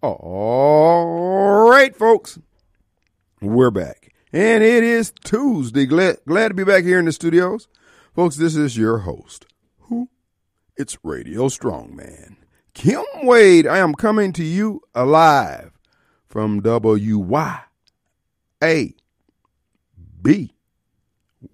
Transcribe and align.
All 0.00 1.68
right, 1.68 1.94
folks, 1.96 2.38
we're 3.40 3.72
back. 3.72 4.12
And 4.32 4.62
it 4.62 4.84
is 4.84 5.12
Tuesday. 5.24 5.86
Glad, 5.86 6.18
glad 6.24 6.48
to 6.48 6.54
be 6.54 6.62
back 6.62 6.84
here 6.84 7.00
in 7.00 7.06
the 7.06 7.12
studios. 7.12 7.66
Folks, 8.14 8.36
this 8.36 8.54
is 8.54 8.76
your 8.76 8.98
host. 8.98 9.46
Who? 9.80 10.08
It's 10.76 10.96
Radio 11.02 11.48
Strongman. 11.48 12.36
Kim 12.74 13.02
Wade. 13.24 13.66
I 13.66 13.78
am 13.78 13.92
coming 13.92 14.32
to 14.34 14.44
you 14.44 14.82
alive 14.94 15.72
from 16.28 16.62
WYAB 16.62 17.64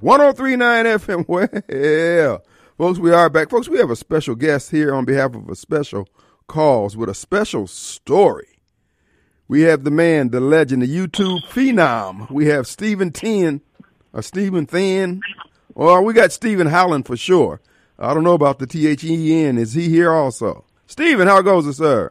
1039 0.01 0.85
FM. 0.85 2.43
Well, 2.77 2.93
folks, 2.93 2.99
we 2.99 3.13
are 3.13 3.31
back. 3.31 3.49
Folks, 3.49 3.69
we 3.69 3.79
have 3.79 3.91
a 3.91 3.97
special 3.97 4.35
guest 4.35 4.71
here 4.71 4.95
on 4.95 5.07
behalf 5.07 5.35
of 5.35 5.49
a 5.49 5.55
special 5.55 6.09
cause 6.47 6.97
with 6.97 7.09
a 7.09 7.15
special 7.15 7.67
story. 7.67 8.59
We 9.47 9.63
have 9.63 9.85
the 9.85 9.91
man, 9.91 10.31
the 10.31 10.41
legend, 10.41 10.83
the 10.83 10.89
YouTube 10.89 11.45
phenom. 11.49 12.31
We 12.31 12.47
have 12.47 12.67
Stephen 12.67 13.13
Tien, 13.13 13.61
or 14.13 14.23
Stephen 14.23 14.67
Thin, 14.67 15.21
or 15.75 16.03
we 16.03 16.15
got 16.15 16.33
Stephen 16.33 16.69
Howland 16.69 17.07
for 17.07 17.17
sure. 17.17 17.61
I 17.99 18.15
don't 18.15 18.25
know 18.25 18.35
about 18.35 18.59
the 18.59 18.67
T 18.67 18.87
H 18.87 19.05
E 19.05 19.45
N. 19.45 19.59
Is 19.59 19.75
he 19.75 19.89
here 19.89 20.13
also? 20.13 20.65
Stephen, 20.87 21.29
how 21.29 21.43
goes 21.43 21.67
it, 21.67 21.75
sir? 21.75 22.11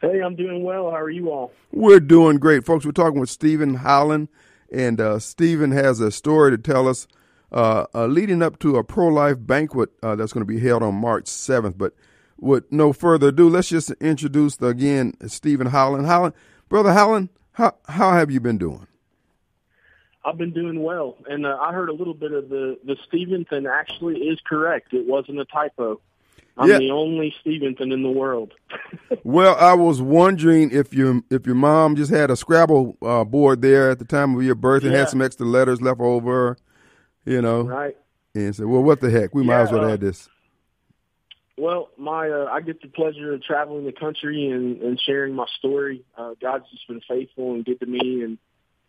Hey, 0.00 0.22
I'm 0.22 0.34
doing 0.34 0.62
well. 0.62 0.90
How 0.90 0.96
are 0.96 1.10
you 1.10 1.30
all? 1.30 1.52
We're 1.72 2.00
doing 2.00 2.38
great, 2.38 2.64
folks. 2.64 2.86
We're 2.86 2.92
talking 2.92 3.20
with 3.20 3.28
Stephen 3.28 3.74
Howland, 3.74 4.28
and 4.72 5.00
uh, 5.00 5.18
Stephen 5.18 5.72
has 5.72 6.00
a 6.00 6.10
story 6.10 6.52
to 6.52 6.58
tell 6.58 6.88
us 6.88 7.06
uh, 7.52 7.84
uh, 7.94 8.06
leading 8.06 8.42
up 8.42 8.58
to 8.60 8.76
a 8.76 8.84
pro 8.84 9.08
life 9.08 9.36
banquet 9.38 9.90
uh, 10.02 10.16
that's 10.16 10.32
going 10.32 10.46
to 10.46 10.50
be 10.50 10.60
held 10.60 10.82
on 10.82 10.94
March 10.94 11.24
7th. 11.24 11.76
But 11.76 11.94
with 12.40 12.70
no 12.72 12.92
further 12.92 13.28
ado, 13.28 13.48
let's 13.48 13.68
just 13.68 13.90
introduce 14.00 14.56
the, 14.56 14.66
again 14.68 15.14
Stephen 15.26 15.68
Holland. 15.68 16.06
Howland, 16.06 16.34
brother 16.68 16.92
Holland, 16.92 17.28
how 17.52 17.74
how 17.88 18.12
have 18.12 18.30
you 18.30 18.40
been 18.40 18.58
doing? 18.58 18.86
I've 20.24 20.36
been 20.36 20.52
doing 20.52 20.82
well, 20.82 21.16
and 21.28 21.46
uh, 21.46 21.56
I 21.60 21.72
heard 21.72 21.88
a 21.88 21.94
little 21.94 22.14
bit 22.14 22.32
of 22.32 22.48
the 22.48 22.78
the 22.84 22.96
Stevenson 23.06 23.66
actually 23.66 24.16
is 24.18 24.38
correct. 24.46 24.92
It 24.92 25.06
wasn't 25.06 25.40
a 25.40 25.44
typo. 25.46 26.00
I'm 26.58 26.68
Yeah. 26.68 26.78
the 26.78 26.90
only 26.90 27.32
Stevenson 27.40 27.90
in 27.92 28.02
the 28.02 28.10
world. 28.10 28.52
Well, 29.24 29.56
I 29.56 29.74
was 29.74 30.00
wondering 30.00 30.70
if 30.70 30.94
your 30.94 31.20
if 31.30 31.44
your 31.46 31.54
mom 31.54 31.94
just 31.96 32.10
had 32.10 32.30
a 32.30 32.36
Scrabble 32.36 32.96
uh, 33.02 33.24
board 33.24 33.60
there 33.60 33.90
at 33.90 33.98
the 33.98 34.04
time 34.04 34.34
of 34.34 34.42
your 34.42 34.54
birth 34.54 34.82
and 34.82 34.92
Yeah. 34.92 35.00
had 35.00 35.08
some 35.10 35.20
extra 35.20 35.44
letters 35.46 35.80
left 35.82 36.00
over, 36.00 36.56
you 37.26 37.42
know, 37.42 37.62
right. 37.62 37.96
and 38.34 38.54
said, 38.54 38.66
"Well, 38.66 38.82
what 38.82 39.00
the 39.00 39.10
heck? 39.10 39.34
We 39.34 39.42
might 39.42 39.60
as 39.62 39.72
well 39.72 39.84
uh, 39.84 39.92
add 39.92 40.00
this." 40.00 40.28
Well, 41.60 41.90
my 41.98 42.30
uh, 42.30 42.46
I 42.50 42.62
get 42.62 42.80
the 42.80 42.88
pleasure 42.88 43.34
of 43.34 43.42
traveling 43.42 43.84
the 43.84 43.92
country 43.92 44.48
and, 44.48 44.80
and 44.80 44.98
sharing 44.98 45.34
my 45.34 45.44
story. 45.58 46.02
Uh, 46.16 46.30
God's 46.40 46.64
just 46.70 46.88
been 46.88 47.02
faithful 47.06 47.52
and 47.52 47.66
good 47.66 47.80
to 47.80 47.86
me, 47.86 48.22
and 48.22 48.38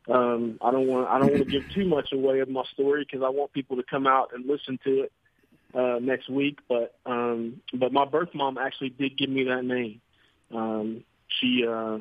um, 0.09 0.57
I 0.61 0.71
don't 0.71 0.87
want 0.87 1.09
I 1.09 1.19
don't 1.19 1.31
want 1.31 1.43
to 1.43 1.49
give 1.49 1.67
too 1.67 1.85
much 1.85 2.13
away 2.13 2.39
of 2.39 2.47
my 2.47 2.63
story 2.73 3.05
because 3.05 3.25
I 3.25 3.29
want 3.29 3.51
people 3.51 3.75
to 3.75 3.83
come 3.83 4.07
out 4.07 4.29
and 4.33 4.47
listen 4.47 4.79
to 4.85 5.01
it 5.01 5.11
uh, 5.75 5.99
next 5.99 6.29
week. 6.29 6.59
But 6.69 6.95
um, 7.05 7.61
but 7.73 7.91
my 7.91 8.05
birth 8.05 8.29
mom 8.33 8.57
actually 8.57 8.91
did 8.91 9.17
give 9.17 9.29
me 9.29 9.43
that 9.49 9.65
name. 9.65 9.99
Um, 10.55 11.03
she 11.27 11.65
uh, 11.69 11.97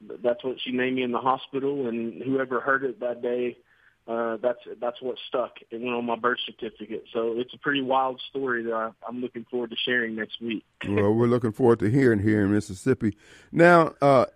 that's 0.00 0.42
what 0.42 0.56
she 0.64 0.72
named 0.72 0.96
me 0.96 1.02
in 1.02 1.12
the 1.12 1.18
hospital, 1.18 1.88
and 1.88 2.22
whoever 2.22 2.60
heard 2.60 2.84
it 2.84 3.00
that 3.00 3.20
day. 3.20 3.58
Uh, 4.06 4.36
that's 4.40 4.60
that's 4.80 5.02
what 5.02 5.16
stuck. 5.26 5.56
It 5.70 5.80
went 5.80 5.94
on 5.94 6.04
my 6.04 6.14
birth 6.14 6.38
certificate, 6.46 7.04
so 7.12 7.34
it's 7.38 7.52
a 7.54 7.58
pretty 7.58 7.82
wild 7.82 8.20
story 8.30 8.62
that 8.62 8.72
I, 8.72 8.90
I'm 9.06 9.20
looking 9.20 9.44
forward 9.50 9.70
to 9.70 9.76
sharing 9.76 10.14
next 10.14 10.40
week. 10.40 10.64
well, 10.88 11.12
we're 11.12 11.26
looking 11.26 11.50
forward 11.50 11.80
to 11.80 11.90
hearing 11.90 12.20
here 12.20 12.44
in 12.44 12.52
Mississippi. 12.52 13.16
Now, 13.50 13.94
uh, 14.00 14.26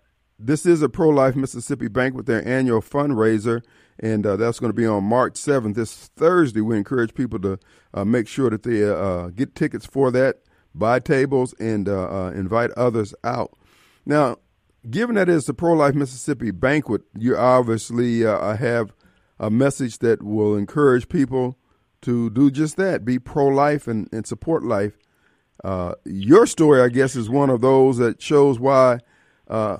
this 0.41 0.67
is 0.67 0.83
a 0.83 0.89
pro 0.89 1.11
life 1.11 1.37
Mississippi 1.37 1.87
banquet, 1.87 2.27
their 2.27 2.47
annual 2.47 2.81
fundraiser, 2.81 3.63
and 4.01 4.27
uh, 4.27 4.35
that's 4.37 4.59
going 4.59 4.71
to 4.71 4.77
be 4.77 4.87
on 4.87 5.05
March 5.05 5.35
7th, 5.35 5.75
this 5.75 5.95
Thursday. 6.17 6.63
We 6.63 6.77
encourage 6.77 7.15
people 7.15 7.39
to 7.41 7.59
uh, 7.95 8.05
make 8.05 8.27
sure 8.27 8.51
that 8.51 8.65
they 8.65 8.83
uh, 8.83 9.29
get 9.29 9.55
tickets 9.55 9.87
for 9.87 10.11
that, 10.11 10.41
buy 10.75 10.99
tables, 10.99 11.55
and 11.61 11.89
uh, 11.89 12.09
uh, 12.09 12.31
invite 12.31 12.71
others 12.73 13.15
out. 13.23 13.53
Now, 14.05 14.39
given 14.89 15.15
that 15.15 15.29
it's 15.29 15.49
a 15.49 15.55
pro 15.55 15.75
life 15.75 15.95
Mississippi 15.95 16.51
banquet, 16.51 17.03
you 17.17 17.37
obviously 17.37 18.27
uh, 18.27 18.57
have 18.57 18.93
a 19.41 19.51
message 19.51 19.99
that 19.99 20.23
will 20.23 20.55
encourage 20.55 21.09
people 21.09 21.59
to 22.03 22.31
do 22.31 22.51
just 22.51 22.77
that 22.77 23.05
be 23.05 23.19
pro 23.19 23.47
life 23.47 23.89
and, 23.89 24.09
and 24.13 24.27
support 24.27 24.63
life. 24.63 24.97
Uh, 25.65 25.95
your 26.05 26.47
story, 26.47 26.81
I 26.81 26.89
guess, 26.89 27.17
is 27.17 27.29
one 27.29 27.51
of 27.51 27.61
those 27.61 27.97
that 27.97 28.23
shows 28.23 28.59
why, 28.59 29.01
uh, 29.49 29.79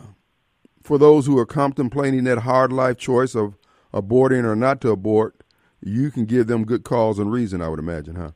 for 0.83 0.99
those 0.99 1.27
who 1.27 1.39
are 1.39 1.47
contemplating 1.47 2.25
that 2.25 2.39
hard 2.39 2.73
life 2.73 2.97
choice 2.97 3.35
of 3.35 3.57
aborting 3.93 4.45
or 4.45 4.57
not 4.57 4.81
to 4.81 4.91
abort, 4.91 5.43
you 5.83 6.11
can 6.11 6.25
give 6.25 6.47
them 6.47 6.65
good 6.65 6.83
cause 6.83 7.19
and 7.19 7.31
reason. 7.31 7.63
I 7.63 7.69
would 7.69 7.79
imagine, 7.79 8.17
huh? 8.17 8.33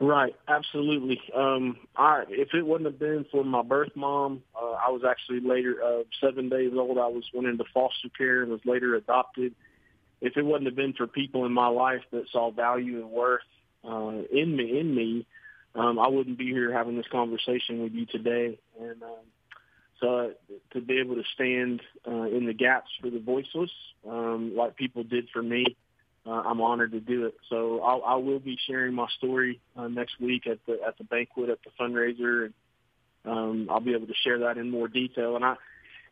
Right, 0.00 0.34
absolutely. 0.48 1.20
Um, 1.34 1.78
I 1.96 2.24
if 2.28 2.52
it 2.52 2.66
wouldn't 2.66 2.90
have 2.90 2.98
been 2.98 3.24
for 3.30 3.44
my 3.44 3.62
birth 3.62 3.92
mom, 3.94 4.42
uh, 4.60 4.72
I 4.72 4.90
was 4.90 5.02
actually 5.08 5.40
later 5.40 5.82
uh, 5.82 6.02
seven 6.20 6.48
days 6.48 6.72
old. 6.74 6.98
I 6.98 7.06
was 7.06 7.24
went 7.32 7.46
into 7.46 7.64
foster 7.72 8.08
care 8.16 8.42
and 8.42 8.50
was 8.50 8.60
later 8.64 8.96
adopted. 8.96 9.54
If 10.24 10.38
it 10.38 10.42
wouldn't 10.42 10.64
have 10.64 10.74
been 10.74 10.94
for 10.94 11.06
people 11.06 11.44
in 11.44 11.52
my 11.52 11.68
life 11.68 12.00
that 12.10 12.24
saw 12.32 12.50
value 12.50 13.02
and 13.02 13.10
worth 13.10 13.42
uh, 13.86 14.22
in 14.32 14.56
me, 14.56 14.80
in 14.80 14.94
me, 14.94 15.26
um, 15.74 15.98
I 15.98 16.08
wouldn't 16.08 16.38
be 16.38 16.46
here 16.46 16.72
having 16.72 16.96
this 16.96 17.04
conversation 17.12 17.82
with 17.82 17.92
you 17.92 18.06
today. 18.06 18.58
And 18.80 19.02
um, 19.02 19.24
so 20.00 20.32
to 20.72 20.80
be 20.80 20.98
able 20.98 21.16
to 21.16 21.24
stand 21.34 21.82
uh, 22.08 22.22
in 22.22 22.46
the 22.46 22.54
gaps 22.54 22.88
for 23.02 23.10
the 23.10 23.18
voiceless, 23.18 23.70
um, 24.08 24.54
like 24.56 24.76
people 24.76 25.04
did 25.04 25.28
for 25.30 25.42
me, 25.42 25.76
uh, 26.26 26.30
I'm 26.30 26.62
honored 26.62 26.92
to 26.92 27.00
do 27.00 27.26
it. 27.26 27.34
So 27.50 27.82
I'll, 27.82 28.02
I 28.02 28.14
will 28.14 28.40
be 28.40 28.56
sharing 28.66 28.94
my 28.94 29.08
story 29.18 29.60
uh, 29.76 29.88
next 29.88 30.18
week 30.18 30.46
at 30.46 30.58
the 30.66 30.78
at 30.86 30.96
the 30.96 31.04
banquet 31.04 31.50
at 31.50 31.58
the 31.64 31.70
fundraiser, 31.78 32.46
and 32.46 32.54
um, 33.26 33.68
I'll 33.70 33.80
be 33.80 33.92
able 33.92 34.06
to 34.06 34.14
share 34.24 34.38
that 34.38 34.56
in 34.56 34.70
more 34.70 34.88
detail. 34.88 35.36
And 35.36 35.44
I 35.44 35.56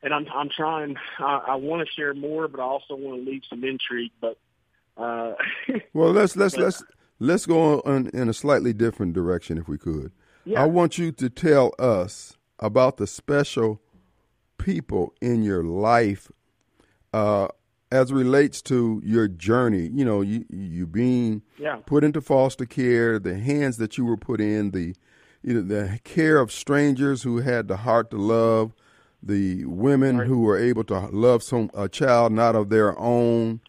and 0.03 0.13
I'm 0.15 0.27
I'm 0.35 0.49
trying. 0.49 0.97
I, 1.19 1.45
I 1.49 1.55
want 1.57 1.87
to 1.87 1.93
share 1.95 2.15
more, 2.15 2.49
but 2.49 2.61
I 2.61 2.65
also 2.65 2.95
want 2.95 3.25
to 3.25 3.31
leave 3.31 3.43
some 3.49 3.65
intrigue. 3.65 4.13
But 4.21 4.39
uh, 4.97 5.35
Well, 5.95 6.11
let's 6.13 6.37
let's 6.37 6.55
But- 6.55 6.65
let's 6.65 6.83
let's 7.19 7.47
go 7.47 7.81
on 7.83 8.09
in 8.12 8.29
a 8.29 8.35
slightly 8.35 8.73
different 8.73 9.12
direction, 9.15 9.59
if 9.59 9.69
we 9.69 9.79
could. 9.79 10.12
yeah, 10.45 10.62
I 10.62 10.67
want 10.67 10.99
you 10.99 11.12
to 11.12 11.29
tell 11.31 11.73
us 11.79 12.37
about 12.59 12.97
the 12.97 13.07
special 13.07 13.81
people 14.59 15.15
in 15.21 15.43
your 15.43 15.62
life 15.65 16.31
uh, 17.12 17.49
as 17.91 18.12
relates 18.12 18.62
to 18.62 19.01
your 19.05 19.29
journey. 19.29 19.89
You 19.93 20.05
know, 20.05 20.21
you 20.21 20.45
you 20.51 20.87
being 20.87 21.43
yeah, 21.59 21.77
put 21.87 22.05
into 22.05 22.21
foster 22.21 22.67
care, 22.67 23.19
the 23.19 23.39
hands 23.39 23.77
that 23.79 23.99
you 23.99 24.05
were 24.05 24.17
put 24.17 24.41
in, 24.41 24.71
the 24.71 24.95
you 25.43 25.55
know 25.55 25.62
the 25.62 25.99
care 26.05 26.39
of 26.39 26.51
strangers 26.53 27.23
who 27.23 27.39
had 27.39 27.69
the 27.69 27.79
heart 27.79 28.11
to 28.12 28.17
love, 28.17 28.73
the 29.22 29.65
women 29.66 30.19
Right. 30.19 30.27
who 30.27 30.41
were 30.41 30.59
able 30.59 30.84
to 30.84 30.99
love 31.12 31.43
some 31.43 31.71
a 31.75 31.88
child 31.88 32.33
not 32.33 32.56
of 32.56 32.69
their 32.71 32.99
own. 32.99 33.60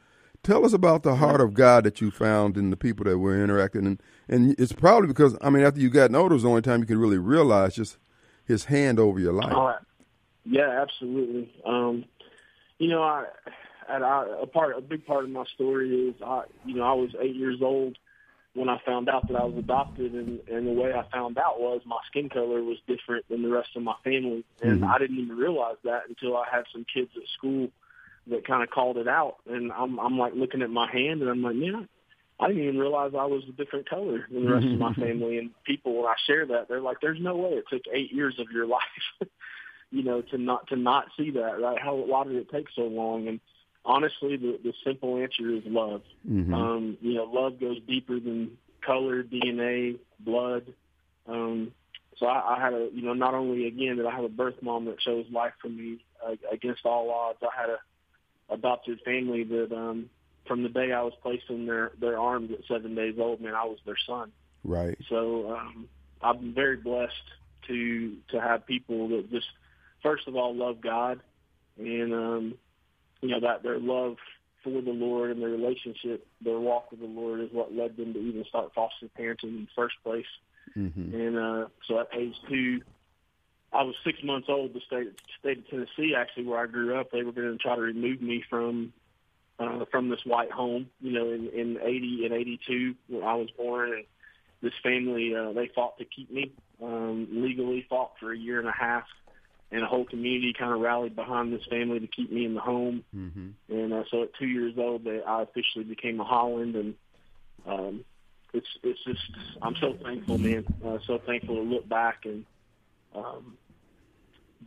Tell 0.41 0.65
us 0.65 0.73
about 0.73 1.03
the 1.03 1.15
heart 1.15 1.39
of 1.39 1.53
God 1.53 1.85
that 1.85 2.01
you 2.01 2.11
found 2.11 2.57
in 2.57 2.69
the 2.69 2.75
people 2.75 3.05
that 3.05 3.17
were 3.19 3.41
interacting, 3.41 3.85
and 3.85 4.01
and 4.27 4.55
it's 4.59 4.73
probably 4.73 5.07
because 5.07 5.37
I 5.41 5.49
mean 5.49 5.63
after 5.63 5.79
you 5.79 5.89
got 5.89 6.13
older, 6.13 6.33
was 6.35 6.43
the 6.43 6.49
only 6.49 6.61
time 6.61 6.81
you 6.81 6.85
could 6.85 6.97
really 6.97 7.17
realize 7.17 7.75
just 7.75 7.97
His 8.45 8.65
hand 8.65 8.99
over 8.99 9.19
your 9.19 9.33
life. 9.33 9.53
Right. 9.53 9.79
Yeah, 10.45 10.81
absolutely. 10.81 11.53
Um, 11.65 12.03
you 12.77 12.89
know, 12.89 13.01
I, 13.01 13.25
a 13.89 14.45
part, 14.47 14.77
a 14.77 14.81
big 14.81 15.05
part 15.05 15.23
of 15.23 15.29
my 15.29 15.45
story 15.53 16.09
is, 16.09 16.15
I, 16.25 16.43
you 16.65 16.75
know, 16.75 16.83
I 16.83 16.93
was 16.93 17.11
eight 17.21 17.35
years 17.35 17.61
old 17.61 17.97
when 18.53 18.69
I 18.69 18.79
found 18.85 19.09
out 19.09 19.27
that 19.27 19.35
I 19.35 19.43
was 19.43 19.57
adopted, 19.57 20.13
and, 20.13 20.39
and 20.47 20.67
the 20.67 20.71
way 20.71 20.93
I 20.93 21.03
found 21.11 21.37
out 21.37 21.59
was 21.59 21.81
my 21.85 21.97
skin 22.07 22.29
color 22.29 22.61
was 22.61 22.77
different 22.87 23.27
than 23.29 23.41
the 23.41 23.49
rest 23.49 23.69
of 23.75 23.83
my 23.83 23.95
family, 24.03 24.43
and 24.61 24.81
Mhm. 24.81 24.89
I 24.89 24.97
didn't 24.99 25.19
even 25.19 25.37
realize 25.37 25.77
that 25.83 26.07
until 26.07 26.37
I 26.37 26.47
had 26.49 26.65
some 26.71 26.85
kids 26.85 27.11
at 27.15 27.27
school 27.29 27.69
that 28.27 28.45
kind 28.45 28.63
of 28.63 28.69
called 28.69 28.97
it 28.97 29.07
out, 29.07 29.37
and 29.47 29.71
I'm, 29.71 29.99
I'm 29.99 30.17
like 30.17 30.33
looking 30.35 30.61
at 30.61 30.69
my 30.69 30.89
hand, 30.89 31.21
and 31.21 31.29
I'm 31.29 31.41
like, 31.41 31.55
man. 31.55 31.87
I 32.39 32.47
didn't 32.47 32.63
even 32.63 32.79
realize 32.79 33.13
I 33.13 33.25
was 33.25 33.43
a 33.47 33.51
different 33.51 33.87
color 33.87 34.27
than 34.29 34.45
the 34.45 34.51
rest 34.51 34.65
of 34.65 34.79
my 34.79 34.91
family. 34.99 35.37
And 35.37 35.51
people, 35.65 35.95
when 35.95 36.07
I 36.07 36.15
share 36.25 36.45
that, 36.47 36.67
they're 36.67 36.81
like, 36.81 36.99
"There's 36.99 37.21
no 37.21 37.35
way 37.37 37.51
it 37.51 37.65
took 37.69 37.83
eight 37.93 38.11
years 38.11 38.37
of 38.39 38.49
your 38.51 38.65
life 38.79 38.81
you 39.93 40.01
know, 40.01 40.21
to 40.21 40.37
not 40.39 40.67
to 40.67 40.75
not 40.75 41.05
see 41.15 41.29
that, 41.31 41.61
right? 41.61 41.79
How 41.79 41.93
why 41.93 42.23
did 42.23 42.35
it 42.35 42.49
take 42.49 42.65
so 42.75 42.81
long? 42.81 43.27
And 43.27 43.39
honestly, 43.85 44.37
the 44.37 44.59
the 44.63 44.73
simple 44.83 45.17
answer 45.17 45.49
is 45.49 45.63
love. 45.65 46.01
Mhm. 46.29 46.53
Um, 46.53 46.97
you 47.01 47.15
know, 47.15 47.25
love 47.25 47.59
goes 47.59 47.79
deeper 47.87 48.19
than 48.19 48.57
color, 48.81 49.23
DNA, 49.23 49.99
blood. 50.19 50.73
Um, 51.27 51.73
so 52.17 52.25
I, 52.25 52.55
I 52.55 52.59
had 52.59 52.73
a, 52.73 52.89
you 52.93 53.01
know, 53.01 53.13
not 53.13 53.33
only 53.33 53.67
again 53.67 53.97
did 53.97 54.05
I 54.05 54.11
have 54.11 54.23
a 54.23 54.29
birth 54.29 54.61
mom 54.61 54.85
that 54.85 54.99
chose 54.99 55.25
life 55.31 55.53
for 55.61 55.69
me 55.69 56.03
uh, 56.25 56.35
against 56.51 56.85
all 56.85 57.09
odds. 57.09 57.39
I 57.41 57.59
had 57.59 57.69
a 57.69 57.77
adopted 58.49 58.99
family 59.05 59.43
that, 59.43 59.71
um, 59.71 60.09
from 60.45 60.63
the 60.63 60.69
day 60.69 60.91
I 60.91 61.01
was 61.01 61.13
placed 61.21 61.49
in 61.49 61.65
their 61.65 61.91
their 61.99 62.19
arms 62.19 62.51
at 62.51 62.65
seven 62.67 62.95
days 62.95 63.15
old, 63.17 63.39
man, 63.41 63.55
I 63.55 63.63
was 63.63 63.79
their 63.85 63.97
son. 64.05 64.31
Right. 64.63 64.97
So 65.09 65.55
um, 65.55 65.87
I'm 66.21 66.53
very 66.53 66.77
blessed 66.77 67.13
to 67.67 68.17
to 68.31 68.41
have 68.41 68.65
people 68.65 69.07
that 69.09 69.31
just 69.31 69.47
first 70.01 70.27
of 70.27 70.35
all 70.35 70.53
love 70.53 70.81
God, 70.81 71.21
and 71.77 72.13
um, 72.13 72.55
you 73.23 73.29
know 73.29 73.39
that 73.39 73.63
their 73.63 73.79
love 73.79 74.17
for 74.63 74.81
the 74.81 74.91
Lord 74.91 75.31
and 75.31 75.41
their 75.41 75.49
relationship, 75.49 76.27
their 76.41 76.59
walk 76.59 76.91
with 76.91 76.99
the 76.99 77.05
Lord, 77.05 77.39
is 77.41 77.49
what 77.51 77.73
led 77.73 77.97
them 77.97 78.13
to 78.13 78.19
even 78.19 78.45
start 78.45 78.73
foster 78.73 79.07
parenting 79.17 79.43
in 79.43 79.61
the 79.61 79.75
first 79.75 79.95
place. 80.03 80.25
Mm-hmm. 80.77 81.15
And 81.15 81.37
uh, 81.37 81.67
so 81.87 81.99
at 81.99 82.07
age 82.13 82.35
two, 82.49 82.81
I 83.71 83.83
was 83.83 83.95
six 84.03 84.19
months 84.23 84.47
old. 84.49 84.73
The 84.73 84.81
state 84.81 85.07
state 85.39 85.59
of 85.59 85.69
Tennessee, 85.69 86.15
actually, 86.15 86.45
where 86.45 86.59
I 86.59 86.67
grew 86.67 86.99
up, 86.99 87.11
they 87.11 87.23
were 87.23 87.31
going 87.31 87.51
to 87.51 87.57
try 87.57 87.75
to 87.75 87.81
remove 87.81 88.21
me 88.21 88.43
from 88.49 88.93
uh, 89.59 89.85
from 89.89 90.09
this 90.09 90.25
white 90.25 90.51
home. 90.51 90.89
You 91.01 91.11
know, 91.13 91.31
in 91.31 91.47
in 91.47 91.79
eighty 91.81 92.25
and 92.25 92.33
eighty 92.33 92.59
two 92.67 92.95
when 93.07 93.23
I 93.23 93.35
was 93.35 93.49
born, 93.51 93.93
and 93.93 94.05
this 94.61 94.73
family 94.81 95.33
uh, 95.35 95.53
they 95.53 95.69
fought 95.73 95.97
to 95.99 96.05
keep 96.05 96.31
me 96.31 96.51
um, 96.81 97.27
legally, 97.31 97.85
fought 97.89 98.13
for 98.19 98.31
a 98.31 98.37
year 98.37 98.59
and 98.59 98.67
a 98.67 98.73
half, 98.73 99.05
and 99.73 99.81
a 99.81 99.87
whole 99.87 100.05
community 100.05 100.53
kind 100.57 100.71
of 100.71 100.79
rallied 100.79 101.15
behind 101.15 101.51
this 101.51 101.65
family 101.65 101.99
to 101.99 102.07
keep 102.07 102.31
me 102.31 102.45
in 102.45 102.53
the 102.53 102.61
home. 102.61 103.03
Mm-hmm. 103.15 103.49
And 103.69 103.93
uh, 103.93 104.03
so 104.11 104.23
at 104.23 104.35
two 104.39 104.45
years 104.45 104.75
old, 104.77 105.03
they, 105.03 105.21
I 105.21 105.41
officially 105.41 105.83
became 105.83 106.19
a 106.19 106.23
Holland, 106.23 106.75
and 106.75 106.93
um, 107.65 108.05
it's 108.53 108.67
it's 108.83 109.03
just 109.03 109.21
I'm 109.61 109.75
so 109.81 109.97
thankful, 110.01 110.37
man. 110.37 110.63
Uh, 110.85 110.99
so 111.07 111.19
thankful 111.25 111.55
to 111.55 111.61
look 111.61 111.89
back 111.89 112.25
and 112.25 112.45
um, 113.15 113.57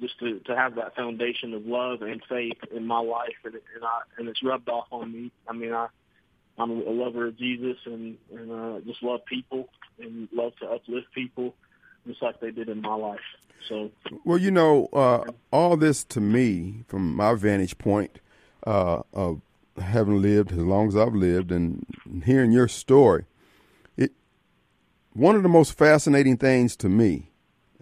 just 0.00 0.18
to 0.18 0.40
to 0.40 0.56
have 0.56 0.74
that 0.74 0.96
foundation 0.96 1.54
of 1.54 1.64
love 1.64 2.02
and 2.02 2.20
faith 2.28 2.58
in 2.74 2.84
my 2.84 2.98
life, 2.98 3.36
and 3.44 3.54
and 3.54 3.84
I 3.84 4.00
and 4.18 4.28
it's 4.28 4.42
rubbed 4.42 4.68
off 4.68 4.88
on 4.90 5.12
me. 5.12 5.30
I 5.48 5.52
mean, 5.52 5.72
I 5.72 5.86
I'm 6.58 6.70
a 6.70 6.90
lover 6.90 7.28
of 7.28 7.38
Jesus, 7.38 7.76
and 7.84 8.16
and 8.34 8.50
uh, 8.50 8.80
just 8.80 9.04
love 9.04 9.24
people 9.24 9.68
and 10.00 10.28
love 10.32 10.56
to 10.56 10.66
uplift 10.66 11.12
people, 11.14 11.54
just 12.06 12.22
like 12.22 12.40
they 12.40 12.50
did 12.50 12.68
in 12.68 12.80
my 12.80 12.94
life. 12.94 13.20
So, 13.68 13.90
well, 14.24 14.38
you 14.38 14.50
know, 14.50 14.88
uh, 14.92 15.24
all 15.50 15.76
this 15.76 16.04
to 16.04 16.20
me, 16.20 16.84
from 16.86 17.16
my 17.16 17.34
vantage 17.34 17.78
point 17.78 18.20
uh, 18.66 19.02
of 19.12 19.40
having 19.78 20.22
lived 20.22 20.52
as 20.52 20.58
long 20.58 20.88
as 20.88 20.96
I've 20.96 21.14
lived, 21.14 21.50
and 21.50 21.84
hearing 22.24 22.52
your 22.52 22.68
story, 22.68 23.24
it 23.96 24.12
one 25.14 25.34
of 25.34 25.42
the 25.42 25.48
most 25.48 25.76
fascinating 25.76 26.36
things 26.36 26.76
to 26.76 26.88
me. 26.88 27.30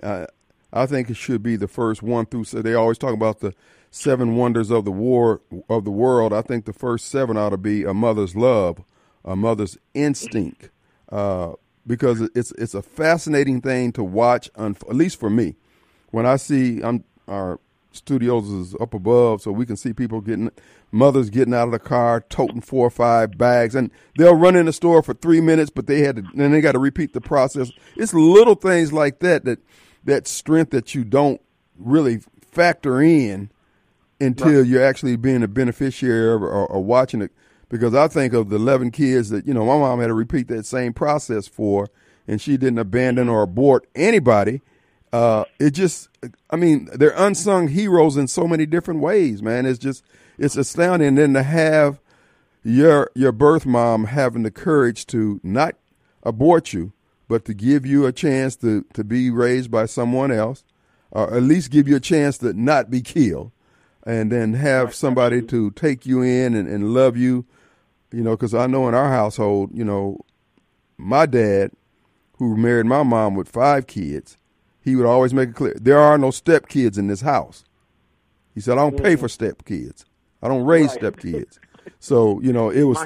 Uh, 0.03 0.27
I 0.73 0.87
think 0.87 1.09
it 1.09 1.17
should 1.17 1.43
be 1.43 1.55
the 1.56 1.69
first 1.69 2.03
one 2.03 2.27
through. 2.27 2.44
So 2.44 2.61
they 2.61 2.75
always 2.75 2.99
talk 2.99 3.15
about 3.15 3.41
the 3.41 3.55
seven 3.91 4.35
wonders 4.37 4.70
of 4.70 4.85
the 4.85 4.91
war 4.91 5.41
of 5.69 5.85
the 5.85 5.91
world. 5.91 6.32
I 6.32 6.43
think 6.43 6.65
the 6.65 6.73
first 6.73 7.09
seven 7.09 7.37
ought 7.37 7.50
to 7.50 7.56
be 7.56 7.85
a 7.85 7.94
mother's 7.94 8.35
love, 8.35 8.82
a 9.25 9.37
mother's 9.37 9.79
instinct, 9.94 10.70
uh, 11.12 11.53
because 11.86 12.20
it's 12.34 12.52
it's 12.52 12.75
a 12.75 12.82
fascinating 12.82 13.60
thing 13.60 13.92
to 13.92 14.04
watch. 14.04 14.50
At 14.56 14.94
least 14.94 15.19
for 15.19 15.31
me, 15.31 15.56
when 16.10 16.26
I 16.26 16.36
see 16.36 16.82
I'm, 16.82 17.04
our 17.28 17.60
studios 17.92 18.50
is 18.50 18.75
up 18.81 18.94
above, 18.94 19.42
so 19.42 19.52
we 19.52 19.66
can 19.66 19.76
see 19.76 19.92
people 19.92 20.20
getting 20.20 20.50
mothers 20.90 21.31
getting 21.31 21.54
out 21.54 21.66
of 21.66 21.72
the 21.72 21.78
car, 21.78 22.20
toting 22.28 22.60
four 22.60 22.86
or 22.86 22.90
five 22.90 23.36
bags, 23.36 23.75
and 23.75 23.90
they'll 24.16 24.34
run 24.34 24.56
in 24.56 24.66
the 24.66 24.72
store 24.72 25.02
for 25.02 25.14
three 25.14 25.40
minutes, 25.40 25.70
but 25.70 25.86
they 25.86 26.00
had 26.00 26.16
to, 26.16 26.22
then 26.34 26.52
they 26.52 26.60
got 26.60 26.72
to 26.72 26.78
repeat 26.78 27.12
the 27.12 27.20
process. 27.20 27.70
It's 27.96 28.14
little 28.14 28.54
things 28.54 28.92
like 28.92 29.20
that 29.20 29.44
that 29.44 29.58
that 30.04 30.26
strength 30.26 30.70
that 30.70 30.94
you 30.94 31.04
don't 31.04 31.40
really 31.78 32.20
factor 32.50 33.00
in 33.00 33.50
until 34.20 34.60
right. 34.60 34.66
you're 34.66 34.84
actually 34.84 35.16
being 35.16 35.42
a 35.42 35.48
beneficiary 35.48 36.34
of 36.34 36.42
or, 36.42 36.66
or, 36.66 36.82
watching 36.82 37.20
it. 37.20 37.32
Because 37.69 37.94
I 37.94 38.08
think 38.08 38.34
of 38.34 38.50
the 38.50 38.56
11 38.56 38.90
kids 38.90 39.31
that, 39.31 39.46
you 39.46 39.55
know, 39.55 39.64
my 39.64 39.78
mom 39.78 40.00
had 40.00 40.08
to 40.08 40.14
repeat 40.14 40.49
that 40.49 40.66
same 40.66 40.93
process 40.93 41.49
for, 41.49 41.88
and 42.28 42.40
she 42.40 42.56
didn't 42.56 42.78
abandon 42.78 43.28
or 43.28 43.43
abort 43.43 43.87
anybody. 43.94 44.61
Uh, 45.12 45.44
it 45.58 45.70
just, 45.70 46.08
I 46.50 46.56
mean, 46.56 46.88
they're 46.93 47.14
unsung 47.16 47.69
heroes 47.69 48.16
in 48.16 48.28
so 48.28 48.46
many 48.46 48.66
different 48.66 49.00
ways, 49.00 49.43
man. 49.43 49.66
It's 49.66 49.78
just, 49.78 50.05
it's 50.38 50.56
astounding. 50.56 51.08
And 51.08 51.19
then 51.19 51.34
to 51.34 51.43
have 51.43 52.00
your 52.64 53.11
your 53.14 53.32
birth 53.32 53.67
mom 53.67 54.05
having 54.05 54.43
the 54.43 54.50
courage 54.50 55.06
to 55.06 55.38
not 55.43 55.76
abort 56.22 56.72
you, 56.72 56.93
but 57.28 57.44
to 57.44 57.55
give 57.55 57.84
you 57.84 58.06
a 58.06 58.12
chance 58.12 58.56
to, 58.56 58.84
to 58.94 59.05
be 59.05 59.31
raised 59.31 59.70
by 59.70 59.87
someone 59.87 60.32
else, 60.32 60.64
or 61.10 61.34
at 61.34 61.43
least 61.43 61.70
give 61.70 61.87
you 61.87 61.96
a 61.96 62.00
chance 62.00 62.38
to 62.38 62.52
not 62.55 62.90
be 62.90 63.02
killed, 63.02 63.52
and 64.06 64.32
then 64.32 64.55
have 64.55 64.94
somebody 64.94 65.43
to 65.43 65.70
take 65.72 66.06
you 66.06 66.22
in 66.22 66.55
and, 66.55 66.67
and 66.69 66.94
love 66.94 67.17
you. 67.17 67.44
You 68.14 68.22
know, 68.22 68.37
because 68.37 68.55
I 68.55 68.66
know 68.66 68.88
in 68.88 68.94
our 68.94 69.11
household, 69.11 69.70
you 69.75 69.84
know, 69.84 70.19
my 70.96 71.26
dad, 71.26 71.72
who 72.38 72.56
married 72.56 72.87
my 72.87 73.02
mom 73.02 73.34
with 73.34 73.49
five 73.49 73.87
kids, 73.87 74.37
he 74.81 74.96
would 74.96 75.06
always 75.06 75.32
make 75.32 75.50
it 75.50 75.55
clear 75.55 75.75
there 75.81 75.99
are 75.99 76.19
no 76.19 76.31
step 76.31 76.69
kids 76.69 76.99
in 76.99 77.06
this 77.06 77.22
house. 77.22 77.64
He 78.55 78.61
said, 78.61 78.78
I 78.78 78.82
don't 78.82 79.02
pay 79.02 79.16
for 79.16 79.26
mm. 79.26 79.31
step 79.31 79.64
kids. 79.64 80.05
I 80.43 80.49
don't 80.49 80.64
raise 80.64 80.88
right. 80.88 80.99
step 80.99 81.16
kids. 81.19 81.58
So, 81.99 82.40
you 82.40 82.52
know, 82.52 82.70
it 82.70 82.84
was, 82.84 82.99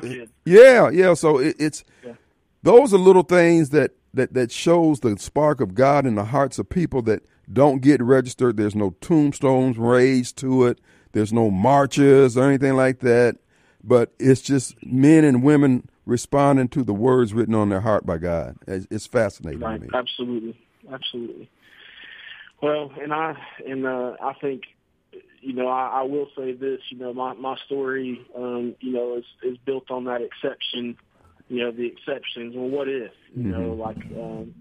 yeah, 0.45 0.91
yeah. 0.91 1.15
So 1.15 1.39
it, 1.39 1.57
it's, 1.59 1.85
yeah. 2.05 2.15
those 2.63 2.93
are 2.93 2.99
little 2.99 3.23
things 3.23 3.71
that 3.71 3.93
that 4.15 4.35
that 4.35 4.51
shows 4.51 5.01
the 5.01 5.17
spark 5.19 5.61
of 5.61 5.75
God 5.75 6.07
in 6.07 6.15
the 6.15 6.25
hearts 6.25 6.59
of 6.59 6.69
people 6.69 7.03
that 7.03 7.23
don't 7.53 7.81
get 7.81 8.03
registered. 8.03 8.57
There's 8.57 8.75
no 8.75 8.91
tombstones 9.01 9.79
raised 9.79 10.37
to 10.39 10.67
it. 10.67 10.81
There's 11.13 11.33
no 11.33 11.51
marches 11.51 12.37
or 12.37 12.45
anything 12.45 12.75
like 12.75 13.01
that. 13.01 13.37
But 13.83 14.13
it's 14.19 14.41
just 14.41 14.75
men 14.85 15.25
and 15.25 15.43
women 15.43 15.89
responding 16.05 16.69
to 16.69 16.83
the 16.83 16.95
words 16.95 17.33
written 17.33 17.55
on 17.55 17.69
their 17.69 17.81
heart 17.81 18.05
by 18.05 18.19
God. 18.19 18.57
It's 18.67 19.07
fascinating 19.07 19.61
right. 19.61 19.81
to 19.81 19.87
me. 19.87 19.89
Absolutely, 19.95 20.61
absolutely. 20.93 21.51
Well, 22.63 22.93
and 23.01 23.13
I 23.13 23.35
and 23.67 23.87
uh, 23.87 24.17
I 24.21 24.33
think 24.41 24.63
you 25.41 25.53
know 25.53 25.69
I, 25.69 26.01
I 26.01 26.03
will 26.03 26.29
say 26.37 26.53
this. 26.53 26.81
You 26.91 26.99
know, 26.99 27.15
my 27.15 27.35
my 27.35 27.57
story, 27.67 28.21
um, 28.37 28.75
you 28.81 28.93
know, 28.93 29.17
is 29.17 29.25
is 29.43 29.57
built 29.65 29.91
on 29.91 30.05
that 30.05 30.23
exception 30.23 30.97
you 31.49 31.65
know 31.65 31.73
the 31.73 31.87
exceptions. 31.87 32.55
Well, 32.55 32.69
what 32.69 32.89
if 32.89 33.13
you 33.35 33.43
mm-hmm. 33.45 33.51
know 33.51 33.73
like 33.73 33.97
um, 34.17 34.55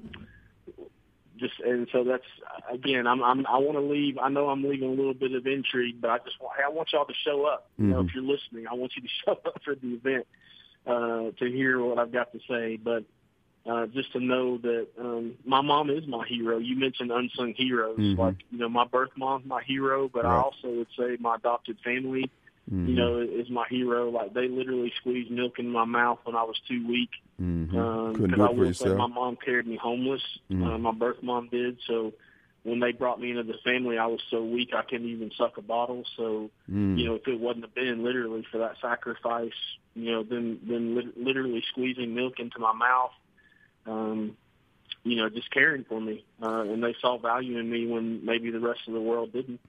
just 1.39 1.59
and 1.59 1.87
so 1.91 2.03
that's 2.03 2.23
again 2.71 3.07
I'm, 3.07 3.23
I'm 3.23 3.45
I 3.45 3.57
want 3.57 3.77
to 3.77 3.81
leave. 3.81 4.17
I 4.17 4.29
know 4.29 4.49
I'm 4.49 4.63
leaving 4.63 4.89
a 4.89 4.93
little 4.93 5.13
bit 5.13 5.33
of 5.33 5.45
intrigue, 5.45 6.01
but 6.01 6.09
I 6.09 6.17
just 6.19 6.39
want 6.41 6.53
I 6.63 6.69
want 6.69 6.89
y'all 6.93 7.05
to 7.05 7.13
show 7.25 7.45
up. 7.45 7.69
Mm-hmm. 7.73 7.83
You 7.83 7.93
know, 7.93 7.99
if 8.01 8.07
mm-hmm. 8.07 8.19
you're 8.19 8.35
listening, 8.35 8.67
I 8.67 8.73
want 8.73 8.93
you 8.95 9.03
to 9.03 9.07
show 9.25 9.31
up 9.31 9.61
for 9.63 9.75
the 9.75 9.93
event 9.93 10.27
uh, 10.85 11.31
to 11.37 11.51
hear 11.51 11.79
what 11.81 11.99
I've 11.99 12.11
got 12.11 12.31
to 12.33 12.39
say. 12.49 12.77
But 12.77 13.03
uh, 13.69 13.87
just 13.87 14.11
to 14.13 14.19
know 14.19 14.57
that 14.57 14.87
um, 14.99 15.35
my 15.45 15.61
mom 15.61 15.89
is 15.89 16.07
my 16.07 16.25
hero. 16.27 16.57
You 16.57 16.77
mentioned 16.77 17.11
unsung 17.11 17.53
heroes, 17.55 17.97
mm-hmm. 17.97 18.19
like 18.19 18.37
you 18.51 18.59
know 18.59 18.69
my 18.69 18.85
birth 18.85 19.11
mom's 19.17 19.45
my 19.45 19.61
hero, 19.63 20.09
but 20.11 20.23
right. 20.23 20.37
I 20.37 20.41
also 20.41 20.69
would 20.69 20.87
say 20.97 21.17
my 21.19 21.35
adopted 21.35 21.77
family 21.83 22.31
mm-hmm. 22.71 22.89
you 22.89 22.95
know, 22.95 23.19
is 23.19 23.49
my 23.49 23.65
hero. 23.69 24.09
Like 24.09 24.33
they 24.33 24.47
literally 24.47 24.91
squeezed 24.99 25.31
milk 25.31 25.59
in 25.59 25.69
my 25.69 25.85
mouth 25.85 26.19
when 26.23 26.35
I 26.35 26.43
was 26.43 26.59
too 26.67 26.87
weak. 26.87 27.09
Mm-hmm. 27.41 27.77
Um, 27.77 28.15
Couldn't 28.15 28.35
do 28.35 28.43
it 28.43 28.47
I 28.47 28.51
will 28.51 28.73
say 28.73 28.89
my 28.89 29.07
mom 29.07 29.37
carried 29.43 29.67
me 29.67 29.77
homeless. 29.77 30.21
Mm-hmm. 30.51 30.63
Uh, 30.63 30.77
my 30.77 30.91
birth 30.91 31.21
mom 31.21 31.49
did. 31.49 31.77
So 31.87 32.13
when 32.63 32.79
they 32.79 32.91
brought 32.91 33.19
me 33.21 33.31
into 33.31 33.43
the 33.43 33.57
family, 33.63 33.97
I 33.97 34.07
was 34.07 34.19
so 34.29 34.43
weak 34.43 34.71
I 34.75 34.83
couldn't 34.83 35.07
even 35.07 35.31
suck 35.37 35.57
a 35.57 35.61
bottle. 35.61 36.03
So 36.17 36.51
mm. 36.69 36.97
you 36.97 37.05
know, 37.05 37.15
if 37.15 37.27
it 37.27 37.39
wasn't 37.39 37.65
have 37.65 37.75
been 37.75 38.03
literally 38.03 38.45
for 38.51 38.57
that 38.57 38.75
sacrifice, 38.81 39.51
you 39.95 40.11
know, 40.11 40.23
then 40.23 40.59
then 40.67 40.95
li- 40.95 41.13
literally 41.15 41.63
squeezing 41.71 42.13
milk 42.13 42.39
into 42.39 42.59
my 42.59 42.73
mouth. 42.73 43.11
Um, 43.85 44.35
you 45.05 45.15
know, 45.15 45.29
just 45.29 45.49
caring 45.49 45.85
for 45.85 46.01
me, 46.01 46.25
uh, 46.43 46.61
and 46.61 46.83
they 46.83 46.93
saw 47.01 47.17
value 47.17 47.57
in 47.57 47.69
me 47.69 47.87
when 47.87 48.25
maybe 48.25 48.51
the 48.51 48.59
rest 48.59 48.81
of 48.87 48.93
the 48.93 49.01
world 49.01 49.31
didn't. 49.31 49.61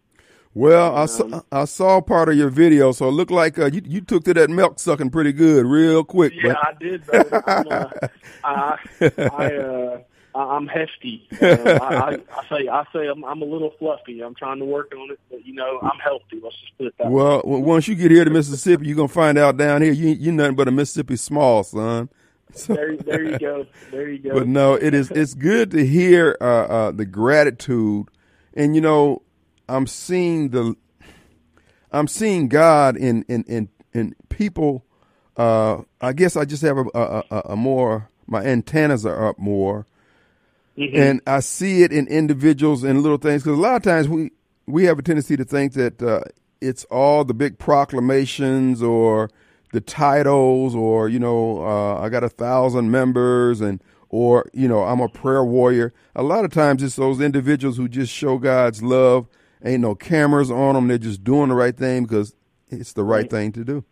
Well, 0.59 0.97
I 0.97 1.07
saw, 1.07 1.43
I 1.53 1.65
saw 1.67 2.00
part 2.00 2.29
of 2.29 2.35
your 2.35 2.50
video, 2.50 2.91
so 2.91 3.07
it 3.07 3.12
looked 3.12 3.31
like 3.31 3.61
uh, 3.61 3.67
you 3.67 3.81
you 3.85 4.00
took 4.00 4.25
to 4.25 4.35
that 4.35 4.50
milk 4.50 4.81
sucking 4.81 5.11
pretty 5.11 5.33
good, 5.33 5.65
real 5.65 6.03
quick. 6.03 6.33
Yeah, 6.35 6.55
but. 6.55 6.67
I 6.67 6.75
did. 6.81 7.05
Though. 7.05 7.43
I'm, 7.47 7.69
uh, 7.71 7.91
I, 8.43 8.79
I, 9.19 9.57
uh, 10.35 10.37
I'm 10.37 10.67
hefty. 10.67 11.29
Uh, 11.41 11.47
I, 11.47 11.95
I, 11.95 12.09
I 12.11 12.49
say 12.49 12.67
I 12.67 12.85
say 12.93 13.07
I'm, 13.07 13.25
I'm 13.25 13.41
a 13.41 13.45
little 13.45 13.73
fluffy. 13.79 14.21
I'm 14.21 14.35
trying 14.35 14.59
to 14.59 14.65
work 14.65 14.93
on 14.97 15.12
it, 15.12 15.21
but 15.31 15.47
you 15.47 15.55
know 15.55 15.79
I'm 15.81 16.00
healthy. 16.00 16.41
Let's 16.43 16.57
just 16.57 16.77
put 16.77 16.88
it 16.88 16.95
that 16.99 17.09
well, 17.09 17.37
way. 17.37 17.43
Well, 17.45 17.62
once 17.62 17.87
you 17.87 17.95
get 17.95 18.11
here 18.11 18.25
to 18.25 18.31
Mississippi, 18.31 18.88
you're 18.88 18.97
gonna 18.97 19.07
find 19.07 19.38
out 19.38 19.59
down 19.59 19.83
here 19.83 19.93
you 19.93 20.09
you're 20.09 20.35
nothing 20.35 20.57
but 20.57 20.67
a 20.67 20.73
Mississippi 20.73 21.15
small, 21.15 21.62
son. 21.62 22.09
So, 22.55 22.73
there, 22.73 22.97
there 22.97 23.23
you 23.23 23.38
go. 23.38 23.67
There 23.91 24.09
you 24.09 24.19
go. 24.19 24.33
But 24.33 24.49
no, 24.49 24.73
it 24.73 24.93
is 24.95 25.11
it's 25.12 25.35
good 25.35 25.71
to 25.71 25.87
hear 25.87 26.37
uh, 26.41 26.45
uh, 26.45 26.91
the 26.91 27.05
gratitude, 27.05 28.09
and 28.55 28.75
you 28.75 28.81
know 28.81 29.23
I'm 29.69 29.87
seeing 29.87 30.51
the 30.51 30.75
I'm 31.93 32.09
seeing 32.09 32.49
God 32.49 32.97
in 32.97 33.25
in 33.29 33.45
in, 33.45 33.69
in 33.93 34.15
people. 34.29 34.85
Uh, 35.37 35.83
I 36.01 36.13
guess 36.15 36.37
I 36.37 36.45
just 36.45 36.63
have 36.63 36.79
a, 36.79 36.85
a, 36.95 37.25
a, 37.31 37.41
a 37.51 37.57
more 37.57 38.11
my 38.27 38.45
antennas 38.45 39.07
are 39.07 39.29
up 39.29 39.39
more, 39.39 39.87
mm-hmm. 40.77 40.97
and 40.97 41.21
I 41.27 41.41
see 41.41 41.83
it 41.83 41.93
in 41.93 42.07
individuals 42.09 42.83
and 42.85 43.03
little 43.03 43.19
things. 43.19 43.43
Because 43.43 43.59
a 43.59 43.63
lot 43.63 43.77
of 43.77 43.83
times 43.83 44.09
we 44.09 44.33
we 44.67 44.85
have 44.85 44.99
a 44.99 45.03
tendency 45.03 45.37
to 45.37 45.45
think 45.45 45.73
that 45.75 46.03
uh, 46.03 46.21
it's 46.61 46.85
all 46.85 47.25
the 47.25 47.35
big 47.35 47.59
proclamations 47.59 48.83
or 48.83 49.31
the 49.73 49.81
titles 49.81 50.75
or 50.75 51.09
you 51.09 51.19
know 51.19 51.63
uh, 51.63 52.01
I 52.01 52.09
got 52.09 52.25
a 52.25 52.29
thousand 52.29 52.91
members 52.91 53.61
and 53.61 53.83
or 54.09 54.51
you 54.53 54.69
know 54.69 54.83
I'm 54.83 55.01
a 55.01 55.09
prayer 55.09 55.45
warrior. 55.45 55.93
A 56.15 56.23
lot 56.23 56.45
of 56.45 56.53
times 56.53 56.83
it's 56.83 56.97
those 56.97 57.21
individuals 57.21 57.77
who 57.77 57.89
just 57.89 58.13
show 58.13 58.39
God's 58.39 58.83
love 58.83 59.29
ain't 59.65 59.81
no 59.81 59.95
cameras 59.95 60.50
on 60.50 60.75
them. 60.75 60.88
They're 60.88 60.99
just 60.99 61.25
doing 61.25 61.49
the 61.49 61.55
right 61.55 61.77
thing 61.77 62.05
because 62.05 62.35
it's 62.69 62.93
the 62.93 63.05
right, 63.05 63.23
right. 63.23 63.31
thing 63.31 63.53
to 63.53 63.65
do. 63.65 63.85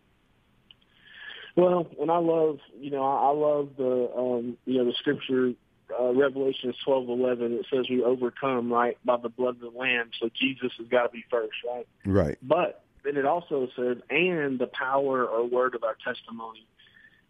Well, 1.55 1.87
and 1.99 2.11
I 2.11 2.17
love, 2.17 2.59
you 2.79 2.91
know, 2.91 3.03
I 3.03 3.31
love 3.31 3.69
the, 3.77 4.11
um, 4.15 4.57
you 4.65 4.77
know, 4.77 4.85
the 4.85 4.93
scripture, 4.93 5.53
uh, 5.99 6.13
Revelation 6.13 6.73
twelve 6.85 7.09
eleven. 7.09 7.53
It 7.53 7.65
says 7.73 7.89
we 7.89 8.03
overcome 8.03 8.71
right 8.71 8.97
by 9.03 9.17
the 9.17 9.29
blood 9.29 9.55
of 9.55 9.73
the 9.73 9.77
Lamb. 9.77 10.11
So 10.19 10.29
Jesus 10.39 10.71
has 10.77 10.87
got 10.87 11.03
to 11.03 11.09
be 11.09 11.23
first, 11.31 11.55
right? 11.67 11.87
Right. 12.05 12.37
But 12.41 12.83
then 13.03 13.17
it 13.17 13.25
also 13.25 13.69
says, 13.75 13.97
and 14.09 14.59
the 14.59 14.67
power 14.67 15.25
or 15.25 15.47
word 15.47 15.75
of 15.75 15.83
our 15.83 15.95
testimony. 16.03 16.67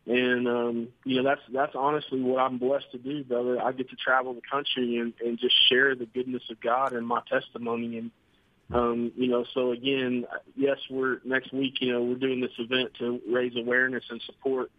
And 0.08 0.48
um, 0.48 0.88
you 1.04 1.18
know 1.18 1.24
that's 1.24 1.42
that's 1.52 1.76
honestly 1.76 2.22
what 2.22 2.40
I'm 2.40 2.58
blessed 2.58 2.92
to 2.94 2.98
do, 2.98 3.24
brother. 3.26 3.62
I 3.62 3.74
get 3.74 3.90
to 3.90 3.96
travel 3.96 4.34
the 4.34 4.42
country 4.42 4.98
and, 4.98 5.14
and 5.24 5.38
just 5.38 5.56
share 5.70 5.96
the 5.96 6.06
goodness 6.06 6.44
of 6.50 6.60
God 6.62 6.94
and 6.94 7.06
my 7.06 7.22
testimony. 7.30 7.98
And 7.98 8.12
um, 8.74 9.12
you 9.16 9.28
know, 9.28 9.46
so 9.54 9.72
again, 9.72 10.26
yes, 10.56 10.78
we're 10.90 11.20
next 11.24 11.54
week. 11.54 11.76
You 11.80 11.94
know, 11.94 12.04
we're 12.04 12.16
doing 12.16 12.42
this 12.42 12.52
event 12.58 12.92
to 13.00 13.22
raise 13.30 13.56
awareness 13.56 14.04
and 14.10 14.22
support 14.26 14.72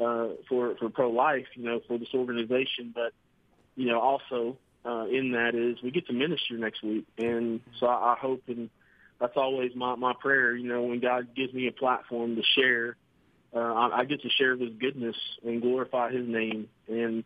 uh, 0.00 0.28
for 0.48 0.76
for 0.76 0.88
pro 0.90 1.10
life. 1.10 1.46
You 1.54 1.64
know, 1.64 1.80
for 1.86 1.98
this 1.98 2.14
organization, 2.14 2.92
but 2.94 3.12
you 3.76 3.86
know, 3.86 4.00
also 4.00 4.56
uh, 4.84 5.06
in 5.06 5.32
that 5.32 5.54
is 5.54 5.82
we 5.82 5.90
get 5.90 6.06
to 6.06 6.12
minister 6.12 6.54
next 6.58 6.82
week, 6.82 7.06
and 7.18 7.60
so 7.80 7.86
I, 7.86 8.12
I 8.12 8.16
hope 8.20 8.42
and 8.46 8.70
that's 9.20 9.36
always 9.36 9.72
my 9.74 9.96
my 9.96 10.12
prayer. 10.20 10.54
You 10.54 10.68
know, 10.68 10.82
when 10.82 11.00
God 11.00 11.34
gives 11.34 11.52
me 11.52 11.66
a 11.66 11.72
platform 11.72 12.36
to 12.36 12.42
share 12.56 12.96
uh, 13.54 13.58
I, 13.58 14.00
I 14.00 14.04
get 14.04 14.20
to 14.22 14.28
share 14.30 14.56
His 14.56 14.70
goodness 14.80 15.16
and 15.44 15.62
glorify 15.62 16.10
His 16.10 16.26
name, 16.26 16.68
and 16.88 17.24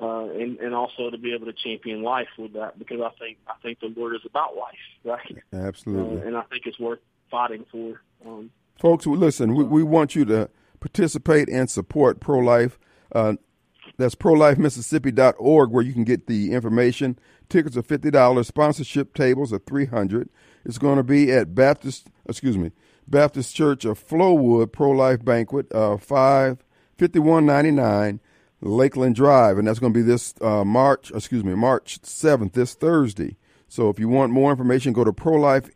uh, 0.00 0.24
and 0.24 0.58
and 0.58 0.74
also 0.74 1.10
to 1.10 1.18
be 1.18 1.34
able 1.34 1.46
to 1.46 1.52
champion 1.52 2.02
life 2.02 2.28
with 2.36 2.54
that 2.54 2.78
because 2.78 3.00
I 3.00 3.10
think 3.18 3.38
I 3.46 3.54
think 3.62 3.80
the 3.80 3.92
Lord 3.96 4.14
is 4.14 4.22
about 4.24 4.56
life, 4.56 4.74
right? 5.04 5.38
Absolutely, 5.52 6.22
uh, 6.22 6.26
and 6.26 6.36
I 6.36 6.42
think 6.42 6.66
it's 6.66 6.78
worth 6.78 7.00
fighting 7.30 7.64
for. 7.70 8.00
Um, 8.26 8.50
Folks, 8.80 9.06
listen, 9.06 9.54
we, 9.54 9.62
we 9.62 9.82
want 9.84 10.16
you 10.16 10.24
to 10.24 10.50
participate 10.80 11.48
and 11.48 11.70
support 11.70 12.18
pro 12.18 12.40
life. 12.40 12.78
Uh, 13.12 13.34
that's 13.96 14.16
prolifemississippi.org 14.16 15.70
where 15.70 15.84
you 15.84 15.92
can 15.92 16.02
get 16.02 16.26
the 16.26 16.52
information. 16.52 17.16
Tickets 17.48 17.76
are 17.76 17.82
fifty 17.82 18.10
dollars. 18.10 18.48
Sponsorship 18.48 19.14
tables 19.14 19.52
are 19.52 19.60
three 19.60 19.86
hundred. 19.86 20.28
It's 20.64 20.78
going 20.78 20.96
to 20.96 21.04
be 21.04 21.30
at 21.30 21.54
Baptist. 21.54 22.08
Excuse 22.28 22.58
me, 22.58 22.72
Baptist 23.06 23.54
Church 23.54 23.84
of 23.84 24.04
Flowood 24.04 24.72
Pro 24.72 24.90
Life 24.90 25.24
Banquet, 25.24 25.72
uh, 25.72 25.98
five 25.98 26.64
fifty 26.96 27.20
one 27.20 27.46
ninety 27.46 27.70
nine 27.70 28.18
Lakeland 28.64 29.14
Drive, 29.14 29.58
and 29.58 29.68
that's 29.68 29.78
going 29.78 29.92
to 29.92 29.98
be 29.98 30.02
this 30.02 30.34
uh, 30.40 30.64
March. 30.64 31.12
Excuse 31.14 31.44
me, 31.44 31.54
March 31.54 31.98
seventh, 32.02 32.54
this 32.54 32.74
Thursday. 32.74 33.36
So 33.68 33.90
if 33.90 33.98
you 33.98 34.08
want 34.08 34.32
more 34.32 34.50
information, 34.50 34.92
go 34.92 35.04
to 35.04 35.12
prolifems.org. 35.12 35.72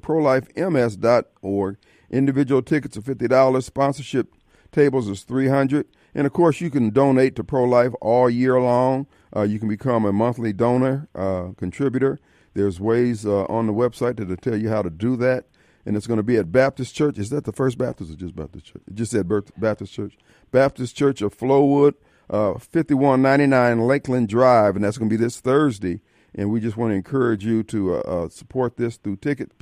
Prolifems.org. 0.00 1.76
Individual 2.10 2.62
tickets 2.62 2.96
are 2.96 3.02
fifty 3.02 3.28
dollars. 3.28 3.66
Sponsorship 3.66 4.34
tables 4.72 5.08
is 5.08 5.22
three 5.22 5.48
hundred. 5.48 5.86
And 6.14 6.26
of 6.26 6.32
course, 6.32 6.60
you 6.60 6.70
can 6.70 6.90
donate 6.90 7.36
to 7.36 7.44
Pro 7.44 7.64
Life 7.64 7.92
all 8.00 8.28
year 8.28 8.60
long. 8.60 9.06
Uh, 9.34 9.42
you 9.42 9.60
can 9.60 9.68
become 9.68 10.04
a 10.04 10.12
monthly 10.12 10.52
donor, 10.52 11.08
uh, 11.14 11.50
contributor. 11.56 12.18
There's 12.54 12.80
ways 12.80 13.24
uh, 13.24 13.44
on 13.44 13.68
the 13.68 13.72
website 13.72 14.16
to 14.16 14.36
tell 14.36 14.56
you 14.56 14.70
how 14.70 14.82
to 14.82 14.90
do 14.90 15.16
that 15.18 15.44
and 15.86 15.96
it's 15.96 16.06
going 16.06 16.18
to 16.18 16.22
be 16.22 16.36
at 16.36 16.52
Baptist 16.52 16.94
Church. 16.94 17.18
Is 17.18 17.30
that 17.30 17.44
the 17.44 17.52
First 17.52 17.78
Baptist 17.78 18.12
or 18.12 18.16
just 18.16 18.36
Baptist 18.36 18.66
Church? 18.66 18.82
It 18.86 18.94
just 18.94 19.12
said 19.12 19.28
Baptist 19.56 19.92
Church. 19.92 20.16
Baptist 20.50 20.96
Church 20.96 21.22
of 21.22 21.36
Flowood, 21.36 21.94
uh, 22.28 22.54
5199 22.58 23.86
Lakeland 23.86 24.28
Drive, 24.28 24.76
and 24.76 24.84
that's 24.84 24.98
going 24.98 25.08
to 25.08 25.16
be 25.16 25.22
this 25.22 25.40
Thursday. 25.40 26.00
And 26.34 26.50
we 26.50 26.60
just 26.60 26.76
want 26.76 26.92
to 26.92 26.94
encourage 26.94 27.44
you 27.44 27.62
to 27.64 27.96
uh, 27.96 27.98
uh, 27.98 28.28
support 28.28 28.76
this 28.76 28.96
through 28.96 29.16
ticket 29.16 29.52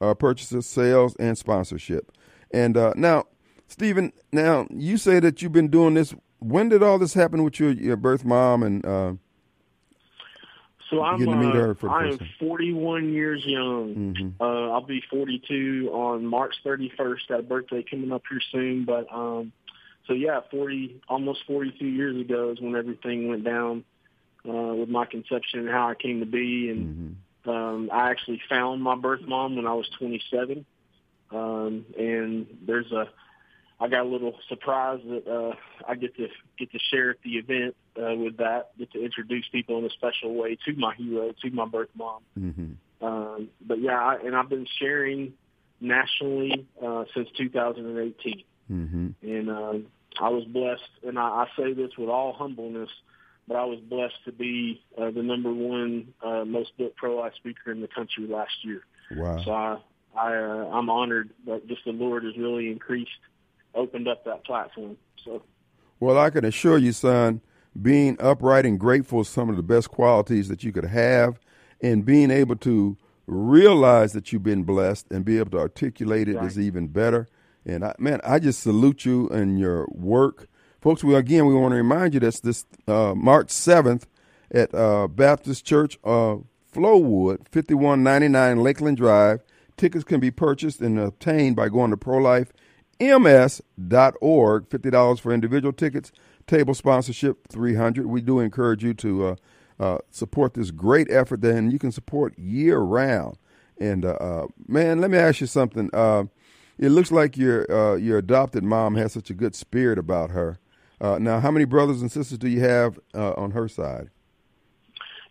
uh, 0.00 0.14
purchases, 0.14 0.66
sales, 0.66 1.14
and 1.16 1.36
sponsorship. 1.36 2.12
And 2.50 2.76
uh, 2.76 2.92
now, 2.96 3.24
Stephen, 3.68 4.12
now 4.32 4.66
you 4.70 4.96
say 4.96 5.20
that 5.20 5.42
you've 5.42 5.52
been 5.52 5.68
doing 5.68 5.94
this. 5.94 6.14
When 6.38 6.68
did 6.68 6.82
all 6.82 6.98
this 6.98 7.14
happen 7.14 7.42
with 7.42 7.58
your, 7.58 7.72
your 7.72 7.96
birth 7.96 8.24
mom 8.24 8.62
and 8.62 9.18
so 10.90 11.02
I'm 11.02 11.28
uh, 11.28 11.74
I 11.88 12.08
am 12.08 12.18
41 12.38 13.12
years 13.12 13.42
young. 13.44 13.94
Mm-hmm. 13.94 14.42
Uh, 14.42 14.70
I'll 14.70 14.84
be 14.84 15.02
42 15.10 15.90
on 15.92 16.26
March 16.26 16.54
31st. 16.64 17.28
Got 17.28 17.40
a 17.40 17.42
birthday 17.42 17.84
coming 17.88 18.12
up 18.12 18.22
here 18.28 18.40
soon, 18.52 18.84
but 18.84 19.06
um, 19.12 19.52
so 20.06 20.12
yeah, 20.12 20.40
40 20.50 21.02
almost 21.08 21.40
42 21.46 21.86
years 21.86 22.20
ago 22.20 22.50
is 22.50 22.60
when 22.60 22.76
everything 22.76 23.28
went 23.28 23.44
down 23.44 23.84
uh, 24.46 24.74
with 24.74 24.88
my 24.88 25.06
conception 25.06 25.60
and 25.60 25.70
how 25.70 25.88
I 25.88 25.94
came 25.94 26.20
to 26.20 26.26
be. 26.26 26.68
And 26.70 27.16
mm-hmm. 27.44 27.50
um, 27.50 27.90
I 27.92 28.10
actually 28.10 28.42
found 28.48 28.82
my 28.82 28.96
birth 28.96 29.22
mom 29.22 29.56
when 29.56 29.66
I 29.66 29.74
was 29.74 29.88
27. 29.98 30.66
Um, 31.30 31.86
and 31.98 32.46
there's 32.66 32.92
a 32.92 33.08
I 33.84 33.88
got 33.88 34.06
a 34.06 34.08
little 34.08 34.34
surprised 34.48 35.06
that 35.06 35.28
uh, 35.30 35.54
I 35.86 35.94
get 35.94 36.16
to 36.16 36.28
get 36.58 36.72
to 36.72 36.78
share 36.90 37.10
at 37.10 37.16
the 37.22 37.32
event 37.32 37.76
uh, 38.00 38.14
with 38.14 38.38
that, 38.38 38.70
get 38.78 38.90
to 38.92 39.04
introduce 39.04 39.44
people 39.52 39.76
in 39.78 39.84
a 39.84 39.90
special 39.90 40.34
way 40.34 40.56
to 40.64 40.72
my 40.74 40.94
hero, 40.94 41.34
to 41.42 41.50
my 41.50 41.66
birth 41.66 41.90
mom. 41.94 42.22
Mm-hmm. 42.38 43.06
Um, 43.06 43.50
but 43.60 43.82
yeah, 43.82 44.00
I, 44.00 44.16
and 44.24 44.34
I've 44.34 44.48
been 44.48 44.66
sharing 44.80 45.34
nationally 45.82 46.66
uh, 46.82 47.04
since 47.14 47.28
2018, 47.36 48.44
mm-hmm. 48.72 49.08
and 49.20 49.50
uh, 49.50 49.74
I 50.18 50.30
was 50.30 50.44
blessed. 50.44 51.06
And 51.06 51.18
I, 51.18 51.44
I 51.44 51.46
say 51.54 51.74
this 51.74 51.90
with 51.98 52.08
all 52.08 52.32
humbleness, 52.32 52.88
but 53.46 53.58
I 53.58 53.66
was 53.66 53.80
blessed 53.80 54.24
to 54.24 54.32
be 54.32 54.82
uh, 54.96 55.10
the 55.10 55.22
number 55.22 55.52
one 55.52 56.14
uh, 56.22 56.46
most 56.46 56.70
booked 56.78 56.96
pro 56.96 57.16
life 57.16 57.34
speaker 57.36 57.70
in 57.70 57.82
the 57.82 57.88
country 57.88 58.26
last 58.26 58.54
year. 58.62 58.80
Wow! 59.14 59.44
So 59.44 59.50
I, 59.50 59.78
I 60.16 60.36
uh, 60.36 60.70
I'm 60.72 60.88
honored 60.88 61.28
that 61.46 61.68
just 61.68 61.84
the 61.84 61.92
Lord 61.92 62.24
has 62.24 62.34
really 62.38 62.72
increased 62.72 63.10
opened 63.74 64.08
up 64.08 64.24
that 64.24 64.44
platform. 64.44 64.96
So, 65.24 65.42
well, 66.00 66.18
I 66.18 66.30
can 66.30 66.44
assure 66.44 66.78
you, 66.78 66.92
son, 66.92 67.40
being 67.80 68.16
upright 68.20 68.66
and 68.66 68.78
grateful 68.78 69.20
is 69.20 69.28
some 69.28 69.48
of 69.48 69.56
the 69.56 69.62
best 69.62 69.90
qualities 69.90 70.48
that 70.48 70.62
you 70.62 70.72
could 70.72 70.84
have, 70.84 71.40
and 71.80 72.04
being 72.04 72.30
able 72.30 72.56
to 72.56 72.96
realize 73.26 74.12
that 74.12 74.32
you've 74.32 74.42
been 74.42 74.64
blessed 74.64 75.06
and 75.10 75.24
be 75.24 75.38
able 75.38 75.50
to 75.50 75.58
articulate 75.58 76.28
it 76.28 76.36
right. 76.36 76.46
is 76.46 76.58
even 76.58 76.88
better. 76.88 77.26
And 77.64 77.84
I, 77.84 77.94
man, 77.98 78.20
I 78.22 78.38
just 78.38 78.60
salute 78.60 79.04
you 79.04 79.28
and 79.30 79.58
your 79.58 79.86
work, 79.90 80.48
folks. 80.80 81.02
We 81.02 81.14
again, 81.14 81.46
we 81.46 81.54
want 81.54 81.72
to 81.72 81.76
remind 81.76 82.14
you 82.14 82.20
that's 82.20 82.40
this 82.40 82.66
uh, 82.86 83.14
March 83.14 83.50
seventh 83.50 84.06
at 84.50 84.74
uh, 84.74 85.08
Baptist 85.08 85.64
Church 85.64 85.98
of 86.04 86.44
Flowood, 86.72 87.48
fifty 87.50 87.72
one 87.74 88.02
ninety 88.02 88.28
nine 88.28 88.60
Lakeland 88.62 88.98
Drive. 88.98 89.40
Tickets 89.76 90.04
can 90.04 90.20
be 90.20 90.30
purchased 90.30 90.80
and 90.80 91.00
obtained 91.00 91.56
by 91.56 91.68
going 91.68 91.90
to 91.90 91.96
Pro 91.96 92.18
Life 92.18 92.52
ms.org, 93.08 94.68
$50 94.68 95.20
for 95.20 95.32
individual 95.32 95.72
tickets, 95.72 96.12
table 96.46 96.74
sponsorship 96.74 97.48
300 97.48 98.06
We 98.06 98.20
do 98.20 98.40
encourage 98.40 98.84
you 98.84 98.94
to 98.94 99.26
uh, 99.26 99.36
uh, 99.80 99.98
support 100.10 100.54
this 100.54 100.70
great 100.70 101.10
effort, 101.10 101.40
then 101.40 101.70
you 101.70 101.78
can 101.78 101.92
support 101.92 102.38
year 102.38 102.78
round. 102.78 103.38
And 103.78 104.04
uh, 104.04 104.10
uh, 104.20 104.46
man, 104.68 105.00
let 105.00 105.10
me 105.10 105.18
ask 105.18 105.40
you 105.40 105.46
something. 105.46 105.90
Uh, 105.92 106.24
it 106.78 106.90
looks 106.90 107.10
like 107.10 107.36
your 107.36 107.70
uh, 107.70 107.96
your 107.96 108.18
adopted 108.18 108.64
mom 108.64 108.94
has 108.96 109.12
such 109.12 109.30
a 109.30 109.34
good 109.34 109.54
spirit 109.54 109.98
about 109.98 110.30
her. 110.30 110.58
now, 111.00 111.40
how 111.40 111.50
many 111.50 111.64
brothers 111.64 112.00
and 112.00 112.10
sisters 112.10 112.38
do 112.38 112.48
you 112.48 112.60
have 112.60 112.98
on 113.14 113.50
her 113.52 113.68
side? 113.68 114.10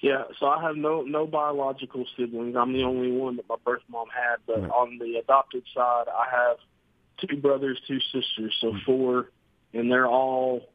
Yeah, 0.03 0.23
so 0.37 0.47
I 0.47 0.61
have 0.61 0.75
no 0.75 1.01
no 1.01 1.25
biological 1.25 2.05
siblings. 2.17 2.57
I'm 2.57 2.73
the 2.73 2.83
only 2.83 3.09
one 3.09 3.37
that 3.37 3.47
my 3.47 3.55
birth 3.63 3.83
mom 3.87 4.07
had. 4.13 4.35
But 4.45 4.63
right. 4.63 4.71
on 4.71 4.97
the 4.99 5.15
adopted 5.15 5.63
side, 5.73 6.05
I 6.09 6.25
have 6.29 6.57
two 7.27 7.37
brothers, 7.37 7.79
two 7.87 7.99
sisters, 7.99 8.55
so 8.59 8.71
hmm. 8.71 8.77
four, 8.85 9.29
and 9.73 9.91
they're 9.91 10.07
all 10.07 10.67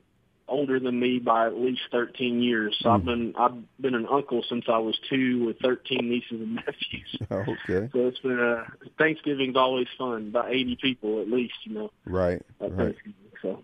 older 0.49 0.81
than 0.81 0.99
me 0.99 1.19
by 1.19 1.47
at 1.47 1.55
least 1.55 1.83
13 1.93 2.43
years. 2.43 2.77
So 2.81 2.89
mm. 2.89 2.95
I've 2.95 3.05
been 3.05 3.35
I've 3.39 3.81
been 3.81 3.95
an 3.95 4.07
uncle 4.11 4.43
since 4.49 4.65
I 4.69 4.79
was 4.79 4.99
two 5.09 5.45
with 5.45 5.59
13 5.61 6.09
nieces 6.09 6.41
and 6.41 6.55
nephews. 6.55 7.19
okay. 7.31 7.89
So 7.93 8.07
it's 8.07 8.19
been 8.21 8.41
a 8.41 8.67
Thanksgiving's 8.97 9.57
always 9.57 9.87
fun. 9.97 10.29
About 10.29 10.51
80 10.51 10.79
people 10.81 11.21
at 11.21 11.29
least, 11.29 11.55
you 11.65 11.75
know. 11.75 11.91
Right. 12.07 12.43
right. 12.61 12.97
So. 13.43 13.63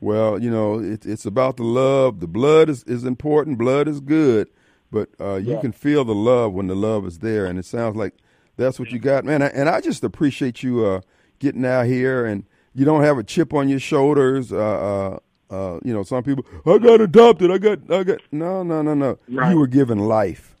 Well, 0.00 0.42
you 0.42 0.50
know, 0.50 0.80
it, 0.80 1.06
it's 1.06 1.26
about 1.26 1.58
the 1.58 1.62
love. 1.64 2.20
The 2.20 2.26
blood 2.26 2.68
is, 2.68 2.82
is 2.84 3.04
important. 3.04 3.58
Blood 3.58 3.86
is 3.86 4.00
good, 4.00 4.48
but 4.90 5.10
uh, 5.20 5.36
you 5.36 5.54
yeah. 5.54 5.60
can 5.60 5.70
feel 5.70 6.04
the 6.04 6.14
love 6.14 6.52
when 6.52 6.66
the 6.66 6.74
love 6.74 7.06
is 7.06 7.20
there, 7.20 7.46
and 7.46 7.56
it 7.56 7.64
sounds 7.64 7.94
like 7.94 8.14
that's 8.56 8.80
what 8.80 8.90
you 8.90 8.98
got, 8.98 9.24
man. 9.24 9.42
And 9.42 9.68
I 9.68 9.80
just 9.80 10.02
appreciate 10.02 10.62
you. 10.62 10.84
Uh, 10.84 11.00
getting 11.42 11.66
out 11.66 11.86
here 11.86 12.24
and 12.24 12.44
you 12.72 12.84
don't 12.84 13.02
have 13.02 13.18
a 13.18 13.24
chip 13.24 13.52
on 13.52 13.68
your 13.68 13.80
shoulders. 13.80 14.52
Uh, 14.52 14.56
uh, 14.56 15.18
uh, 15.50 15.80
you 15.84 15.92
know, 15.92 16.02
some 16.02 16.22
people, 16.22 16.46
I 16.64 16.78
got 16.78 17.00
adopted. 17.02 17.50
I 17.50 17.58
got, 17.58 17.90
I 17.90 18.04
got. 18.04 18.20
No, 18.30 18.62
no, 18.62 18.80
no, 18.80 18.94
no. 18.94 19.18
Right. 19.28 19.50
You 19.50 19.58
were 19.58 19.66
given 19.66 19.98
life. 19.98 20.54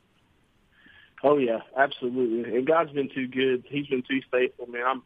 Oh 1.22 1.38
yeah, 1.38 1.60
absolutely. 1.76 2.56
And 2.56 2.66
God's 2.66 2.90
been 2.90 3.08
too 3.08 3.28
good. 3.28 3.64
He's 3.68 3.86
been 3.86 4.02
too 4.02 4.20
faithful, 4.30 4.66
man. 4.66 4.82
I'm, 4.84 5.02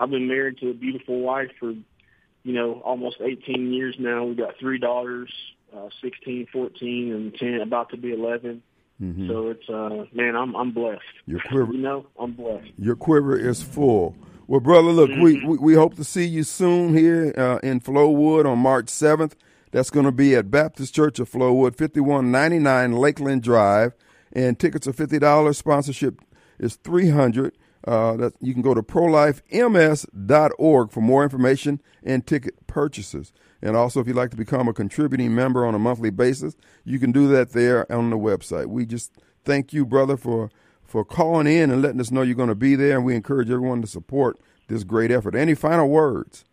I've 0.00 0.10
been 0.10 0.26
married 0.26 0.58
to 0.58 0.70
a 0.70 0.74
beautiful 0.74 1.20
wife 1.20 1.52
for, 1.60 1.70
you 1.70 2.52
know, 2.52 2.82
almost 2.84 3.18
18 3.20 3.72
years 3.72 3.94
now. 3.98 4.24
We've 4.24 4.36
got 4.36 4.58
three 4.58 4.78
daughters, 4.78 5.32
uh, 5.74 5.88
16, 6.02 6.48
14, 6.52 7.12
and 7.12 7.34
10, 7.34 7.60
about 7.60 7.90
to 7.90 7.96
be 7.96 8.12
11. 8.12 8.62
Mm-hmm. 9.00 9.28
So 9.28 9.50
it's 9.50 9.68
uh, 9.68 10.04
man, 10.12 10.36
I'm 10.36 10.54
I'm 10.54 10.72
blessed. 10.72 11.00
Your 11.26 11.40
quiver, 11.48 11.72
you 11.72 11.78
know, 11.78 12.06
I'm 12.18 12.32
blessed. 12.32 12.72
Your 12.76 12.96
quiver 12.96 13.38
is 13.38 13.62
full. 13.62 14.14
Well, 14.50 14.58
brother, 14.58 14.90
look, 14.90 15.10
mm-hmm. 15.10 15.22
we, 15.22 15.44
we, 15.44 15.58
we 15.58 15.74
hope 15.74 15.94
to 15.94 16.02
see 16.02 16.26
you 16.26 16.42
soon 16.42 16.92
here 16.92 17.32
uh, 17.38 17.60
in 17.62 17.78
Flowood 17.78 18.46
on 18.46 18.58
March 18.58 18.88
seventh. 18.88 19.36
That's 19.70 19.90
going 19.90 20.06
to 20.06 20.10
be 20.10 20.34
at 20.34 20.50
Baptist 20.50 20.92
Church 20.92 21.20
of 21.20 21.30
Flowood, 21.30 21.76
fifty 21.76 22.00
one 22.00 22.32
ninety 22.32 22.58
nine 22.58 22.94
Lakeland 22.94 23.44
Drive, 23.44 23.92
and 24.32 24.58
tickets 24.58 24.88
are 24.88 24.92
fifty 24.92 25.20
dollars. 25.20 25.56
Sponsorship 25.56 26.20
is 26.58 26.74
three 26.74 27.10
hundred. 27.10 27.56
Uh, 27.86 28.16
that 28.16 28.32
you 28.40 28.52
can 28.52 28.60
go 28.60 28.74
to 28.74 28.82
prolifems.org 28.82 30.90
for 30.90 31.00
more 31.00 31.22
information 31.22 31.80
and 32.02 32.26
ticket 32.26 32.66
purchases. 32.66 33.32
And 33.62 33.76
also, 33.76 34.00
if 34.00 34.08
you'd 34.08 34.16
like 34.16 34.32
to 34.32 34.36
become 34.36 34.66
a 34.66 34.74
contributing 34.74 35.32
member 35.32 35.64
on 35.64 35.76
a 35.76 35.78
monthly 35.78 36.10
basis, 36.10 36.56
you 36.84 36.98
can 36.98 37.12
do 37.12 37.28
that 37.28 37.52
there 37.52 37.86
on 37.90 38.10
the 38.10 38.18
website. 38.18 38.66
We 38.66 38.84
just 38.84 39.12
thank 39.44 39.72
you, 39.72 39.86
brother, 39.86 40.16
for 40.16 40.50
for 40.90 41.04
calling 41.04 41.46
in 41.46 41.70
and 41.70 41.80
letting 41.80 42.00
us 42.00 42.10
know 42.10 42.22
you're 42.22 42.34
going 42.34 42.48
to 42.48 42.54
be 42.54 42.74
there. 42.74 42.96
And 42.96 43.04
we 43.04 43.14
encourage 43.14 43.48
everyone 43.48 43.80
to 43.82 43.86
support 43.86 44.40
this 44.66 44.82
great 44.82 45.12
effort. 45.12 45.36
Any 45.36 45.54
final 45.54 45.88
words? 45.88 46.44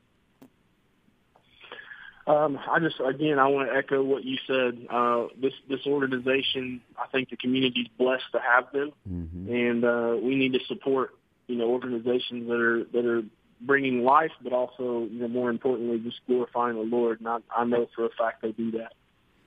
Um, 2.28 2.60
I 2.70 2.80
just 2.80 3.00
again 3.00 3.40
I 3.40 3.48
want 3.48 3.70
to 3.70 3.76
echo 3.76 4.04
what 4.04 4.26
you 4.26 4.38
said. 4.46 4.86
Uh, 4.90 5.28
this 5.42 5.54
this 5.70 5.88
organization, 5.88 6.82
I 7.02 7.08
think 7.08 7.30
the 7.30 7.38
community's 7.38 7.88
blessed 7.98 8.26
to 8.34 8.40
have 8.40 8.70
them, 8.74 8.92
mm-hmm. 9.10 9.50
and 9.50 9.86
uh, 9.86 10.18
we 10.22 10.36
need 10.36 10.52
to 10.54 10.60
support 10.68 11.16
you 11.48 11.56
know 11.56 11.70
organizations 11.70 12.48
that 12.50 12.60
are 12.60 12.84
that 12.84 13.06
are 13.06 13.24
bringing 13.62 14.04
life, 14.04 14.32
but 14.44 14.54
also, 14.54 15.08
you 15.10 15.22
know, 15.22 15.28
more 15.28 15.50
importantly, 15.50 16.00
just 16.00 16.20
glorifying 16.28 16.76
the 16.76 16.82
Lord. 16.82 17.20
And 17.20 17.30
I, 17.30 17.38
I 17.56 17.64
know 17.64 17.88
for 17.96 18.06
a 18.06 18.10
fact 18.10 18.42
they 18.42 18.52
do 18.52 18.72
that. 18.72 18.94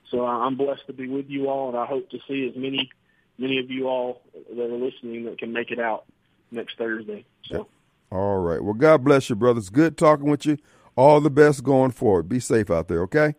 So 0.09 0.25
I'm 0.25 0.57
blessed 0.57 0.87
to 0.87 0.93
be 0.93 1.07
with 1.07 1.29
you 1.29 1.49
all, 1.49 1.69
and 1.69 1.77
I 1.77 1.85
hope 1.85 2.09
to 2.09 2.19
see 2.27 2.49
as 2.49 2.55
many 2.55 2.89
many 3.37 3.59
of 3.59 3.69
you 3.69 3.87
all 3.87 4.21
that 4.55 4.63
are 4.63 4.77
listening 4.77 5.25
that 5.25 5.37
can 5.37 5.53
make 5.53 5.71
it 5.71 5.79
out 5.79 6.05
next 6.51 6.77
Thursday. 6.77 7.25
So. 7.45 7.67
All 8.11 8.39
right. 8.39 8.63
Well, 8.63 8.73
God 8.73 9.03
bless 9.03 9.29
you, 9.29 9.35
brothers. 9.35 9.69
Good 9.69 9.97
talking 9.97 10.29
with 10.29 10.45
you. 10.45 10.57
All 10.95 11.21
the 11.21 11.29
best 11.29 11.63
going 11.63 11.91
forward. 11.91 12.27
Be 12.27 12.39
safe 12.39 12.69
out 12.69 12.87
there, 12.87 13.01
okay? 13.03 13.35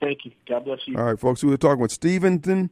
Thank 0.00 0.24
you. 0.24 0.32
God 0.48 0.64
bless 0.64 0.80
you. 0.86 0.96
All 0.96 1.04
right, 1.04 1.18
folks. 1.18 1.42
We 1.42 1.50
were 1.50 1.56
talking 1.56 1.80
with 1.80 1.92
Steventon 1.92 2.70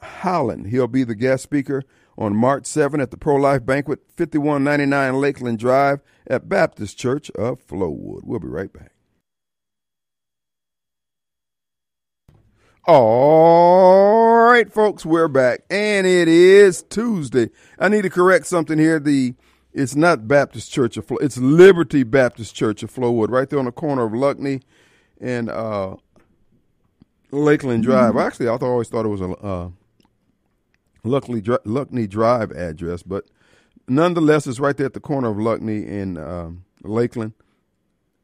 Holland. 0.00 0.68
He'll 0.68 0.86
be 0.86 1.04
the 1.04 1.14
guest 1.14 1.42
speaker 1.42 1.82
on 2.16 2.36
March 2.36 2.66
7 2.66 3.00
at 3.00 3.10
the 3.10 3.16
Pro 3.16 3.36
Life 3.36 3.64
Banquet, 3.64 4.00
5199 4.16 5.20
Lakeland 5.20 5.58
Drive 5.58 6.00
at 6.26 6.48
Baptist 6.48 6.98
Church 6.98 7.30
of 7.30 7.64
Flowood. 7.66 8.24
We'll 8.24 8.40
be 8.40 8.48
right 8.48 8.72
back. 8.72 8.92
All 12.90 14.44
right, 14.46 14.72
folks, 14.72 15.04
we're 15.04 15.28
back, 15.28 15.60
and 15.68 16.06
it 16.06 16.26
is 16.26 16.82
Tuesday. 16.84 17.50
I 17.78 17.90
need 17.90 18.00
to 18.00 18.08
correct 18.08 18.46
something 18.46 18.78
here. 18.78 18.98
The 18.98 19.34
it's 19.74 19.94
not 19.94 20.26
Baptist 20.26 20.72
Church 20.72 20.96
of 20.96 21.06
Flowood; 21.06 21.20
it's 21.20 21.36
Liberty 21.36 22.02
Baptist 22.02 22.54
Church 22.54 22.82
of 22.82 22.90
Flowood, 22.90 23.28
right 23.28 23.46
there 23.50 23.58
on 23.58 23.66
the 23.66 23.72
corner 23.72 24.06
of 24.06 24.12
Luckney 24.12 24.62
and 25.20 25.50
uh, 25.50 25.96
Lakeland 27.30 27.82
Drive. 27.82 28.14
Mm-hmm. 28.14 28.26
Actually, 28.26 28.48
I 28.48 28.52
always 28.52 28.88
thought 28.88 29.04
it 29.04 29.08
was 29.08 29.20
a 29.20 29.32
uh, 29.32 29.68
Luckney, 31.04 31.42
Luckney 31.42 32.08
Drive 32.08 32.52
address, 32.52 33.02
but 33.02 33.26
nonetheless, 33.86 34.46
it's 34.46 34.60
right 34.60 34.78
there 34.78 34.86
at 34.86 34.94
the 34.94 35.00
corner 35.00 35.28
of 35.28 35.36
Luckney 35.36 35.86
and 35.86 36.16
um, 36.16 36.64
Lakeland. 36.82 37.34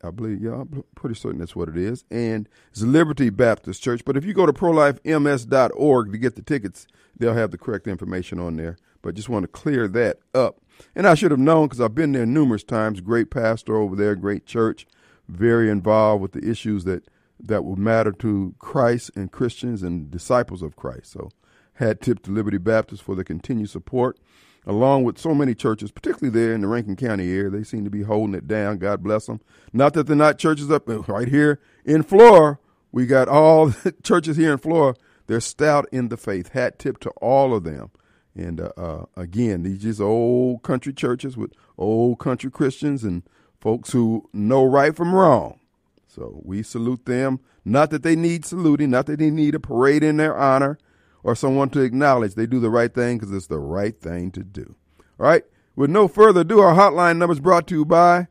I 0.04 0.10
believe, 0.10 0.42
yeah, 0.42 0.60
I'm 0.60 0.84
pretty 0.94 1.14
certain 1.14 1.38
that's 1.38 1.56
what 1.56 1.68
it 1.68 1.76
is. 1.76 2.04
And 2.10 2.48
it's 2.70 2.82
Liberty 2.82 3.30
Baptist 3.30 3.82
Church. 3.82 4.04
But 4.04 4.16
if 4.16 4.24
you 4.24 4.34
go 4.34 4.46
to 4.46 4.52
prolifems.org 4.52 6.12
to 6.12 6.18
get 6.18 6.36
the 6.36 6.42
tickets, 6.42 6.86
they'll 7.16 7.34
have 7.34 7.50
the 7.50 7.58
correct 7.58 7.86
information 7.86 8.38
on 8.38 8.56
there. 8.56 8.76
But 9.02 9.14
just 9.14 9.28
want 9.28 9.44
to 9.44 9.48
clear 9.48 9.88
that 9.88 10.18
up. 10.34 10.60
And 10.94 11.06
I 11.06 11.14
should 11.14 11.30
have 11.30 11.40
known 11.40 11.66
because 11.66 11.80
I've 11.80 11.94
been 11.94 12.12
there 12.12 12.26
numerous 12.26 12.64
times. 12.64 13.00
Great 13.00 13.30
pastor 13.30 13.76
over 13.76 13.96
there, 13.96 14.14
great 14.14 14.46
church, 14.46 14.86
very 15.28 15.70
involved 15.70 16.22
with 16.22 16.32
the 16.32 16.48
issues 16.48 16.84
that, 16.84 17.04
that 17.40 17.64
will 17.64 17.76
matter 17.76 18.12
to 18.12 18.54
Christ 18.58 19.10
and 19.14 19.30
Christians 19.30 19.82
and 19.82 20.10
disciples 20.10 20.62
of 20.62 20.76
Christ. 20.76 21.12
So 21.12 21.30
hat 21.74 22.00
tip 22.00 22.22
to 22.22 22.30
Liberty 22.30 22.58
Baptist 22.58 23.02
for 23.02 23.14
the 23.14 23.24
continued 23.24 23.70
support, 23.70 24.18
along 24.66 25.04
with 25.04 25.18
so 25.18 25.34
many 25.34 25.54
churches, 25.54 25.90
particularly 25.90 26.30
there 26.30 26.54
in 26.54 26.60
the 26.60 26.66
Rankin 26.66 26.96
County 26.96 27.30
area. 27.30 27.50
They 27.50 27.64
seem 27.64 27.84
to 27.84 27.90
be 27.90 28.02
holding 28.02 28.34
it 28.34 28.48
down. 28.48 28.78
God 28.78 29.02
bless 29.02 29.26
them. 29.26 29.40
Not 29.72 29.94
that 29.94 30.06
they're 30.06 30.16
not 30.16 30.38
churches 30.38 30.70
up 30.70 30.84
right 31.08 31.28
here 31.28 31.60
in 31.84 32.02
Flora. 32.02 32.58
We 32.92 33.06
got 33.06 33.28
all 33.28 33.66
the 33.84 33.94
churches 34.02 34.36
here 34.36 34.52
in 34.52 34.58
Flora. 34.58 34.94
They're 35.26 35.40
stout 35.40 35.86
in 35.90 36.08
the 36.08 36.16
faith. 36.16 36.50
Hat 36.50 36.78
tip 36.78 36.98
to 37.00 37.10
all 37.10 37.54
of 37.54 37.64
them. 37.64 37.90
And 38.36 38.60
uh, 38.60 38.72
uh, 38.76 39.04
again, 39.16 39.62
these 39.62 39.82
just 39.82 40.00
old 40.00 40.62
country 40.62 40.92
churches 40.92 41.36
with 41.36 41.52
old 41.78 42.18
country 42.18 42.50
Christians 42.50 43.04
and 43.04 43.22
folks 43.60 43.92
who 43.92 44.28
know 44.32 44.64
right 44.64 44.94
from 44.94 45.14
wrong. 45.14 45.60
So 46.08 46.40
we 46.44 46.62
salute 46.62 47.06
them. 47.06 47.40
Not 47.64 47.90
that 47.90 48.02
they 48.02 48.14
need 48.14 48.44
saluting, 48.44 48.90
not 48.90 49.06
that 49.06 49.18
they 49.18 49.30
need 49.30 49.54
a 49.54 49.60
parade 49.60 50.02
in 50.02 50.18
their 50.18 50.36
honor, 50.36 50.78
or 51.24 51.34
someone 51.34 51.70
to 51.70 51.80
acknowledge 51.80 52.34
they 52.34 52.46
do 52.46 52.60
the 52.60 52.70
right 52.70 52.94
thing 52.94 53.18
because 53.18 53.32
it's 53.34 53.48
the 53.48 53.58
right 53.58 53.98
thing 54.00 54.30
to 54.30 54.44
do. 54.44 54.76
All 55.18 55.26
right. 55.26 55.42
With 55.74 55.90
no 55.90 56.06
further 56.06 56.42
ado, 56.42 56.60
our 56.60 56.74
hotline 56.74 57.16
number 57.16 57.32
is 57.32 57.40
brought 57.40 57.66
to 57.68 57.74
you 57.74 57.84
by 57.84 58.28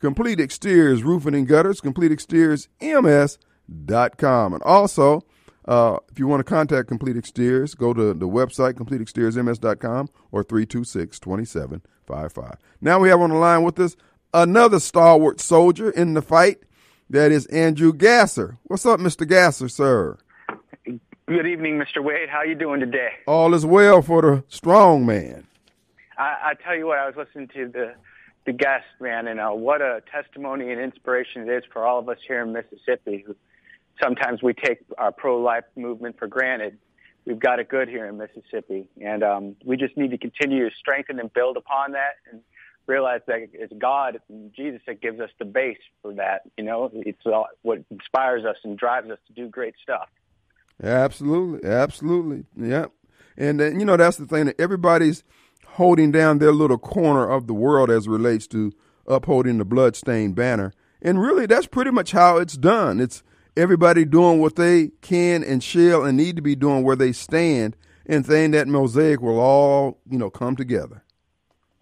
Complete 0.00 0.40
Exteriors 0.40 1.04
Roofing 1.04 1.34
and 1.34 1.46
Gutters, 1.46 1.80
Complete 1.80 2.10
Exteriors 2.10 2.68
MS.com. 2.80 4.54
And 4.54 4.62
also, 4.64 5.22
uh, 5.66 5.98
if 6.10 6.18
you 6.18 6.26
want 6.26 6.40
to 6.40 6.44
contact 6.44 6.88
Complete 6.88 7.16
Exteriors, 7.16 7.74
go 7.74 7.92
to 7.92 8.14
the 8.14 8.26
website, 8.26 8.74
CompleteExteriorsMS.com 8.74 10.08
or 10.32 10.42
326 10.42 11.20
2755. 11.20 12.56
Now 12.80 12.98
we 12.98 13.10
have 13.10 13.20
on 13.20 13.30
the 13.30 13.36
line 13.36 13.62
with 13.62 13.78
us 13.78 13.94
another 14.34 14.80
stalwart 14.80 15.40
soldier 15.40 15.90
in 15.90 16.14
the 16.14 16.22
fight. 16.22 16.62
That 17.08 17.30
is 17.30 17.46
Andrew 17.46 17.92
Gasser. 17.92 18.58
What's 18.64 18.86
up, 18.86 19.00
Mr. 19.00 19.28
Gasser, 19.28 19.68
sir? 19.68 20.16
Good 21.30 21.46
evening, 21.46 21.78
Mr. 21.78 22.02
Wade. 22.02 22.28
How 22.28 22.42
you 22.42 22.56
doing 22.56 22.80
today? 22.80 23.10
All 23.24 23.54
is 23.54 23.64
well 23.64 24.02
for 24.02 24.20
the 24.20 24.44
strong 24.48 25.06
man. 25.06 25.46
I, 26.18 26.36
I 26.42 26.54
tell 26.54 26.74
you 26.74 26.88
what, 26.88 26.98
I 26.98 27.06
was 27.06 27.14
listening 27.14 27.46
to 27.54 27.68
the 27.68 27.94
the 28.46 28.52
guest 28.52 28.86
man, 29.00 29.28
and 29.28 29.38
uh, 29.38 29.50
what 29.50 29.80
a 29.80 30.02
testimony 30.10 30.72
and 30.72 30.80
inspiration 30.80 31.48
it 31.48 31.52
is 31.52 31.62
for 31.72 31.86
all 31.86 32.00
of 32.00 32.08
us 32.08 32.16
here 32.26 32.42
in 32.42 32.52
Mississippi. 32.52 33.22
Who 33.24 33.36
sometimes 34.02 34.42
we 34.42 34.54
take 34.54 34.80
our 34.98 35.12
pro-life 35.12 35.62
movement 35.76 36.18
for 36.18 36.26
granted. 36.26 36.78
We've 37.24 37.38
got 37.38 37.60
it 37.60 37.68
good 37.68 37.88
here 37.88 38.06
in 38.06 38.18
Mississippi, 38.18 38.88
and 39.00 39.22
um, 39.22 39.56
we 39.64 39.76
just 39.76 39.96
need 39.96 40.10
to 40.10 40.18
continue 40.18 40.68
to 40.68 40.74
strengthen 40.76 41.20
and 41.20 41.32
build 41.32 41.56
upon 41.56 41.92
that, 41.92 42.14
and 42.32 42.40
realize 42.88 43.20
that 43.28 43.50
it's 43.52 43.72
God, 43.78 44.18
and 44.28 44.52
Jesus, 44.52 44.80
that 44.88 45.00
gives 45.00 45.20
us 45.20 45.30
the 45.38 45.44
base 45.44 45.78
for 46.02 46.12
that. 46.14 46.40
You 46.58 46.64
know, 46.64 46.90
it's 46.92 47.24
all, 47.24 47.46
what 47.62 47.84
inspires 47.88 48.44
us 48.44 48.56
and 48.64 48.76
drives 48.76 49.08
us 49.10 49.18
to 49.28 49.32
do 49.32 49.46
great 49.46 49.76
stuff. 49.80 50.08
Absolutely, 50.82 51.68
absolutely, 51.68 52.44
yeah. 52.56 52.86
And 53.36 53.60
uh, 53.60 53.70
you 53.70 53.84
know 53.84 53.96
that's 53.96 54.16
the 54.16 54.26
thing 54.26 54.46
that 54.46 54.60
everybody's 54.60 55.24
holding 55.66 56.10
down 56.10 56.38
their 56.38 56.52
little 56.52 56.78
corner 56.78 57.28
of 57.28 57.46
the 57.46 57.54
world 57.54 57.90
as 57.90 58.08
relates 58.08 58.46
to 58.48 58.72
upholding 59.06 59.58
the 59.58 59.64
bloodstained 59.64 60.34
banner. 60.34 60.72
And 61.02 61.20
really, 61.20 61.46
that's 61.46 61.66
pretty 61.66 61.90
much 61.90 62.12
how 62.12 62.38
it's 62.38 62.56
done. 62.56 63.00
It's 63.00 63.22
everybody 63.56 64.04
doing 64.04 64.40
what 64.40 64.56
they 64.56 64.88
can 65.00 65.42
and 65.42 65.62
shall 65.62 66.04
and 66.04 66.16
need 66.16 66.36
to 66.36 66.42
be 66.42 66.54
doing 66.54 66.82
where 66.82 66.96
they 66.96 67.12
stand, 67.12 67.76
and 68.06 68.24
saying 68.24 68.52
that 68.52 68.68
mosaic 68.68 69.20
will 69.20 69.40
all 69.40 69.98
you 70.08 70.18
know 70.18 70.30
come 70.30 70.56
together. 70.56 71.02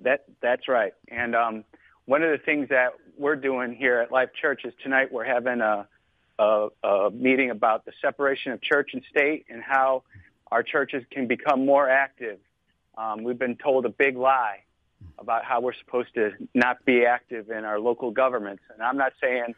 That 0.01 0.25
that's 0.41 0.69
right. 0.69 0.93
And 1.09 1.35
um, 1.35 1.65
one 2.07 2.23
of 2.23 2.31
the 2.31 2.39
things 2.39 2.69
that 2.71 2.91
we're 3.17 3.37
doing 3.37 3.75
here 3.75 4.01
at 4.01 4.13
Life 4.13 4.31
Church 4.41 4.63
is 4.65 4.73
tonight 4.83 5.13
we're 5.13 5.25
having 5.25 5.61
a 5.61 5.89
a, 6.39 6.69
a 6.85 7.11
meeting 7.11 7.51
about 7.51 7.85
the 7.85 7.93
separation 8.01 8.53
of 8.53 8.61
church 8.61 8.91
and 8.93 9.03
state 9.11 9.47
and 9.49 9.63
how 9.63 10.03
our 10.51 10.63
churches 10.63 11.05
can 11.11 11.27
become 11.27 11.67
more 11.67 11.89
active. 11.89 12.39
Um, 12.97 13.23
we've 13.23 13.39
been 13.39 13.57
told 13.57 13.87
a 13.87 13.91
big 13.91 14.17
lie 14.17 14.63
about 15.19 15.45
how 15.45 15.61
we're 15.61 15.75
supposed 15.75 16.15
to 16.15 16.33
not 16.55 16.85
be 16.85 17.05
active 17.05 17.51
in 17.51 17.65
our 17.65 17.79
local 17.79 18.11
governments. 18.11 18.63
And 18.73 18.83
I'm 18.83 18.97
not 18.97 19.13
saying 19.21 19.55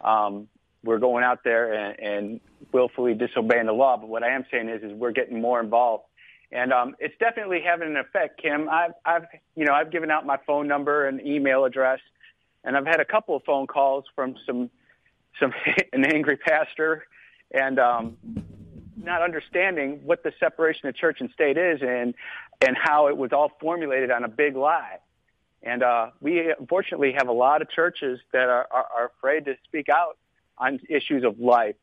um, 0.00 0.48
we're 0.84 0.98
going 0.98 1.24
out 1.24 1.44
there 1.44 1.72
and, 1.72 1.98
and 1.98 2.40
willfully 2.72 3.14
disobeying 3.14 3.66
the 3.66 3.72
law, 3.72 3.96
but 3.96 4.08
what 4.08 4.22
I 4.22 4.34
am 4.34 4.44
saying 4.50 4.68
is, 4.68 4.82
is 4.82 4.92
we're 4.92 5.12
getting 5.12 5.40
more 5.40 5.60
involved. 5.60 6.04
And 6.50 6.72
um, 6.72 6.96
it's 6.98 7.14
definitely 7.18 7.62
having 7.64 7.88
an 7.88 7.96
effect, 7.96 8.40
Kim. 8.40 8.68
I've, 8.68 8.92
I've, 9.06 9.24
you 9.56 9.64
know, 9.64 9.72
I've 9.72 9.90
given 9.90 10.10
out 10.10 10.26
my 10.26 10.36
phone 10.46 10.68
number 10.68 11.06
and 11.06 11.20
email 11.26 11.64
address, 11.64 12.00
and 12.64 12.76
I've 12.76 12.86
had 12.86 13.00
a 13.00 13.06
couple 13.06 13.34
of 13.36 13.42
phone 13.44 13.66
calls 13.66 14.04
from 14.14 14.34
some 14.46 14.70
some 15.40 15.52
an 15.92 16.04
angry 16.04 16.36
pastor 16.36 17.04
and 17.50 17.78
um, 17.78 18.16
not 18.96 19.22
understanding 19.22 20.00
what 20.04 20.22
the 20.22 20.32
separation 20.38 20.88
of 20.88 20.94
church 20.94 21.18
and 21.20 21.30
state 21.30 21.56
is 21.56 21.80
and 21.82 22.14
and 22.60 22.76
how 22.80 23.08
it 23.08 23.16
was 23.16 23.32
all 23.32 23.50
formulated 23.60 24.10
on 24.10 24.24
a 24.24 24.28
big 24.28 24.56
lie. 24.56 24.98
And 25.64 25.82
uh, 25.82 26.10
we 26.20 26.52
unfortunately 26.58 27.12
have 27.16 27.28
a 27.28 27.32
lot 27.32 27.62
of 27.62 27.70
churches 27.70 28.20
that 28.32 28.48
are, 28.48 28.66
are, 28.70 28.86
are 28.96 29.12
afraid 29.16 29.44
to 29.46 29.56
speak 29.64 29.88
out 29.88 30.16
on 30.58 30.80
issues 30.88 31.24
of 31.24 31.38
life 31.40 31.76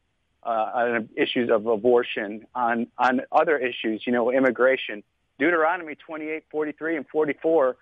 uh, 0.43 0.49
on 0.49 1.09
issues 1.15 1.49
of 1.49 1.65
abortion, 1.65 2.45
on 2.55 2.87
on 2.97 3.21
other 3.31 3.57
issues, 3.57 4.03
you 4.05 4.13
know, 4.13 4.31
immigration. 4.31 5.03
Deuteronomy 5.37 5.95
28, 5.95 6.43
43, 6.51 6.97
and 6.97 7.07
44 7.07 7.77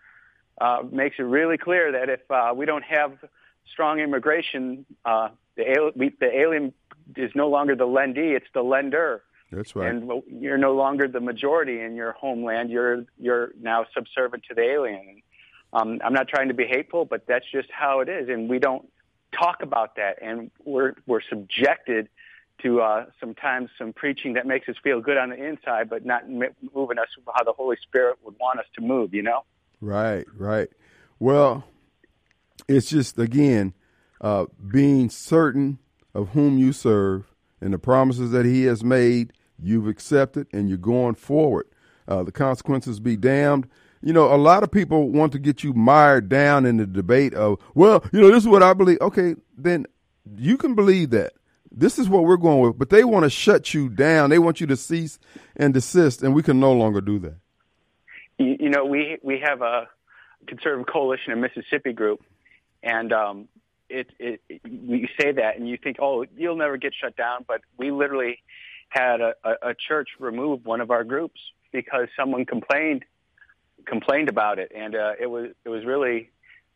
uh, 0.60 0.84
makes 0.92 1.16
it 1.18 1.24
really 1.24 1.58
clear 1.58 1.92
that 1.92 2.10
if 2.10 2.20
uh, 2.30 2.54
we 2.56 2.66
don't 2.66 2.84
have 2.84 3.18
strong 3.72 4.00
immigration, 4.00 4.86
uh, 5.06 5.30
the, 5.58 5.92
we, 5.96 6.14
the 6.20 6.34
alien 6.34 6.74
is 7.16 7.32
no 7.36 7.50
longer 7.50 7.76
the 7.76 7.86
lendee; 7.86 8.36
it's 8.36 8.48
the 8.54 8.62
lender. 8.62 9.24
That's 9.52 9.76
right. 9.76 9.90
And 9.90 10.12
you're 10.30 10.58
no 10.58 10.74
longer 10.74 11.08
the 11.08 11.22
majority 11.22 11.82
in 11.82 11.96
your 11.96 12.14
homeland. 12.14 12.70
You're 12.70 13.06
you're 13.20 13.52
now 13.60 13.86
subservient 13.94 14.46
to 14.50 14.56
the 14.56 14.62
alien. 14.62 15.22
Um, 15.74 16.00
I'm 16.04 16.14
not 16.14 16.28
trying 16.28 16.48
to 16.48 16.54
be 16.54 16.66
hateful, 16.66 17.06
but 17.06 17.28
that's 17.28 17.46
just 17.52 17.70
how 17.72 18.00
it 18.00 18.10
is, 18.10 18.30
and 18.30 18.50
we 18.50 18.60
don't 18.60 18.88
talk 19.38 19.62
about 19.62 19.96
that, 19.98 20.22
and 20.22 20.52
we're 20.64 20.94
we're 21.06 21.22
subjected 21.30 22.10
to 22.64 22.82
uh, 22.82 23.06
sometimes 23.20 23.70
some 23.78 23.94
preaching 23.94 24.34
that 24.34 24.48
makes 24.48 24.68
us 24.68 24.76
feel 24.84 25.00
good 25.00 25.18
on 25.18 25.30
the 25.30 25.36
inside, 25.36 25.90
but 25.90 26.06
not 26.06 26.28
moving 26.28 26.98
us 26.98 27.08
how 27.32 27.44
the 27.44 27.54
Holy 27.54 27.78
Spirit 27.84 28.18
would 28.24 28.36
want 28.40 28.60
us 28.60 28.66
to 28.76 28.82
move. 28.82 29.14
You 29.14 29.24
know? 29.24 29.44
Right, 29.80 30.26
right. 30.36 30.70
Well, 31.20 31.66
it's 32.68 32.90
just 32.90 33.20
again 33.20 33.74
uh, 34.22 34.46
being 34.70 35.10
certain 35.10 35.80
of 36.14 36.30
whom 36.30 36.58
you 36.58 36.74
serve 36.74 37.34
and 37.62 37.74
the 37.74 37.80
promises 37.80 38.32
that 38.32 38.46
He 38.46 38.64
has 38.64 38.84
made. 38.84 39.34
You've 39.60 39.88
accepted, 39.88 40.48
and 40.54 40.70
you're 40.70 40.78
going 40.78 41.16
forward. 41.16 41.68
Uh, 42.08 42.24
the 42.24 42.32
consequences 42.32 43.00
be 43.00 43.18
damned. 43.18 43.68
You 44.02 44.14
know, 44.14 44.34
a 44.34 44.38
lot 44.38 44.64
of 44.64 44.72
people 44.72 45.10
want 45.10 45.32
to 45.32 45.40
get 45.40 45.64
you 45.64 45.74
mired 45.74 46.30
down 46.30 46.66
in 46.66 46.78
the 46.78 46.86
debate 46.86 47.34
of, 47.34 47.60
well, 47.74 48.04
you 48.14 48.22
know, 48.22 48.30
this 48.30 48.44
is 48.44 48.48
what 48.48 48.62
I 48.62 48.74
believe. 48.74 49.00
Okay, 49.02 49.36
then 49.58 49.88
you 50.38 50.58
can 50.58 50.76
believe 50.76 51.10
that 51.10 51.34
this 51.72 52.00
is 52.00 52.08
what 52.08 52.24
we're 52.24 52.38
going 52.38 52.62
with, 52.62 52.78
but 52.78 52.90
they 52.90 53.04
want 53.04 53.24
to 53.24 53.30
shut 53.30 53.74
you 53.74 53.90
down. 53.90 54.30
They 54.30 54.40
want 54.40 54.62
you 54.62 54.68
to 54.68 54.78
cease 54.78 55.20
and 55.56 55.74
desist, 55.74 56.24
and 56.24 56.34
we 56.34 56.44
can 56.44 56.60
no 56.60 56.74
longer 56.74 57.02
do 57.02 57.20
that. 57.20 57.36
You, 58.38 58.58
you 58.60 58.70
know, 58.70 58.86
we 58.86 59.18
we 59.24 59.40
have 59.44 59.62
a 59.62 59.88
conservative 60.48 60.88
coalition 60.92 61.34
in 61.34 61.42
Mississippi 61.42 61.94
group, 61.94 62.22
and 62.84 63.12
um, 63.12 63.48
it, 63.90 64.10
it, 64.20 64.42
it 64.50 64.62
we 64.66 65.10
say 65.20 65.32
that, 65.32 65.58
and 65.58 65.68
you 65.68 65.78
think, 65.78 65.98
oh, 66.00 66.26
you'll 66.36 66.56
never 66.56 66.78
get 66.78 66.94
shut 66.94 67.16
down, 67.16 67.46
but 67.48 67.62
we 67.78 67.92
literally 67.92 68.40
had 68.90 69.22
a, 69.22 69.34
a, 69.44 69.70
a 69.70 69.74
church 69.76 70.10
remove 70.20 70.66
one 70.66 70.82
of 70.82 70.92
our 70.92 71.04
groups 71.04 71.40
because 71.72 72.08
someone 72.16 72.46
complained 72.46 73.06
complained 73.86 74.30
about 74.30 74.60
it, 74.60 74.72
and 74.76 74.96
uh, 74.96 75.14
it 75.20 75.28
was 75.28 75.52
it 75.66 75.70
was 75.70 75.86
really 75.86 76.30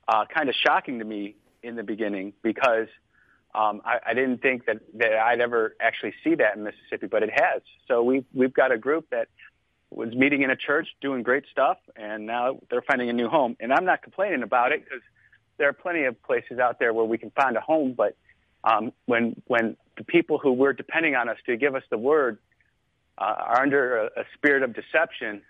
uh, 0.07 0.25
kind 0.25 0.49
of 0.49 0.55
shocking 0.55 0.99
to 0.99 1.05
me 1.05 1.35
in 1.63 1.75
the 1.75 1.83
beginning 1.83 2.33
because 2.41 2.87
um, 3.53 3.81
I, 3.85 3.99
I 4.07 4.13
didn't 4.13 4.41
think 4.41 4.65
that, 4.65 4.79
that 4.95 5.13
I'd 5.13 5.41
ever 5.41 5.75
actually 5.79 6.13
see 6.23 6.35
that 6.35 6.55
in 6.55 6.63
Mississippi, 6.63 7.07
but 7.07 7.23
it 7.23 7.31
has. 7.33 7.61
So 7.87 8.03
we've 8.03 8.25
we've 8.33 8.53
got 8.53 8.71
a 8.71 8.77
group 8.77 9.09
that 9.11 9.27
was 9.89 10.13
meeting 10.13 10.41
in 10.41 10.49
a 10.49 10.55
church, 10.55 10.87
doing 11.01 11.21
great 11.21 11.43
stuff, 11.51 11.77
and 11.95 12.25
now 12.25 12.59
they're 12.69 12.81
finding 12.81 13.09
a 13.09 13.13
new 13.13 13.27
home. 13.27 13.57
And 13.59 13.73
I'm 13.73 13.85
not 13.85 14.01
complaining 14.01 14.41
about 14.41 14.71
it 14.71 14.83
because 14.83 15.01
there 15.61 15.69
are 15.69 15.73
plenty 15.73 16.05
of 16.05 16.19
places 16.23 16.57
out 16.57 16.79
there 16.79 16.91
where 16.91 17.05
we 17.05 17.19
can 17.19 17.29
find 17.29 17.55
a 17.55 17.61
home. 17.61 17.93
But 17.95 18.17
um, 18.63 18.91
when 19.05 19.39
when 19.45 19.77
the 19.95 20.03
people 20.03 20.39
who 20.39 20.53
we're 20.53 20.73
depending 20.73 21.13
on 21.15 21.29
us 21.29 21.37
to 21.45 21.55
give 21.55 21.75
us 21.75 21.83
the 21.91 21.99
word 21.99 22.39
uh, 23.19 23.35
are 23.37 23.61
under 23.61 23.97
a, 23.97 24.05
a 24.21 24.23
spirit 24.33 24.63
of 24.63 24.73
deception 24.73 25.43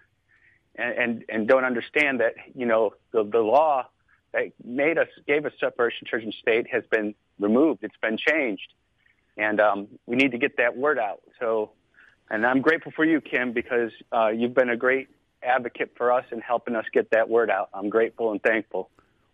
and, 0.76 0.98
and 0.98 1.26
and 1.30 1.48
don't 1.48 1.64
understand 1.64 2.20
that 2.20 2.34
you 2.54 2.66
know 2.66 2.94
the 3.14 3.24
the 3.24 3.40
law 3.40 3.88
that 4.34 4.52
made 4.66 4.98
us 4.98 5.08
gave 5.26 5.46
us 5.46 5.54
separation 5.62 6.06
church 6.06 6.24
and 6.24 6.34
state 6.34 6.68
has 6.70 6.84
been 6.92 7.16
removed. 7.40 7.80
It's 7.82 7.96
been 8.02 8.18
changed, 8.18 8.74
and 9.38 9.62
um, 9.62 9.88
we 10.08 10.18
need 10.18 10.32
to 10.32 10.38
get 10.38 10.58
that 10.58 10.76
word 10.76 11.00
out. 11.00 11.22
So, 11.40 11.72
and 12.30 12.46
I'm 12.46 12.60
grateful 12.60 12.92
for 12.94 13.06
you, 13.06 13.22
Kim, 13.22 13.54
because 13.54 13.92
uh, 14.12 14.28
you've 14.28 14.54
been 14.54 14.70
a 14.70 14.78
great 14.78 15.08
advocate 15.42 15.94
for 15.96 16.12
us 16.12 16.26
in 16.34 16.42
helping 16.42 16.76
us 16.76 16.86
get 16.92 17.12
that 17.12 17.30
word 17.30 17.50
out. 17.50 17.70
I'm 17.74 17.88
grateful 17.88 18.34
and 18.34 18.44
thankful. 18.44 18.90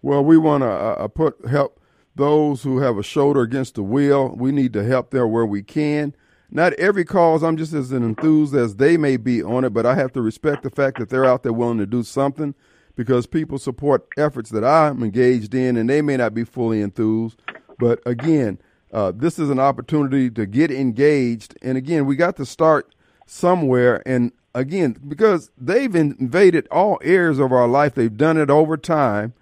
Well, 0.07 0.23
we 0.23 0.37
want 0.37 0.61
to 0.61 0.69
uh, 0.69 0.95
uh, 0.99 1.07
put 1.09 1.45
help 1.47 1.81
those 2.15 2.63
who 2.63 2.79
have 2.79 2.97
a 2.97 3.03
shoulder 3.03 3.41
against 3.41 3.75
the 3.75 3.83
wheel. 3.83 4.33
We 4.37 4.53
need 4.53 4.71
to 4.71 4.85
help 4.85 5.11
there 5.11 5.27
where 5.27 5.45
we 5.45 5.63
can. 5.63 6.15
Not 6.49 6.71
every 6.75 7.03
cause 7.03 7.43
I'm 7.43 7.57
just 7.57 7.73
as 7.73 7.91
enthused 7.91 8.55
as 8.55 8.77
they 8.77 8.95
may 8.95 9.17
be 9.17 9.43
on 9.43 9.65
it, 9.65 9.71
but 9.71 9.85
I 9.85 9.95
have 9.95 10.13
to 10.13 10.21
respect 10.21 10.63
the 10.63 10.69
fact 10.69 10.97
that 10.99 11.09
they're 11.09 11.25
out 11.25 11.43
there 11.43 11.51
willing 11.51 11.79
to 11.79 11.85
do 11.85 12.03
something 12.03 12.55
because 12.95 13.27
people 13.27 13.57
support 13.57 14.07
efforts 14.17 14.49
that 14.51 14.63
I'm 14.63 15.03
engaged 15.03 15.53
in 15.53 15.75
and 15.75 15.89
they 15.89 16.01
may 16.01 16.15
not 16.15 16.33
be 16.33 16.45
fully 16.45 16.81
enthused. 16.81 17.41
But 17.77 17.99
again, 18.05 18.59
uh, 18.93 19.11
this 19.13 19.37
is 19.37 19.49
an 19.49 19.59
opportunity 19.59 20.29
to 20.29 20.45
get 20.45 20.71
engaged. 20.71 21.57
And 21.61 21.77
again, 21.77 22.05
we 22.05 22.15
got 22.15 22.37
to 22.37 22.45
start 22.45 22.95
somewhere. 23.25 24.01
And 24.05 24.31
again, 24.55 24.95
because 25.05 25.51
they've 25.57 25.93
invaded 25.93 26.65
all 26.71 26.97
areas 27.03 27.39
of 27.39 27.51
our 27.51 27.67
life, 27.67 27.93
they've 27.93 28.15
done 28.15 28.37
it 28.37 28.49
over 28.49 28.77
time, 28.77 29.33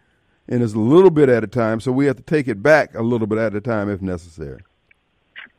and 0.47 0.63
it's 0.63 0.73
a 0.73 0.79
little 0.79 1.09
bit 1.09 1.29
at 1.29 1.43
a 1.43 1.47
time. 1.47 1.79
So 1.79 1.91
we 1.91 2.05
have 2.05 2.17
to 2.17 2.23
take 2.23 2.47
it 2.47 2.61
back 2.61 2.95
a 2.95 3.01
little 3.01 3.27
bit 3.27 3.37
at 3.37 3.55
a 3.55 3.61
time 3.61 3.89
if 3.89 4.01
necessary. 4.01 4.61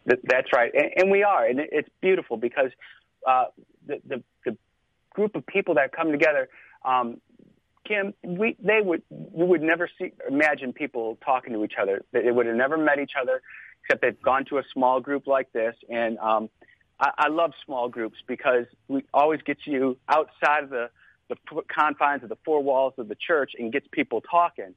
That's 0.04 0.52
right, 0.54 0.72
and 0.96 1.10
we 1.10 1.24
are, 1.24 1.44
and 1.46 1.58
it's 1.58 1.88
beautiful 2.00 2.36
because 2.36 2.70
uh, 3.26 3.46
the, 3.86 4.00
the, 4.06 4.22
the 4.44 4.56
group 5.10 5.34
of 5.34 5.44
people 5.46 5.74
that 5.74 5.92
come 5.92 6.12
together. 6.12 6.48
Um, 6.84 7.20
Kim, 7.86 8.14
we 8.22 8.56
they 8.60 8.80
would 8.82 9.02
you 9.10 9.44
would 9.44 9.62
never 9.62 9.88
see 9.98 10.12
imagine 10.28 10.72
people 10.72 11.18
talking 11.24 11.52
to 11.54 11.64
each 11.64 11.74
other. 11.80 12.04
They 12.12 12.30
would 12.30 12.46
have 12.46 12.56
never 12.56 12.76
met 12.76 12.98
each 12.98 13.12
other, 13.20 13.42
except 13.82 14.02
they've 14.02 14.20
gone 14.22 14.44
to 14.46 14.58
a 14.58 14.62
small 14.72 15.00
group 15.00 15.26
like 15.26 15.52
this. 15.52 15.74
And 15.88 16.18
um, 16.18 16.48
I, 17.00 17.10
I 17.18 17.28
love 17.28 17.52
small 17.64 17.88
groups 17.88 18.18
because 18.26 18.66
we 18.88 19.04
always 19.14 19.40
get 19.42 19.58
you 19.64 19.96
outside 20.08 20.64
of 20.64 20.70
the 20.70 20.90
the 21.28 21.36
confines 21.68 22.22
of 22.22 22.28
the 22.28 22.38
four 22.44 22.62
walls 22.62 22.94
of 22.98 23.08
the 23.08 23.16
church 23.16 23.52
and 23.58 23.72
gets 23.72 23.86
people 23.90 24.20
talking. 24.20 24.74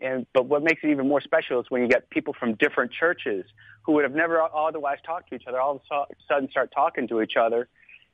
And 0.00 0.26
but 0.32 0.46
what 0.46 0.62
makes 0.62 0.82
it 0.84 0.90
even 0.90 1.08
more 1.08 1.20
special 1.20 1.60
is 1.60 1.66
when 1.70 1.82
you 1.82 1.88
get 1.88 2.08
people 2.10 2.34
from 2.38 2.54
different 2.54 2.92
churches 2.92 3.44
who 3.82 3.92
would 3.92 4.04
have 4.04 4.14
never 4.14 4.40
otherwise 4.40 4.98
talked 5.04 5.30
to 5.30 5.34
each 5.34 5.46
other, 5.48 5.60
all 5.60 5.82
of 5.90 6.08
a 6.08 6.14
sudden 6.28 6.48
start 6.50 6.70
talking 6.72 7.08
to 7.08 7.20
each 7.20 7.34
other, 7.40 7.68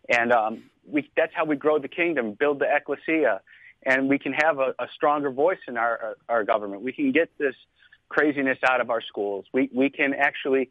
and 0.09 0.33
um, 0.33 0.65
we 0.89 1.11
that's 1.17 1.33
how 1.35 1.45
we 1.45 1.57
grow 1.57 1.79
the 1.79 1.89
kingdom, 1.89 2.33
build 2.33 2.59
the 2.59 2.67
ecclesia 2.75 3.41
and 3.85 4.09
we 4.09 4.19
can 4.19 4.33
have 4.33 4.59
a, 4.59 4.75
a 4.79 4.87
stronger 4.95 5.31
voice 5.31 5.59
in 5.69 5.77
our, 5.77 6.17
our 6.29 6.45
government. 6.45 6.83
We 6.83 6.93
can 6.93 7.13
get 7.13 7.31
this 7.39 7.55
craziness 8.09 8.59
out 8.67 8.81
of 8.81 8.91
our 8.91 9.01
schools. 9.03 9.47
We 9.53 9.71
we 9.75 9.91
can 9.91 10.15
actually 10.15 10.71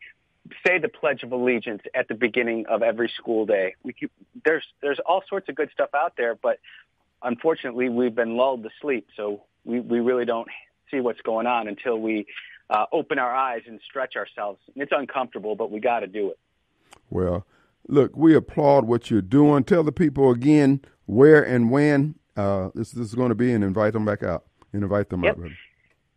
say 0.66 0.78
the 0.78 0.90
Pledge 0.90 1.24
of 1.24 1.32
Allegiance 1.32 1.82
at 1.96 2.08
the 2.08 2.16
beginning 2.16 2.66
of 2.68 2.84
every 2.84 3.12
school 3.18 3.46
day. 3.46 3.76
We 3.84 3.94
keep, 3.94 4.12
there's 4.46 4.66
there's 4.82 5.00
all 5.06 5.24
sorts 5.28 5.50
of 5.50 5.56
good 5.56 5.70
stuff 5.74 5.90
out 5.96 6.14
there, 6.18 6.36
but 6.36 6.60
unfortunately 7.24 7.90
we've 7.90 8.16
been 8.16 8.38
lulled 8.38 8.64
to 8.64 8.70
sleep. 8.82 9.08
So 9.16 9.44
we 9.64 9.80
we 9.80 10.00
really 10.00 10.26
don't 10.26 10.48
see 10.92 11.00
what's 11.00 11.22
going 11.22 11.48
on 11.48 11.68
until 11.68 12.00
we 12.00 12.26
uh, 12.70 12.86
open 12.92 13.20
our 13.20 13.34
eyes 13.34 13.62
and 13.68 13.80
stretch 13.88 14.16
ourselves. 14.16 14.60
It's 14.76 14.92
uncomfortable, 14.96 15.56
but 15.56 15.72
we 15.72 15.80
got 15.80 16.00
to 16.00 16.08
do 16.08 16.30
it. 16.30 16.40
Well, 17.10 17.46
look, 17.88 18.16
we 18.16 18.36
applaud 18.36 18.86
what 18.86 19.10
you're 19.10 19.22
doing. 19.22 19.64
Tell 19.64 19.84
the 19.84 19.92
people 19.92 20.32
again 20.32 20.82
where 21.06 21.44
and 21.44 21.70
when 21.72 22.16
uh, 22.36 22.70
this, 22.74 22.92
this 22.92 23.08
is 23.08 23.16
going 23.16 23.30
to 23.30 23.36
be 23.36 23.54
and 23.54 23.64
invite 23.64 23.94
them 23.94 24.06
back 24.06 24.24
out 24.24 24.46
and 24.72 24.84
invite 24.84 25.10
them 25.10 25.24
yep. 25.24 25.38
out. 25.38 25.50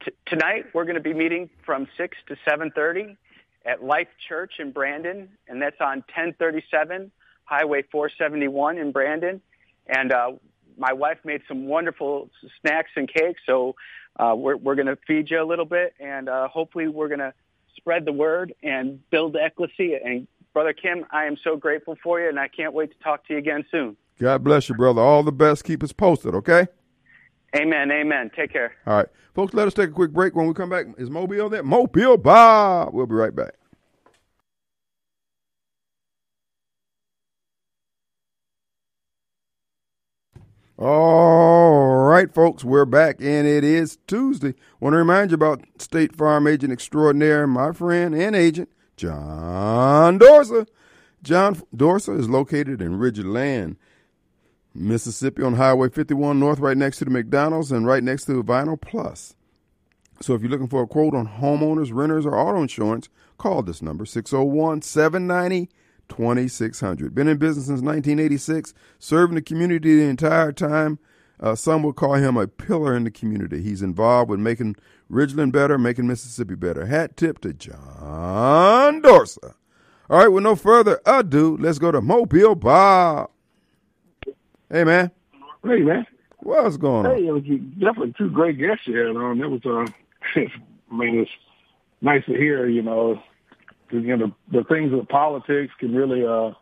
T- 0.05 0.13
tonight 0.27 0.67
we're 0.73 0.85
going 0.85 0.97
to 0.97 1.01
be 1.01 1.15
meeting 1.15 1.51
from 1.65 1.87
6 1.97 2.17
to 2.29 2.37
7.30 2.49 3.17
at 3.65 3.83
Life 3.83 4.09
Church 4.29 4.55
in 4.59 4.71
Brandon, 4.71 5.29
and 5.49 5.61
that's 5.61 5.81
on 5.81 5.99
1037 6.15 7.11
Highway 7.45 7.83
471 7.91 8.79
in 8.79 8.93
Brandon. 8.93 9.41
And 9.89 10.13
uh, 10.13 10.33
my 10.77 10.93
wife 10.93 11.19
made 11.25 11.43
some 11.49 11.67
wonderful 11.67 12.31
snacks 12.61 12.91
and 12.97 13.13
cakes, 13.13 13.41
so 13.47 13.75
uh, 14.19 14.35
we're, 14.37 14.57
we're 14.57 14.75
going 14.75 14.87
to 14.87 14.99
feed 15.07 15.31
you 15.31 15.43
a 15.43 15.45
little 15.45 15.65
bit, 15.65 15.95
and 16.01 16.29
uh, 16.29 16.49
hopefully 16.49 16.89
we're 16.89 17.09
going 17.09 17.21
to 17.21 17.35
spread 17.77 18.05
the 18.05 18.13
word 18.13 18.55
and 18.63 19.01
build 19.11 19.35
the 19.35 19.45
ecclesia. 19.45 19.99
And 20.05 20.27
Brother 20.53 20.73
Kim, 20.73 21.05
I 21.11 21.25
am 21.25 21.37
so 21.43 21.57
grateful 21.57 21.97
for 22.03 22.21
you, 22.21 22.29
and 22.29 22.39
I 22.39 22.49
can't 22.49 22.73
wait 22.73 22.91
to 22.93 22.99
talk 23.05 23.27
to 23.27 23.35
you 23.35 23.39
again 23.39 23.65
soon. 23.71 23.97
God 24.19 24.43
bless 24.43 24.69
you, 24.69 24.75
brother. 24.75 25.03
All 25.03 25.23
the 25.23 25.33
best. 25.33 25.65
Keep 25.65 25.83
us 25.83 25.93
posted, 25.93 26.35
okay? 26.35 26.67
Amen. 27.55 27.91
Amen. 27.91 28.31
Take 28.35 28.53
care. 28.53 28.75
All 28.87 28.97
right. 28.97 29.07
Folks, 29.35 29.53
let 29.53 29.67
us 29.67 29.75
take 29.75 29.91
a 29.91 29.93
quick 29.93 30.13
break. 30.13 30.35
When 30.35 30.47
we 30.47 30.55
come 30.55 30.71
back, 30.71 30.87
is 30.97 31.11
Mobile 31.11 31.51
there? 31.51 31.63
Mobile 31.63 32.17
Bob. 32.17 32.95
We'll 32.95 33.07
be 33.07 33.15
right 33.15 33.35
back. 33.35 33.55
All 40.79 42.05
right, 42.05 42.31
folks, 42.31 42.63
we're 42.63 42.85
back, 42.85 43.17
and 43.21 43.47
it 43.47 43.65
is 43.65 43.97
Tuesday. 44.07 44.55
Want 44.79 44.93
to 44.93 44.99
remind 44.99 45.31
you 45.31 45.37
about 45.37 45.65
State 45.79 46.15
Farm 46.15 46.47
Agent 46.47 46.71
Extraordinaire, 46.71 47.47
my 47.47 47.73
friend 47.73 48.15
and 48.15 48.37
agent, 48.37 48.69
John 48.95 50.19
Dorsa. 50.19 50.67
John 51.23 51.63
Dorsa 51.75 52.19
is 52.21 52.29
located 52.29 52.83
in 52.83 52.99
Ridgeland. 52.99 53.77
Mississippi 54.75 55.43
on 55.43 55.55
Highway 55.55 55.89
51 55.89 56.39
North, 56.39 56.59
right 56.59 56.77
next 56.77 56.99
to 56.99 57.07
the 57.07 57.11
McDonald's 57.11 57.73
and 57.73 57.87
right 57.87 58.05
next 58.05 58.27
to 58.27 58.45
Vinyl 58.45 58.79
Plus. 58.79 59.35
So 60.21 60.35
if 60.35 60.43
you're 60.43 60.51
looking 60.51 60.69
for 60.69 60.83
a 60.83 60.87
quote 60.87 61.15
on 61.15 61.27
homeowners, 61.27 61.91
renters, 61.91 62.27
or 62.27 62.39
auto 62.39 62.61
insurance, 62.61 63.09
call 63.39 63.63
this 63.63 63.81
number 63.81 64.05
601 64.05 64.83
790 64.83 65.71
2600. 66.09 67.15
Been 67.15 67.29
in 67.29 67.37
business 67.37 67.67
since 67.67 67.81
1986, 67.81 68.75
serving 68.99 69.35
the 69.35 69.43
community 69.43 69.97
the 69.97 70.05
entire 70.05 70.53
time. 70.53 70.99
Uh, 71.39 71.55
some 71.55 71.83
would 71.83 71.97
call 71.97 72.15
him 72.15 72.37
a 72.37 72.47
pillar 72.47 72.97
in 72.97 73.05
the 73.05 73.11
community. 73.11 73.63
He's 73.63 73.83
involved 73.83 74.31
with 74.31 74.41
making 74.41 74.77
Ridgeland 75.11 75.53
better, 75.53 75.79
making 75.79 76.07
Mississippi 76.07 76.55
better. 76.55 76.87
Hat 76.87 77.17
tip 77.17 77.41
to 77.41 77.53
John 77.53 79.03
Dorsa. 79.03 79.55
All 80.09 80.19
right, 80.19 80.29
with 80.29 80.45
no 80.45 80.57
further 80.57 81.01
ado, 81.05 81.57
let's 81.61 81.79
go 81.79 81.91
to 81.91 82.01
Mobile 82.01 82.55
Bob. 82.55 83.31
Hey, 84.71 84.85
man. 84.85 85.11
Hey, 85.65 85.81
man. 85.81 86.07
What's 86.39 86.77
going 86.77 87.07
on? 87.07 87.17
Hey, 87.17 87.27
it 87.27 87.33
was 87.33 87.43
definitely 87.43 88.15
two 88.17 88.31
great 88.31 88.59
guests 88.59 88.87
you 88.87 88.97
had 88.97 89.17
on. 89.17 89.41
It 89.41 89.51
was, 89.51 89.61
uh, 89.65 89.91
I 90.41 90.95
mean, 90.95 91.19
it's 91.19 91.31
nice 92.01 92.25
to 92.27 92.33
hear, 92.33 92.69
you 92.69 92.83
know, 92.83 93.21
you 93.91 94.17
know, 94.17 94.33
the, 94.51 94.59
the 94.59 94.65
things 94.65 94.93
of 94.93 95.09
politics 95.09 95.73
can 95.79 95.95
really 95.95 96.25
uh, 96.27 96.53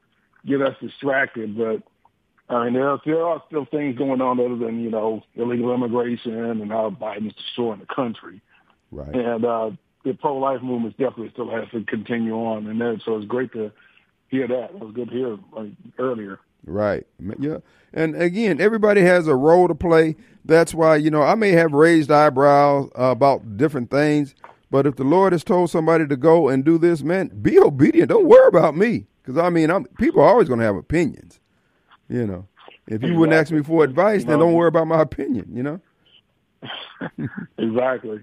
get 0.47 0.63
us 0.63 0.77
distracted, 0.81 1.57
but 1.57 1.83
I 2.49 2.65
mean, 2.65 2.75
there 2.75 2.89
are, 2.91 3.01
there 3.07 3.27
are 3.27 3.43
still 3.47 3.65
things 3.65 3.97
going 3.97 4.21
on 4.21 4.39
other 4.39 4.57
than, 4.57 4.83
you 4.83 4.91
know, 4.91 5.23
illegal 5.35 5.73
immigration 5.73 6.35
and 6.35 6.71
how 6.71 6.91
Biden's 6.91 7.35
destroying 7.35 7.81
the 7.81 7.87
country. 7.87 8.43
Right. 8.91 9.15
And 9.15 9.45
uh, 9.45 9.71
the 10.05 10.13
pro-life 10.13 10.61
movement 10.61 10.99
definitely 10.99 11.31
still 11.31 11.51
has 11.51 11.69
to 11.71 11.83
continue 11.85 12.35
on. 12.35 12.67
And 12.67 12.79
that, 12.83 13.01
so 13.03 13.17
it's 13.17 13.27
great 13.27 13.53
to 13.53 13.73
hear 14.29 14.47
that. 14.47 14.71
It 14.71 14.79
was 14.79 14.93
good 14.95 15.09
to 15.09 15.15
hear 15.15 15.39
like, 15.53 15.71
earlier. 15.99 16.39
Right. 16.67 17.07
Yeah. 17.39 17.59
And 17.95 18.15
again, 18.15 18.61
everybody 18.61 19.01
has 19.01 19.27
a 19.27 19.35
role 19.35 19.67
to 19.67 19.75
play. 19.75 20.17
That's 20.45 20.75
why, 20.75 20.97
you 20.97 21.11
know, 21.11 21.23
I 21.23 21.37
may 21.37 21.53
have 21.53 21.73
raised 21.73 22.11
eyebrows 22.11 22.91
uh, 22.99 23.05
about 23.05 23.57
different 23.57 23.91
things, 23.91 24.35
but 24.71 24.87
if 24.87 24.97
the 24.97 25.05
Lord 25.05 25.33
has 25.33 25.45
told 25.45 25.71
somebody 25.71 26.07
to 26.07 26.17
go 26.17 26.49
and 26.49 26.65
do 26.65 26.79
this, 26.79 27.03
man, 27.03 27.29
be 27.43 27.59
obedient. 27.59 28.09
Don't 28.09 28.27
worry 28.27 28.49
about 28.49 28.77
me. 28.77 29.07
Because, 29.23 29.39
I 29.39 29.49
mean, 29.51 29.71
I'm, 29.71 29.85
people 29.99 30.21
are 30.21 30.29
always 30.29 30.49
going 30.49 30.61
to 30.61 30.67
have 30.67 30.77
opinions. 30.77 31.41
You 32.09 32.27
know, 32.27 32.47
if 32.87 32.91
you 32.91 32.95
exactly. 32.97 33.17
wouldn't 33.17 33.39
ask 33.39 33.53
me 33.53 33.63
for 33.63 33.83
advice, 33.85 34.25
then 34.25 34.39
don't 34.39 34.53
worry 34.53 34.69
about 34.69 34.87
my 34.87 35.01
opinion, 35.01 35.49
you 35.55 35.63
know? 35.63 35.81
exactly. 37.59 38.23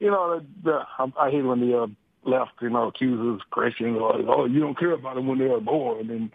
You 0.00 0.10
know, 0.10 0.40
the, 0.40 0.46
the, 0.64 0.80
I, 0.98 1.26
I 1.26 1.30
hate 1.30 1.42
when 1.42 1.60
the 1.60 1.82
uh, 1.82 1.86
left, 2.24 2.52
you 2.60 2.70
know, 2.70 2.88
accuses 2.88 3.40
Christians, 3.50 3.98
or, 4.00 4.14
oh, 4.28 4.46
you 4.46 4.58
don't 4.58 4.78
care 4.78 4.92
about 4.92 5.14
them 5.14 5.28
when 5.28 5.38
they're 5.38 5.60
born. 5.60 6.10
And, 6.10 6.30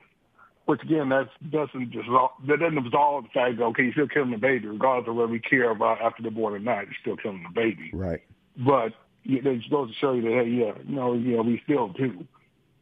which 0.67 0.81
again, 0.83 1.09
that 1.09 1.29
doesn't 1.49 1.91
just 1.91 2.07
that 2.47 2.59
doesn't 2.59 2.77
absolve 2.77 3.23
the 3.23 3.29
fact 3.33 3.57
that 3.57 3.63
okay, 3.63 3.83
you're 3.83 3.93
still 3.93 4.07
killing 4.07 4.31
the 4.31 4.37
baby, 4.37 4.67
regardless 4.67 5.07
of 5.07 5.15
whether 5.15 5.31
we 5.31 5.39
care 5.39 5.71
about 5.71 6.01
after 6.01 6.21
they're 6.21 6.29
born 6.29 6.53
or 6.53 6.59
not. 6.59 6.85
You're 6.85 6.95
still 6.99 7.15
killing 7.15 7.43
the 7.43 7.53
baby, 7.53 7.89
right? 7.93 8.21
But 8.57 8.91
it 9.27 9.69
goes 9.69 9.89
to 9.89 9.95
show 9.95 10.13
you 10.13 10.21
that 10.23 10.31
hey, 10.31 10.49
yeah, 10.49 10.73
you 10.85 10.95
know, 10.95 11.13
you 11.13 11.35
know, 11.35 11.43
we 11.43 11.61
still 11.63 11.89
do. 11.89 12.25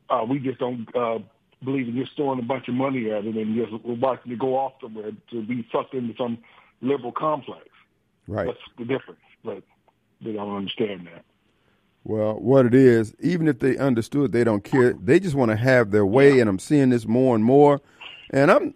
Uh, 0.10 0.26
we 0.30 0.40
just 0.40 0.60
don't 0.60 0.88
uh, 0.96 1.20
believe 1.64 1.88
in 1.88 1.96
just 1.96 2.16
throwing 2.16 2.40
a 2.40 2.44
bunch 2.44 2.68
of 2.68 2.76
money 2.76 3.10
at 3.10 3.26
it 3.26 3.36
and 3.36 3.56
just 3.56 3.84
we're 3.84 3.96
watching 3.96 4.32
it 4.32 4.40
go 4.40 4.56
off 4.56 4.74
somewhere 4.82 5.12
to 5.32 5.42
be 5.44 5.68
sucked 5.72 5.94
into 5.94 6.14
some 6.18 6.38
liberal 6.82 7.12
complex. 7.12 7.68
Right. 8.28 8.48
That's 8.48 8.58
the 8.78 8.86
difference, 8.86 9.20
but 9.44 9.64
they 10.22 10.34
don't 10.34 10.56
understand 10.56 11.08
that. 11.08 11.24
Well, 12.04 12.36
what 12.36 12.68
it 12.68 12.76
is, 12.76 13.16
even 13.20 13.48
if 13.48 13.60
they 13.60 13.78
understood, 13.78 14.32
they 14.32 14.44
don't 14.44 14.64
care. 14.64 14.94
They 14.94 15.20
just 15.20 15.34
want 15.34 15.50
to 15.50 15.58
have 15.58 15.90
their 15.90 16.06
way, 16.06 16.40
and 16.40 16.48
I'm 16.48 16.60
seeing 16.60 16.92
this 16.92 17.08
more 17.08 17.34
and 17.34 17.44
more. 17.44 17.82
And 18.30 18.52
I'm, 18.52 18.76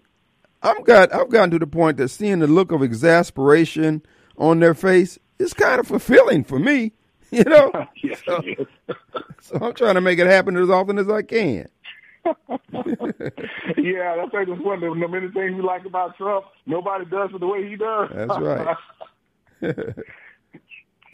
I'm 0.63 0.81
got, 0.81 1.13
I've 1.13 1.29
gotten 1.29 1.51
to 1.51 1.59
the 1.59 1.67
point 1.67 1.97
that 1.97 2.09
seeing 2.09 2.39
the 2.39 2.47
look 2.47 2.71
of 2.71 2.81
exasperation 2.81 4.01
on 4.37 4.59
their 4.59 4.73
face 4.73 5.19
is 5.37 5.53
kind 5.53 5.79
of 5.79 5.87
fulfilling 5.87 6.43
for 6.43 6.57
me. 6.57 6.93
You 7.31 7.43
know, 7.43 7.71
yes, 8.03 8.21
so, 8.25 8.41
so 9.39 9.59
I'm 9.61 9.73
trying 9.75 9.93
to 9.93 10.01
make 10.01 10.17
it 10.17 10.25
happen 10.25 10.57
as 10.57 10.69
often 10.69 10.97
as 10.97 11.07
I 11.09 11.21
can. 11.21 11.69
yeah, 13.77 14.15
that's 14.15 14.33
like 14.33 14.47
just 14.47 14.63
one 14.63 14.81
of 14.83 14.99
the 14.99 15.07
many 15.07 15.29
things 15.29 15.55
you 15.55 15.63
like 15.63 15.85
about 15.85 16.17
Trump. 16.17 16.45
Nobody 16.65 17.05
does 17.05 17.29
it 17.31 17.39
the 17.39 17.45
way 17.47 17.69
he 17.69 17.75
does. 17.75 18.09
That's 18.15 18.39
right. 18.39 18.75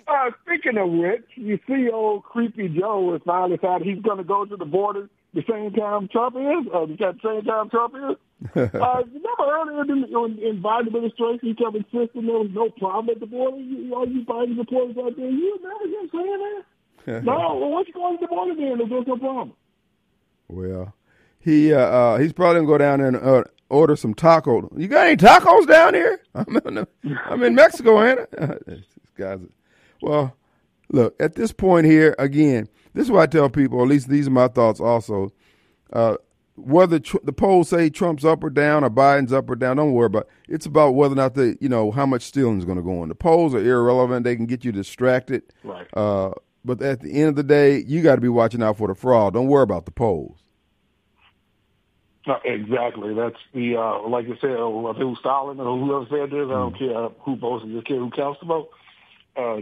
uh, 0.07 0.31
speaking 0.45 0.77
of 0.77 0.89
which, 0.89 1.25
you 1.35 1.59
see 1.67 1.89
old 1.91 2.23
creepy 2.23 2.69
Joe 2.69 3.11
has 3.11 3.21
finally 3.25 3.57
decided 3.57 3.85
he's 3.85 4.01
going 4.01 4.17
to 4.17 4.23
go 4.23 4.45
to 4.45 4.55
the 4.55 4.65
border 4.65 5.09
the 5.33 5.43
same 5.49 5.73
time 5.73 6.07
Trump 6.07 6.37
is, 6.37 6.71
or 6.73 6.87
the 6.87 6.95
same 7.21 7.43
time 7.43 7.69
Trump 7.69 7.93
is. 7.95 8.15
uh, 8.55 8.59
remember 8.59 9.45
earlier 9.47 9.81
in, 9.83 10.03
in, 10.03 10.39
in 10.43 10.61
Biden 10.61 10.87
administration, 10.87 11.39
he 11.41 11.55
kept 11.55 11.75
insisting 11.75 12.25
there 12.25 12.39
was 12.39 12.49
no 12.51 12.69
problem 12.69 13.09
at 13.15 13.19
the 13.19 13.25
border. 13.25 13.57
You, 13.57 13.93
all 13.95 14.07
you 14.07 14.25
Biden 14.25 14.57
supporters 14.57 14.97
out 14.97 15.15
there, 15.15 15.29
you 15.29 15.57
remember 15.61 15.85
him 15.85 16.09
saying 16.11 16.63
that? 17.05 17.23
no, 17.23 17.55
well, 17.55 17.69
what's 17.71 17.89
going 17.91 18.17
to 18.17 18.21
the 18.21 18.27
border 18.27 18.55
then 18.55 18.81
if 18.81 18.89
there's 18.89 19.07
no 19.07 19.17
problem? 19.17 19.53
Well, 20.47 20.93
he 21.39 21.73
uh, 21.73 21.79
uh, 21.79 22.17
he's 22.17 22.33
probably 22.33 22.57
gonna 22.57 22.67
go 22.67 22.77
down 22.77 22.99
there 22.99 23.07
and 23.07 23.17
uh, 23.17 23.43
order 23.69 23.95
some 23.95 24.13
tacos. 24.13 24.69
You 24.77 24.87
got 24.87 25.07
any 25.07 25.15
tacos 25.15 25.67
down 25.67 25.93
here? 25.93 26.19
I'm 26.35 26.57
in, 26.57 26.87
I'm 27.25 27.43
in 27.43 27.55
Mexico, 27.55 28.03
ain't 28.03 28.19
I? 28.39 28.57
These 28.67 28.83
guys. 29.17 29.39
Well, 30.01 30.35
look 30.91 31.15
at 31.19 31.35
this 31.35 31.51
point 31.51 31.85
here 31.85 32.15
again. 32.19 32.67
This 32.93 33.05
is 33.05 33.11
what 33.11 33.23
I 33.23 33.25
tell 33.27 33.49
people. 33.49 33.81
At 33.81 33.87
least 33.87 34.09
these 34.09 34.27
are 34.27 34.31
my 34.31 34.47
thoughts. 34.47 34.79
Also, 34.79 35.31
uh, 35.93 36.15
whether 36.55 36.99
tr- 36.99 37.17
the 37.23 37.33
polls 37.33 37.69
say 37.69 37.89
Trump's 37.89 38.23
up 38.23 38.43
or 38.43 38.49
down 38.49 38.83
or 38.83 38.89
Biden's 38.89 39.33
up 39.33 39.49
or 39.49 39.55
down, 39.55 39.77
don't 39.77 39.93
worry 39.93 40.07
about. 40.07 40.23
It. 40.47 40.53
It's 40.55 40.65
about 40.65 40.91
whether 40.91 41.13
or 41.13 41.17
not 41.17 41.35
the 41.35 41.57
you 41.59 41.69
know 41.69 41.91
how 41.91 42.05
much 42.05 42.23
stealing 42.23 42.57
is 42.57 42.65
going 42.65 42.77
to 42.77 42.83
go 42.83 43.01
on. 43.01 43.09
The 43.09 43.15
polls 43.15 43.53
are 43.53 43.63
irrelevant. 43.63 44.23
They 44.23 44.35
can 44.35 44.45
get 44.45 44.63
you 44.63 44.71
distracted. 44.71 45.43
Right. 45.63 45.87
Uh, 45.93 46.31
but 46.63 46.81
at 46.81 47.01
the 47.01 47.11
end 47.11 47.29
of 47.29 47.35
the 47.35 47.43
day, 47.43 47.83
you 47.85 48.01
got 48.01 48.15
to 48.15 48.21
be 48.21 48.29
watching 48.29 48.63
out 48.63 48.77
for 48.77 48.87
the 48.87 48.95
fraud. 48.95 49.33
Don't 49.33 49.47
worry 49.47 49.63
about 49.63 49.85
the 49.85 49.91
polls. 49.91 50.39
No, 52.27 52.39
exactly. 52.43 53.13
That's 53.13 53.35
the 53.53 53.75
uh, 53.75 54.07
like 54.07 54.27
you 54.27 54.35
said. 54.41 54.51
Uh, 54.51 54.93
who 54.93 55.15
Stalin 55.19 55.59
or 55.59 55.77
whoever 55.77 56.05
said 56.09 56.31
this. 56.31 56.47
I 56.47 56.53
don't 56.53 56.75
mm. 56.75 56.79
care 56.79 57.09
who 57.19 57.35
votes. 57.35 57.65
I 57.67 57.71
just 57.71 57.85
care 57.85 57.97
who 57.97 58.09
counts 58.09 58.39
the 58.39 58.47
vote. 58.47 58.69
Uh, 59.37 59.57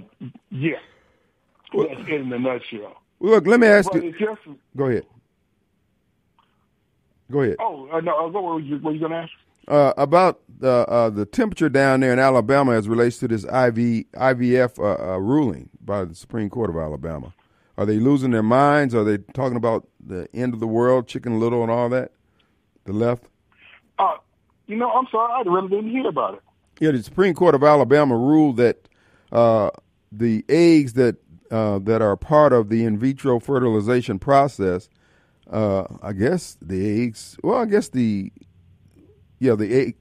yeah, 0.52 0.78
well, 1.74 1.88
in 1.88 2.30
the 2.30 2.38
nutshell. 2.38 3.02
Look, 3.20 3.48
let 3.48 3.60
me 3.60 3.68
ask 3.68 3.92
but 3.92 4.04
you. 4.04 4.12
Just, 4.12 4.42
go 4.78 4.86
ahead. 4.86 5.06
Go 7.32 7.42
ahead. 7.42 7.58
Oh 7.60 7.90
uh, 7.92 8.00
no, 8.02 8.26
uh, 8.26 8.28
what 8.28 8.44
were 8.44 8.60
you, 8.60 8.76
you 8.76 8.80
going 8.80 9.00
to 9.00 9.16
ask? 9.16 9.32
Uh, 9.68 9.94
about 9.96 10.42
the 10.60 10.88
uh, 10.90 11.10
the 11.10 11.26
temperature 11.26 11.70
down 11.70 12.02
there 12.02 12.12
in 12.12 12.20
Alabama 12.20 12.74
as 12.74 12.90
relates 12.90 13.18
to 13.20 13.28
this 13.28 13.44
IV, 13.46 14.06
IVF 14.14 14.78
uh, 14.78 15.14
uh, 15.14 15.18
ruling 15.18 15.70
by 15.80 16.04
the 16.04 16.14
Supreme 16.16 16.50
Court 16.50 16.70
of 16.70 16.76
Alabama. 16.76 17.34
Are 17.78 17.86
they 17.86 17.98
losing 17.98 18.32
their 18.32 18.44
minds? 18.44 18.94
Are 18.94 19.04
they 19.04 19.18
talking 19.34 19.58
about 19.58 19.88
the 20.06 20.28
end 20.34 20.54
of 20.54 20.60
the 20.60 20.68
world, 20.68 21.08
Chicken 21.08 21.40
Little, 21.40 21.64
and 21.64 21.72
all 21.72 21.90
that? 21.90 22.12
The 22.84 22.94
left. 22.94 23.26
Uh, 23.98 24.18
you 24.68 24.76
know, 24.76 24.92
I'm 24.92 25.08
sorry, 25.12 25.32
I 25.34 25.50
really 25.50 25.70
didn't 25.70 25.92
hear 25.92 26.08
about 26.08 26.36
it. 26.36 26.42
Yeah, 26.80 26.92
the 26.92 27.02
Supreme 27.02 27.34
Court 27.34 27.56
of 27.56 27.64
Alabama 27.64 28.18
ruled 28.18 28.58
that 28.58 28.88
uh, 29.32 29.70
the 30.12 30.44
eggs 30.50 30.94
that 30.94 31.16
uh, 31.52 31.80
that 31.80 32.02
are 32.02 32.18
part 32.18 32.52
of 32.52 32.70
the 32.70 32.84
in 32.84 32.98
vitro 32.98 33.40
fertilization 33.40 34.20
process, 34.20 34.90
uh, 35.50 35.86
I 36.02 36.14
guess 36.14 36.58
the 36.62 37.04
eggs. 37.04 37.38
Well, 37.44 37.60
I 37.60 37.66
guess 37.66 37.90
the 37.90 38.32
yeah 39.40 39.56
the 39.56 39.74
egg. 39.74 39.96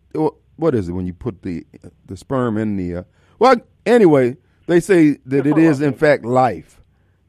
What 0.56 0.74
is 0.74 0.88
it 0.88 0.92
when 0.92 1.06
you 1.06 1.14
put 1.14 1.42
the 1.42 1.66
the 2.06 2.16
sperm 2.16 2.56
in 2.56 2.76
the? 2.76 2.96
Uh, 2.96 3.02
well, 3.38 3.56
anyway, 3.86 4.36
they 4.66 4.80
say 4.80 5.18
that 5.26 5.46
it 5.46 5.58
is 5.58 5.80
in 5.80 5.94
fact 5.94 6.24
life. 6.24 6.80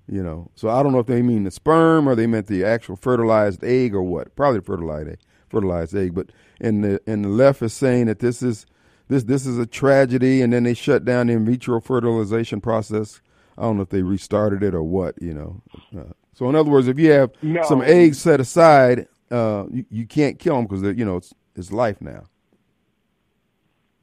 You 0.05 0.21
know, 0.21 0.51
so 0.55 0.69
I 0.69 0.83
don't 0.83 0.91
know 0.91 0.99
if 0.99 1.07
they 1.07 1.21
mean 1.21 1.45
the 1.45 1.51
sperm 1.51 2.09
or 2.09 2.15
they 2.15 2.27
meant 2.27 2.47
the 2.47 2.65
actual 2.65 2.97
fertilized 2.97 3.63
egg 3.63 3.95
or 3.95 4.03
what. 4.03 4.35
Probably 4.35 4.59
the 4.59 4.65
fertilized 4.65 5.09
egg 5.09 5.19
fertilized 5.53 5.95
egg. 5.95 6.13
But 6.13 6.31
and 6.59 6.83
the 6.83 6.99
and 7.07 7.23
the 7.23 7.29
left 7.29 7.61
is 7.61 7.73
saying 7.73 8.07
that 8.07 8.19
this 8.19 8.41
is 8.41 8.65
this 9.07 9.23
this 9.23 9.45
is 9.45 9.57
a 9.57 9.65
tragedy, 9.65 10.41
and 10.41 10.51
then 10.51 10.63
they 10.63 10.73
shut 10.73 11.05
down 11.05 11.27
the 11.27 11.33
in 11.33 11.45
vitro 11.45 11.79
fertilization 11.79 12.59
process. 12.59 13.21
I 13.57 13.61
don't 13.61 13.77
know 13.77 13.83
if 13.83 13.89
they 13.89 14.01
restarted 14.01 14.63
it 14.63 14.73
or 14.73 14.83
what, 14.83 15.21
you 15.21 15.33
know. 15.33 15.61
Uh, 15.95 16.13
so 16.33 16.49
in 16.49 16.55
other 16.55 16.69
words, 16.69 16.87
if 16.87 16.99
you 16.99 17.11
have 17.11 17.31
no. 17.41 17.63
some 17.63 17.81
eggs 17.81 18.19
set 18.19 18.39
aside, 18.39 19.07
uh, 19.31 19.65
you, 19.71 19.85
you 19.89 20.05
can't 20.05 20.39
kill 20.39 20.55
them 20.55 20.65
because 20.65 20.81
you 20.97 21.05
know 21.05 21.17
it's 21.17 21.33
it's 21.55 21.71
life 21.71 22.01
now. 22.01 22.23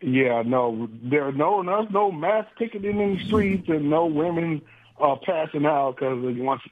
Yeah, 0.02 0.42
no, 0.46 0.88
there 1.02 1.26
are 1.26 1.32
no 1.32 1.62
no 1.62 1.82
no 1.90 2.10
mass 2.10 2.46
picketing 2.58 3.00
in 3.00 3.16
the 3.16 3.24
streets 3.24 3.68
and 3.68 3.90
no 3.90 4.06
women 4.06 4.62
uh, 5.00 5.16
passing 5.24 5.66
out 5.66 5.96
because 5.96 6.18
once 6.38 6.62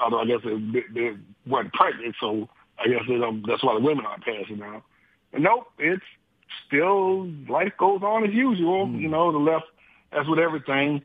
although 0.00 0.20
I 0.20 0.26
guess 0.26 0.40
they, 0.44 0.82
they 0.92 1.16
weren't 1.46 1.72
pregnant, 1.72 2.16
so 2.20 2.48
I 2.78 2.88
guess 2.88 3.02
they 3.08 3.16
don't, 3.16 3.46
that's 3.46 3.62
why 3.62 3.74
the 3.74 3.80
women 3.80 4.06
aren't 4.06 4.24
passing 4.24 4.62
out. 4.62 4.82
But 5.32 5.42
nope, 5.42 5.66
it's 5.78 6.04
still 6.66 7.26
life 7.48 7.72
goes 7.78 8.02
on 8.02 8.24
as 8.24 8.34
usual. 8.34 8.86
Mm. 8.86 9.00
You 9.00 9.08
know, 9.08 9.32
the 9.32 9.38
left, 9.38 9.66
that's 10.12 10.28
with 10.28 10.38
everything. 10.38 11.04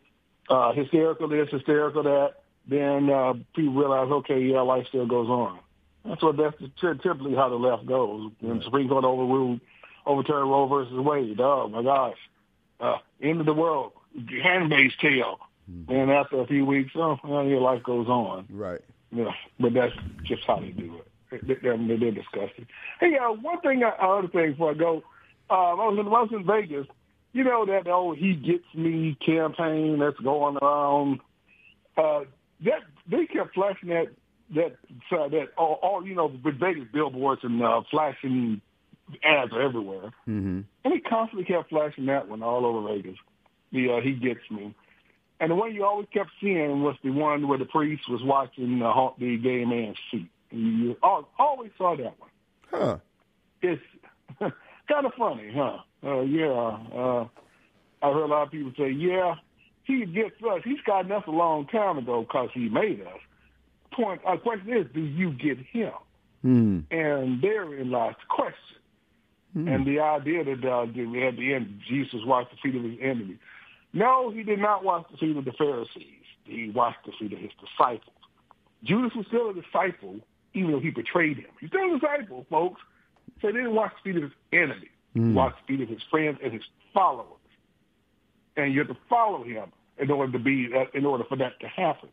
Uh, 0.50 0.74
hysterical 0.74 1.28
this, 1.28 1.50
hysterical 1.50 2.04
that. 2.04 2.39
Then 2.70 3.10
uh, 3.10 3.34
people 3.56 3.74
realize, 3.74 4.12
okay, 4.12 4.40
yeah, 4.40 4.62
life 4.62 4.86
still 4.90 5.08
goes 5.08 5.28
on. 5.28 5.60
That's 6.06 6.22
what 6.22 6.38
that's 6.38 6.56
typically 6.80 7.36
how 7.36 7.50
the 7.50 7.56
left 7.56 7.86
goes. 7.86 8.32
When 8.40 8.60
the 8.60 8.64
Supreme 8.64 8.88
Court 8.88 9.04
overruled, 9.04 9.60
overturned 10.06 10.50
Roe 10.50 10.68
versus 10.68 10.94
Wade, 10.94 11.40
oh 11.42 11.68
my 11.68 11.84
gosh, 11.84 12.18
uh, 12.80 12.98
end 13.22 13.40
of 13.40 13.46
the 13.46 13.54
world, 13.54 13.94
Handmaid's 14.44 14.96
Tale. 15.02 15.40
Mm-hmm. 15.70 15.92
And 15.92 16.12
after 16.12 16.42
a 16.42 16.48
few 16.48 16.66
weeks, 16.66 16.92
oh, 16.96 17.18
well, 17.24 17.46
your 17.46 17.62
life 17.62 17.84
goes 17.84 18.08
on. 18.08 18.48
Right. 18.50 18.82
Yeah, 19.12 19.32
but 19.60 19.74
that's 19.74 19.94
just 20.24 20.44
how 20.46 20.60
they 20.60 20.70
do 20.70 21.02
it. 21.32 21.62
They're, 21.62 21.78
they're 21.78 22.12
disgusting. 22.12 22.68
Hey, 23.00 23.18
uh, 23.18 23.32
one 23.34 23.60
thing, 23.62 23.84
uh, 23.84 23.90
other 24.02 24.28
thing 24.28 24.52
before 24.52 24.72
I 24.72 24.74
go, 24.76 25.04
uh, 25.50 25.54
I 25.54 25.74
was 25.74 25.98
in, 26.00 26.08
I 26.08 26.10
was 26.10 26.30
in 26.32 26.46
Vegas. 26.46 26.88
You 27.34 27.44
know 27.44 27.66
that 27.66 27.88
old 27.88 28.18
"He 28.18 28.34
Gets 28.34 28.66
Me" 28.74 29.16
campaign 29.24 30.00
that's 30.00 30.20
going 30.20 30.58
around. 30.58 31.20
Uh, 31.96 32.22
that 32.66 32.82
they 33.08 33.26
kept 33.26 33.54
flashing 33.54 33.90
that 33.90 34.08
that 34.56 34.76
uh, 35.12 35.28
that 35.30 35.50
all, 35.58 35.80
all 35.82 36.06
you 36.06 36.16
know 36.16 36.32
with 36.44 36.60
Vegas 36.60 36.86
billboards 36.92 37.42
and 37.44 37.62
uh, 37.62 37.82
flashing 37.90 38.62
ads 39.24 39.54
are 39.54 39.62
everywhere, 39.62 40.12
mm-hmm. 40.28 40.62
and 40.84 40.94
he 40.94 41.00
constantly 41.00 41.46
kept 41.46 41.70
flashing 41.70 42.08
that 42.08 42.28
one 42.28 42.44
all 42.44 42.66
over 42.66 42.94
Vegas. 42.94 43.18
The 43.72 43.98
uh, 43.98 44.02
"He 44.02 44.14
Gets 44.14 44.50
Me." 44.52 44.74
And 45.40 45.52
the 45.52 45.56
one 45.56 45.74
you 45.74 45.86
always 45.86 46.08
kept 46.14 46.32
seeing 46.42 46.84
was 46.84 46.96
the 47.02 47.12
one 47.12 47.48
where 47.48 47.58
the 47.58 47.66
priest 47.66 48.04
was 48.10 48.22
watching 48.22 48.80
the, 48.80 49.10
the 49.18 49.38
gay 49.38 49.64
man's. 49.64 49.98
And 50.12 50.28
you 50.52 50.98
always 51.02 51.72
saw 51.78 51.96
that 51.96 52.14
one. 52.20 52.30
Huh. 52.70 52.98
It's 53.62 53.82
kind 54.40 55.06
of 55.06 55.14
funny, 55.18 55.52
huh? 55.56 55.78
Uh, 56.04 56.22
yeah. 56.22 56.78
Uh, 56.94 57.28
I 58.02 58.12
heard 58.12 58.24
a 58.24 58.26
lot 58.26 58.44
of 58.44 58.52
people 58.52 58.74
say, 58.78 58.90
yeah, 58.90 59.36
he 59.90 60.06
gets 60.06 60.36
us. 60.44 60.62
He's 60.64 60.82
gotten 60.86 61.12
us 61.12 61.24
a 61.26 61.32
long 61.32 61.66
time 61.66 61.98
ago 61.98 62.22
because 62.22 62.50
he 62.54 62.70
made 62.70 63.02
us. 63.02 63.20
Point. 63.92 64.22
Our 64.24 64.36
uh, 64.36 64.38
question 64.38 64.72
is, 64.72 64.86
do 64.94 65.02
you 65.02 65.32
get 65.32 65.58
him? 65.58 65.92
Mm. 66.46 66.84
And 66.92 67.42
therein 67.42 67.90
lies 67.90 68.14
the 68.20 68.28
question. 68.30 68.78
Mm. 69.58 69.76
And 69.76 69.86
the 69.88 70.00
idea 70.00 70.44
that 70.44 70.64
uh, 70.64 70.84
at 70.84 70.94
the 71.38 71.54
end, 71.54 71.82
Jesus 71.88 72.22
washed 72.24 72.52
the 72.52 72.58
feet 72.58 72.76
of 72.76 72.84
his 72.84 73.00
enemies. 73.02 73.38
No, 73.92 74.30
he 74.30 74.44
did 74.44 74.60
not 74.60 74.84
wash 74.84 75.06
the 75.12 75.18
feet 75.18 75.36
of 75.36 75.46
the 75.46 75.54
Pharisees. 75.54 76.24
He 76.44 76.70
washed 76.70 77.00
the 77.06 77.12
feet 77.20 77.34
of 77.34 77.40
his 77.40 77.52
disciples. 77.60 78.16
Judas 78.84 79.14
was 79.16 79.26
still 79.26 79.50
a 79.50 79.54
disciple, 79.54 80.18
even 80.54 80.72
though 80.72 80.80
he 80.80 80.92
betrayed 80.92 81.38
him. 81.38 81.50
He's 81.60 81.70
still 81.70 81.96
a 81.96 82.00
disciple, 82.00 82.46
folks. 82.50 82.80
So 83.42 83.48
he 83.48 83.54
didn't 83.54 83.74
wash 83.74 83.92
the 84.04 84.12
feet 84.12 84.24
of 84.24 84.30
his 84.30 84.38
enemies. 84.54 84.90
Mm. 85.16 85.30
He 85.30 85.34
washed 85.34 85.58
the 85.68 85.78
feet 85.78 85.84
of 85.84 85.90
his 85.90 86.04
friends 86.12 86.38
and 86.44 86.54
his 86.54 86.64
followers. 86.94 87.26
And 88.56 88.72
you 88.72 88.80
have 88.80 88.90
to 88.90 88.98
follow 89.10 89.44
him 89.44 89.72
in 90.00 90.12
order 90.12 90.32
to 90.32 90.40
be, 90.40 90.70
uh, 90.76 90.86
in 90.94 91.06
order 91.06 91.24
for 91.24 91.38
that 91.38 91.60
to 91.60 91.68
happen. 91.68 92.10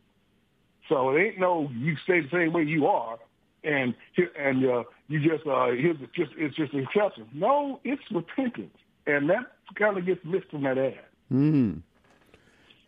So 0.89 1.11
it 1.11 1.21
ain't 1.21 1.39
no 1.39 1.69
you 1.73 1.95
stay 2.03 2.21
the 2.21 2.29
same 2.31 2.53
way 2.53 2.63
you 2.63 2.87
are, 2.87 3.17
and 3.63 3.93
and 4.39 4.65
uh, 4.65 4.83
you 5.07 5.19
just 5.19 5.45
uh, 5.45 5.67
here's 5.67 5.97
just 6.15 6.31
it's 6.37 6.55
just 6.55 6.73
an 6.73 6.79
exception. 6.79 7.27
No, 7.33 7.79
it's 7.83 8.01
repentance, 8.11 8.75
and 9.05 9.29
that 9.29 9.51
kind 9.75 9.97
of 9.97 10.05
gets 10.05 10.23
missed 10.23 10.49
from 10.49 10.63
that 10.63 10.77
ad. 10.77 10.99
Hmm. 11.29 11.73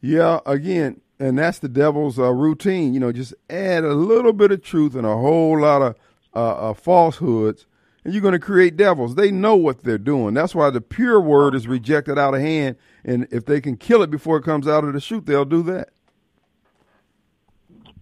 Yeah. 0.02 0.40
Again, 0.46 1.02
and 1.20 1.38
that's 1.38 1.60
the 1.60 1.68
devil's 1.68 2.18
uh, 2.18 2.32
routine. 2.32 2.94
You 2.94 3.00
know, 3.00 3.12
just 3.12 3.34
add 3.50 3.84
a 3.84 3.94
little 3.94 4.34
bit 4.34 4.52
of 4.52 4.64
truth 4.64 4.96
and 4.96 5.06
a 5.06 5.16
whole 5.16 5.60
lot 5.60 5.82
of 5.82 5.96
uh, 6.34 6.70
uh, 6.70 6.74
falsehoods, 6.74 7.66
and 8.04 8.14
you're 8.14 8.22
going 8.22 8.34
to 8.34 8.40
create 8.40 8.78
devils. 8.78 9.16
They 9.16 9.32
know 9.32 9.56
what 9.56 9.84
they're 9.84 9.98
doing. 9.98 10.34
That's 10.34 10.56
why 10.56 10.70
the 10.70 10.82
pure 10.82 11.20
word 11.20 11.56
is 11.56 11.68
rejected 11.68 12.18
out 12.18 12.34
of 12.34 12.42
hand. 12.42 12.78
And 13.04 13.28
if 13.32 13.46
they 13.46 13.62
can 13.62 13.78
kill 13.78 14.02
it 14.02 14.10
before 14.10 14.38
it 14.38 14.44
comes 14.44 14.68
out 14.68 14.84
of 14.84 14.94
the 14.94 15.00
chute, 15.00 15.26
they'll 15.26 15.46
do 15.46 15.64
that. 15.64 15.90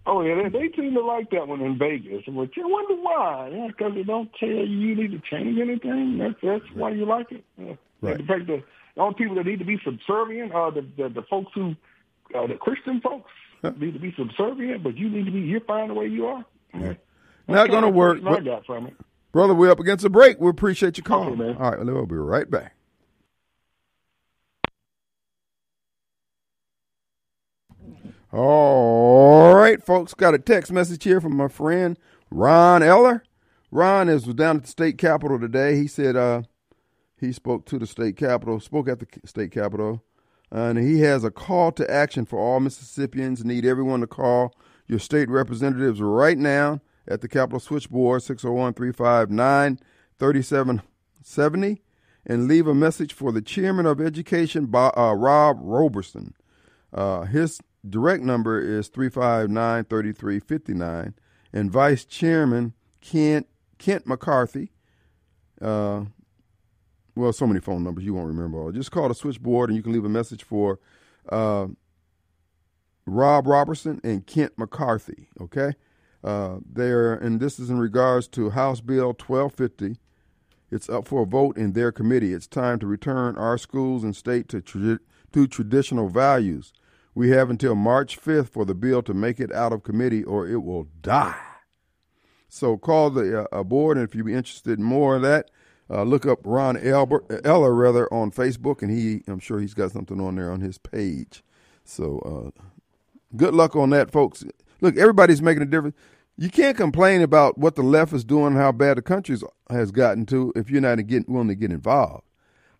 Oh 0.09 0.21
yeah, 0.21 0.41
they, 0.41 0.49
they 0.49 0.71
seem 0.73 0.93
to 0.93 1.01
like 1.01 1.29
that 1.31 1.49
one 1.49 1.59
in 1.59 1.77
Vegas. 1.77 2.23
But 2.25 2.55
you 2.55 2.69
wonder 2.69 2.95
why? 2.95 3.51
Yeah, 3.53 3.67
because 3.67 3.93
they 3.93 4.03
don't 4.03 4.29
tell 4.39 4.47
you 4.47 4.63
you 4.63 4.95
need 4.95 5.11
to 5.11 5.21
change 5.29 5.59
anything. 5.59 6.17
That's 6.17 6.35
that's 6.41 6.63
why 6.73 6.91
you 6.91 7.05
like 7.05 7.29
it. 7.33 7.43
Yeah. 7.57 7.73
Right. 7.99 8.17
In 8.17 8.25
fact, 8.25 8.47
the 8.47 8.63
the 8.95 9.01
only 9.01 9.15
people 9.15 9.35
that 9.35 9.45
need 9.45 9.59
to 9.59 9.65
be 9.65 9.77
subservient 9.83 10.53
are 10.53 10.71
the 10.71 10.87
the, 10.95 11.09
the 11.09 11.23
folks 11.23 11.51
who, 11.53 11.75
uh, 12.33 12.47
the 12.47 12.55
Christian 12.55 13.01
folks, 13.01 13.29
need 13.77 13.95
to 13.95 13.99
be 13.99 14.13
subservient. 14.17 14.81
But 14.81 14.95
you 14.95 15.09
need 15.09 15.25
to 15.25 15.31
be 15.31 15.39
you're 15.39 15.59
fine 15.59 15.89
the 15.89 15.93
way 15.93 16.07
you 16.07 16.27
are. 16.27 16.45
Yeah. 16.73 16.93
Not 17.49 17.69
going 17.69 17.83
to 17.83 17.89
work. 17.89 18.19
I 18.25 18.39
got 18.39 18.65
from 18.65 18.87
it. 18.87 18.93
Brother, 19.31 19.53
we're 19.53 19.69
up 19.71 19.79
against 19.79 20.05
a 20.05 20.09
break. 20.09 20.39
We 20.39 20.49
appreciate 20.49 20.97
your 20.97 21.03
call. 21.03 21.27
Okay, 21.27 21.35
man. 21.35 21.57
All 21.57 21.71
right, 21.71 21.85
we'll 21.85 22.05
be 22.05 22.15
right 22.15 22.49
back. 22.49 22.73
All 28.31 29.55
right, 29.55 29.83
folks. 29.83 30.13
Got 30.13 30.33
a 30.33 30.39
text 30.39 30.71
message 30.71 31.03
here 31.03 31.21
from 31.21 31.35
my 31.35 31.47
friend 31.47 31.97
Ron 32.29 32.83
Eller. 32.83 33.23
Ron 33.71 34.09
is 34.09 34.23
down 34.23 34.57
at 34.57 34.63
the 34.63 34.69
state 34.69 34.97
capitol 34.97 35.39
today. 35.39 35.75
He 35.75 35.87
said 35.87 36.15
uh, 36.15 36.43
he 37.19 37.31
spoke 37.31 37.65
to 37.65 37.79
the 37.79 37.87
state 37.87 38.15
capitol, 38.15 38.59
spoke 38.59 38.87
at 38.87 38.99
the 38.99 39.07
state 39.25 39.51
capitol, 39.51 40.03
and 40.51 40.77
he 40.77 41.01
has 41.01 41.23
a 41.23 41.31
call 41.31 41.71
to 41.73 41.89
action 41.91 42.25
for 42.25 42.39
all 42.39 42.59
Mississippians. 42.59 43.43
Need 43.43 43.65
everyone 43.65 44.01
to 44.01 44.07
call 44.07 44.53
your 44.87 44.99
state 44.99 45.29
representatives 45.29 46.01
right 46.01 46.37
now 46.37 46.81
at 47.07 47.21
the 47.21 47.27
Capitol 47.27 47.59
switchboard 47.59 48.23
601 48.23 48.73
359 48.73 49.79
3770 50.19 51.81
and 52.25 52.47
leave 52.47 52.67
a 52.67 52.75
message 52.75 53.13
for 53.13 53.31
the 53.31 53.41
chairman 53.41 53.85
of 53.85 54.01
education, 54.01 54.69
uh, 54.73 55.13
Rob 55.15 55.57
Roberson. 55.61 56.33
Uh, 56.93 57.21
his 57.21 57.61
direct 57.87 58.23
number 58.23 58.59
is 58.59 58.89
359 58.89 59.85
3359, 59.85 61.13
and 61.53 61.71
vice 61.71 62.03
chairman 62.05 62.73
Kent, 63.01 63.47
Kent 63.77 64.05
McCarty. 64.05 64.69
Uh, 65.61 66.05
well, 67.15 67.33
so 67.33 67.47
many 67.47 67.59
phone 67.59 67.83
numbers 67.83 68.03
you 68.03 68.13
won't 68.13 68.27
remember 68.27 68.59
all. 68.59 68.71
Just 68.71 68.91
call 68.91 69.07
the 69.07 69.15
switchboard 69.15 69.69
and 69.69 69.77
you 69.77 69.81
can 69.81 69.93
leave 69.93 70.05
a 70.05 70.09
message 70.09 70.43
for 70.43 70.79
uh, 71.29 71.67
Rob 73.05 73.47
Robertson 73.47 74.01
and 74.03 74.27
Kent 74.27 74.55
McCarty. 74.57 75.27
Okay, 75.41 75.73
uh, 76.23 76.57
there, 76.65 77.13
and 77.13 77.39
this 77.39 77.59
is 77.59 77.69
in 77.69 77.79
regards 77.79 78.27
to 78.29 78.51
House 78.51 78.81
Bill 78.81 79.07
1250. 79.07 79.99
It's 80.69 80.89
up 80.89 81.07
for 81.07 81.23
a 81.23 81.25
vote 81.25 81.57
in 81.57 81.73
their 81.73 81.91
committee. 81.91 82.33
It's 82.33 82.47
time 82.47 82.79
to 82.79 82.87
return 82.87 83.37
our 83.37 83.57
schools 83.57 84.03
and 84.03 84.15
state 84.15 84.49
to 84.49 84.61
tra- 84.61 84.99
to 85.31 85.47
traditional 85.47 86.09
values. 86.09 86.73
We 87.15 87.29
have 87.29 87.49
until 87.49 87.75
March 87.75 88.19
5th 88.19 88.49
for 88.49 88.65
the 88.65 88.75
bill 88.75 89.01
to 89.03 89.13
make 89.13 89.39
it 89.39 89.51
out 89.51 89.73
of 89.73 89.83
committee, 89.83 90.23
or 90.23 90.47
it 90.47 90.63
will 90.63 90.87
die. 91.01 91.39
So 92.49 92.77
call 92.77 93.09
the 93.09 93.47
uh, 93.51 93.63
board, 93.63 93.97
and 93.97 94.07
if 94.07 94.15
you're 94.15 94.29
interested 94.29 94.77
in 94.77 94.83
more 94.83 95.15
of 95.15 95.21
that, 95.23 95.49
uh, 95.89 96.03
look 96.03 96.25
up 96.25 96.39
Ron 96.43 96.77
Elbert, 96.77 97.45
Eller 97.45 97.73
rather 97.73 98.11
on 98.13 98.31
Facebook, 98.31 98.81
and 98.81 98.91
he 98.91 99.23
I'm 99.27 99.39
sure 99.39 99.59
he's 99.59 99.73
got 99.73 99.91
something 99.91 100.19
on 100.19 100.35
there 100.35 100.51
on 100.51 100.61
his 100.61 100.77
page. 100.77 101.43
So 101.83 102.53
uh, 102.57 102.61
good 103.35 103.53
luck 103.53 103.75
on 103.75 103.89
that, 103.91 104.11
folks. 104.11 104.43
Look, 104.81 104.97
everybody's 104.97 105.41
making 105.41 105.63
a 105.63 105.65
difference. 105.65 105.95
You 106.37 106.49
can't 106.49 106.77
complain 106.77 107.21
about 107.21 107.57
what 107.57 107.75
the 107.75 107.81
left 107.81 108.13
is 108.13 108.23
doing, 108.23 108.53
how 108.53 108.71
bad 108.71 108.97
the 108.97 109.01
country 109.01 109.35
has 109.69 109.91
gotten 109.91 110.25
to, 110.27 110.53
if 110.55 110.69
you're 110.69 110.81
not 110.81 110.95
getting, 111.07 111.25
willing 111.27 111.47
to 111.47 111.55
get 111.55 111.71
involved. 111.71 112.23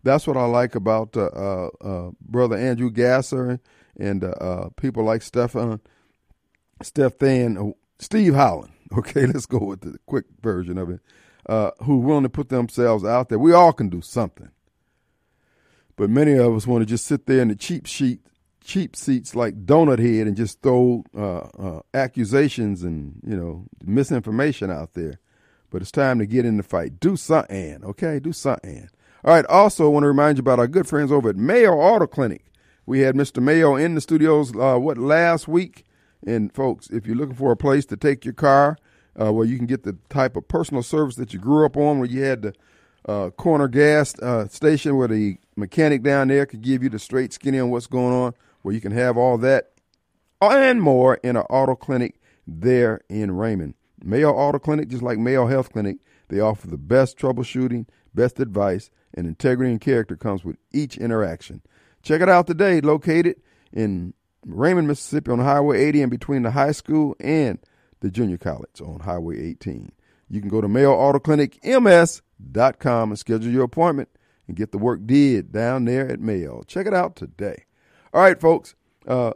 That's 0.04 0.26
what 0.26 0.36
I 0.36 0.44
like 0.44 0.76
about 0.76 1.16
uh, 1.16 1.26
uh, 1.26 1.68
uh 1.80 2.10
brother 2.20 2.56
Andrew 2.56 2.90
Gasser 2.90 3.58
and 3.98 4.22
uh, 4.22 4.68
people 4.76 5.02
like 5.02 5.22
Stefan, 5.22 5.80
Stefan, 6.82 7.74
Steve 7.98 8.34
Holland. 8.34 8.72
Okay, 8.96 9.26
let's 9.26 9.44
go 9.44 9.58
with 9.58 9.82
the 9.82 9.98
quick 10.06 10.24
version 10.40 10.78
of 10.78 10.88
it 10.88 11.00
uh, 11.48 11.70
who 11.82 11.98
willing 11.98 12.24
to 12.24 12.28
put 12.28 12.50
themselves 12.50 13.04
out 13.04 13.28
there. 13.28 13.38
We 13.38 13.52
all 13.52 13.72
can 13.72 13.88
do 13.88 14.02
something. 14.02 14.50
But 15.96 16.10
many 16.10 16.34
of 16.34 16.54
us 16.54 16.66
want 16.66 16.82
to 16.82 16.86
just 16.86 17.06
sit 17.06 17.26
there 17.26 17.40
in 17.40 17.48
the 17.48 17.56
cheap 17.56 17.86
sheet, 17.86 18.20
cheap 18.68 18.94
seats 18.94 19.34
like 19.34 19.64
donut 19.64 19.98
head 19.98 20.26
and 20.26 20.36
just 20.36 20.60
throw 20.60 21.02
uh, 21.16 21.38
uh, 21.58 21.80
accusations 21.94 22.82
and 22.82 23.18
you 23.26 23.36
know 23.36 23.64
misinformation 23.82 24.70
out 24.70 24.92
there. 24.92 25.18
But 25.70 25.82
it's 25.82 25.90
time 25.90 26.18
to 26.18 26.26
get 26.26 26.44
in 26.44 26.58
the 26.58 26.62
fight. 26.62 27.00
Do 27.00 27.16
something, 27.16 27.82
okay? 27.82 28.20
Do 28.20 28.32
something. 28.32 28.88
All 29.24 29.34
right. 29.34 29.44
Also, 29.46 29.86
I 29.86 29.88
want 29.88 30.04
to 30.04 30.08
remind 30.08 30.38
you 30.38 30.40
about 30.40 30.58
our 30.58 30.68
good 30.68 30.86
friends 30.86 31.10
over 31.10 31.30
at 31.30 31.36
Mayo 31.36 31.72
Auto 31.72 32.06
Clinic. 32.06 32.44
We 32.86 33.00
had 33.00 33.14
Mr. 33.16 33.42
Mayo 33.42 33.74
in 33.74 33.94
the 33.94 34.00
studios 34.00 34.54
uh, 34.56 34.76
what 34.76 34.96
last 34.96 35.48
week, 35.48 35.84
and 36.26 36.54
folks, 36.54 36.88
if 36.88 37.06
you're 37.06 37.16
looking 37.16 37.34
for 37.34 37.52
a 37.52 37.56
place 37.56 37.84
to 37.86 37.96
take 37.96 38.24
your 38.24 38.34
car 38.34 38.78
uh, 39.20 39.32
where 39.32 39.46
you 39.46 39.56
can 39.56 39.66
get 39.66 39.82
the 39.82 39.96
type 40.08 40.36
of 40.36 40.48
personal 40.48 40.82
service 40.82 41.16
that 41.16 41.34
you 41.34 41.38
grew 41.38 41.66
up 41.66 41.76
on, 41.76 41.98
where 41.98 42.08
you 42.08 42.22
had 42.22 42.42
the 42.42 42.54
uh, 43.06 43.30
corner 43.30 43.68
gas 43.68 44.18
uh, 44.20 44.46
station 44.48 44.96
where 44.96 45.08
the 45.08 45.36
mechanic 45.56 46.02
down 46.02 46.28
there 46.28 46.46
could 46.46 46.62
give 46.62 46.82
you 46.82 46.88
the 46.88 46.98
straight 46.98 47.32
skinny 47.32 47.58
on 47.58 47.70
what's 47.70 47.86
going 47.86 48.14
on, 48.14 48.34
where 48.68 48.74
you 48.74 48.82
can 48.82 48.92
have 48.92 49.16
all 49.16 49.38
that 49.38 49.70
and 50.42 50.82
more 50.82 51.14
in 51.22 51.36
an 51.36 51.42
auto 51.48 51.74
clinic 51.74 52.20
there 52.46 53.00
in 53.08 53.30
Raymond. 53.30 53.72
Mayo 54.04 54.30
Auto 54.30 54.58
Clinic, 54.58 54.88
just 54.88 55.02
like 55.02 55.18
Mayo 55.18 55.46
Health 55.46 55.72
Clinic, 55.72 55.96
they 56.28 56.38
offer 56.38 56.66
the 56.66 56.76
best 56.76 57.16
troubleshooting, 57.16 57.86
best 58.14 58.38
advice, 58.38 58.90
and 59.14 59.26
integrity 59.26 59.70
and 59.70 59.80
character 59.80 60.16
comes 60.16 60.44
with 60.44 60.56
each 60.70 60.98
interaction. 60.98 61.62
Check 62.02 62.20
it 62.20 62.28
out 62.28 62.46
today, 62.46 62.82
located 62.82 63.36
in 63.72 64.12
Raymond, 64.44 64.86
Mississippi 64.86 65.30
on 65.30 65.38
Highway 65.38 65.82
80 65.84 66.02
and 66.02 66.10
between 66.10 66.42
the 66.42 66.50
high 66.50 66.72
school 66.72 67.16
and 67.20 67.58
the 68.00 68.10
junior 68.10 68.36
college 68.36 68.82
on 68.82 69.00
Highway 69.00 69.42
18. 69.42 69.92
You 70.28 70.40
can 70.40 70.50
go 70.50 70.60
to 70.60 70.68
Mayo 70.68 70.92
Auto 70.92 71.20
Clinic 71.20 71.58
MS.com 71.64 73.12
and 73.12 73.18
schedule 73.18 73.50
your 73.50 73.64
appointment 73.64 74.10
and 74.46 74.58
get 74.58 74.72
the 74.72 74.78
work 74.78 75.06
did 75.06 75.52
down 75.52 75.86
there 75.86 76.06
at 76.06 76.20
Mayo. 76.20 76.64
Check 76.66 76.86
it 76.86 76.92
out 76.92 77.16
today. 77.16 77.64
All 78.12 78.22
right, 78.22 78.40
folks. 78.40 78.74
Uh, 79.06 79.32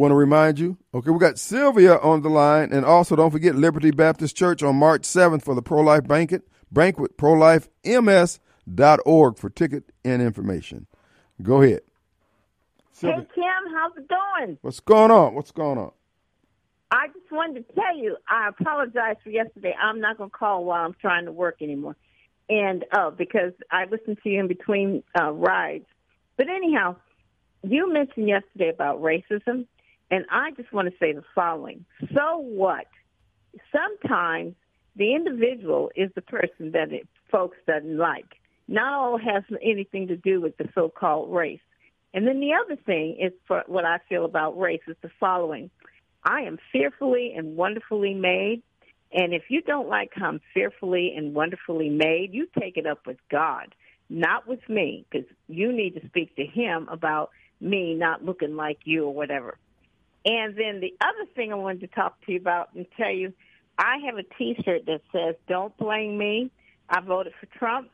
Want 0.00 0.10
to 0.12 0.16
remind 0.16 0.58
you? 0.58 0.78
Okay, 0.94 1.10
we 1.10 1.18
got 1.18 1.38
Sylvia 1.38 1.98
on 1.98 2.22
the 2.22 2.30
line, 2.30 2.72
and 2.72 2.86
also 2.86 3.14
don't 3.16 3.30
forget 3.30 3.54
Liberty 3.54 3.90
Baptist 3.90 4.34
Church 4.34 4.62
on 4.62 4.76
March 4.76 5.02
7th 5.02 5.42
for 5.42 5.54
the 5.54 5.60
pro 5.60 5.82
life 5.82 6.08
banquet, 6.08 6.48
banquet, 6.72 7.18
prolifems.org 7.18 9.36
for 9.36 9.50
ticket 9.50 9.84
and 10.02 10.22
information. 10.22 10.86
Go 11.42 11.60
ahead. 11.60 11.82
Sylvia. 12.92 13.20
Hey, 13.20 13.26
Kim, 13.34 13.44
how's 13.74 13.94
it 13.98 14.08
going? 14.08 14.56
What's 14.62 14.80
going 14.80 15.10
on? 15.10 15.34
What's 15.34 15.50
going 15.50 15.76
on? 15.76 15.90
I 16.90 17.08
just 17.08 17.30
wanted 17.30 17.68
to 17.68 17.74
tell 17.74 17.94
you, 17.94 18.16
I 18.26 18.48
apologize 18.48 19.16
for 19.22 19.28
yesterday. 19.28 19.76
I'm 19.78 20.00
not 20.00 20.16
going 20.16 20.30
to 20.30 20.34
call 20.34 20.64
while 20.64 20.82
I'm 20.82 20.96
trying 20.98 21.26
to 21.26 21.32
work 21.32 21.60
anymore. 21.60 21.96
And 22.48 22.86
uh, 22.90 23.10
because 23.10 23.52
I 23.70 23.84
listened 23.84 24.16
to 24.22 24.30
you 24.30 24.40
in 24.40 24.48
between 24.48 25.02
uh, 25.20 25.30
rides. 25.30 25.84
But 26.38 26.48
anyhow, 26.48 26.96
you 27.62 27.92
mentioned 27.92 28.28
yesterday 28.28 28.70
about 28.70 29.00
racism, 29.00 29.66
and 30.10 30.24
I 30.30 30.50
just 30.52 30.72
want 30.72 30.88
to 30.88 30.94
say 30.98 31.12
the 31.12 31.22
following. 31.34 31.84
So 32.14 32.38
what? 32.38 32.86
Sometimes 33.72 34.54
the 34.96 35.14
individual 35.14 35.90
is 35.94 36.10
the 36.14 36.22
person 36.22 36.72
that 36.72 36.92
it, 36.92 37.06
folks 37.30 37.58
doesn't 37.66 37.96
like. 37.96 38.26
Not 38.66 38.92
all 38.92 39.18
has 39.18 39.42
anything 39.62 40.08
to 40.08 40.16
do 40.16 40.40
with 40.40 40.56
the 40.56 40.68
so-called 40.74 41.32
race. 41.32 41.60
And 42.12 42.26
then 42.26 42.40
the 42.40 42.52
other 42.54 42.80
thing 42.80 43.16
is 43.20 43.32
for 43.46 43.62
what 43.66 43.84
I 43.84 43.98
feel 44.08 44.24
about 44.24 44.58
race 44.58 44.82
is 44.88 44.96
the 45.02 45.10
following. 45.20 45.70
I 46.24 46.42
am 46.42 46.58
fearfully 46.72 47.34
and 47.36 47.56
wonderfully 47.56 48.14
made. 48.14 48.62
And 49.12 49.32
if 49.32 49.44
you 49.48 49.62
don't 49.62 49.88
like 49.88 50.10
how 50.14 50.26
I'm 50.28 50.40
fearfully 50.54 51.14
and 51.16 51.34
wonderfully 51.34 51.88
made, 51.88 52.32
you 52.32 52.46
take 52.58 52.76
it 52.76 52.86
up 52.86 53.06
with 53.06 53.18
God, 53.30 53.74
not 54.08 54.46
with 54.46 54.60
me, 54.68 55.04
because 55.10 55.26
you 55.48 55.72
need 55.72 55.94
to 55.94 56.06
speak 56.06 56.34
to 56.36 56.44
Him 56.44 56.88
about 56.90 57.30
me 57.60 57.94
not 57.94 58.24
looking 58.24 58.56
like 58.56 58.80
you 58.84 59.04
or 59.06 59.14
whatever. 59.14 59.56
And 60.24 60.54
then 60.56 60.80
the 60.80 60.94
other 61.00 61.30
thing 61.34 61.52
I 61.52 61.56
wanted 61.56 61.80
to 61.80 61.86
talk 61.88 62.20
to 62.26 62.32
you 62.32 62.38
about 62.38 62.70
and 62.74 62.86
tell 62.96 63.10
you, 63.10 63.32
I 63.78 63.98
have 64.06 64.18
a 64.18 64.22
T-shirt 64.22 64.86
that 64.86 65.00
says 65.12 65.36
"Don't 65.48 65.76
blame 65.78 66.18
me. 66.18 66.50
I 66.88 67.00
voted 67.00 67.32
for 67.40 67.46
Trump." 67.46 67.90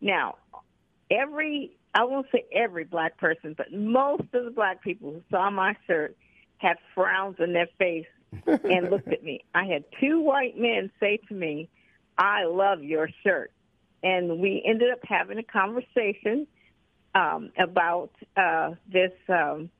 Now, 0.00 0.36
every 1.10 1.72
I 1.94 2.04
won't 2.04 2.26
say 2.32 2.46
every 2.52 2.84
black 2.84 3.18
person, 3.18 3.54
but 3.56 3.72
most 3.72 4.24
of 4.32 4.44
the 4.44 4.50
black 4.50 4.82
people 4.82 5.12
who 5.12 5.22
saw 5.30 5.50
my 5.50 5.76
shirt 5.86 6.16
had 6.56 6.78
frowns 6.94 7.36
on 7.40 7.52
their 7.52 7.68
face 7.78 8.06
and 8.46 8.90
looked 8.90 9.08
at 9.08 9.22
me. 9.22 9.44
I 9.54 9.66
had 9.66 9.84
two 10.00 10.20
white 10.20 10.56
men 10.56 10.90
say 10.98 11.18
to 11.28 11.34
me, 11.34 11.68
"I 12.16 12.44
love 12.44 12.82
your 12.82 13.10
shirt," 13.22 13.52
and 14.02 14.38
we 14.38 14.62
ended 14.64 14.90
up 14.90 15.00
having 15.04 15.36
a 15.36 15.42
conversation 15.42 16.46
um, 17.14 17.50
about 17.58 18.10
uh, 18.36 18.72
this 18.90 19.12
um, 19.28 19.70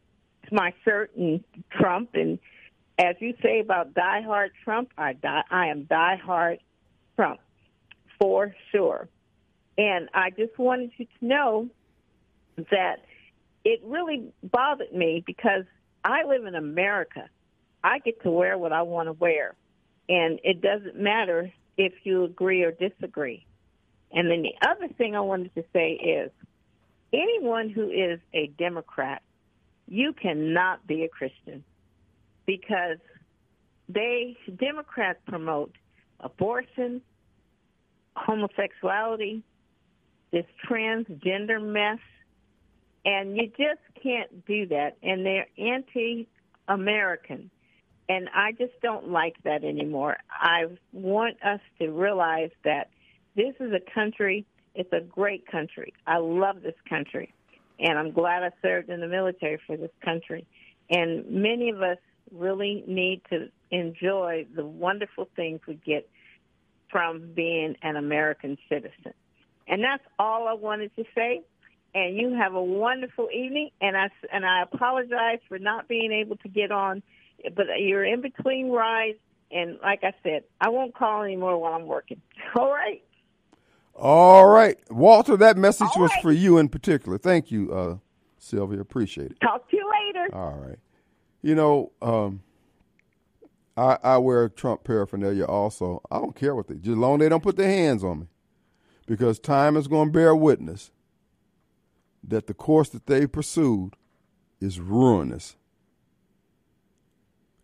my 0.51 0.75
certain 0.85 1.45
Trump, 1.71 2.11
and 2.15 2.39
as 2.99 3.17
you 3.21 3.35
say 3.43 3.61
about 3.61 3.95
diehard 3.95 4.51
Trump, 4.65 4.91
I 4.99 5.15
die, 5.15 5.43
I 5.51 5.69
am 5.69 5.85
diehard 5.85 6.59
Trump 7.17 7.41
for 8.21 8.55
sure. 8.71 9.09
And 9.79 10.09
I 10.13 10.31
just 10.31 10.59
wanted 10.59 10.93
you 10.97 11.07
to 11.07 11.27
know 11.27 11.69
that 12.71 12.97
it 13.65 13.81
really 13.85 14.33
bothered 14.43 14.93
me 14.93 15.23
because 15.27 15.65
I 16.05 16.25
live 16.25 16.45
in 16.45 16.55
America. 16.55 17.29
I 17.83 17.99
get 18.01 18.23
to 18.23 18.31
wear 18.31 18.59
what 18.59 18.73
I 18.73 18.83
want 18.83 19.09
to 19.09 19.13
wear. 19.13 19.55
And 20.09 20.41
it 20.45 20.61
doesn't 20.61 20.97
matter 20.97 21.53
if 21.77 21.93
you 22.05 22.25
agree 22.25 22.63
or 22.65 22.73
disagree. 22.73 23.47
And 24.13 24.31
then 24.31 24.43
the 24.43 24.55
other 24.69 24.93
thing 24.93 25.17
I 25.17 25.21
wanted 25.21 25.55
to 25.55 25.65
say 25.73 25.93
is 25.93 26.31
anyone 27.13 27.71
who 27.71 27.91
is 27.91 28.21
a 28.35 28.49
Democrat, 28.59 29.23
you 29.89 30.13
cannot 30.13 30.87
be 30.87 31.05
a 31.05 31.09
Christian 31.09 31.65
because 32.47 32.99
they, 33.89 34.37
Democrats 34.57 35.19
promote 35.27 35.73
abortion, 36.21 37.03
homosexuality, 38.17 39.43
this 40.31 40.47
transgender 40.69 41.61
mess, 41.61 41.99
and 43.05 43.37
you 43.37 43.49
just 43.49 43.81
can't 44.03 44.47
do 44.47 44.67
that. 44.69 44.97
And 45.03 45.27
they're 45.27 45.49
anti-American. 45.59 47.51
And 48.09 48.29
I 48.35 48.53
just 48.53 48.81
don't 48.83 49.09
like 49.11 49.37
that 49.45 49.65
anymore. 49.65 50.17
I 50.31 50.67
want 50.93 51.43
us 51.43 51.61
to 51.81 51.91
realize 51.91 52.51
that 52.65 52.91
this 53.35 53.55
is 53.61 53.73
a 53.73 53.81
country, 53.93 54.47
it's 54.75 54.93
a 54.93 55.01
great 55.01 55.47
country. 55.47 55.93
I 56.07 56.19
love 56.19 56.63
this 56.63 56.75
country. 56.89 57.33
And 57.79 57.99
I'm 57.99 58.13
glad 58.13 58.43
I 58.43 58.51
served 58.63 58.91
in 58.91 59.01
the 59.01 59.09
military 59.09 59.59
for 59.67 59.77
this 59.77 59.91
country. 60.05 60.47
And 60.91 61.29
many 61.31 61.71
of 61.71 61.83
us 61.83 61.99
really 62.31 62.85
need 62.87 63.23
to 63.31 63.49
enjoy 63.71 64.47
the 64.55 64.65
wonderful 64.65 65.29
things 65.35 65.61
we 65.67 65.75
get 65.75 66.09
from 66.91 67.33
being 67.35 67.77
an 67.83 67.97
American 67.97 68.59
citizen. 68.69 69.15
And 69.67 69.83
that's 69.83 70.05
all 70.19 70.49
I 70.49 70.53
wanted 70.53 70.95
to 70.97 71.05
say 71.15 71.43
and 71.95 72.17
you 72.17 72.35
have 72.35 72.55
a 72.55 72.63
wonderful 72.63 73.29
evening. 73.33 73.71
And 73.81 73.97
I 73.97 74.09
and 74.33 74.45
I 74.45 74.63
apologize 74.63 75.41
for 75.49 75.59
not 75.59 75.89
being 75.89 76.13
able 76.13 76.37
to 76.39 76.49
get 76.49 76.71
on, 76.71 77.03
but 77.55 77.67
you're 77.79 78.05
in 78.05 78.21
between 78.21 78.71
rides, 78.71 79.19
and 79.51 79.79
like 79.83 80.03
I 80.03 80.15
said, 80.23 80.45
I 80.61 80.71
won't 80.71 80.95
call 80.95 81.23
anymore 81.23 81.59
while 81.59 81.75
I'm 81.75 81.87
working. 81.87 82.21
All 82.57 82.73
right. 82.73 83.03
All 83.95 84.47
right, 84.47 84.79
Walter. 84.91 85.37
That 85.37 85.57
message 85.57 85.89
All 85.95 86.03
was 86.03 86.11
right. 86.11 86.23
for 86.23 86.33
you 86.33 86.59
in 86.59 86.69
particular. 86.69 87.19
Thank 87.19 87.51
you, 87.51 87.73
uh, 87.73 87.97
Sylvia. 88.39 88.81
Appreciate 88.81 89.33
it. 89.33 89.41
Talk 89.41 89.71
to 89.71 89.77
you 89.77 89.91
later. 89.91 90.35
All 90.35 90.55
right. 90.55 90.79
You 91.43 91.55
know, 91.55 91.93
um, 92.01 92.43
I, 93.77 93.99
I 94.03 94.19
wear 94.19 94.49
Trump 94.49 94.85
paraphernalia 94.85 95.45
also. 95.45 96.01
I 96.11 96.19
don't 96.19 96.37
care 96.37 96.55
what 96.55 96.69
they, 96.69 96.77
just 96.77 96.97
long 96.97 97.19
they 97.19 97.29
don't 97.29 97.43
put 97.43 97.57
their 97.57 97.69
hands 97.69 98.03
on 98.03 98.21
me, 98.21 98.27
because 99.07 99.39
time 99.39 99.77
is 99.77 99.89
going 99.89 100.09
to 100.09 100.13
bear 100.13 100.35
witness 100.35 100.91
that 102.25 102.47
the 102.47 102.55
course 102.55 102.89
that 102.91 103.07
they 103.07 103.27
pursued 103.27 103.95
is 104.61 104.79
ruinous. 104.79 105.57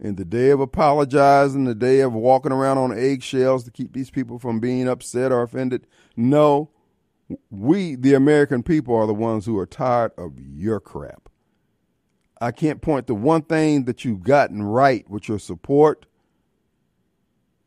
In 0.00 0.14
the 0.14 0.24
day 0.24 0.50
of 0.50 0.60
apologizing, 0.60 1.64
the 1.64 1.74
day 1.74 2.00
of 2.00 2.12
walking 2.12 2.52
around 2.52 2.78
on 2.78 2.96
eggshells 2.96 3.64
to 3.64 3.70
keep 3.70 3.92
these 3.92 4.10
people 4.10 4.38
from 4.38 4.60
being 4.60 4.88
upset 4.88 5.32
or 5.32 5.42
offended, 5.42 5.86
no, 6.16 6.70
we, 7.50 7.96
the 7.96 8.14
American 8.14 8.62
people, 8.62 8.94
are 8.94 9.06
the 9.06 9.14
ones 9.14 9.44
who 9.44 9.58
are 9.58 9.66
tired 9.66 10.12
of 10.16 10.38
your 10.38 10.78
crap. 10.78 11.28
I 12.40 12.52
can't 12.52 12.80
point 12.80 13.08
to 13.08 13.14
one 13.14 13.42
thing 13.42 13.84
that 13.84 14.04
you've 14.04 14.22
gotten 14.22 14.62
right 14.62 15.08
with 15.10 15.28
your 15.28 15.40
support, 15.40 16.06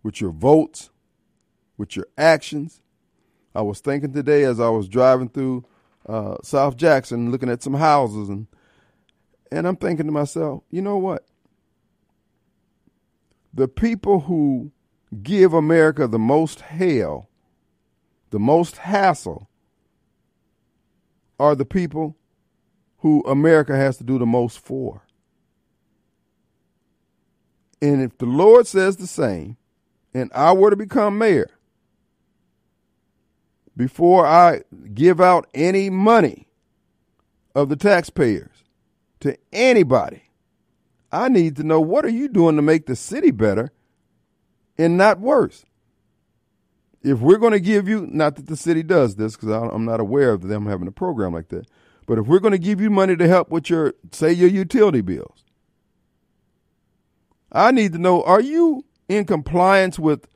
with 0.01 0.21
your 0.21 0.31
votes, 0.31 0.89
with 1.77 1.97
your 1.97 2.07
actions. 2.17 2.81
I 3.53 3.61
was 3.61 3.81
thinking 3.81 4.13
today 4.13 4.43
as 4.43 4.61
I 4.61 4.69
was 4.69 4.87
driving 4.87 5.27
through 5.27 5.65
uh, 6.07 6.37
South 6.43 6.77
Jackson 6.77 7.29
looking 7.29 7.49
at 7.49 7.61
some 7.61 7.73
houses 7.73 8.29
and 8.29 8.47
and 9.51 9.67
I'm 9.67 9.75
thinking 9.75 10.05
to 10.05 10.13
myself, 10.13 10.63
you 10.71 10.81
know 10.81 10.97
what? 10.97 11.25
The 13.53 13.67
people 13.67 14.21
who 14.21 14.71
give 15.21 15.53
America 15.53 16.07
the 16.07 16.19
most 16.19 16.61
hell, 16.61 17.29
the 18.29 18.39
most 18.39 18.77
hassle, 18.77 19.49
are 21.39 21.55
the 21.55 21.65
people 21.65 22.15
who 22.99 23.21
America 23.23 23.75
has 23.75 23.97
to 23.97 24.03
do 24.03 24.17
the 24.17 24.25
most 24.25 24.59
for. 24.59 25.01
And 27.81 28.01
if 28.01 28.17
the 28.19 28.27
Lord 28.27 28.67
says 28.67 28.97
the 28.97 29.07
same, 29.07 29.57
and 30.13 30.31
I 30.35 30.53
were 30.53 30.69
to 30.69 30.75
become 30.75 31.17
mayor, 31.17 31.49
before 33.75 34.25
I 34.25 34.61
give 34.93 35.19
out 35.19 35.47
any 35.53 35.89
money 35.89 36.47
of 37.55 37.69
the 37.69 37.75
taxpayers 37.75 38.63
to 39.21 39.35
anybody, 39.51 40.23
I 41.11 41.29
need 41.29 41.57
to 41.57 41.63
know 41.63 41.81
what 41.81 42.05
are 42.05 42.09
you 42.09 42.27
doing 42.27 42.55
to 42.55 42.61
make 42.61 42.85
the 42.85 42.95
city 42.95 43.31
better 43.31 43.71
and 44.77 44.97
not 44.97 45.19
worse. 45.19 45.65
If 47.03 47.19
we're 47.19 47.37
going 47.37 47.53
to 47.53 47.59
give 47.59 47.87
you, 47.87 48.07
not 48.09 48.35
that 48.35 48.47
the 48.47 48.55
city 48.55 48.83
does 48.83 49.15
this 49.15 49.35
because 49.35 49.49
I'm 49.49 49.85
not 49.85 49.99
aware 49.99 50.31
of 50.31 50.43
them 50.43 50.67
having 50.67 50.87
a 50.87 50.91
program 50.91 51.33
like 51.33 51.49
that, 51.49 51.67
but 52.05 52.19
if 52.19 52.27
we're 52.27 52.39
going 52.39 52.53
to 52.53 52.59
give 52.59 52.79
you 52.79 52.89
money 52.89 53.15
to 53.15 53.27
help 53.27 53.49
with 53.49 53.69
your, 53.69 53.93
say, 54.11 54.31
your 54.31 54.49
utility 54.49 55.01
bills, 55.01 55.43
I 57.51 57.71
need 57.71 57.93
to 57.93 57.99
know 57.99 58.23
are 58.23 58.41
you 58.41 58.85
in 59.09 59.25
compliance 59.25 59.99
with 59.99 60.27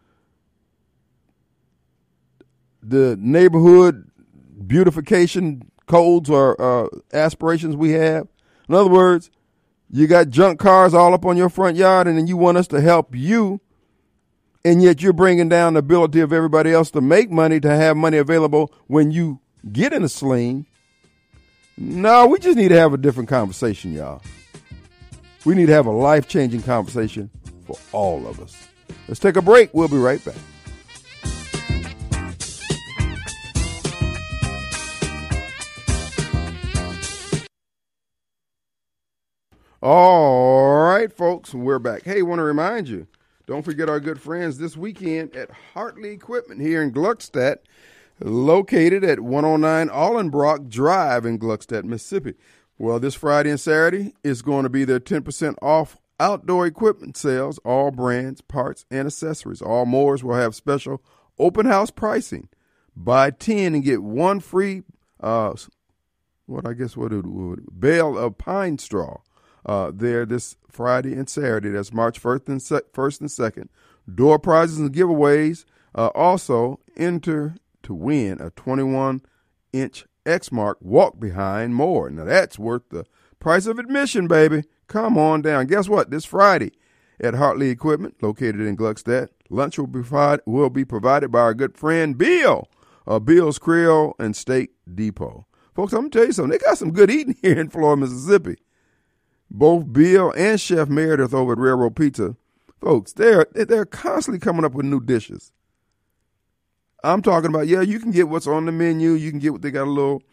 the 2.82 3.18
neighborhood 3.20 4.10
beautification 4.68 5.72
codes 5.88 6.30
or 6.30 6.60
uh, 6.62 6.88
aspirations 7.14 7.76
we 7.76 7.92
have. 7.92 8.28
In 8.68 8.76
other 8.76 8.90
words, 8.90 9.30
you 9.90 10.08
got 10.08 10.30
junk 10.30 10.60
cars 10.60 10.94
all 10.94 11.14
up 11.14 11.26
on 11.26 11.38
your 11.38 11.50
front 11.50 11.78
yard, 11.78 12.08
and 12.08 12.18
then 12.18 12.28
you 12.28 12.38
want 12.38 12.58
us 12.58 12.68
to 12.68 12.82
help 12.82 13.16
you, 13.16 13.62
and 14.64 14.82
yet 14.82 15.02
you're 15.02 15.14
bringing 15.14 15.50
down 15.50 15.74
the 15.74 15.80
ability 15.80 16.20
of 16.20 16.34
everybody 16.34 16.72
else 16.72 16.92
to 16.92 17.02
make 17.02 17.30
money 17.30 17.60
to 17.60 17.70
have 17.70 17.96
money 17.96 18.18
available 18.18 18.74
when 18.88 19.12
you 19.12 19.40
get 19.72 19.94
in 19.94 20.04
a 20.04 20.10
sling. 20.10 20.66
No, 21.78 22.28
we 22.28 22.40
just 22.40 22.58
need 22.58 22.70
to 22.70 22.80
have 22.80 22.94
a 22.94 22.98
different 22.98 23.30
conversation, 23.30 23.94
y'all. 23.94 24.22
We 25.44 25.56
need 25.56 25.68
to 25.68 25.74
have 25.74 25.86
a 25.86 25.92
life 25.92 26.28
changing 26.28 26.64
conversation 26.64 27.30
for 27.68 27.78
all 27.92 28.28
of 28.28 28.40
us. 28.40 28.68
Let's 29.08 29.20
take 29.20 29.36
a 29.36 29.42
break. 29.42 29.74
We'll 29.74 29.88
be 29.88 29.98
right 29.98 30.24
back. 30.24 30.36
All 39.88 40.82
right, 40.82 41.14
folks, 41.14 41.54
we're 41.54 41.78
back. 41.78 42.06
Hey, 42.06 42.24
want 42.24 42.40
to 42.40 42.44
remind 42.44 42.90
you, 42.90 43.06
don't 43.46 43.62
forget 43.62 43.88
our 43.88 44.00
good 44.00 44.20
friends 44.20 44.58
this 44.58 44.76
weekend 44.76 45.36
at 45.36 45.52
Hartley 45.52 46.10
Equipment 46.10 46.60
here 46.60 46.82
in 46.82 46.92
Gluckstadt, 46.92 47.58
located 48.20 49.04
at 49.04 49.20
109 49.20 49.90
Allenbrock 49.90 50.70
Drive 50.70 51.24
in 51.24 51.38
Gluckstadt, 51.38 51.84
Mississippi. 51.84 52.34
Well, 52.80 53.00
this 53.00 53.14
Friday 53.14 53.52
and 53.52 53.60
Saturday 53.60 54.16
is 54.24 54.42
going 54.42 54.64
to 54.64 54.70
be 54.70 54.86
their 54.86 55.00
10% 55.00 55.54
off 55.62 56.00
outdoor 56.20 56.66
equipment 56.66 57.16
sales, 57.16 57.60
all 57.60 57.92
brands, 57.92 58.42
parts, 58.42 58.88
and 58.90 59.06
accessories. 59.06 59.62
All 59.62 59.86
mowers 59.86 60.24
will 60.24 60.34
have 60.34 60.56
special 60.56 61.04
open 61.38 61.68
house 61.68 61.92
pricing. 61.92 62.50
Buy 62.96 63.30
10 63.30 63.76
and 63.76 63.84
get 63.84 64.02
one 64.02 64.40
free, 64.40 64.82
uh, 65.20 65.54
what 66.48 66.68
I 66.68 66.74
guess 66.74 66.98
what 66.98 67.14
it 67.14 67.28
would, 67.28 67.80
bale 67.80 68.18
of 68.18 68.40
pine 68.40 68.80
straw 68.80 69.20
uh, 69.66 69.92
there 69.94 70.26
this 70.26 70.56
Friday 70.70 71.14
and 71.14 71.30
Saturday. 71.30 71.70
That's 71.70 71.94
March 71.94 72.22
1st 72.22 72.48
and, 72.48 72.62
se- 72.62 72.82
1st 72.94 73.22
and 73.22 73.30
2nd. 73.30 73.68
Door 74.14 74.40
prizes 74.40 74.80
and 74.80 74.94
giveaways. 74.94 75.66
Uh, 75.94 76.08
also, 76.14 76.80
enter 76.96 77.56
to 77.84 77.94
win 77.94 78.40
a 78.42 78.50
21 78.52 79.22
inch 79.74 80.06
Exmark 80.26 80.76
walk 80.82 81.20
behind 81.20 81.76
more. 81.76 82.10
Now, 82.10 82.26
that's 82.26 82.58
worth 82.58 82.90
the 82.90 83.06
price 83.40 83.68
of 83.68 83.80
admission, 83.80 84.28
baby. 84.28 84.64
Come 84.88 85.18
on 85.18 85.42
down. 85.42 85.68
Guess 85.68 85.88
what? 85.88 86.10
This 86.10 86.26
Friday 86.26 86.74
at 87.20 87.36
Hartley 87.36 87.70
Equipment, 87.70 88.22
located 88.22 88.62
in 88.62 88.76
Gluckstadt, 88.76 89.30
lunch 89.50 89.78
will 89.78 89.88
be, 89.88 90.02
provide, 90.02 90.42
will 90.46 90.70
be 90.70 90.84
provided 90.84 91.32
by 91.32 91.40
our 91.40 91.54
good 91.54 91.78
friend 91.78 92.18
Bill, 92.18 92.68
uh, 93.08 93.20
Bill's 93.20 93.60
Creole 93.60 94.16
and 94.20 94.36
Steak 94.36 94.72
Depot. 94.94 95.46
Folks, 95.76 95.94
I'm 95.94 96.02
going 96.02 96.12
to 96.12 96.18
tell 96.18 96.28
you 96.28 96.34
something. 96.34 96.52
They 96.52 96.58
got 96.58 96.78
some 96.78 96.92
good 96.92 97.12
eating 97.12 97.38
here 97.42 97.60
in 97.60 97.70
Flora, 97.70 97.98
Mississippi 97.98 98.58
both 99.50 99.92
Bill 99.92 100.34
and 100.36 100.60
Chef 100.60 100.90
Meredith 100.90 101.34
over 101.34 101.54
at 101.54 101.60
Railroad 101.60 101.96
Pizza, 101.96 102.36
folks, 102.80 103.14
they're 103.14 103.48
they're 103.54 103.86
constantly 103.86 104.40
coming 104.40 104.66
up 104.66 104.74
with 104.74 104.86
new 104.86 105.00
dishes. 105.00 105.52
I'm 107.04 107.22
talking 107.22 107.50
about, 107.50 107.68
yeah, 107.68 107.82
you 107.82 108.00
can 108.00 108.12
get 108.12 108.30
what's 108.30 108.48
on 108.48 108.66
the 108.66 108.72
menu. 108.72 109.12
You 109.12 109.30
can 109.30 109.40
get 109.40 109.54
what 109.54 109.62
they 109.62 109.70
got 109.72 109.88
a 109.88 109.92
little 109.92 110.24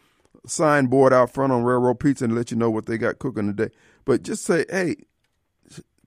signboard 0.47 1.13
out 1.13 1.29
front 1.29 1.53
on 1.53 1.63
Railroad 1.63 1.99
Pizza 1.99 2.25
and 2.25 2.35
let 2.35 2.51
you 2.51 2.57
know 2.57 2.71
what 2.71 2.87
they 2.87 2.97
got 2.97 3.19
cooking 3.19 3.47
today. 3.47 3.73
But 4.05 4.23
just 4.23 4.43
say, 4.43 4.65
hey, 4.69 4.95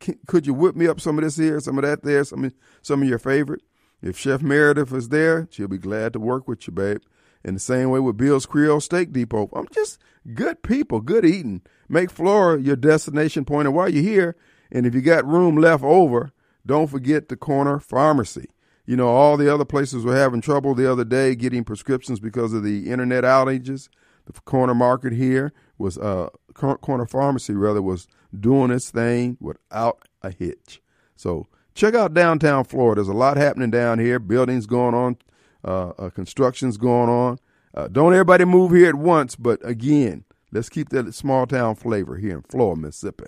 can, 0.00 0.18
could 0.26 0.46
you 0.46 0.54
whip 0.54 0.76
me 0.76 0.88
up 0.88 1.00
some 1.00 1.18
of 1.18 1.24
this 1.24 1.36
here, 1.36 1.60
some 1.60 1.78
of 1.78 1.82
that 1.82 2.02
there, 2.02 2.24
some 2.24 2.52
some 2.82 3.02
of 3.02 3.08
your 3.08 3.18
favorite? 3.18 3.62
If 4.02 4.18
Chef 4.18 4.42
Meredith 4.42 4.92
is 4.92 5.08
there, 5.08 5.48
she'll 5.50 5.68
be 5.68 5.78
glad 5.78 6.12
to 6.12 6.20
work 6.20 6.46
with 6.46 6.66
you, 6.66 6.72
babe. 6.72 7.00
In 7.46 7.54
the 7.54 7.60
same 7.60 7.90
way 7.90 8.00
with 8.00 8.16
Bill's 8.16 8.44
Creole 8.44 8.80
Steak 8.80 9.12
Depot. 9.12 9.48
I'm 9.52 9.68
just 9.70 10.00
good 10.34 10.64
people, 10.64 11.00
good 11.00 11.24
eating. 11.24 11.62
Make 11.88 12.10
Flora 12.10 12.60
your 12.60 12.74
destination 12.74 13.44
point. 13.44 13.68
And 13.68 13.76
while 13.76 13.88
you're 13.88 14.02
here, 14.02 14.34
and 14.72 14.84
if 14.84 14.96
you 14.96 15.00
got 15.00 15.24
room 15.24 15.54
left 15.56 15.84
over, 15.84 16.32
don't 16.66 16.88
forget 16.88 17.28
the 17.28 17.36
corner 17.36 17.78
pharmacy. 17.78 18.50
You 18.84 18.96
know, 18.96 19.06
all 19.06 19.36
the 19.36 19.52
other 19.52 19.64
places 19.64 20.04
were 20.04 20.16
having 20.16 20.40
trouble 20.40 20.74
the 20.74 20.90
other 20.90 21.04
day 21.04 21.36
getting 21.36 21.62
prescriptions 21.62 22.18
because 22.18 22.52
of 22.52 22.64
the 22.64 22.90
internet 22.90 23.22
outages. 23.22 23.90
The 24.24 24.32
corner 24.40 24.74
market 24.74 25.12
here 25.12 25.52
was, 25.78 25.98
uh, 25.98 26.30
corner 26.52 27.06
pharmacy 27.06 27.54
rather, 27.54 27.80
was 27.80 28.08
doing 28.36 28.72
its 28.72 28.90
thing 28.90 29.36
without 29.40 30.00
a 30.20 30.32
hitch. 30.32 30.82
So 31.14 31.46
check 31.76 31.94
out 31.94 32.12
downtown 32.12 32.64
Flora. 32.64 32.96
There's 32.96 33.06
a 33.06 33.12
lot 33.12 33.36
happening 33.36 33.70
down 33.70 34.00
here. 34.00 34.18
Buildings 34.18 34.66
going 34.66 34.96
on, 34.96 35.18
uh, 35.66 35.92
uh, 35.98 36.10
construction's 36.10 36.76
going 36.76 37.10
on. 37.10 37.38
Uh, 37.74 37.88
don't 37.88 38.12
everybody 38.12 38.44
move 38.44 38.72
here 38.72 38.88
at 38.88 38.94
once, 38.94 39.36
but 39.36 39.58
again, 39.62 40.24
let's 40.52 40.68
keep 40.68 40.88
that 40.90 41.12
small 41.12 41.46
town 41.46 41.74
flavor 41.74 42.16
here 42.16 42.36
in 42.36 42.42
Flora, 42.42 42.76
Mississippi, 42.76 43.26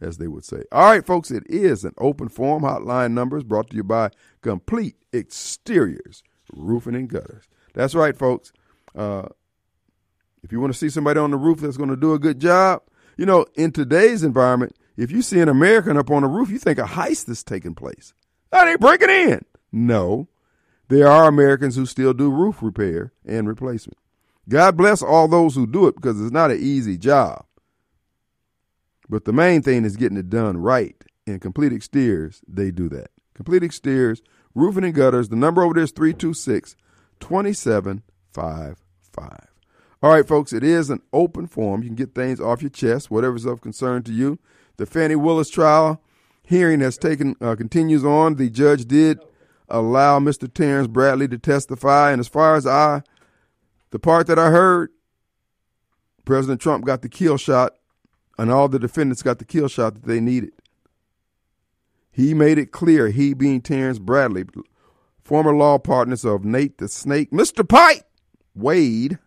as 0.00 0.18
they 0.18 0.28
would 0.28 0.44
say. 0.44 0.62
All 0.70 0.84
right, 0.84 1.04
folks, 1.04 1.30
it 1.30 1.44
is 1.48 1.84
an 1.84 1.94
open 1.98 2.28
forum. 2.28 2.62
Hotline 2.62 3.12
numbers 3.12 3.42
brought 3.42 3.70
to 3.70 3.76
you 3.76 3.82
by 3.82 4.10
Complete 4.42 4.96
Exteriors, 5.12 6.22
Roofing 6.52 6.94
and 6.94 7.08
Gutters. 7.08 7.44
That's 7.74 7.94
right, 7.94 8.16
folks. 8.16 8.52
Uh, 8.94 9.28
if 10.42 10.52
you 10.52 10.60
want 10.60 10.72
to 10.72 10.78
see 10.78 10.90
somebody 10.90 11.18
on 11.18 11.30
the 11.30 11.36
roof 11.36 11.60
that's 11.60 11.76
going 11.76 11.90
to 11.90 11.96
do 11.96 12.12
a 12.12 12.18
good 12.18 12.40
job, 12.40 12.82
you 13.16 13.26
know, 13.26 13.46
in 13.56 13.72
today's 13.72 14.22
environment, 14.22 14.76
if 14.96 15.10
you 15.10 15.22
see 15.22 15.40
an 15.40 15.48
American 15.48 15.96
up 15.96 16.10
on 16.10 16.22
the 16.22 16.28
roof, 16.28 16.50
you 16.50 16.58
think 16.58 16.78
a 16.78 16.84
heist 16.84 17.28
is 17.28 17.42
taking 17.42 17.74
place. 17.74 18.14
Are 18.52 18.66
they 18.66 18.76
breaking 18.76 19.10
in? 19.10 19.44
No. 19.72 20.28
There 20.88 21.08
are 21.08 21.28
Americans 21.28 21.76
who 21.76 21.86
still 21.86 22.14
do 22.14 22.30
roof 22.30 22.62
repair 22.62 23.12
and 23.24 23.46
replacement. 23.46 23.98
God 24.48 24.76
bless 24.76 25.02
all 25.02 25.28
those 25.28 25.54
who 25.54 25.66
do 25.66 25.86
it 25.86 25.96
because 25.96 26.20
it's 26.20 26.32
not 26.32 26.50
an 26.50 26.58
easy 26.60 26.96
job. 26.96 27.44
But 29.08 29.24
the 29.24 29.32
main 29.32 29.62
thing 29.62 29.84
is 29.84 29.96
getting 29.96 30.18
it 30.18 30.30
done 30.30 30.56
right. 30.58 30.96
And 31.26 31.40
Complete 31.40 31.72
Exteriors, 31.72 32.40
they 32.48 32.70
do 32.70 32.88
that. 32.90 33.10
Complete 33.34 33.62
Exteriors, 33.62 34.22
Roofing 34.54 34.84
and 34.84 34.94
Gutters. 34.94 35.28
The 35.28 35.36
number 35.36 35.62
over 35.62 35.74
there 35.74 35.84
is 35.84 35.92
326 35.92 36.74
2755. 37.20 38.76
All 40.00 40.10
right, 40.10 40.26
folks, 40.28 40.52
it 40.52 40.62
is 40.62 40.90
an 40.90 41.02
open 41.12 41.48
forum. 41.48 41.82
You 41.82 41.88
can 41.88 41.96
get 41.96 42.14
things 42.14 42.40
off 42.40 42.62
your 42.62 42.70
chest, 42.70 43.10
whatever's 43.10 43.44
of 43.44 43.60
concern 43.60 44.04
to 44.04 44.12
you. 44.12 44.38
The 44.76 44.86
Fani 44.86 45.16
Willis 45.16 45.50
trial 45.50 46.00
hearing 46.42 46.80
has 46.80 46.96
taken 46.96 47.34
uh, 47.40 47.56
continues 47.56 48.04
on. 48.04 48.36
The 48.36 48.48
judge 48.48 48.86
did 48.86 49.18
allow 49.68 50.18
Mr. 50.18 50.52
Terrence 50.52 50.88
Bradley 50.88 51.28
to 51.28 51.38
testify. 51.38 52.10
And 52.12 52.20
as 52.20 52.28
far 52.28 52.56
as 52.56 52.66
I, 52.66 53.02
the 53.90 53.98
part 53.98 54.26
that 54.26 54.38
I 54.38 54.50
heard, 54.50 54.90
President 56.24 56.60
Trump 56.60 56.84
got 56.84 57.02
the 57.02 57.08
kill 57.08 57.38
shot, 57.38 57.74
and 58.38 58.50
all 58.50 58.68
the 58.68 58.78
defendants 58.78 59.22
got 59.22 59.38
the 59.38 59.44
kill 59.44 59.68
shot 59.68 59.94
that 59.94 60.04
they 60.04 60.20
needed. 60.20 60.52
He 62.10 62.34
made 62.34 62.58
it 62.58 62.72
clear, 62.72 63.08
he 63.08 63.32
being 63.32 63.60
Terrence 63.60 63.98
Bradley, 63.98 64.44
former 65.22 65.54
law 65.54 65.78
partners 65.78 66.24
of 66.24 66.44
Nate 66.44 66.78
the 66.78 66.88
Snake, 66.88 67.30
Mr. 67.30 67.66
Pike 67.66 68.04
Wade, 68.54 69.18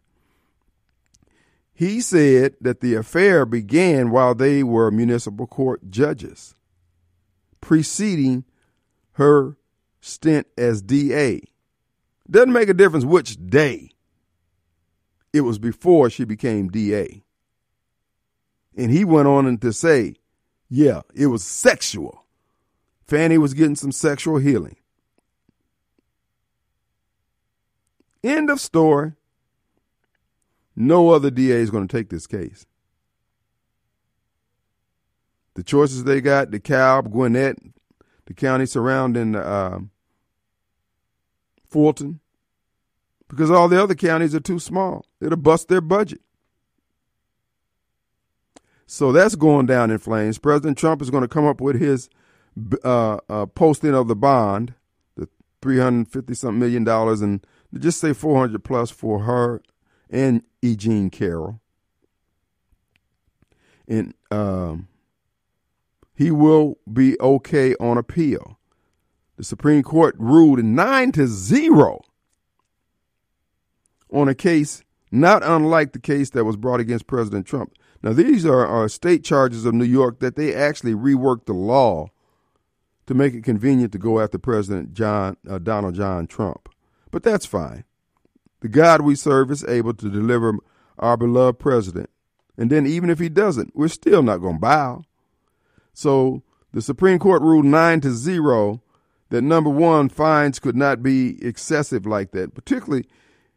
he 1.73 2.01
said 2.01 2.55
that 2.61 2.81
the 2.81 2.93
affair 2.93 3.45
began 3.45 4.11
while 4.11 4.35
they 4.35 4.61
were 4.61 4.91
municipal 4.91 5.47
court 5.47 5.89
judges, 5.89 6.53
preceding 7.61 8.43
her 9.13 9.57
stint 10.01 10.47
as 10.57 10.81
DA. 10.81 11.41
Doesn't 12.29 12.51
make 12.51 12.69
a 12.69 12.73
difference 12.73 13.05
which 13.05 13.37
day. 13.47 13.91
It 15.33 15.41
was 15.41 15.59
before 15.59 16.09
she 16.09 16.25
became 16.25 16.69
DA. 16.69 17.23
And 18.75 18.91
he 18.91 19.05
went 19.05 19.27
on 19.27 19.57
to 19.57 19.71
say, 19.71 20.15
yeah, 20.69 21.01
it 21.13 21.27
was 21.27 21.43
sexual. 21.43 22.25
Fani 23.07 23.37
was 23.37 23.53
getting 23.53 23.75
some 23.75 23.91
sexual 23.91 24.37
healing. 24.37 24.77
End 28.23 28.49
of 28.49 28.59
story. 28.59 29.13
No 30.75 31.09
other 31.09 31.29
DA 31.29 31.57
is 31.57 31.69
going 31.69 31.87
to 31.87 31.97
take 31.97 32.09
this 32.09 32.27
case. 32.27 32.65
The 35.55 35.63
choices 35.63 36.05
they 36.05 36.21
got, 36.21 36.49
DeKalb, 36.49 37.11
Gwinnett, 37.11 37.57
the 38.31 38.39
county 38.41 38.65
surrounding 38.65 39.35
uh, 39.35 39.79
Fulton, 41.67 42.21
because 43.27 43.51
all 43.51 43.67
the 43.67 43.81
other 43.81 43.95
counties 43.95 44.33
are 44.33 44.39
too 44.39 44.59
small. 44.59 45.05
It'll 45.19 45.37
bust 45.37 45.67
their 45.67 45.81
budget. 45.81 46.21
So 48.85 49.11
that's 49.11 49.35
going 49.35 49.65
down 49.65 49.91
in 49.91 49.97
flames. 49.97 50.37
President 50.37 50.77
Trump 50.77 51.01
is 51.01 51.09
going 51.09 51.23
to 51.23 51.27
come 51.27 51.45
up 51.45 51.61
with 51.61 51.79
his 51.79 52.09
uh, 52.83 53.17
uh, 53.29 53.45
posting 53.47 53.93
of 53.93 54.07
the 54.07 54.15
bond, 54.15 54.73
the 55.15 55.27
three 55.61 55.79
hundred 55.79 56.07
fifty 56.09 56.33
something 56.33 56.59
million 56.59 56.83
dollars, 56.83 57.21
and 57.21 57.45
just 57.77 57.99
say 57.99 58.13
four 58.13 58.39
hundred 58.39 58.63
plus 58.63 58.91
for 58.91 59.23
her 59.23 59.61
and 60.09 60.43
E. 60.61 60.75
Jean 60.75 61.09
Carroll. 61.09 61.59
And 63.87 64.13
um, 64.29 64.87
he 66.13 66.31
will 66.31 66.77
be 66.91 67.19
okay 67.19 67.75
on 67.75 67.97
appeal. 67.97 68.59
The 69.37 69.43
Supreme 69.43 69.83
Court 69.83 70.15
ruled 70.17 70.63
nine 70.63 71.11
to 71.13 71.27
zero 71.27 72.01
on 74.11 74.27
a 74.27 74.35
case 74.35 74.83
not 75.11 75.43
unlike 75.43 75.91
the 75.91 75.99
case 75.99 76.29
that 76.31 76.45
was 76.45 76.55
brought 76.55 76.79
against 76.79 77.05
President 77.05 77.45
Trump. 77.45 77.73
Now, 78.01 78.13
these 78.13 78.45
are, 78.45 78.65
are 78.65 78.87
state 78.87 79.23
charges 79.23 79.65
of 79.65 79.73
New 79.73 79.85
York 79.85 80.19
that 80.19 80.35
they 80.35 80.55
actually 80.55 80.93
reworked 80.93 81.45
the 81.45 81.53
law 81.53 82.07
to 83.07 83.13
make 83.13 83.33
it 83.33 83.43
convenient 83.43 83.91
to 83.91 83.97
go 83.97 84.19
after 84.19 84.37
President 84.37 84.93
John 84.93 85.37
uh, 85.47 85.59
Donald 85.59 85.95
John 85.95 86.27
Trump. 86.27 86.69
But 87.11 87.23
that's 87.23 87.45
fine. 87.45 87.83
The 88.61 88.69
God 88.69 89.01
we 89.01 89.15
serve 89.15 89.51
is 89.51 89.65
able 89.65 89.93
to 89.95 90.09
deliver 90.09 90.53
our 90.97 91.17
beloved 91.17 91.59
president. 91.59 92.09
And 92.57 92.69
then 92.69 92.85
even 92.85 93.09
if 93.09 93.19
he 93.19 93.27
doesn't, 93.27 93.75
we're 93.75 93.87
still 93.87 94.23
not 94.23 94.37
going 94.37 94.55
to 94.55 94.61
bow. 94.61 95.03
So 95.93 96.43
the 96.73 96.81
Supreme 96.81 97.19
Court 97.19 97.41
ruled 97.41 97.65
nine 97.65 98.01
to 98.01 98.11
zero 98.11 98.81
that 99.29 99.41
number 99.41 99.69
one, 99.69 100.09
fines 100.09 100.59
could 100.59 100.75
not 100.75 101.01
be 101.01 101.43
excessive 101.43 102.05
like 102.05 102.31
that, 102.31 102.53
particularly 102.53 103.05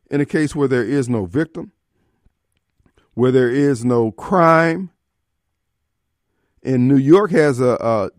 in 0.08 0.20
a 0.20 0.26
case 0.26 0.54
where 0.54 0.68
there 0.68 0.84
is 0.84 1.08
no 1.08 1.26
victim, 1.26 1.72
where 3.14 3.32
there 3.32 3.50
is 3.50 3.84
no 3.84 4.12
crime. 4.12 4.90
And 6.62 6.86
New 6.88 6.96
York 6.96 7.32
has 7.32 7.60
a, 7.60 7.76
a, 7.80 8.10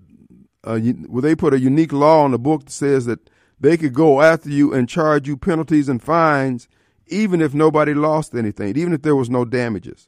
a 0.65 0.79
where 0.79 1.21
they 1.21 1.35
put 1.35 1.53
a 1.53 1.59
unique 1.59 1.93
law 1.93 2.25
in 2.25 2.33
the 2.33 2.39
book 2.39 2.65
that 2.65 2.71
says 2.71 3.05
that 3.05 3.29
they 3.59 3.77
could 3.77 3.93
go 3.93 4.21
after 4.21 4.49
you 4.49 4.73
and 4.73 4.89
charge 4.89 5.27
you 5.27 5.37
penalties 5.37 5.87
and 5.87 6.03
fines 6.03 6.67
even 7.07 7.39
if 7.39 7.53
nobody 7.53 7.93
lost 7.93 8.33
anything, 8.33 8.75
even 8.75 8.91
if 8.91 9.01
there 9.01 9.15
was 9.15 9.29
no 9.29 9.45
damages. 9.45 10.07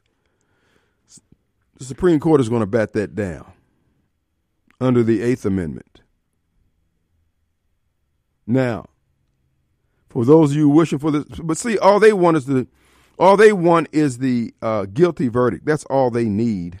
The 1.76 1.84
Supreme 1.84 2.18
Court 2.18 2.40
is 2.40 2.48
going 2.48 2.60
to 2.60 2.66
bat 2.66 2.92
that 2.94 3.14
down 3.14 3.52
under 4.80 5.02
the 5.02 5.22
Eighth 5.22 5.44
Amendment. 5.44 6.02
Now, 8.46 8.86
for 10.08 10.24
those 10.24 10.52
of 10.52 10.56
you 10.56 10.68
wishing 10.68 10.98
for 10.98 11.10
this, 11.10 11.24
but 11.42 11.58
see, 11.58 11.78
all 11.78 12.00
they 12.00 12.12
want 12.12 12.36
is 12.38 12.46
the, 12.46 12.66
all 13.18 13.36
they 13.36 13.52
want 13.52 13.88
is 13.92 14.18
the 14.18 14.54
uh, 14.62 14.86
guilty 14.86 15.28
verdict. 15.28 15.66
That's 15.66 15.84
all 15.86 16.10
they 16.10 16.24
need. 16.26 16.80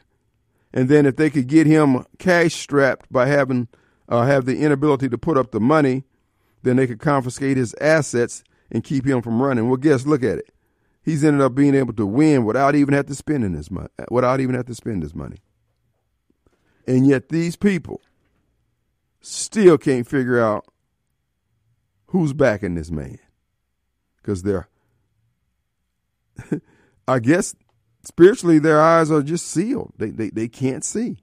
And 0.72 0.88
then 0.88 1.06
if 1.06 1.16
they 1.16 1.30
could 1.30 1.46
get 1.46 1.66
him 1.66 2.04
cash 2.18 2.54
strapped 2.54 3.12
by 3.12 3.26
having 3.26 3.68
uh, 4.08 4.24
have 4.24 4.46
the 4.46 4.60
inability 4.60 5.08
to 5.08 5.18
put 5.18 5.36
up 5.36 5.50
the 5.50 5.60
money, 5.60 6.04
then 6.62 6.76
they 6.76 6.86
could 6.86 7.00
confiscate 7.00 7.56
his 7.56 7.74
assets 7.80 8.42
and 8.70 8.84
keep 8.84 9.06
him 9.06 9.22
from 9.22 9.42
running. 9.42 9.68
Well, 9.68 9.76
guess 9.76 10.06
look 10.06 10.22
at 10.22 10.38
it. 10.38 10.50
He's 11.02 11.24
ended 11.24 11.40
up 11.40 11.54
being 11.54 11.74
able 11.74 11.94
to 11.94 12.06
win 12.06 12.44
without 12.44 12.74
even 12.74 12.94
have 12.94 13.06
to 13.06 13.14
spend 13.14 13.54
his 13.54 13.70
money, 13.70 13.88
without 14.10 14.40
even 14.40 14.54
have 14.54 14.66
to 14.66 14.74
spend 14.74 15.02
his 15.02 15.14
money. 15.14 15.38
And 16.88 17.06
yet 17.06 17.28
these 17.28 17.54
people 17.54 18.00
still 19.20 19.76
can't 19.76 20.08
figure 20.08 20.40
out 20.40 20.64
who's 22.06 22.32
backing 22.32 22.76
this 22.76 22.90
man. 22.90 23.18
Because 24.16 24.42
they're 24.42 24.68
I 27.08 27.18
guess 27.18 27.54
spiritually 28.04 28.58
their 28.58 28.80
eyes 28.80 29.10
are 29.10 29.22
just 29.22 29.46
sealed. 29.48 29.92
They, 29.98 30.08
they 30.08 30.30
they 30.30 30.48
can't 30.48 30.82
see. 30.82 31.18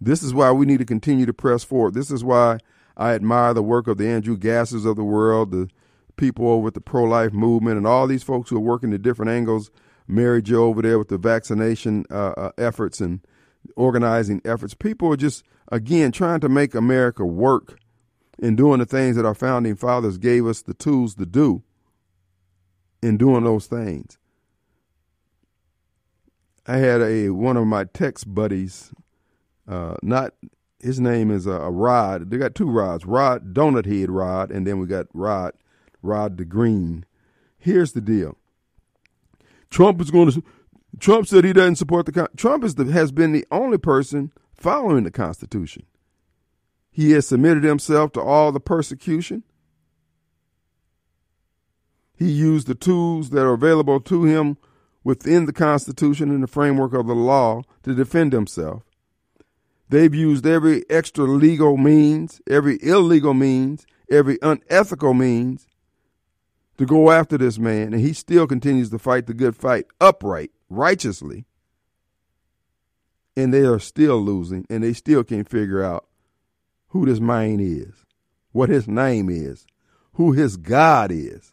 This 0.00 0.24
is 0.24 0.34
why 0.34 0.50
we 0.50 0.66
need 0.66 0.78
to 0.78 0.84
continue 0.84 1.26
to 1.26 1.32
press 1.32 1.62
forward. 1.62 1.94
This 1.94 2.10
is 2.10 2.24
why 2.24 2.58
I 2.96 3.12
admire 3.12 3.54
the 3.54 3.62
work 3.62 3.86
of 3.86 3.98
the 3.98 4.08
Andrew 4.08 4.36
Gasses 4.36 4.84
of 4.84 4.96
the 4.96 5.04
world, 5.04 5.52
the 5.52 5.68
people 6.16 6.48
over 6.48 6.68
at 6.68 6.74
the 6.74 6.80
pro 6.80 7.04
life 7.04 7.32
movement, 7.32 7.76
and 7.76 7.86
all 7.86 8.08
these 8.08 8.24
folks 8.24 8.50
who 8.50 8.56
are 8.56 8.60
working 8.60 8.92
at 8.92 9.02
different 9.02 9.30
angles. 9.30 9.70
Mary 10.08 10.42
Jo 10.42 10.64
over 10.64 10.82
there 10.82 10.98
with 10.98 11.08
the 11.08 11.18
vaccination 11.18 12.04
uh, 12.10 12.32
uh, 12.36 12.50
efforts 12.58 13.00
and 13.00 13.20
organizing 13.76 14.40
efforts. 14.44 14.74
People 14.74 15.12
are 15.12 15.16
just, 15.16 15.44
again, 15.70 16.12
trying 16.12 16.40
to 16.40 16.48
make 16.48 16.74
America 16.74 17.24
work 17.24 17.78
in 18.38 18.56
doing 18.56 18.78
the 18.78 18.86
things 18.86 19.16
that 19.16 19.26
our 19.26 19.34
founding 19.34 19.76
fathers 19.76 20.18
gave 20.18 20.46
us 20.46 20.62
the 20.62 20.74
tools 20.74 21.14
to 21.16 21.26
do 21.26 21.62
in 23.02 23.16
doing 23.16 23.44
those 23.44 23.66
things. 23.66 24.18
I 26.66 26.76
had 26.76 27.00
a 27.00 27.30
one 27.30 27.56
of 27.56 27.66
my 27.66 27.84
text 27.84 28.32
buddies, 28.32 28.92
uh, 29.66 29.96
not 30.02 30.34
his 30.78 31.00
name 31.00 31.30
is 31.30 31.46
a, 31.46 31.52
a, 31.52 31.70
Rod. 31.70 32.30
They 32.30 32.38
got 32.38 32.54
two 32.54 32.70
Rods, 32.70 33.06
Rod 33.06 33.54
Donut 33.54 33.86
Head 33.86 34.10
Rod, 34.10 34.50
and 34.50 34.66
then 34.66 34.78
we 34.78 34.86
got 34.86 35.06
Rod 35.12 35.54
Rod 36.02 36.36
the 36.36 36.44
Green. 36.44 37.04
Here's 37.58 37.92
the 37.92 38.00
deal. 38.00 38.36
Trump 39.70 40.00
is 40.00 40.10
going 40.10 40.30
to. 40.32 40.42
Trump 40.98 41.26
said 41.26 41.44
he 41.44 41.52
doesn't 41.52 41.76
support 41.76 42.06
the. 42.06 42.28
Trump 42.36 42.64
is 42.64 42.74
the, 42.74 42.84
has 42.92 43.12
been 43.12 43.32
the 43.32 43.46
only 43.50 43.78
person 43.78 44.32
following 44.54 45.04
the 45.04 45.10
Constitution. 45.10 45.84
He 46.90 47.12
has 47.12 47.26
submitted 47.26 47.64
himself 47.64 48.12
to 48.12 48.20
all 48.20 48.52
the 48.52 48.60
persecution. 48.60 49.44
He 52.14 52.30
used 52.30 52.66
the 52.66 52.74
tools 52.74 53.30
that 53.30 53.42
are 53.42 53.54
available 53.54 53.98
to 54.00 54.24
him 54.24 54.58
within 55.02 55.46
the 55.46 55.52
Constitution 55.52 56.30
and 56.30 56.42
the 56.42 56.46
framework 56.46 56.92
of 56.92 57.06
the 57.06 57.14
law 57.14 57.62
to 57.82 57.94
defend 57.94 58.32
himself. 58.32 58.82
They've 59.88 60.14
used 60.14 60.46
every 60.46 60.88
extra 60.88 61.24
legal 61.24 61.76
means, 61.76 62.40
every 62.48 62.78
illegal 62.82 63.34
means, 63.34 63.86
every 64.10 64.38
unethical 64.40 65.14
means 65.14 65.66
to 66.78 66.86
go 66.86 67.10
after 67.10 67.36
this 67.36 67.58
man, 67.58 67.92
and 67.92 68.00
he 68.00 68.12
still 68.12 68.46
continues 68.46 68.90
to 68.90 68.98
fight 68.98 69.26
the 69.26 69.34
good 69.34 69.56
fight 69.56 69.86
upright, 70.00 70.50
righteously. 70.72 71.44
And 73.36 73.52
they 73.52 73.60
are 73.60 73.78
still 73.78 74.20
losing, 74.20 74.66
and 74.68 74.82
they 74.84 74.92
still 74.92 75.24
can't 75.24 75.48
figure 75.48 75.82
out 75.82 76.06
who 76.88 77.06
this 77.06 77.20
man 77.20 77.60
is, 77.60 78.04
what 78.52 78.68
his 78.68 78.86
name 78.86 79.30
is, 79.30 79.66
who 80.14 80.32
his 80.32 80.56
God 80.56 81.10
is. 81.10 81.52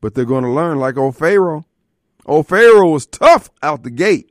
But 0.00 0.14
they're 0.14 0.24
going 0.24 0.44
to 0.44 0.50
learn 0.50 0.78
like 0.78 0.96
old 0.96 1.16
Pharaoh. 1.16 1.66
Old 2.24 2.46
Pharaoh 2.46 2.90
was 2.90 3.06
tough 3.06 3.50
out 3.62 3.82
the 3.82 3.90
gate. 3.90 4.30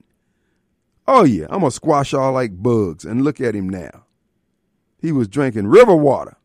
Oh, 1.08 1.24
yeah, 1.24 1.46
I'm 1.50 1.60
going 1.60 1.72
to 1.72 1.76
squash 1.76 2.14
all 2.14 2.32
like 2.32 2.62
bugs. 2.64 3.04
And 3.04 3.24
look 3.24 3.41
at 3.41 3.56
him 3.56 3.70
now. 3.70 4.06
He 5.00 5.12
was 5.12 5.28
drinking 5.28 5.68
river 5.68 5.96
water, 5.96 6.38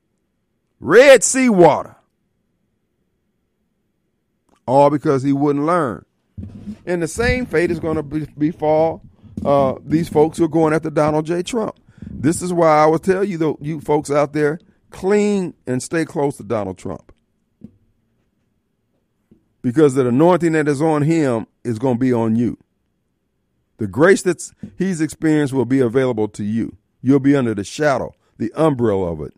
Red 0.80 1.24
Sea 1.24 1.48
water, 1.48 1.96
all 4.66 4.90
because 4.90 5.22
he 5.22 5.32
wouldn't 5.32 5.64
learn. 5.64 6.05
And 6.86 7.03
the 7.03 7.09
same 7.09 7.47
fate 7.47 7.70
is 7.70 7.80
going 7.80 7.97
to 7.97 8.03
befall 8.03 9.03
uh, 9.45 9.74
these 9.84 10.09
folks 10.09 10.38
who 10.38 10.45
are 10.45 10.49
going 10.49 10.72
after 10.72 10.91
Donald 10.91 11.26
J. 11.26 11.43
Trump. 11.43 11.78
This 12.11 12.43
is 12.43 12.53
why 12.53 12.82
I 12.82 12.86
will 12.86 12.99
tell 12.99 13.24
you, 13.24 13.38
though, 13.38 13.59
you 13.61 13.80
folks 13.80 14.11
out 14.11 14.32
there, 14.32 14.59
cling 14.91 15.55
and 15.66 15.82
stay 15.82 16.05
close 16.05 16.36
to 16.38 16.43
Donald 16.43 16.78
Trump. 16.78 17.12
Because 19.62 19.95
the 19.95 20.07
anointing 20.07 20.53
that 20.53 20.68
is 20.68 20.80
on 20.82 21.03
him 21.03 21.47
is 21.64 21.78
going 21.78 21.97
to 21.97 22.01
be 22.01 22.12
on 22.12 22.36
you. 22.36 22.59
The 23.78 23.86
grace 23.86 24.22
that 24.22 24.43
he's 24.78 25.01
experienced 25.01 25.55
will 25.55 25.64
be 25.64 25.80
available 25.80 26.28
to 26.28 26.45
you. 26.45 26.76
You'll 27.03 27.20
be 27.20 27.36
under 27.36 27.55
the 27.55 27.64
shadow, 27.64 28.14
the 28.36 28.53
umbrella 28.55 29.12
of 29.12 29.20
it. 29.22 29.34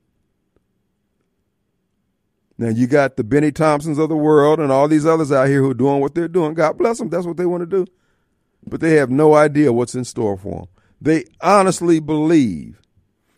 Now 2.58 2.68
you 2.68 2.86
got 2.86 3.16
the 3.16 3.24
Bennie 3.24 3.52
Thompsons 3.52 3.98
of 3.98 4.08
the 4.08 4.16
world 4.16 4.60
and 4.60 4.70
all 4.70 4.88
these 4.88 5.06
others 5.06 5.32
out 5.32 5.48
here 5.48 5.60
who 5.60 5.70
are 5.70 5.74
doing 5.74 6.00
what 6.00 6.14
they're 6.14 6.28
doing. 6.28 6.54
God 6.54 6.78
bless 6.78 6.98
them. 6.98 7.08
That's 7.08 7.26
what 7.26 7.36
they 7.36 7.46
want 7.46 7.62
to 7.62 7.84
do. 7.84 7.90
But 8.66 8.80
they 8.80 8.94
have 8.94 9.10
no 9.10 9.34
idea 9.34 9.72
what's 9.72 9.94
in 9.94 10.04
store 10.04 10.36
for 10.36 10.60
them. 10.60 10.68
They 11.00 11.24
honestly 11.40 11.98
believe. 11.98 12.80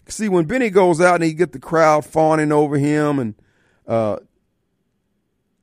See, 0.07 0.29
when 0.29 0.45
Bennie 0.45 0.71
goes 0.71 1.01
out 1.01 1.15
and 1.15 1.25
he 1.25 1.33
get 1.33 1.53
the 1.53 1.59
crowd 1.59 2.05
fawning 2.05 2.53
over 2.53 2.77
him 2.77 3.19
and 3.19 3.35
uh, 3.87 4.19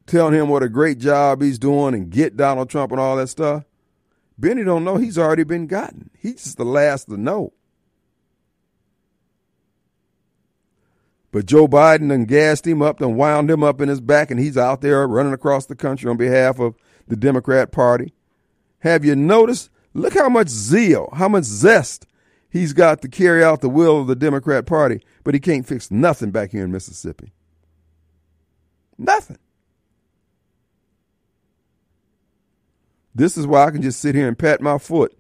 telling 0.08 0.34
him 0.34 0.50
what 0.50 0.64
a 0.64 0.70
great 0.70 0.98
job 0.98 1.42
he's 1.42 1.60
doing 1.60 1.94
and 1.94 2.10
get 2.10 2.38
Donald 2.38 2.70
Trump 2.70 2.92
and 2.92 3.00
all 3.00 3.18
that 3.18 3.28
stuff, 3.28 3.66
Bennie 4.38 4.64
don't 4.64 4.84
know 4.84 4.98
he's 4.98 5.20
already 5.20 5.44
been 5.44 5.68
gotten. 5.68 6.10
He's 6.18 6.44
just 6.44 6.58
the 6.58 6.66
last 6.66 7.06
to 7.06 7.18
know. 7.18 7.54
But 11.32 11.46
Joe 11.46 11.68
Biden 11.68 12.10
done 12.10 12.26
gassed 12.26 12.68
him 12.68 12.82
up 12.82 13.00
and 13.02 13.16
wound 13.16 13.50
him 13.50 13.64
up 13.64 13.80
in 13.80 13.88
his 13.88 14.02
back, 14.02 14.32
and 14.32 14.40
he's 14.40 14.58
out 14.58 14.82
there 14.82 15.08
running 15.08 15.34
across 15.34 15.66
the 15.66 15.76
country 15.76 16.10
on 16.10 16.18
behalf 16.18 16.60
of 16.60 16.76
the 17.08 17.16
Democrat 17.16 17.72
Party. 17.72 18.14
Have 18.80 19.06
you 19.06 19.16
noticed? 19.16 19.70
Look 19.94 20.14
how 20.14 20.30
much 20.30 20.48
zeal, 20.50 21.10
how 21.14 21.28
much 21.28 21.44
zest 21.44 22.06
he's 22.50 22.74
got 22.74 23.02
to 23.02 23.08
carry 23.08 23.44
out 23.44 23.62
the 23.62 23.70
will 23.70 24.00
of 24.00 24.08
the 24.08 24.16
Democrat 24.16 24.66
Party, 24.66 25.02
but 25.24 25.34
he 25.34 25.40
can't 25.40 25.68
fix 25.68 25.90
nothing 25.90 26.32
back 26.32 26.52
here 26.52 26.64
in 26.64 26.72
Mississippi. 26.72 27.34
Nothing. 28.98 29.40
This 33.14 33.38
is 33.38 33.46
why 33.46 33.66
I 33.66 33.72
can 33.72 33.82
just 33.82 34.00
sit 34.00 34.16
here 34.16 34.28
and 34.28 34.38
pat 34.38 34.62
my 34.62 34.78
foot, 34.78 35.18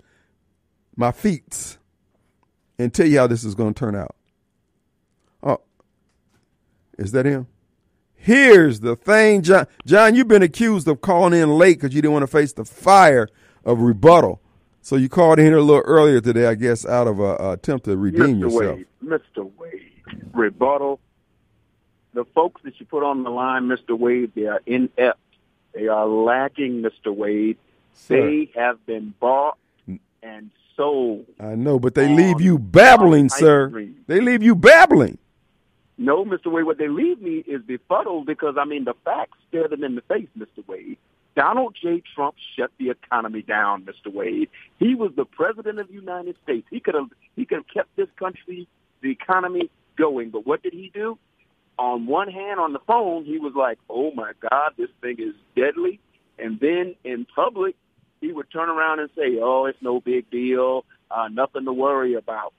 my 0.95 1.11
feet, 1.11 1.77
and 2.79 2.93
tell 2.93 3.05
you 3.07 3.19
how 3.19 3.27
this 3.27 3.43
is 3.43 3.55
going 3.55 3.73
to 3.73 3.79
turn 3.79 3.95
out. 3.95 4.15
Is 7.01 7.11
that 7.13 7.25
him? 7.25 7.47
Here's 8.15 8.81
the 8.81 8.95
thing, 8.95 9.41
John. 9.41 9.65
John, 9.85 10.13
you've 10.13 10.27
been 10.27 10.43
accused 10.43 10.87
of 10.87 11.01
calling 11.01 11.33
in 11.33 11.49
late 11.57 11.79
because 11.79 11.95
you 11.95 12.01
didn't 12.03 12.13
want 12.13 12.23
to 12.23 12.27
face 12.27 12.53
the 12.53 12.63
fire 12.63 13.27
of 13.65 13.79
rebuttal. 13.79 14.39
So 14.81 14.95
you 14.95 15.09
called 15.09 15.39
in 15.39 15.45
here 15.45 15.57
a 15.57 15.61
little 15.63 15.81
earlier 15.83 16.21
today, 16.21 16.45
I 16.45 16.53
guess, 16.53 16.85
out 16.85 17.07
of 17.07 17.19
a, 17.19 17.35
a 17.35 17.51
attempt 17.53 17.85
to 17.85 17.97
redeem 17.97 18.39
Mr. 18.39 18.41
yourself. 18.41 18.77
Wade, 18.77 18.87
Mr. 19.03 19.51
Wade, 19.57 19.91
rebuttal. 20.33 20.99
The 22.13 22.25
folks 22.35 22.61
that 22.63 22.79
you 22.79 22.85
put 22.85 23.03
on 23.03 23.23
the 23.23 23.31
line, 23.31 23.63
Mr. 23.63 23.97
Wade, 23.97 24.31
they 24.35 24.45
are 24.45 24.61
inept. 24.67 25.19
They 25.73 25.87
are 25.87 26.07
lacking, 26.07 26.83
Mr. 26.83 27.15
Wade. 27.15 27.57
Sir. 27.93 28.21
They 28.21 28.51
have 28.55 28.85
been 28.85 29.15
bought 29.19 29.57
and 30.21 30.51
sold. 30.75 31.25
I 31.39 31.55
know, 31.55 31.79
but 31.79 31.95
they 31.95 32.07
leave 32.07 32.41
you 32.41 32.59
babbling, 32.59 33.29
sir. 33.29 33.69
cream. 33.69 33.95
They 34.07 34.19
leave 34.19 34.43
you 34.43 34.55
babbling. 34.55 35.17
No, 36.01 36.25
Mr. 36.25 36.47
Wade, 36.47 36.65
what 36.65 36.79
they 36.79 36.87
leave 36.87 37.21
me 37.21 37.43
is 37.45 37.61
befuddled 37.61 38.25
because, 38.25 38.55
I 38.59 38.65
mean, 38.65 38.85
the 38.85 38.95
facts 39.05 39.37
stare 39.47 39.67
them 39.67 39.83
in 39.83 39.93
the 39.93 40.01
face, 40.01 40.27
Mr. 40.35 40.67
Wade. 40.67 40.97
Donald 41.35 41.77
J. 41.79 42.01
Trump 42.15 42.33
shut 42.57 42.71
the 42.79 42.89
economy 42.89 43.43
down, 43.43 43.83
Mr. 43.83 44.11
Wade. 44.11 44.49
He 44.79 44.95
was 44.95 45.11
the 45.15 45.25
president 45.25 45.79
of 45.79 45.89
the 45.89 45.93
United 45.93 46.37
States. 46.43 46.65
He 46.71 46.79
could 46.79 46.95
have 46.95 47.09
he 47.35 47.45
could 47.45 47.59
have 47.59 47.67
kept 47.71 47.95
this 47.97 48.07
country, 48.17 48.67
the 49.01 49.11
economy 49.11 49.69
going. 49.95 50.31
But 50.31 50.47
what 50.47 50.63
did 50.63 50.73
he 50.73 50.89
do? 50.91 51.19
On 51.77 52.07
one 52.07 52.31
hand, 52.31 52.59
on 52.59 52.73
the 52.73 52.79
phone, 52.87 53.23
he 53.23 53.37
was 53.37 53.53
like, 53.55 53.77
"Oh 53.87 54.09
my 54.11 54.31
God, 54.49 54.71
this 54.77 54.89
thing 55.01 55.17
is 55.19 55.35
deadly," 55.55 55.99
and 56.39 56.59
then 56.59 56.95
in 57.03 57.25
public, 57.25 57.75
he 58.21 58.33
would 58.33 58.49
turn 58.49 58.69
around 58.69 59.01
and 59.01 59.09
say, 59.15 59.37
"Oh, 59.39 59.65
it's 59.65 59.81
no 59.83 59.99
big 60.01 60.31
deal, 60.31 60.83
uh, 61.11 61.27
nothing 61.27 61.65
to 61.65 61.73
worry 61.73 62.15
about." 62.15 62.53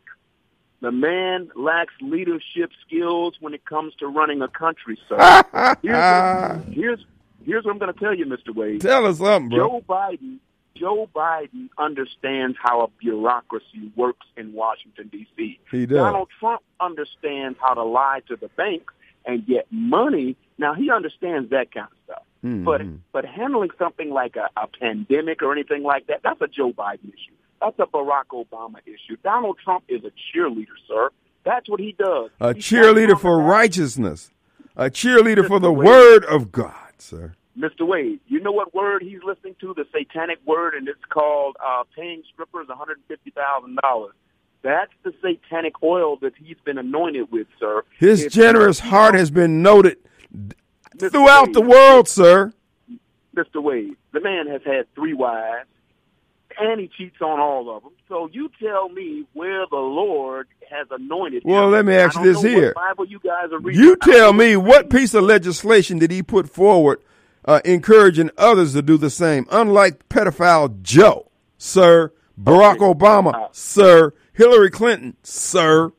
The 0.83 0.91
man 0.91 1.49
lacks 1.55 1.95
leadership 2.01 2.73
skills 2.85 3.35
when 3.41 3.55
it 3.55 3.65
comes 3.65 3.95
to 4.01 4.09
running 4.09 4.43
a 4.43 4.49
country, 4.49 4.99
sir. 5.09 5.17
here's, 5.83 6.75
here's 6.75 7.07
here's 7.47 7.65
what 7.65 7.71
I'm 7.71 7.79
going 7.79 7.95
to 7.95 7.99
tell 7.99 8.15
you, 8.15 8.27
Mr. 8.27 8.53
Wade. 8.55 8.81
Tell 8.81 9.07
us 9.07 9.19
something, 9.19 9.57
bro. 9.57 9.69
Joe 9.81 9.85
Biden, 9.89 10.39
Joe 10.77 11.09
Biden 11.15 11.69
understands 11.79 12.57
how 12.61 12.83
a 12.83 12.89
bureaucracy 13.01 13.93
works 13.95 14.27
in 14.37 14.53
Washington 14.55 15.09
D.C. 15.13 15.61
He 15.71 15.87
does. 15.87 15.99
Donald 15.99 16.29
Trump 16.41 16.63
understands 16.81 17.57
how 17.61 17.75
to 17.75 17.85
lie 17.85 18.21
to 18.27 18.35
the 18.35 18.49
banks 18.57 18.93
and 19.25 19.47
get 19.47 19.67
money. 19.71 20.37
Now 20.59 20.75
he 20.75 20.91
understands 20.91 21.51
that 21.51 21.73
kind 21.73 21.87
of 21.93 21.99
stuff. 22.05 22.23
Mhm. 22.45 22.65
But 22.65 22.83
but 23.13 23.25
handling 23.25 23.71
something 23.79 24.11
like 24.11 24.35
a, 24.35 24.49
a 24.61 24.67
pandemic 24.67 25.43
or 25.43 25.53
anything 25.53 25.85
like 25.85 26.09
that, 26.09 26.23
that's 26.25 26.41
a 26.41 26.49
Joe 26.49 26.73
Biden 26.73 27.09
issue. 27.09 27.35
That's 27.63 27.79
a 27.79 27.87
Barack 27.87 28.27
Obama 28.33 28.77
issue. 28.87 29.17
Donald 29.23 29.57
Trump 29.63 29.85
is 29.89 30.03
a 30.05 30.11
cheerleader, 30.37 30.75
sir. 30.89 31.11
That's 31.45 31.69
what 31.69 31.81
he 31.81 31.93
does. 31.99 32.31
a 32.41 32.55
He's 32.55 32.65
cheerleader 32.65 33.19
for 33.19 33.41
righteousness, 33.41 34.31
a 34.77 34.87
cheerleader 34.91 35.47
for 35.47 35.59
the 35.61 35.73
Wade. 35.73 35.87
word 35.87 36.25
of 36.25 36.51
God, 36.53 36.93
sir. 36.99 37.35
Mr. 37.59 37.87
Wade, 37.87 38.19
you 38.29 38.41
know 38.41 38.53
what 38.53 38.75
word 38.75 39.03
he's 39.03 39.23
listening 39.25 39.55
to? 39.61 39.75
The 39.75 39.85
satanic 39.93 40.39
word, 40.47 40.75
and 40.75 40.89
it's 40.89 41.05
called 41.11 41.57
uh, 41.65 41.85
paying 41.95 42.23
strippers 42.33 42.67
$150,000. 42.69 44.09
That's 44.63 44.93
the 45.03 45.13
satanic 45.21 45.75
oil 45.83 46.17
that 46.23 46.33
he's 46.39 46.57
been 46.65 46.79
anointed 46.79 47.31
with, 47.33 47.49
sir. 47.59 47.83
His 47.99 48.25
If- 48.25 48.33
generous 48.33 48.79
heart 48.81 49.15
has 49.15 49.31
been 49.31 49.63
noted 49.63 49.99
Mr. 50.97 51.11
throughout 51.11 51.47
Wade, 51.49 51.55
the 51.57 51.61
world, 51.61 52.09
sir. 52.09 52.53
Mr. 53.37 53.63
Wade, 53.63 53.97
the 54.13 54.21
man 54.21 54.47
has 54.47 54.63
had 54.65 54.93
three 54.95 55.15
wives, 55.15 55.69
and 56.59 56.81
he 56.81 56.89
cheats 56.89 57.17
on 57.21 57.39
all 57.41 57.75
of 57.77 57.83
them. 57.83 57.93
So 58.09 58.29
you 58.33 58.51
tell 58.63 58.89
me 58.89 59.25
where 59.33 59.65
the 59.71 59.77
Lord 59.77 60.49
has 60.71 60.87
anointed 60.91 61.43
Well, 61.45 61.67
him. 61.67 61.73
let 61.73 61.85
me 61.85 61.95
ask 61.95 62.17
you 62.19 62.25
this 62.25 62.43
here. 62.43 62.73
Bible 62.75 63.05
you 63.07 63.19
guys 63.21 63.53
are 63.53 63.59
reading. 63.59 63.83
You 63.83 63.97
tell 63.97 64.33
me 64.33 64.57
what 64.57 64.91
piece 64.91 65.15
of 65.15 65.25
legislation 65.25 65.99
did 65.99 66.11
he 66.11 66.23
put 66.23 66.49
forward 66.49 67.01
uh, 67.45 67.61
encouraging 67.65 68.31
others 68.39 68.73
to 68.75 68.83
do 68.83 68.97
the 68.97 69.11
same, 69.11 69.47
unlike 69.51 70.09
pedophile 70.09 70.81
Joe, 70.83 71.27
sir, 71.59 72.13
Barack 72.41 72.79
Obama, 72.79 73.35
Uh, 73.35 73.49
sir, 73.53 74.13
Hillary 74.33 74.71
Clinton, 74.71 75.17
sir. 75.23 75.93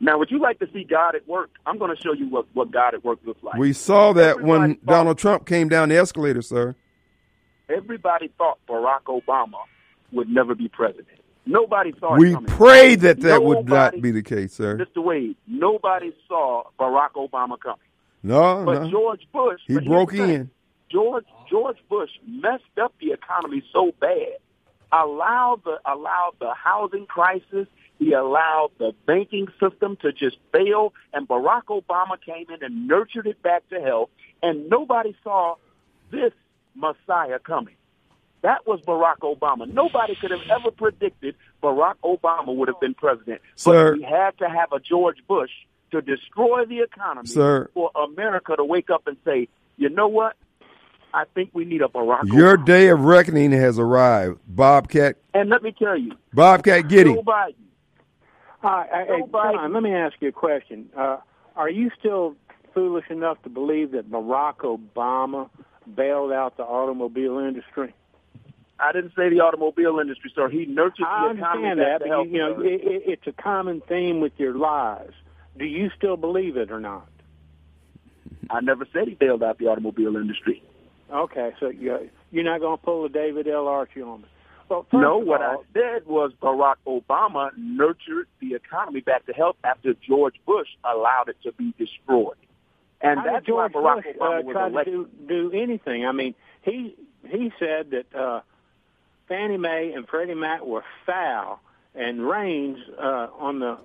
Now, 0.00 0.18
would 0.18 0.30
you 0.30 0.38
like 0.38 0.60
to 0.60 0.68
see 0.72 0.84
God 0.84 1.16
at 1.16 1.26
work? 1.26 1.50
I'm 1.66 1.76
going 1.78 1.94
to 1.94 2.00
show 2.00 2.12
you 2.12 2.28
what, 2.28 2.46
what 2.52 2.70
God 2.70 2.94
at 2.94 3.04
work 3.04 3.18
looks 3.24 3.42
like. 3.42 3.56
We 3.58 3.72
saw 3.72 4.12
that 4.12 4.42
when 4.42 4.78
Donald 4.84 5.18
Trump 5.18 5.44
came 5.44 5.68
down 5.68 5.88
the 5.88 5.96
escalator, 5.96 6.40
sir. 6.42 6.76
Everybody 7.68 8.30
thought 8.38 8.58
Barack 8.68 9.04
Obama 9.04 9.62
would 10.12 10.28
never 10.28 10.54
be 10.54 10.68
president. 10.68 11.06
Nobody 11.46 11.94
saw 11.98 12.16
We 12.16 12.36
prayed 12.36 13.00
that 13.00 13.20
that 13.20 13.42
would 13.42 13.66
not 13.68 14.00
be 14.00 14.10
the 14.10 14.22
case, 14.22 14.52
sir. 14.52 14.76
Mr. 14.76 15.02
Wade, 15.02 15.36
nobody 15.46 16.14
saw 16.26 16.64
Barack 16.78 17.12
Obama 17.16 17.58
coming. 17.58 17.78
No, 18.22 18.64
But 18.64 18.82
no. 18.82 18.90
George 18.90 19.26
Bush, 19.32 19.60
He 19.66 19.78
broke 19.78 20.12
in. 20.14 20.50
George 20.90 21.26
George 21.48 21.78
Bush 21.88 22.10
messed 22.26 22.64
up 22.80 22.94
the 23.00 23.12
economy 23.12 23.62
so 23.72 23.92
bad, 24.00 24.36
allowed 24.92 25.62
the 25.64 25.78
allowed 25.84 26.32
the 26.38 26.52
housing 26.54 27.06
crisis, 27.06 27.66
he 27.98 28.12
allowed 28.12 28.70
the 28.78 28.92
banking 29.06 29.48
system 29.60 29.96
to 30.02 30.12
just 30.12 30.36
fail, 30.52 30.94
and 31.12 31.28
Barack 31.28 31.64
Obama 31.64 32.20
came 32.20 32.46
in 32.50 32.62
and 32.62 32.86
nurtured 32.88 33.26
it 33.26 33.42
back 33.42 33.68
to 33.70 33.80
health, 33.80 34.10
and 34.42 34.68
nobody 34.68 35.14
saw 35.22 35.56
this 36.10 36.32
Messiah 36.78 37.38
coming. 37.38 37.74
That 38.42 38.66
was 38.66 38.80
Barack 38.82 39.18
Obama. 39.20 39.66
Nobody 39.72 40.14
could 40.14 40.30
have 40.30 40.42
ever 40.48 40.70
predicted 40.70 41.34
Barack 41.62 41.94
Obama 42.04 42.54
would 42.54 42.68
have 42.68 42.80
been 42.80 42.94
president. 42.94 43.40
Sir. 43.56 43.92
But 43.92 43.98
we 43.98 44.04
had 44.04 44.38
to 44.38 44.48
have 44.48 44.72
a 44.72 44.78
George 44.78 45.18
Bush 45.26 45.50
to 45.90 46.00
destroy 46.00 46.64
the 46.64 46.80
economy 46.80 47.26
Sir. 47.26 47.68
for 47.74 47.90
America 47.96 48.54
to 48.56 48.64
wake 48.64 48.90
up 48.90 49.06
and 49.08 49.16
say, 49.24 49.48
you 49.76 49.88
know 49.88 50.06
what? 50.08 50.36
I 51.12 51.24
think 51.34 51.50
we 51.52 51.64
need 51.64 51.82
a 51.82 51.88
Barack 51.88 52.24
Your 52.32 52.58
Obama. 52.58 52.64
day 52.66 52.88
of 52.88 53.00
reckoning 53.00 53.50
has 53.52 53.78
arrived, 53.78 54.38
Bobcat. 54.46 55.16
And 55.34 55.48
let 55.48 55.62
me 55.62 55.72
tell 55.76 55.96
you, 55.96 56.12
Bobcat 56.32 56.86
Giddy. 56.88 57.14
Joe 57.14 57.22
Biden, 57.22 57.54
Hi, 58.62 58.86
hey, 58.92 59.18
Joe 59.20 59.26
Biden- 59.26 59.54
John, 59.54 59.72
let 59.72 59.82
me 59.82 59.92
ask 59.94 60.14
you 60.20 60.28
a 60.28 60.32
question. 60.32 60.90
Uh, 60.96 61.16
are 61.56 61.70
you 61.70 61.90
still 61.98 62.36
foolish 62.74 63.06
enough 63.10 63.40
to 63.42 63.48
believe 63.48 63.92
that 63.92 64.10
Barack 64.10 64.58
Obama 64.58 65.48
bailed 65.94 66.32
out 66.32 66.56
the 66.56 66.64
automobile 66.64 67.38
industry? 67.38 67.94
I 68.80 68.92
didn't 68.92 69.12
say 69.16 69.28
the 69.28 69.40
automobile 69.40 69.98
industry, 69.98 70.32
sir. 70.34 70.48
He 70.48 70.66
nurtured 70.66 71.06
I 71.06 71.32
the 71.32 71.38
economy 71.38 71.68
understand 71.68 72.02
that, 72.02 72.08
but 72.08 72.30
you, 72.30 72.38
know, 72.38 72.60
it, 72.60 72.80
it, 72.84 73.02
it's 73.06 73.26
a 73.26 73.32
common 73.32 73.80
theme 73.88 74.20
with 74.20 74.32
your 74.36 74.54
lies. 74.56 75.10
Do 75.58 75.64
you 75.64 75.90
still 75.96 76.16
believe 76.16 76.56
it 76.56 76.70
or 76.70 76.78
not? 76.78 77.08
I 78.50 78.60
never 78.60 78.86
said 78.92 79.08
he 79.08 79.14
bailed 79.14 79.42
out 79.42 79.58
the 79.58 79.66
automobile 79.66 80.16
industry. 80.16 80.62
Okay, 81.10 81.52
so 81.58 81.70
you, 81.70 82.08
you're 82.30 82.44
not 82.44 82.60
going 82.60 82.78
to 82.78 82.84
pull 82.84 83.04
a 83.04 83.08
David 83.08 83.48
L. 83.48 83.66
Archie 83.66 84.02
on 84.02 84.22
me. 84.22 84.28
Well, 84.68 84.86
No, 84.92 85.20
of 85.20 85.26
what 85.26 85.42
all, 85.42 85.64
I 85.74 85.78
said 85.78 86.06
was 86.06 86.32
Barack 86.42 86.76
Obama 86.86 87.50
nurtured 87.56 88.28
the 88.40 88.54
economy 88.54 89.00
back 89.00 89.26
to 89.26 89.32
health 89.32 89.56
after 89.64 89.94
George 89.94 90.34
Bush 90.46 90.68
allowed 90.84 91.28
it 91.28 91.36
to 91.42 91.52
be 91.52 91.74
destroyed. 91.78 92.36
And 93.00 93.20
How 93.20 93.26
that's 93.26 93.46
George 93.46 93.72
why 93.74 94.00
Barack 94.00 94.04
Bush 94.04 94.16
Obama 94.16 94.38
uh, 94.38 94.42
was 94.42 94.52
try 94.72 94.84
to 94.84 94.90
do, 94.90 95.08
do 95.28 95.52
anything? 95.52 96.04
I 96.04 96.12
mean, 96.12 96.34
he 96.62 96.96
he 97.28 97.52
said 97.58 97.90
that 97.90 98.14
uh, 98.14 98.40
Fannie 99.28 99.56
Mae 99.56 99.92
and 99.94 100.08
Freddie 100.08 100.34
Mac 100.34 100.64
were 100.64 100.84
foul, 101.06 101.60
and 101.94 102.26
Raines 102.26 102.78
uh, 102.98 103.28
on 103.38 103.60
the 103.60 103.78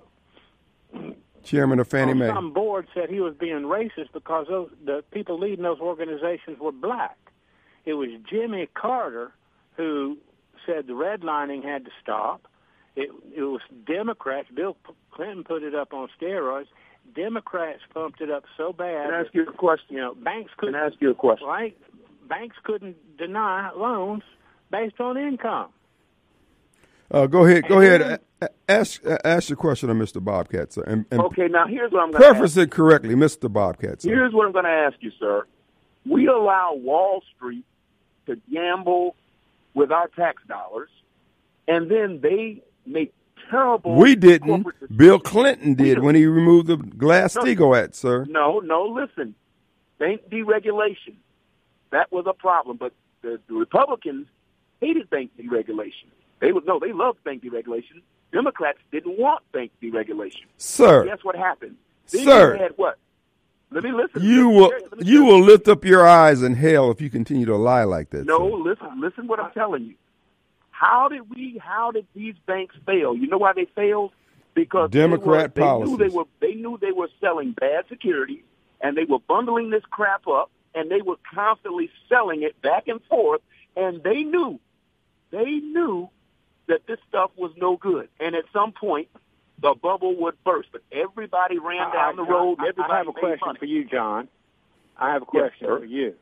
Chairman 1.44 1.78
of 1.78 1.88
Fannie 1.88 2.14
Mae. 2.14 2.28
some 2.28 2.52
board 2.52 2.88
said 2.94 3.10
he 3.10 3.20
was 3.20 3.34
being 3.34 3.62
racist 3.62 4.12
because 4.12 4.46
those 4.48 4.70
the 4.84 5.04
people 5.10 5.38
leading 5.38 5.62
those 5.62 5.80
organizations 5.80 6.58
were 6.58 6.72
black. 6.72 7.18
It 7.84 7.94
was 7.94 8.08
Jimmy 8.28 8.66
Carter 8.74 9.32
who 9.76 10.18
said 10.66 10.86
the 10.86 10.94
redlining 10.94 11.62
had 11.62 11.84
to 11.84 11.90
stop. 12.02 12.48
It 12.96 13.10
it 13.36 13.42
was 13.42 13.60
Democrats. 13.86 14.48
Bill 14.54 14.76
Clinton 15.12 15.44
put 15.44 15.62
it 15.62 15.74
up 15.74 15.92
on 15.92 16.08
steroids. 16.20 16.66
Democrats 17.14 17.80
pumped 17.92 18.20
it 18.20 18.30
up 18.30 18.44
so 18.56 18.72
bad. 18.72 19.06
Can 19.06 19.14
I 19.14 19.20
ask 19.20 19.32
that, 19.32 19.34
you 19.34 19.46
a 19.48 19.52
question? 19.52 19.86
you 19.96 20.00
know, 20.00 20.14
banks 20.14 20.50
couldn't 20.56 20.74
I 20.74 20.86
ask 20.86 20.94
you 21.00 21.10
a 21.10 21.14
question? 21.14 21.46
right? 21.46 21.76
Banks 22.28 22.56
couldn't 22.64 22.96
deny 23.18 23.70
loans 23.76 24.22
based 24.70 24.98
on 25.00 25.16
income. 25.16 25.68
Uh, 27.10 27.26
go 27.26 27.44
ahead. 27.44 27.68
Go 27.68 27.78
And- 27.80 27.86
ahead. 27.86 28.00
A- 28.02 28.44
a- 28.46 28.48
Ask 28.68 29.06
uh, 29.06 29.16
ask 29.24 29.48
your 29.48 29.56
question 29.56 29.88
of 29.90 29.96
Mr. 29.96 30.22
Bobcat, 30.22 30.72
sir, 30.72 30.82
and, 30.86 31.06
and 31.10 31.20
Okay, 31.20 31.48
now 31.48 31.66
here's 31.66 31.90
what 31.92 32.02
I'm 32.02 32.10
going 32.10 32.22
to 32.34 32.42
ask. 32.42 32.56
it 32.58 32.70
correctly, 32.70 33.14
Mr. 33.14 33.50
Bobcat, 33.50 34.02
sir. 34.02 34.08
Here's 34.10 34.32
what 34.34 34.44
I'm 34.46 34.52
going 34.52 34.64
to 34.66 34.70
ask 34.70 34.96
you, 35.00 35.12
sir. 35.18 35.46
We 36.04 36.26
allow 36.26 36.74
Wall 36.74 37.22
Street 37.36 37.64
to 38.26 38.36
gamble 38.52 39.16
with 39.72 39.90
our 39.92 40.08
tax 40.08 40.42
dollars, 40.46 40.90
and 41.68 41.90
then 41.90 42.20
they 42.22 42.62
make 42.84 43.14
terrible. 43.50 43.94
We 43.94 44.16
didn't. 44.16 44.66
Bill 44.96 45.18
Clinton 45.18 45.74
did 45.74 46.00
when 46.00 46.14
he 46.14 46.26
removed 46.26 46.66
the 46.68 46.76
Glass-Steagall 46.76 47.82
Act, 47.82 47.94
sir. 47.94 48.24
No, 48.28 48.60
no. 48.60 48.84
Listen, 48.84 49.34
bank 49.98 50.22
deregulation. 50.30 51.16
That 51.90 52.10
was 52.10 52.26
a 52.26 52.32
problem, 52.32 52.76
but 52.76 52.92
the, 53.22 53.40
the 53.48 53.54
Republicans 53.54 54.26
hated 54.80 55.08
bank 55.10 55.30
deregulation. 55.38 56.08
They 56.40 56.52
would 56.52 56.66
no, 56.66 56.78
they 56.78 56.92
loved 56.92 57.22
bank 57.24 57.42
deregulation. 57.42 58.02
Democrats 58.32 58.78
didn't 58.90 59.18
want 59.18 59.42
bank 59.52 59.70
deregulation. 59.82 60.46
Sir, 60.56 61.04
Guess 61.04 61.22
what 61.22 61.36
happened? 61.36 61.76
Then 62.10 62.24
Sir. 62.24 62.56
you 62.56 62.62
had 62.62 62.72
what? 62.76 62.98
Let 63.70 63.82
me 63.82 63.92
listen. 63.92 64.22
you 64.22 64.48
will 64.48 64.72
you 65.00 65.24
will 65.24 65.40
lift 65.40 65.68
up 65.68 65.84
your 65.84 66.06
eyes 66.06 66.42
in 66.42 66.54
hell 66.54 66.90
if 66.90 67.00
you 67.00 67.10
continue 67.10 67.46
to 67.46 67.56
lie 67.56 67.84
like 67.84 68.10
that. 68.10 68.26
No, 68.26 68.38
sir. 68.38 68.56
listen, 68.56 69.00
listen 69.00 69.26
what 69.26 69.40
I'm 69.40 69.52
telling 69.52 69.84
you. 69.84 69.94
How 70.74 71.08
did 71.08 71.30
we? 71.30 71.60
How 71.62 71.92
did 71.92 72.06
these 72.14 72.34
banks 72.46 72.74
fail? 72.84 73.16
You 73.16 73.28
know 73.28 73.38
why 73.38 73.52
they 73.52 73.66
failed? 73.76 74.10
Because 74.54 74.90
Democrat 74.90 75.54
they, 75.54 75.62
were, 75.62 75.78
they 75.78 75.84
knew 75.84 75.96
they 75.96 76.08
were 76.08 76.24
they 76.40 76.54
knew 76.54 76.78
they 76.80 76.90
were 76.90 77.08
selling 77.20 77.52
bad 77.52 77.84
securities, 77.88 78.42
and 78.80 78.96
they 78.96 79.04
were 79.04 79.20
bundling 79.20 79.70
this 79.70 79.84
crap 79.88 80.26
up, 80.26 80.50
and 80.74 80.90
they 80.90 81.00
were 81.00 81.16
constantly 81.32 81.90
selling 82.08 82.42
it 82.42 82.60
back 82.60 82.88
and 82.88 83.00
forth, 83.04 83.40
and 83.76 84.02
they 84.02 84.24
knew, 84.24 84.58
they 85.30 85.44
knew 85.44 86.08
that 86.66 86.80
this 86.88 86.98
stuff 87.08 87.30
was 87.36 87.52
no 87.56 87.76
good, 87.76 88.08
and 88.20 88.34
at 88.34 88.44
some 88.52 88.72
point. 88.72 89.08
The 89.62 89.72
bubble 89.80 90.16
would 90.16 90.34
burst, 90.44 90.68
but 90.72 90.82
everybody 90.90 91.58
ran 91.58 91.90
down 91.92 92.16
the 92.16 92.24
road. 92.24 92.58
I, 92.58 92.68
everybody 92.68 92.92
I 92.92 92.98
have 92.98 93.08
a 93.08 93.12
question 93.12 93.38
money. 93.46 93.58
for 93.60 93.64
you, 93.64 93.84
John. 93.84 94.28
I 94.98 95.12
have 95.12 95.22
a 95.22 95.26
question 95.26 95.68
sir. 95.68 95.78
for 95.78 95.84
you. 95.84 96.14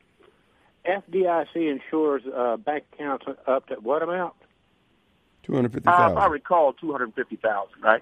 FDIC 0.85 1.55
insures 1.55 2.21
uh, 2.25 2.57
bank 2.57 2.85
accounts 2.93 3.25
up 3.47 3.67
to 3.67 3.75
what 3.75 4.03
amount? 4.03 4.35
Two 5.43 5.53
hundred 5.53 5.73
fifty 5.73 5.87
Uh, 5.87 6.13
I 6.13 6.27
recall, 6.27 6.73
two 6.73 6.91
hundred 6.91 7.13
fifty 7.13 7.35
thousand, 7.35 7.81
right? 7.81 8.01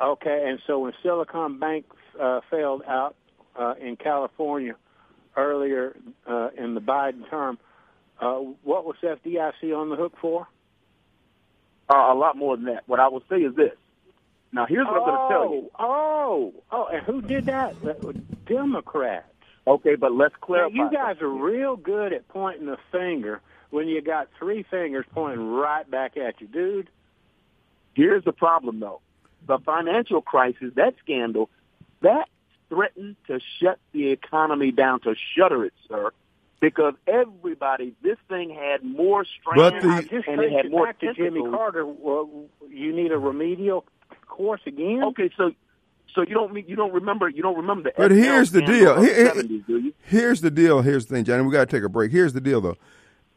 Okay, 0.00 0.44
and 0.48 0.60
so 0.66 0.80
when 0.80 0.92
Silicon 1.02 1.58
Bank 1.58 1.84
uh, 2.18 2.40
failed 2.50 2.82
out 2.86 3.14
uh, 3.54 3.74
in 3.80 3.96
California 3.96 4.74
earlier 5.36 5.96
uh, 6.26 6.48
in 6.56 6.74
the 6.74 6.80
Biden 6.80 7.28
term, 7.28 7.58
uh, 8.20 8.36
what 8.62 8.84
was 8.84 8.96
FDIC 9.02 9.76
on 9.76 9.90
the 9.90 9.96
hook 9.96 10.14
for? 10.20 10.46
Uh, 11.88 12.12
a 12.12 12.14
lot 12.14 12.36
more 12.36 12.56
than 12.56 12.66
that. 12.66 12.84
What 12.86 12.98
I 13.00 13.08
will 13.08 13.22
say 13.28 13.36
is 13.38 13.54
this. 13.54 13.72
Now, 14.52 14.66
here's 14.66 14.86
what 14.86 14.96
I'm 14.96 15.06
going 15.06 15.28
to 15.28 15.34
tell 15.34 15.54
you. 15.54 15.70
Oh, 15.78 16.54
oh, 16.72 16.86
and 16.86 17.02
who 17.04 17.22
did 17.22 17.46
that? 17.46 17.74
Democrats. 18.46 19.26
Okay, 19.66 19.94
but 19.94 20.12
let's 20.12 20.34
Now, 20.40 20.46
clarify. 20.46 20.74
you 20.74 20.90
guys 20.90 21.20
are 21.20 21.28
real 21.28 21.76
good 21.76 22.12
at 22.12 22.26
pointing 22.28 22.66
the 22.66 22.78
finger 22.90 23.40
when 23.70 23.88
you 23.88 24.00
got 24.02 24.28
three 24.38 24.62
fingers 24.64 25.06
pointing 25.14 25.50
right 25.52 25.88
back 25.90 26.16
at 26.16 26.40
you, 26.40 26.46
dude. 26.46 26.88
Here's 27.94 28.24
the 28.24 28.32
problem, 28.32 28.80
though. 28.80 29.00
The 29.46 29.58
financial 29.58 30.20
crisis, 30.22 30.72
that 30.76 30.94
scandal, 31.02 31.50
that 32.02 32.28
threatened 32.68 33.16
to 33.26 33.40
shut 33.60 33.78
the 33.92 34.08
economy 34.10 34.70
down, 34.70 35.00
to 35.00 35.14
shutter 35.36 35.64
it, 35.64 35.72
sir, 35.88 36.10
because 36.60 36.94
everybody, 37.06 37.94
this 38.02 38.18
thing 38.28 38.50
had 38.50 38.84
more 38.84 39.24
strength 39.24 39.82
strands 39.82 39.84
the- 39.84 39.90
I 39.90 40.02
just 40.18 40.28
and 40.28 40.40
it 40.40 40.52
had 40.52 40.64
you 40.66 40.70
more 40.70 40.86
back 40.86 40.98
to 41.00 41.14
Jimmy. 41.14 41.42
Carter. 41.50 41.84
Well, 41.86 42.28
you 42.68 42.92
need 42.94 43.12
a 43.12 43.18
remedial 43.18 43.84
course 44.28 44.60
again. 44.66 45.02
Okay, 45.04 45.30
so 45.36 45.52
so 46.14 46.20
you 46.22 46.34
don't 46.34 46.54
you 46.68 46.76
don't 46.76 46.92
remember 46.92 47.28
you 47.28 47.42
don't 47.42 47.56
remember 47.56 47.84
the 47.90 47.92
But 47.96 48.10
FL 48.10 48.16
here's 48.16 48.50
the 48.52 48.62
deal. 48.62 49.00
Here- 49.02 49.30
70s, 49.32 49.66
do 49.66 49.78
you? 49.78 49.94
Here's 50.02 50.40
the 50.40 50.50
deal. 50.50 50.82
Here's 50.82 51.06
the 51.06 51.14
thing, 51.16 51.24
Johnny. 51.24 51.42
We 51.42 51.50
got 51.52 51.68
to 51.68 51.76
take 51.76 51.84
a 51.84 51.88
break. 51.88 52.12
Here's 52.12 52.32
the 52.34 52.40
deal, 52.40 52.60
though. 52.60 52.76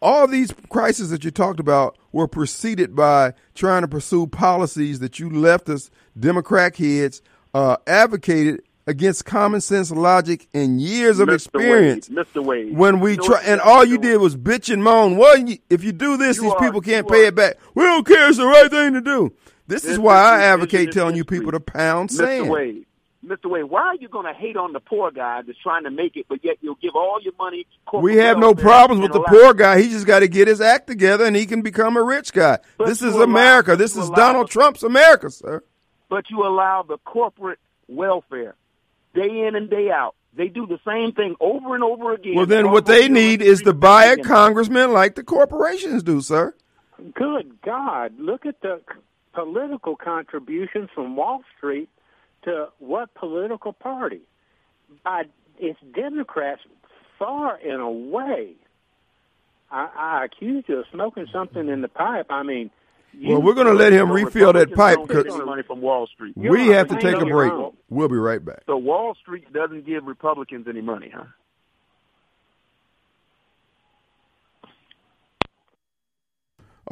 All 0.03 0.27
these 0.27 0.53
crises 0.69 1.09
that 1.11 1.23
you 1.23 1.31
talked 1.31 1.59
about 1.61 1.97
were 2.11 2.27
preceded 2.27 2.93
by 2.95 3.33
trying 3.55 3.83
to 3.83 3.87
pursue 3.87 4.27
policies 4.27 4.99
that 4.99 5.17
you 5.17 5.29
leftists, 5.29 5.89
Democrat 6.19 6.75
heads, 6.75 7.21
uh, 7.53 7.77
advocated 7.87 8.61
against 8.85 9.23
common 9.23 9.61
sense 9.61 9.91
logic 9.91 10.49
and 10.53 10.81
years 10.81 11.19
of 11.19 11.29
Mr. 11.29 11.35
experience. 11.35 12.09
Wade, 12.09 12.17
Mr. 12.17 12.43
Wade. 12.43 12.75
When 12.77 12.99
we 12.99 13.15
try, 13.15 13.41
and 13.45 13.61
all 13.61 13.85
you 13.85 13.97
did 13.97 14.17
was 14.17 14.35
bitch 14.35 14.71
and 14.71 14.83
moan. 14.83 15.15
Well, 15.15 15.37
you, 15.37 15.57
if 15.69 15.85
you 15.85 15.93
do 15.93 16.17
this, 16.17 16.35
You 16.37 16.43
these 16.43 16.51
are- 16.51 16.59
people 16.59 16.81
can't 16.81 17.07
pay 17.07 17.23
are- 17.23 17.27
it 17.27 17.35
back. 17.35 17.55
We 17.73 17.83
don't 17.85 18.05
care. 18.05 18.27
It's 18.27 18.37
the 18.37 18.45
right 18.45 18.69
thing 18.69 18.93
to 18.93 19.01
do. 19.01 19.31
This 19.67 19.85
is 19.85 19.97
why 19.97 20.35
is- 20.35 20.41
I 20.41 20.43
advocate 20.47 20.91
telling 20.91 21.15
you 21.15 21.23
people 21.23 21.53
to 21.53 21.61
pound 21.61 22.09
Mr. 22.09 22.17
sand. 22.17 22.49
Wade, 22.49 22.85
Mr. 23.25 23.45
Wade, 23.45 23.65
why 23.65 23.81
are 23.81 23.95
you 23.95 24.09
going 24.09 24.25
to 24.25 24.33
hate 24.33 24.57
on 24.57 24.73
the 24.73 24.79
poor 24.79 25.09
guy 25.09 25.41
that's 25.41 25.57
trying 25.59 25.83
to 25.83 25.91
make 25.91 26.17
it, 26.17 26.25
but 26.27 26.43
yet 26.43 26.57
you'll 26.61 26.75
give 26.75 26.95
all 26.95 27.19
your 27.21 27.33
money? 27.39 27.65
corporate 27.85 28.13
We 28.13 28.19
have 28.19 28.37
no 28.37 28.53
problems 28.53 29.01
with 29.01 29.13
the 29.13 29.21
poor 29.21 29.53
guy. 29.53 29.81
He 29.81 29.89
just 29.89 30.05
got 30.05 30.19
to 30.19 30.27
get 30.27 30.47
his 30.47 30.59
act 30.59 30.87
together 30.87 31.25
and 31.25 31.35
he 31.35 31.45
can 31.45 31.61
become 31.61 31.95
a 31.95 32.03
rich 32.03 32.33
guy. 32.33 32.59
But 32.77 32.87
this 32.87 33.01
is 33.01 33.13
allow- 33.13 33.23
America. 33.23 33.75
This 33.75 33.91
is 33.91 34.07
allow- 34.07 34.15
Donald 34.15 34.49
Trump's 34.49 34.83
America, 34.83 35.29
sir. 35.29 35.63
But 36.09 36.29
you 36.29 36.45
allow 36.45 36.83
the 36.83 36.97
corporate 36.99 37.59
welfare 37.87 38.55
day 39.15 39.47
in 39.47 39.55
and 39.55 39.69
day 39.69 39.89
out. 39.89 40.15
They 40.35 40.47
do 40.47 40.65
the 40.65 40.79
same 40.85 41.13
thing 41.13 41.35
over 41.39 41.75
and 41.75 41.83
over 41.83 42.13
again. 42.13 42.35
Well, 42.35 42.45
then 42.45 42.71
what 42.71 42.85
they 42.85 43.07
need 43.07 43.41
is 43.41 43.61
to 43.61 43.73
buy 43.73 44.05
a 44.05 44.17
congressman 44.17 44.91
like 44.91 45.15
the 45.15 45.23
corporations 45.23 46.03
do, 46.03 46.21
sir. 46.21 46.55
Good 47.13 47.61
God! 47.61 48.13
Look 48.17 48.45
at 48.45 48.61
the 48.61 48.81
political 49.33 49.95
contributions 49.95 50.89
from 50.93 51.15
Wall 51.15 51.43
Street 51.57 51.89
to 52.43 52.67
what 52.79 53.13
political 53.15 53.73
party? 53.73 54.21
By 55.03 55.23
it's 55.59 55.79
Democrats 55.95 56.61
far 57.19 57.55
and 57.55 57.81
away. 57.81 58.53
I, 59.71 59.89
I 59.97 60.25
accuse 60.25 60.65
you 60.67 60.79
of 60.79 60.85
smoking 60.91 61.27
something 61.33 61.67
in 61.67 61.81
the 61.81 61.87
pipe. 61.87 62.27
I 62.29 62.43
mean, 62.43 62.69
Well, 63.23 63.41
we're 63.41 63.53
going 63.55 63.67
to 63.67 63.73
let 63.73 63.91
him 63.91 64.11
refill 64.11 64.53
that 64.53 64.73
pipe 64.73 64.99
because 65.07 65.25
money 65.45 65.63
from 65.63 65.81
Wall 65.81 66.07
Street. 66.07 66.35
We 66.37 66.67
have 66.67 66.89
to 66.89 66.99
take 66.99 67.15
a 67.15 67.25
break. 67.25 67.51
We'll 67.89 68.09
be 68.09 68.17
right 68.17 68.43
back. 68.43 68.63
So 68.67 68.77
Wall 68.77 69.15
Street 69.21 69.51
doesn't 69.51 69.85
give 69.85 70.05
Republicans 70.05 70.67
any 70.69 70.81
money, 70.81 71.11
huh? 71.13 71.23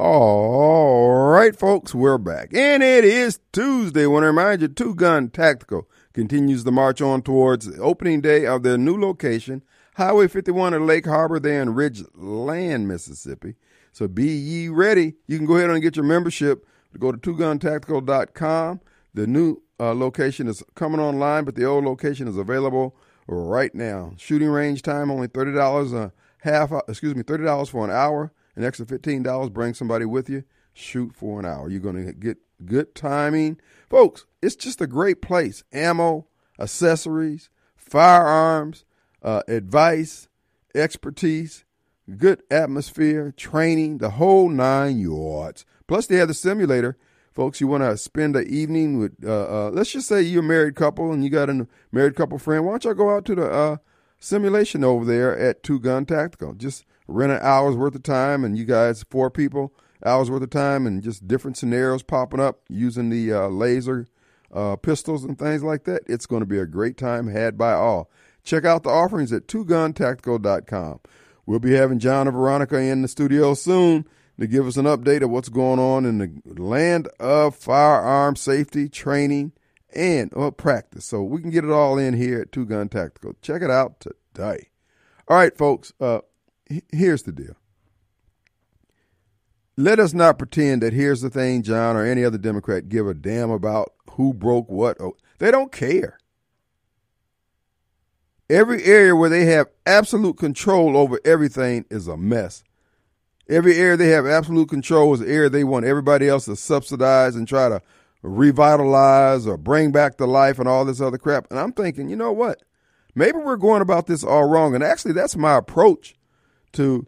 All 0.04 1.30
right, 1.30 1.56
folks, 1.56 1.94
we're 1.94 2.18
back. 2.18 2.52
And 2.52 2.82
it 2.82 3.04
is 3.04 3.38
Tuesday. 3.52 4.02
I 4.02 4.06
want 4.08 4.24
to 4.24 4.26
remind 4.26 4.60
you, 4.60 4.66
Two 4.66 4.96
Gun 4.96 5.30
Tactical 5.30 5.88
continues 6.12 6.64
the 6.64 6.72
march 6.72 7.00
on 7.00 7.22
towards 7.22 7.66
the 7.66 7.80
opening 7.80 8.20
day 8.20 8.44
of 8.44 8.64
their 8.64 8.76
new 8.76 9.00
location, 9.00 9.62
Highway 9.94 10.26
51 10.26 10.74
at 10.74 10.80
Lake 10.80 11.06
Harbor 11.06 11.38
there 11.38 11.62
in 11.62 11.76
Ridgeland, 11.76 12.86
Mississippi. 12.86 13.54
So 13.92 14.08
be 14.08 14.26
ye 14.26 14.68
ready. 14.68 15.14
You 15.28 15.38
can 15.38 15.46
go 15.46 15.54
ahead 15.54 15.70
and 15.70 15.80
get 15.80 15.94
your 15.94 16.04
membership. 16.04 16.66
Go 16.98 17.12
to 17.12 17.18
twoguntactical.com. 17.18 18.80
The 19.14 19.26
new 19.28 19.62
uh, 19.78 19.94
location 19.94 20.48
is 20.48 20.64
coming 20.74 20.98
online, 20.98 21.44
but 21.44 21.54
the 21.54 21.64
old 21.64 21.84
location 21.84 22.26
is 22.26 22.36
available 22.36 22.96
right 23.28 23.72
now. 23.72 24.14
Shooting 24.16 24.48
range 24.48 24.82
time 24.82 25.12
only 25.12 25.28
thirty 25.28 25.52
dollars 25.52 25.92
a 25.92 26.12
half. 26.38 26.72
Excuse 26.88 27.14
me, 27.14 27.22
thirty 27.22 27.44
dollars 27.44 27.68
for 27.68 27.84
an 27.84 27.92
hour. 27.92 28.32
An 28.56 28.64
extra 28.64 28.86
fifteen 28.86 29.22
dollars. 29.22 29.50
Bring 29.50 29.74
somebody 29.74 30.04
with 30.04 30.28
you. 30.28 30.44
Shoot 30.74 31.14
for 31.14 31.38
an 31.38 31.46
hour. 31.46 31.68
You're 31.68 31.80
going 31.80 32.04
to 32.04 32.12
get 32.12 32.38
good 32.64 32.94
timing, 32.94 33.60
folks. 33.90 34.24
It's 34.40 34.56
just 34.56 34.80
a 34.80 34.86
great 34.86 35.20
place. 35.20 35.64
Ammo, 35.72 36.26
accessories, 36.58 37.50
firearms, 37.76 38.84
uh, 39.22 39.42
advice, 39.48 40.28
expertise, 40.74 41.64
good 42.16 42.42
atmosphere, 42.50 43.34
training, 43.36 43.98
the 43.98 44.10
whole 44.10 44.48
nine 44.48 44.98
yards. 44.98 45.66
Plus, 45.86 46.06
they 46.06 46.16
have 46.16 46.28
the 46.28 46.34
simulator. 46.34 46.96
Folks, 47.32 47.60
you 47.60 47.66
want 47.66 47.82
to 47.82 47.96
spend 47.96 48.34
the 48.34 48.42
evening 48.42 48.98
with, 48.98 49.12
uh, 49.24 49.66
uh, 49.66 49.70
let's 49.70 49.92
just 49.92 50.06
say 50.06 50.20
you're 50.20 50.40
a 50.40 50.46
married 50.46 50.74
couple 50.74 51.12
and 51.12 51.24
you 51.24 51.30
got 51.30 51.48
a 51.48 51.66
married 51.90 52.14
couple 52.14 52.38
friend. 52.38 52.64
Why 52.64 52.72
don't 52.72 52.84
y'all 52.84 52.94
go 52.94 53.14
out 53.14 53.24
to 53.26 53.34
the 53.34 53.50
uh, 53.50 53.76
simulation 54.18 54.84
over 54.84 55.04
there 55.04 55.38
at 55.38 55.62
Two 55.62 55.80
Gun 55.80 56.04
Tactical? 56.06 56.54
Just 56.54 56.84
rent 57.08 57.32
an 57.32 57.40
hour's 57.42 57.76
worth 57.76 57.94
of 57.94 58.02
time 58.02 58.44
and 58.44 58.56
you 58.56 58.64
guys, 58.64 59.04
four 59.10 59.30
people, 59.30 59.74
hours 60.04 60.30
worth 60.30 60.42
of 60.42 60.50
time 60.50 60.86
and 60.86 61.02
just 61.02 61.26
different 61.26 61.56
scenarios 61.56 62.02
popping 62.02 62.40
up 62.40 62.60
using 62.68 63.10
the 63.10 63.32
uh, 63.32 63.48
laser 63.48 64.08
uh, 64.52 64.76
pistols 64.76 65.24
and 65.24 65.38
things 65.38 65.62
like 65.62 65.84
that. 65.84 66.02
It's 66.06 66.26
going 66.26 66.40
to 66.40 66.46
be 66.46 66.58
a 66.58 66.66
great 66.66 66.96
time 66.96 67.28
had 67.28 67.56
by 67.56 67.72
all. 67.72 68.10
Check 68.44 68.64
out 68.64 68.82
the 68.82 68.90
offerings 68.90 69.32
at 69.32 69.46
twoguntactical.com. 69.46 71.00
We'll 71.46 71.58
be 71.58 71.72
having 71.72 71.98
John 71.98 72.26
and 72.28 72.36
Veronica 72.36 72.78
in 72.78 73.02
the 73.02 73.08
studio 73.08 73.54
soon 73.54 74.06
to 74.38 74.46
give 74.46 74.66
us 74.66 74.76
an 74.76 74.86
update 74.86 75.22
of 75.22 75.30
what's 75.30 75.48
going 75.48 75.78
on 75.78 76.04
in 76.04 76.18
the 76.18 76.62
land 76.62 77.08
of 77.20 77.54
firearm 77.54 78.36
safety, 78.36 78.88
training, 78.88 79.52
and 79.94 80.32
uh, 80.36 80.50
practice. 80.50 81.04
So 81.04 81.22
we 81.22 81.40
can 81.40 81.50
get 81.50 81.64
it 81.64 81.70
all 81.70 81.98
in 81.98 82.14
here 82.14 82.40
at 82.40 82.52
Two 82.52 82.64
Gun 82.64 82.88
Tactical. 82.88 83.34
Check 83.42 83.62
it 83.62 83.70
out 83.70 84.00
today. 84.00 84.70
All 85.28 85.36
right, 85.36 85.56
folks, 85.56 85.92
uh, 86.00 86.20
here's 86.90 87.22
the 87.22 87.32
deal. 87.32 87.56
Let 89.76 89.98
us 89.98 90.12
not 90.12 90.38
pretend 90.38 90.82
that 90.82 90.92
here's 90.92 91.22
the 91.22 91.30
thing, 91.30 91.62
John, 91.62 91.96
or 91.96 92.04
any 92.04 92.24
other 92.24 92.38
Democrat 92.38 92.88
give 92.88 93.06
a 93.06 93.14
damn 93.14 93.50
about 93.50 93.94
who 94.12 94.34
broke 94.34 94.70
what. 94.70 95.00
Oh, 95.00 95.16
They 95.38 95.50
don't 95.50 95.72
care. 95.72 96.18
Every 98.50 98.84
area 98.84 99.16
where 99.16 99.30
they 99.30 99.46
have 99.46 99.68
absolute 99.86 100.36
control 100.36 100.96
over 100.96 101.18
everything 101.24 101.86
is 101.90 102.06
a 102.06 102.18
mess. 102.18 102.62
Every 103.48 103.76
area 103.76 103.96
they 103.96 104.08
have 104.08 104.26
absolute 104.26 104.68
control 104.68 105.14
is 105.14 105.20
the 105.20 105.32
area 105.32 105.48
they 105.48 105.64
want 105.64 105.86
everybody 105.86 106.28
else 106.28 106.44
to 106.44 106.56
subsidize 106.56 107.34
and 107.34 107.48
try 107.48 107.70
to 107.70 107.80
revitalize 108.22 109.46
or 109.46 109.56
bring 109.56 109.90
back 109.90 110.18
to 110.18 110.26
life 110.26 110.58
and 110.58 110.68
all 110.68 110.84
this 110.84 111.00
other 111.00 111.18
crap. 111.18 111.46
And 111.50 111.58
I'm 111.58 111.72
thinking, 111.72 112.10
you 112.10 112.16
know 112.16 112.32
what? 112.32 112.62
Maybe 113.14 113.38
we're 113.38 113.56
going 113.56 113.82
about 113.82 114.06
this 114.06 114.22
all 114.22 114.48
wrong. 114.48 114.74
And 114.74 114.84
actually, 114.84 115.12
that's 115.14 115.36
my 115.36 115.56
approach 115.56 116.14
to 116.72 117.06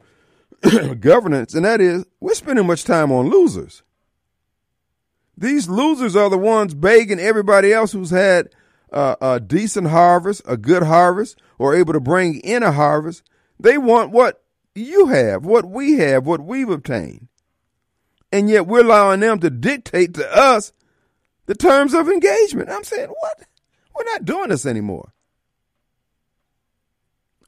governance. 1.00 1.54
And 1.54 1.64
that 1.64 1.80
is, 1.80 2.04
we're 2.20 2.34
spending 2.34 2.66
much 2.66 2.84
time 2.84 3.12
on 3.12 3.28
losers. 3.28 3.82
These 5.36 5.68
losers 5.68 6.14
are 6.14 6.30
the 6.30 6.38
ones 6.38 6.74
begging 6.74 7.18
everybody 7.18 7.72
else 7.72 7.92
who's 7.92 8.10
had 8.10 8.50
uh, 8.92 9.16
a 9.20 9.40
decent 9.40 9.88
harvest, 9.88 10.42
a 10.46 10.56
good 10.56 10.84
harvest, 10.84 11.38
or 11.58 11.74
able 11.74 11.92
to 11.92 12.00
bring 12.00 12.36
in 12.40 12.62
a 12.62 12.72
harvest. 12.72 13.22
They 13.58 13.76
want 13.78 14.12
what 14.12 14.42
you 14.74 15.06
have, 15.06 15.44
what 15.44 15.64
we 15.64 15.94
have, 15.94 16.26
what 16.26 16.40
we've 16.40 16.68
obtained. 16.68 17.28
And 18.32 18.48
yet 18.48 18.66
we're 18.66 18.80
allowing 18.80 19.20
them 19.20 19.40
to 19.40 19.50
dictate 19.50 20.14
to 20.14 20.36
us 20.36 20.72
the 21.46 21.54
terms 21.54 21.94
of 21.94 22.08
engagement. 22.08 22.70
I'm 22.70 22.84
saying, 22.84 23.08
what? 23.08 23.42
We're 23.94 24.04
not 24.04 24.24
doing 24.24 24.48
this 24.48 24.66
anymore. 24.66 25.12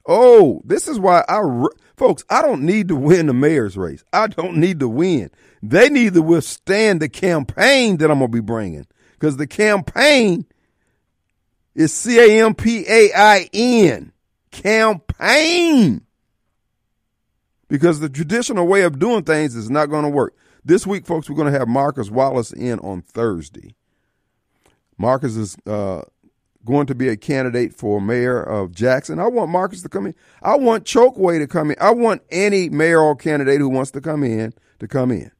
Oh, 0.05 0.61
this 0.63 0.87
is 0.87 0.99
why 0.99 1.25
I, 1.27 1.41
folks, 1.97 2.23
I 2.29 2.41
don't 2.41 2.63
need 2.63 2.87
to 2.89 2.95
win 2.95 3.27
the 3.27 3.33
mayor's 3.33 3.75
race. 3.77 4.03
I 4.13 4.27
don't 4.27 4.57
need 4.57 4.79
to 4.79 4.87
win. 4.87 5.29
They 5.63 5.89
need 5.89 6.13
to 6.13 6.21
withstand 6.21 7.01
the 7.01 7.09
campaign 7.09 7.97
that 7.97 8.11
I'm 8.11 8.19
going 8.19 8.31
to 8.31 8.35
be 8.35 8.41
bringing 8.41 8.87
because 9.13 9.37
the 9.37 9.47
campaign 9.47 10.45
is 11.75 11.93
C 11.93 12.19
A 12.19 12.45
M 12.45 12.55
P 12.55 12.85
A 12.87 13.11
I 13.15 13.49
N. 13.53 14.11
Campaign. 14.51 16.01
because 17.69 17.99
the 17.99 18.09
traditional 18.09 18.67
way 18.67 18.83
of 18.83 18.99
doing 18.99 19.23
things 19.23 19.55
is 19.55 19.69
not 19.69 19.87
going 19.87 20.03
to 20.03 20.09
work. 20.09 20.35
This 20.63 20.87
week, 20.87 21.05
folks, 21.05 21.29
we're 21.29 21.35
going 21.35 21.51
to 21.51 21.57
have 21.59 21.67
Marcus 21.67 22.09
Wallace 22.09 22.51
in 22.53 22.79
on 22.79 23.01
Thursday. 23.01 23.75
Marcus 24.97 25.35
is 25.35 25.57
uh, 25.67 26.01
going 26.65 26.87
to 26.87 26.95
be 26.95 27.07
a 27.07 27.17
candidate 27.17 27.73
for 27.73 28.01
mayor 28.01 28.41
of 28.41 28.73
Jackson. 28.73 29.19
I 29.19 29.27
want 29.27 29.51
Marcus 29.51 29.81
to 29.83 29.89
come 29.89 30.07
in. 30.07 30.15
I 30.41 30.55
want 30.55 30.85
Chokwe 30.85 31.39
to 31.39 31.47
come 31.47 31.71
in. 31.71 31.77
I 31.79 31.91
want 31.91 32.21
any 32.29 32.69
mayoral 32.69 33.15
candidate 33.15 33.59
who 33.59 33.69
wants 33.69 33.91
to 33.91 34.01
come 34.01 34.23
in 34.23 34.53
to 34.79 34.87
come 34.87 35.11
in. 35.11 35.31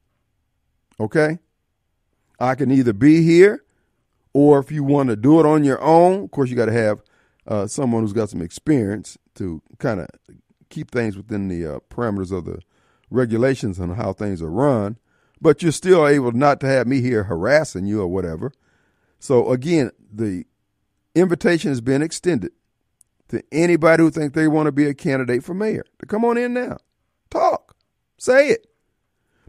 Okay? 0.99 1.39
I 2.39 2.55
can 2.55 2.71
either 2.71 2.93
be 2.93 3.23
here 3.23 3.63
or 4.33 4.59
if 4.59 4.71
you 4.71 4.83
want 4.83 5.09
to 5.09 5.15
do 5.15 5.39
it 5.39 5.45
on 5.45 5.63
your 5.63 5.81
own, 5.81 6.25
of 6.25 6.31
course, 6.31 6.49
you 6.49 6.55
got 6.55 6.65
to 6.65 6.71
have 6.71 7.01
uh, 7.47 7.65
someone 7.65 8.03
who's 8.03 8.13
got 8.13 8.29
some 8.29 8.41
experience 8.41 9.17
to 9.35 9.61
kind 9.79 9.99
of 9.99 10.07
keep 10.69 10.91
things 10.91 11.17
within 11.17 11.47
the 11.47 11.65
uh, 11.65 11.79
parameters 11.89 12.31
of 12.31 12.45
the 12.45 12.59
regulations 13.09 13.79
and 13.79 13.95
how 13.95 14.13
things 14.13 14.41
are 14.41 14.51
run. 14.51 14.97
But 15.39 15.61
you're 15.61 15.71
still 15.71 16.07
able 16.07 16.31
not 16.31 16.59
to 16.61 16.67
have 16.67 16.87
me 16.87 17.01
here 17.01 17.23
harassing 17.23 17.85
you 17.85 18.01
or 18.01 18.07
whatever. 18.07 18.51
So 19.19 19.51
again, 19.51 19.91
the 20.11 20.45
invitation 21.19 21.69
has 21.69 21.81
been 21.81 22.01
extended 22.01 22.51
to 23.29 23.43
anybody 23.51 24.03
who 24.03 24.09
thinks 24.09 24.35
they 24.35 24.47
want 24.47 24.67
to 24.67 24.71
be 24.71 24.85
a 24.85 24.93
candidate 24.93 25.43
for 25.43 25.53
mayor 25.53 25.85
to 25.99 26.05
come 26.05 26.23
on 26.23 26.37
in 26.37 26.53
now, 26.53 26.77
talk, 27.29 27.75
say 28.17 28.49
it. 28.49 28.67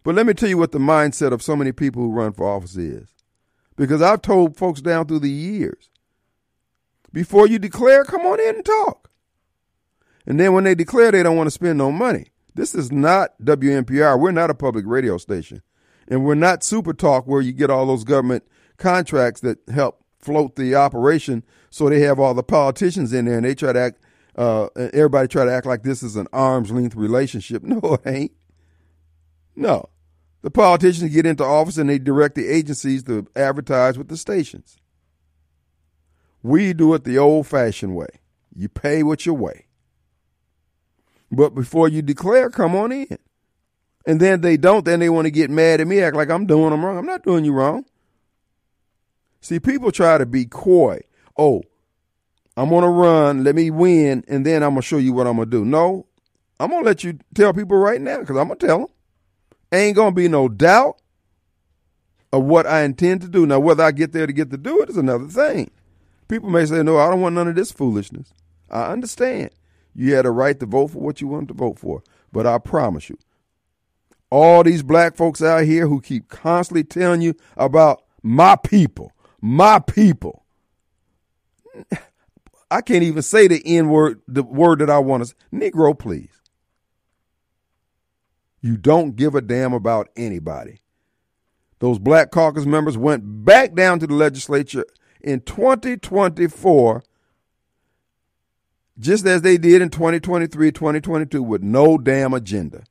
But 0.02 0.14
let 0.14 0.26
me 0.26 0.34
tell 0.34 0.48
you 0.48 0.58
what 0.58 0.72
the 0.72 0.78
mindset 0.78 1.32
of 1.32 1.42
so 1.42 1.54
many 1.56 1.72
people 1.72 2.02
who 2.02 2.12
run 2.12 2.32
for 2.32 2.48
office 2.48 2.76
is. 2.76 3.14
Because 3.76 4.02
I've 4.02 4.22
told 4.22 4.56
folks 4.56 4.80
down 4.80 5.06
through 5.06 5.20
the 5.20 5.30
years, 5.30 5.90
before 7.12 7.46
you 7.46 7.58
declare, 7.58 8.04
come 8.04 8.22
on 8.22 8.40
in 8.40 8.56
and 8.56 8.64
talk. 8.64 9.10
And 10.26 10.38
then 10.38 10.52
when 10.52 10.64
they 10.64 10.74
declare 10.74 11.10
they 11.10 11.22
don't 11.22 11.36
want 11.36 11.46
to 11.46 11.52
spend 11.52 11.78
no 11.78 11.90
money, 11.90 12.32
this 12.54 12.74
is 12.74 12.90
not 12.90 13.30
WNPR. 13.42 14.18
We're 14.18 14.32
not 14.32 14.50
a 14.50 14.54
public 14.54 14.84
radio 14.86 15.16
station. 15.16 15.62
And 16.08 16.24
we're 16.24 16.34
not 16.34 16.64
Super 16.64 16.92
Talk 16.92 17.26
where 17.26 17.40
you 17.40 17.52
get 17.52 17.70
all 17.70 17.86
those 17.86 18.04
government 18.04 18.44
contracts 18.78 19.40
that 19.42 19.58
help 19.68 20.02
float 20.18 20.56
the 20.56 20.74
operation 20.74 21.44
so 21.70 21.88
they 21.88 22.00
have 22.00 22.18
all 22.18 22.34
the 22.34 22.42
politicians 22.42 23.12
in 23.12 23.26
there 23.26 23.36
and 23.36 23.44
they 23.44 23.54
try 23.54 23.72
to 23.72 23.78
act, 23.78 24.02
uh, 24.36 24.68
everybody 24.76 25.28
try 25.28 25.44
to 25.44 25.52
act 25.52 25.66
like 25.66 25.82
this 25.82 26.02
is 26.02 26.16
an 26.16 26.26
arm's 26.32 26.70
length 26.70 26.96
relationship. 26.96 27.62
No, 27.68 27.94
it 27.94 28.06
ain't. 28.06 28.32
No. 29.54 29.88
The 30.42 30.50
politicians 30.50 31.12
get 31.12 31.26
into 31.26 31.44
office 31.44 31.78
and 31.78 31.90
they 31.90 31.98
direct 31.98 32.36
the 32.36 32.48
agencies 32.48 33.02
to 33.04 33.26
advertise 33.34 33.98
with 33.98 34.08
the 34.08 34.16
stations. 34.16 34.76
We 36.42 36.72
do 36.72 36.94
it 36.94 37.04
the 37.04 37.18
old 37.18 37.46
fashioned 37.46 37.96
way. 37.96 38.06
You 38.54 38.68
pay 38.68 39.02
what 39.02 39.26
you 39.26 39.34
weigh. 39.34 39.66
But 41.30 41.54
before 41.54 41.88
you 41.88 42.02
declare, 42.02 42.50
come 42.50 42.74
on 42.74 42.92
in. 42.92 43.18
And 44.06 44.20
then 44.20 44.40
they 44.40 44.56
don't, 44.56 44.84
then 44.84 45.00
they 45.00 45.10
want 45.10 45.26
to 45.26 45.30
get 45.30 45.50
mad 45.50 45.80
at 45.80 45.86
me, 45.86 46.00
act 46.00 46.16
like 46.16 46.30
I'm 46.30 46.46
doing 46.46 46.70
them 46.70 46.84
wrong. 46.84 46.96
I'm 46.96 47.04
not 47.04 47.24
doing 47.24 47.44
you 47.44 47.52
wrong. 47.52 47.84
See, 49.40 49.60
people 49.60 49.92
try 49.92 50.18
to 50.18 50.26
be 50.26 50.44
coy. 50.44 51.00
Oh, 51.36 51.62
I'm 52.56 52.70
to 52.70 52.88
run, 52.88 53.44
let 53.44 53.54
me 53.54 53.70
win, 53.70 54.24
and 54.26 54.44
then 54.44 54.62
I'm 54.62 54.74
to 54.74 54.82
show 54.82 54.98
you 54.98 55.12
what 55.12 55.26
I'm 55.28 55.36
to 55.36 55.46
do. 55.46 55.64
No, 55.64 56.06
I'm 56.58 56.70
to 56.70 56.80
let 56.80 57.04
you 57.04 57.18
tell 57.34 57.52
people 57.52 57.76
right 57.76 58.00
now 58.00 58.18
because 58.18 58.36
I'm 58.36 58.48
to 58.48 58.56
tell 58.56 58.78
them. 58.78 58.88
Ain't 59.70 59.96
to 59.96 60.10
be 60.10 60.28
no 60.28 60.48
doubt 60.48 61.00
of 62.32 62.44
what 62.44 62.66
I 62.66 62.82
intend 62.82 63.20
to 63.20 63.28
do. 63.28 63.46
Now, 63.46 63.60
whether 63.60 63.84
I 63.84 63.92
get 63.92 64.12
there 64.12 64.26
to 64.26 64.32
get 64.32 64.50
to 64.50 64.56
do 64.56 64.82
it 64.82 64.90
is 64.90 64.96
another 64.96 65.28
thing. 65.28 65.70
People 66.26 66.50
may 66.50 66.66
say, 66.66 66.82
no, 66.82 66.98
I 66.98 67.08
don't 67.08 67.20
want 67.20 67.34
none 67.34 67.48
of 67.48 67.54
this 67.54 67.70
foolishness. 67.72 68.34
I 68.70 68.92
understand. 68.92 69.50
You 69.94 70.14
had 70.14 70.26
a 70.26 70.30
right 70.30 70.58
to 70.60 70.66
vote 70.66 70.88
for 70.88 70.98
what 70.98 71.20
you 71.20 71.28
wanted 71.28 71.48
to 71.48 71.54
vote 71.54 71.78
for. 71.78 72.02
But 72.32 72.46
I 72.46 72.58
promise 72.58 73.08
you, 73.08 73.18
all 74.30 74.62
these 74.62 74.82
black 74.82 75.16
folks 75.16 75.42
out 75.42 75.64
here 75.64 75.86
who 75.86 76.00
keep 76.00 76.28
constantly 76.28 76.84
telling 76.84 77.22
you 77.22 77.34
about 77.56 78.02
my 78.22 78.56
people, 78.56 79.12
my 79.40 79.78
people. 79.78 80.44
I 82.70 82.82
can't 82.82 83.02
even 83.02 83.22
say 83.22 83.48
the 83.48 83.62
N 83.64 83.88
word, 83.88 84.20
the 84.28 84.42
word 84.42 84.80
that 84.80 84.90
I 84.90 84.98
want 84.98 85.22
to 85.22 85.28
say. 85.28 85.34
Negro, 85.52 85.98
please. 85.98 86.28
You 88.60 88.76
don't 88.76 89.16
give 89.16 89.34
a 89.34 89.40
damn 89.40 89.72
about 89.72 90.08
anybody. 90.16 90.80
Those 91.78 91.98
black 91.98 92.30
caucus 92.30 92.66
members 92.66 92.98
went 92.98 93.44
back 93.44 93.74
down 93.74 94.00
to 94.00 94.06
the 94.06 94.14
legislature 94.14 94.84
in 95.20 95.40
2024, 95.40 97.04
just 98.98 99.26
as 99.26 99.42
they 99.42 99.58
did 99.58 99.80
in 99.80 99.90
2023, 99.90 100.72
2022, 100.72 101.42
with 101.42 101.62
no 101.62 101.96
damn 101.96 102.34
agenda. 102.34 102.82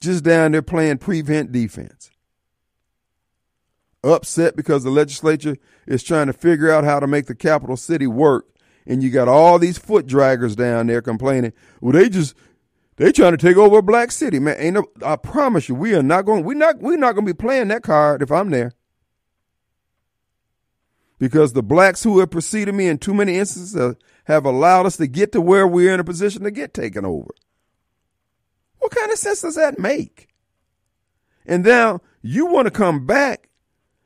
Just 0.00 0.24
down 0.24 0.52
there 0.52 0.62
playing 0.62 0.98
prevent 0.98 1.52
defense. 1.52 2.10
Upset 4.04 4.56
because 4.56 4.82
the 4.82 4.90
legislature 4.90 5.56
is 5.86 6.02
trying 6.02 6.26
to 6.26 6.32
figure 6.32 6.70
out 6.70 6.84
how 6.84 6.98
to 6.98 7.06
make 7.06 7.26
the 7.26 7.34
capital 7.34 7.76
city 7.76 8.06
work. 8.06 8.46
And 8.84 9.00
you 9.02 9.10
got 9.10 9.28
all 9.28 9.60
these 9.60 9.78
foot 9.78 10.06
draggers 10.06 10.56
down 10.56 10.88
there 10.88 11.00
complaining, 11.00 11.52
well, 11.80 11.92
they 11.92 12.08
just 12.08 12.34
they 12.96 13.12
trying 13.12 13.32
to 13.32 13.38
take 13.38 13.56
over 13.56 13.78
a 13.78 13.82
black 13.82 14.10
city, 14.10 14.38
man. 14.38 14.56
Ain't 14.58 14.74
no, 14.74 14.84
I 15.04 15.16
promise 15.16 15.68
you, 15.68 15.74
we 15.74 15.94
are 15.94 16.02
not 16.02 16.24
going. 16.24 16.44
We 16.44 16.54
not. 16.54 16.80
We're 16.80 16.96
not 16.96 17.14
going 17.14 17.26
to 17.26 17.32
be 17.32 17.36
playing 17.36 17.68
that 17.68 17.82
card 17.82 18.22
if 18.22 18.30
I'm 18.30 18.50
there. 18.50 18.72
Because 21.18 21.52
the 21.52 21.62
blacks 21.62 22.02
who 22.02 22.18
have 22.18 22.30
preceded 22.30 22.74
me 22.74 22.88
in 22.88 22.98
too 22.98 23.14
many 23.14 23.38
instances 23.38 23.96
have 24.24 24.44
allowed 24.44 24.86
us 24.86 24.96
to 24.96 25.06
get 25.06 25.32
to 25.32 25.40
where 25.40 25.66
we're 25.66 25.94
in 25.94 26.00
a 26.00 26.04
position 26.04 26.42
to 26.42 26.50
get 26.50 26.74
taken 26.74 27.04
over. 27.04 27.30
What 28.78 28.92
kind 28.92 29.12
of 29.12 29.18
sense 29.18 29.42
does 29.42 29.54
that 29.54 29.78
make? 29.78 30.28
And 31.46 31.64
now 31.64 32.00
you 32.20 32.46
want 32.46 32.66
to 32.66 32.72
come 32.72 33.06
back 33.06 33.48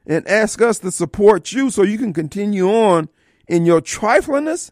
and 0.07 0.27
ask 0.29 0.63
us 0.63 0.79
to 0.79 0.91
support 0.91 1.53
you 1.53 1.71
so 1.71 1.83
you 1.83 1.99
can 1.99 2.13
continue 2.13 2.69
on 2.69 3.09
in 3.49 3.67
your 3.67 3.81
triflingness, 3.81 4.71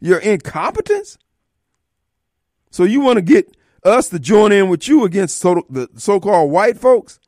your 0.00 0.18
incompetence. 0.18 1.18
So 2.70 2.84
you 2.84 3.00
want 3.00 3.16
to 3.16 3.22
get 3.22 3.56
us 3.84 4.08
to 4.10 4.18
join 4.18 4.52
in 4.52 4.68
with 4.68 4.86
you 4.86 5.04
against 5.04 5.38
so, 5.38 5.62
the 5.68 5.88
so-called 5.96 6.50
white 6.50 6.78
folks 6.78 7.18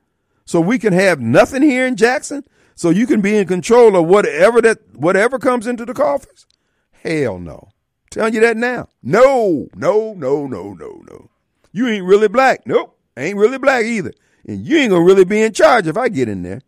so 0.45 0.61
we 0.61 0.79
can 0.79 0.93
have 0.93 1.20
nothing 1.20 1.62
here 1.62 1.87
in 1.87 1.97
Jackson 1.97 2.45
so 2.75 2.91
you 2.91 3.07
can 3.07 3.20
be 3.20 3.37
in 3.37 3.47
control 3.47 3.97
of 3.97 4.07
whatever 4.07 4.61
that 4.62 4.79
whatever 4.97 5.39
comes 5.39 5.66
into 5.66 5.85
the 5.85 5.95
coffers? 5.95 6.47
Hell 6.91 7.39
no. 7.39 7.68
telling 8.11 8.35
you 8.35 8.41
that 8.41 8.57
now. 8.57 8.89
No, 9.03 9.68
no, 9.75 10.14
no, 10.14 10.47
no, 10.47 10.73
no, 10.75 11.03
no. 11.09 11.31
You 11.73 11.89
ain't 11.89 12.05
really 12.05 12.29
black. 12.29 12.66
Nope. 12.66 12.99
Ain't 13.16 13.37
really 13.39 13.59
black 13.59 13.85
either. 13.85 14.12
And 14.47 14.66
you 14.66 14.78
ain't 14.78 14.90
gonna 14.90 15.05
really 15.05 15.24
be 15.24 15.43
in 15.43 15.53
charge 15.53 15.86
if 15.86 15.97
I 15.97 16.09
get 16.09 16.28
in 16.28 16.43
there. 16.43 16.62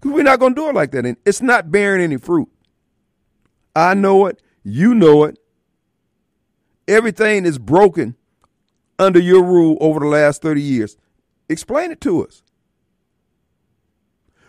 Cause 0.00 0.12
we're 0.12 0.22
not 0.22 0.40
gonna 0.40 0.54
do 0.54 0.68
it 0.68 0.74
like 0.74 0.92
that. 0.92 1.04
And 1.06 1.16
it's 1.24 1.42
not 1.42 1.70
bearing 1.70 2.02
any 2.02 2.16
fruit. 2.16 2.48
I 3.74 3.94
know 3.94 4.26
it. 4.26 4.40
You 4.62 4.94
know 4.94 5.24
it. 5.24 5.38
Everything 6.86 7.44
is 7.44 7.58
broken 7.58 8.16
under 8.98 9.20
your 9.20 9.42
rule 9.42 9.76
over 9.80 10.00
the 10.00 10.06
last 10.06 10.42
30 10.42 10.60
years. 10.60 10.96
Explain 11.48 11.90
it 11.90 12.00
to 12.02 12.26
us. 12.26 12.42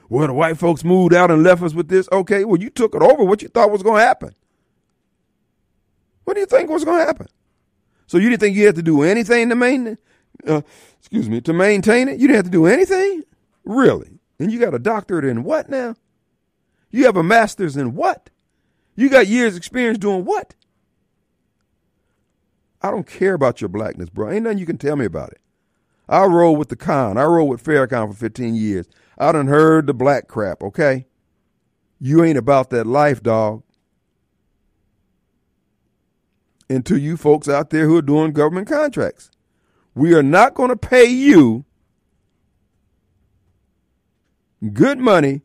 Well, 0.09 0.27
the 0.27 0.33
white 0.33 0.57
folks 0.57 0.83
moved 0.83 1.13
out 1.13 1.29
and 1.29 1.43
left 1.43 1.61
us 1.61 1.73
with 1.73 1.87
this. 1.87 2.09
Okay, 2.11 2.43
well, 2.43 2.59
you 2.59 2.69
took 2.71 2.95
it 2.95 3.01
over. 3.01 3.23
What 3.23 3.43
you 3.43 3.47
thought 3.47 3.71
was 3.71 3.83
going 3.83 3.99
to 4.01 4.05
happen? 4.05 4.33
What 6.23 6.33
do 6.33 6.39
you 6.39 6.47
think 6.47 6.69
was 6.69 6.83
going 6.83 6.99
to 6.99 7.05
happen? 7.05 7.27
So 8.07 8.17
you 8.17 8.29
didn't 8.29 8.39
think 8.39 8.55
you 8.55 8.65
had 8.65 8.75
to 8.75 8.81
do 8.81 9.03
anything 9.03 9.49
to 9.49 9.55
maintain? 9.55 9.97
Uh, 10.47 10.61
excuse 10.99 11.29
me, 11.29 11.41
to 11.41 11.53
maintain 11.53 12.07
it? 12.07 12.19
You 12.19 12.27
didn't 12.27 12.37
have 12.37 12.45
to 12.45 12.51
do 12.51 12.65
anything? 12.65 13.23
Really? 13.65 14.19
And 14.39 14.51
you 14.51 14.59
got 14.59 14.73
a 14.73 14.79
doctorate 14.79 15.25
in 15.25 15.43
what 15.43 15.69
now? 15.69 15.95
You 16.91 17.05
have 17.05 17.17
a 17.17 17.23
master's 17.23 17.77
in 17.77 17.95
what? 17.95 18.29
You 18.95 19.09
got 19.09 19.27
years 19.27 19.55
experience 19.55 19.97
doing 19.97 20.25
what? 20.25 20.55
I 22.81 22.91
don't 22.91 23.07
care 23.07 23.33
about 23.33 23.61
your 23.61 23.69
blackness, 23.69 24.09
bro. 24.09 24.31
Ain't 24.31 24.43
nothing 24.43 24.57
you 24.57 24.65
can 24.65 24.77
tell 24.77 24.95
me 24.95 25.05
about 25.05 25.31
it. 25.31 25.41
I 26.07 26.25
roll 26.25 26.55
with 26.55 26.69
the 26.69 26.75
con. 26.75 27.17
I 27.17 27.23
roll 27.25 27.47
with 27.47 27.63
Farrakhan 27.63 28.07
for 28.09 28.17
15 28.17 28.55
years. 28.55 28.87
I 29.17 29.31
done 29.31 29.47
heard 29.47 29.85
the 29.85 29.93
black 29.93 30.27
crap, 30.27 30.63
okay? 30.63 31.05
You 31.99 32.23
ain't 32.23 32.37
about 32.37 32.69
that 32.69 32.87
life, 32.87 33.21
dog. 33.21 33.63
And 36.69 36.85
to 36.85 36.97
you 36.97 37.17
folks 37.17 37.49
out 37.49 37.69
there 37.69 37.85
who 37.85 37.97
are 37.97 38.01
doing 38.01 38.31
government 38.31 38.67
contracts, 38.67 39.29
we 39.99 40.13
are 40.13 40.23
not 40.23 40.53
going 40.53 40.69
to 40.69 40.77
pay 40.77 41.03
you 41.03 41.65
good 44.71 44.97
money 44.97 45.41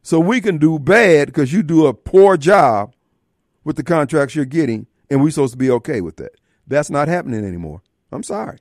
so 0.00 0.18
we 0.18 0.40
can 0.40 0.56
do 0.56 0.78
bad 0.78 1.26
because 1.26 1.52
you 1.52 1.62
do 1.62 1.86
a 1.86 1.92
poor 1.92 2.38
job 2.38 2.94
with 3.62 3.76
the 3.76 3.82
contracts 3.82 4.34
you're 4.34 4.46
getting 4.46 4.86
and 5.10 5.22
we're 5.22 5.30
supposed 5.30 5.52
to 5.52 5.58
be 5.58 5.70
okay 5.70 6.00
with 6.00 6.16
that. 6.16 6.32
That's 6.66 6.88
not 6.88 7.08
happening 7.08 7.44
anymore. 7.44 7.82
I'm 8.10 8.22
sorry. 8.22 8.58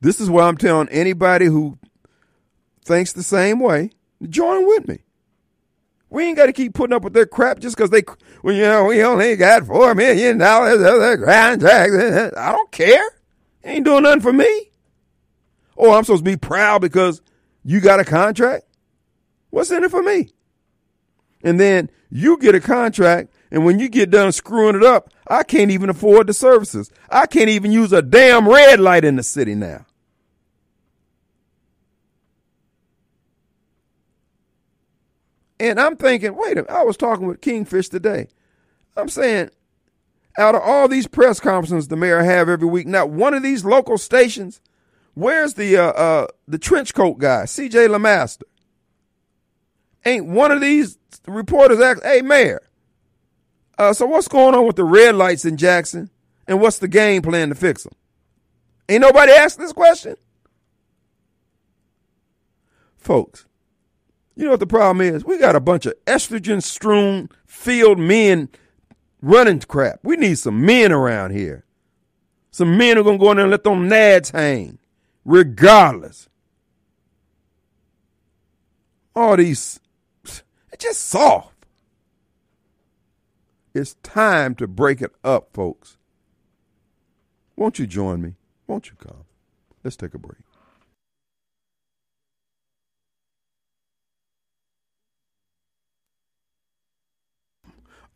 This 0.00 0.20
is 0.20 0.28
why 0.28 0.48
I'm 0.48 0.56
telling 0.56 0.88
anybody 0.88 1.46
who 1.46 1.78
thinks 2.84 3.12
the 3.12 3.22
same 3.22 3.60
way, 3.60 3.90
join 4.28 4.66
with 4.66 4.88
me. 4.88 4.98
We 6.08 6.24
ain't 6.24 6.36
got 6.36 6.46
to 6.46 6.52
keep 6.52 6.74
putting 6.74 6.94
up 6.94 7.02
with 7.02 7.12
their 7.14 7.26
crap 7.26 7.58
just 7.58 7.76
because 7.76 7.90
they, 7.90 8.04
well, 8.42 8.54
you 8.54 8.62
know, 8.62 8.84
we 8.84 9.02
only 9.02 9.34
got 9.36 9.66
four 9.66 9.94
million 9.94 10.38
dollars 10.38 10.74
of 10.74 11.00
the 11.00 11.24
contract. 11.24 12.36
I 12.36 12.52
don't 12.52 12.70
care. 12.70 13.04
Ain't 13.64 13.84
doing 13.84 14.04
nothing 14.04 14.20
for 14.20 14.32
me. 14.32 14.70
Oh, 15.76 15.92
I'm 15.92 16.04
supposed 16.04 16.24
to 16.24 16.30
be 16.30 16.36
proud 16.36 16.80
because 16.80 17.20
you 17.64 17.80
got 17.80 18.00
a 18.00 18.04
contract. 18.04 18.64
What's 19.50 19.70
in 19.70 19.84
it 19.84 19.90
for 19.90 20.02
me? 20.02 20.30
And 21.42 21.58
then 21.58 21.90
you 22.10 22.38
get 22.38 22.54
a 22.54 22.60
contract, 22.60 23.34
and 23.50 23.64
when 23.64 23.78
you 23.78 23.88
get 23.88 24.10
done 24.10 24.32
screwing 24.32 24.76
it 24.76 24.84
up, 24.84 25.10
I 25.26 25.42
can't 25.42 25.70
even 25.70 25.90
afford 25.90 26.28
the 26.28 26.34
services. 26.34 26.90
I 27.10 27.26
can't 27.26 27.48
even 27.50 27.72
use 27.72 27.92
a 27.92 28.02
damn 28.02 28.48
red 28.48 28.80
light 28.80 29.04
in 29.04 29.16
the 29.16 29.22
city 29.22 29.54
now. 29.54 29.84
And 35.58 35.80
I'm 35.80 35.96
thinking, 35.96 36.36
wait 36.36 36.52
a 36.52 36.62
minute, 36.62 36.70
I 36.70 36.82
was 36.82 36.96
talking 36.96 37.26
with 37.26 37.40
Kingfish 37.40 37.88
today. 37.88 38.28
I'm 38.96 39.08
saying, 39.08 39.50
out 40.38 40.54
of 40.54 40.62
all 40.62 40.88
these 40.88 41.06
press 41.06 41.40
conferences 41.40 41.88
the 41.88 41.96
mayor 41.96 42.22
have 42.22 42.48
every 42.48 42.68
week, 42.68 42.86
not 42.86 43.10
one 43.10 43.34
of 43.34 43.42
these 43.42 43.64
local 43.64 43.98
stations, 43.98 44.60
where's 45.14 45.54
the 45.54 45.76
uh, 45.76 45.90
uh, 45.92 46.26
the 46.46 46.58
trench 46.58 46.94
coat 46.94 47.18
guy, 47.18 47.44
CJ 47.44 47.88
LeMaster? 47.88 48.42
Ain't 50.04 50.26
one 50.26 50.52
of 50.52 50.60
these 50.60 50.98
reporters 51.26 51.80
asked, 51.80 52.04
hey, 52.04 52.22
mayor, 52.22 52.62
uh, 53.78 53.92
so 53.92 54.06
what's 54.06 54.28
going 54.28 54.54
on 54.54 54.66
with 54.66 54.76
the 54.76 54.84
red 54.84 55.14
lights 55.14 55.44
in 55.44 55.56
Jackson? 55.56 56.10
And 56.48 56.60
what's 56.60 56.78
the 56.78 56.88
game 56.88 57.22
plan 57.22 57.48
to 57.48 57.54
fix 57.54 57.82
them? 57.82 57.94
Ain't 58.88 59.00
nobody 59.00 59.32
asked 59.32 59.58
this 59.58 59.72
question? 59.72 60.16
Folks, 62.96 63.46
you 64.36 64.44
know 64.44 64.50
what 64.50 64.60
the 64.60 64.66
problem 64.66 65.00
is? 65.00 65.24
We 65.24 65.38
got 65.38 65.56
a 65.56 65.60
bunch 65.60 65.86
of 65.86 65.94
estrogen 66.06 66.62
strewn 66.62 67.30
field 67.46 67.98
men 67.98 68.50
running 69.22 69.60
crap. 69.60 70.00
We 70.02 70.16
need 70.16 70.38
some 70.38 70.64
men 70.64 70.92
around 70.92 71.32
here. 71.32 71.64
Some 72.50 72.76
men 72.76 72.98
are 72.98 73.02
going 73.02 73.18
to 73.18 73.24
go 73.24 73.30
in 73.30 73.38
there 73.38 73.46
and 73.46 73.50
let 73.50 73.64
them 73.64 73.88
nads 73.88 74.32
hang, 74.32 74.78
regardless. 75.24 76.28
All 79.14 79.36
these, 79.36 79.80
it's 80.24 80.42
just 80.78 81.00
soft. 81.06 81.66
It's 83.74 83.94
time 84.02 84.54
to 84.56 84.66
break 84.66 85.02
it 85.02 85.12
up, 85.24 85.48
folks. 85.52 85.96
Won't 87.56 87.78
you 87.78 87.86
join 87.86 88.20
me? 88.20 88.34
Won't 88.66 88.88
you 88.88 88.96
come? 88.96 89.24
Let's 89.82 89.96
take 89.96 90.14
a 90.14 90.18
break. 90.18 90.45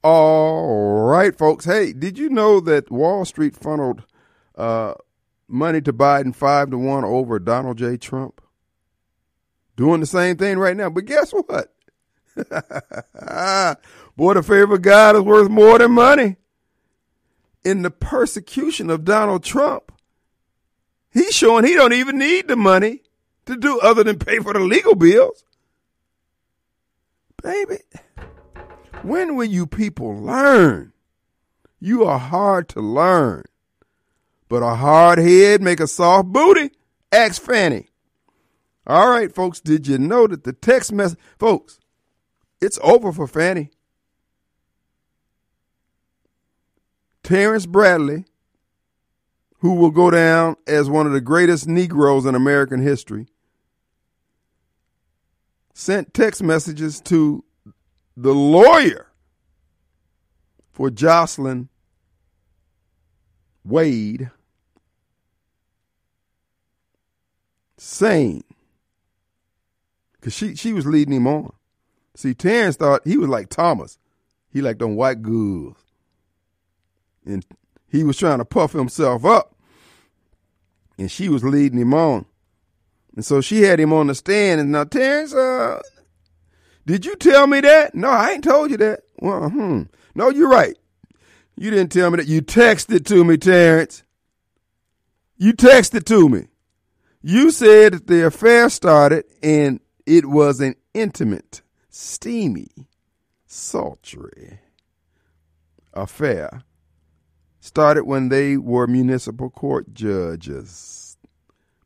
All 0.02 1.02
right, 1.08 1.36
folks. 1.36 1.66
Hey, 1.66 1.92
did 1.92 2.18
you 2.18 2.30
know 2.30 2.60
that 2.60 2.90
Wall 2.90 3.24
Street 3.26 3.54
funneled 3.54 4.04
uh, 4.56 4.94
money 5.46 5.82
to 5.82 5.92
Biden 5.92 6.34
five 6.34 6.70
to 6.70 6.78
one 6.78 7.04
over 7.04 7.38
Donald 7.38 7.76
J. 7.76 7.98
Trump? 7.98 8.40
Doing 9.76 10.00
the 10.00 10.06
same 10.06 10.36
thing 10.36 10.58
right 10.58 10.76
now. 10.76 10.88
But 10.88 11.04
guess 11.04 11.32
what? 11.32 11.74
Boy, 14.16 14.34
the 14.34 14.42
favor 14.42 14.74
of 14.74 14.82
God 14.82 15.16
is 15.16 15.22
worth 15.22 15.50
more 15.50 15.78
than 15.78 15.92
money. 15.92 16.36
In 17.62 17.82
the 17.82 17.90
persecution 17.90 18.88
of 18.88 19.04
Donald 19.04 19.44
Trump, 19.44 19.92
he's 21.10 21.34
showing 21.34 21.66
he 21.66 21.74
don't 21.74 21.92
even 21.92 22.18
need 22.18 22.48
the 22.48 22.56
money 22.56 23.02
to 23.44 23.54
do 23.54 23.78
other 23.80 24.02
than 24.02 24.18
pay 24.18 24.38
for 24.38 24.54
the 24.54 24.60
legal 24.60 24.94
bills. 24.94 25.44
Baby. 27.42 27.78
When 29.02 29.34
will 29.34 29.46
you 29.46 29.66
people 29.66 30.14
learn? 30.14 30.92
You 31.80 32.04
are 32.04 32.18
hard 32.18 32.68
to 32.70 32.80
learn. 32.80 33.44
But 34.48 34.62
a 34.62 34.74
hard 34.74 35.18
head 35.18 35.62
make 35.62 35.80
a 35.80 35.86
soft 35.86 36.28
booty. 36.28 36.70
Ask 37.10 37.40
Fani. 37.40 37.88
All 38.86 39.08
right, 39.08 39.32
folks, 39.34 39.60
did 39.60 39.86
you 39.86 39.98
know 39.98 40.26
that 40.26 40.44
the 40.44 40.52
text 40.52 40.92
message, 40.92 41.18
folks, 41.38 41.78
it's 42.60 42.78
over 42.82 43.12
for 43.12 43.26
Fani. 43.26 43.70
Terrence 47.22 47.66
Bradley, 47.66 48.24
who 49.58 49.74
will 49.74 49.90
go 49.90 50.10
down 50.10 50.56
as 50.66 50.90
one 50.90 51.06
of 51.06 51.12
the 51.12 51.20
greatest 51.20 51.68
Negroes 51.68 52.26
in 52.26 52.34
American 52.34 52.82
history, 52.82 53.28
sent 55.72 56.12
text 56.12 56.42
messages 56.42 57.00
to 57.02 57.44
the 58.16 58.32
lawyer 58.32 59.06
for 60.72 60.90
Joycelyn 60.90 61.68
Wade 63.64 64.30
saying, 67.76 68.44
because 70.12 70.34
she, 70.34 70.54
she 70.54 70.72
was 70.72 70.86
leading 70.86 71.14
him 71.14 71.26
on. 71.26 71.52
See, 72.14 72.34
Terrence 72.34 72.76
thought 72.76 73.06
he 73.06 73.16
was 73.16 73.28
like 73.28 73.48
Thomas. 73.48 73.98
He 74.52 74.60
like 74.60 74.78
them 74.78 74.96
white 74.96 75.22
girls. 75.22 75.76
And 77.24 77.44
he 77.88 78.04
was 78.04 78.18
trying 78.18 78.38
to 78.38 78.44
puff 78.44 78.72
himself 78.72 79.24
up. 79.24 79.54
And 80.98 81.10
she 81.10 81.28
was 81.28 81.42
leading 81.42 81.78
him 81.78 81.94
on. 81.94 82.26
And 83.16 83.24
so 83.24 83.40
she 83.40 83.62
had 83.62 83.80
him 83.80 83.92
on 83.92 84.08
the 84.08 84.14
stand. 84.14 84.60
And 84.60 84.72
now, 84.72 84.84
Terrence, 84.84 85.32
uh, 85.32 85.80
did 86.90 87.06
you 87.06 87.14
tell 87.14 87.46
me 87.46 87.60
that? 87.60 87.94
No, 87.94 88.08
I 88.08 88.32
ain't 88.32 88.42
told 88.42 88.72
you 88.72 88.76
that. 88.78 89.02
Well, 89.20 89.48
hmm. 89.48 89.82
No, 90.16 90.28
you're 90.28 90.48
right. 90.48 90.76
You 91.56 91.70
didn't 91.70 91.92
tell 91.92 92.10
me 92.10 92.16
that. 92.16 92.26
You 92.26 92.42
texted 92.42 93.06
to 93.06 93.24
me, 93.24 93.36
Terrence. 93.36 94.02
You 95.36 95.52
texted 95.52 96.04
to 96.06 96.28
me. 96.28 96.48
You 97.22 97.52
said 97.52 97.92
that 97.92 98.06
the 98.08 98.26
affair 98.26 98.68
started 98.70 99.24
and 99.40 99.78
it 100.04 100.26
was 100.26 100.60
an 100.60 100.74
intimate, 100.92 101.62
steamy, 101.90 102.88
sultry 103.46 104.58
affair. 105.94 106.64
Started 107.60 108.02
when 108.04 108.30
they 108.30 108.56
were 108.56 108.88
municipal 108.88 109.48
court 109.48 109.94
judges, 109.94 111.18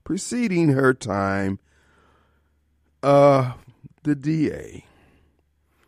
preceding 0.03 0.71
her 0.71 0.95
time, 0.95 1.59
uh, 3.03 3.53
the 4.05 4.15
DA 4.15 4.85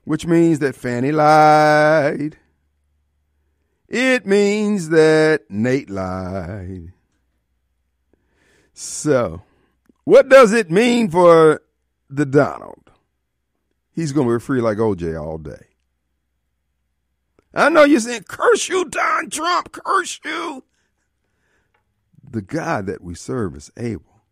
which 0.06 0.24
means 0.24 0.60
that 0.60 0.76
Fani 0.76 1.10
lied. 1.10 2.38
It 3.88 4.24
means 4.24 4.88
that 4.90 5.42
Nate 5.50 5.90
lied. 5.90 6.92
So, 8.72 9.42
what 10.04 10.28
does 10.28 10.52
it 10.52 10.70
mean 10.70 11.10
for 11.10 11.60
the 12.08 12.24
Donald? 12.24 12.92
He's 13.90 14.12
going 14.12 14.28
to 14.28 14.38
be 14.38 14.40
free 14.40 14.60
like 14.60 14.78
OJ 14.78 15.20
all 15.20 15.38
day. 15.38 15.66
I 17.52 17.68
know 17.68 17.82
you're 17.82 17.98
saying, 17.98 18.24
curse 18.28 18.68
you, 18.68 18.84
Don 18.84 19.28
Trump, 19.28 19.72
curse 19.72 20.20
you. 20.24 20.62
The 22.30 22.42
God 22.42 22.86
that 22.86 23.02
we 23.02 23.16
serve 23.16 23.56
is 23.56 23.72
able. 23.76 24.22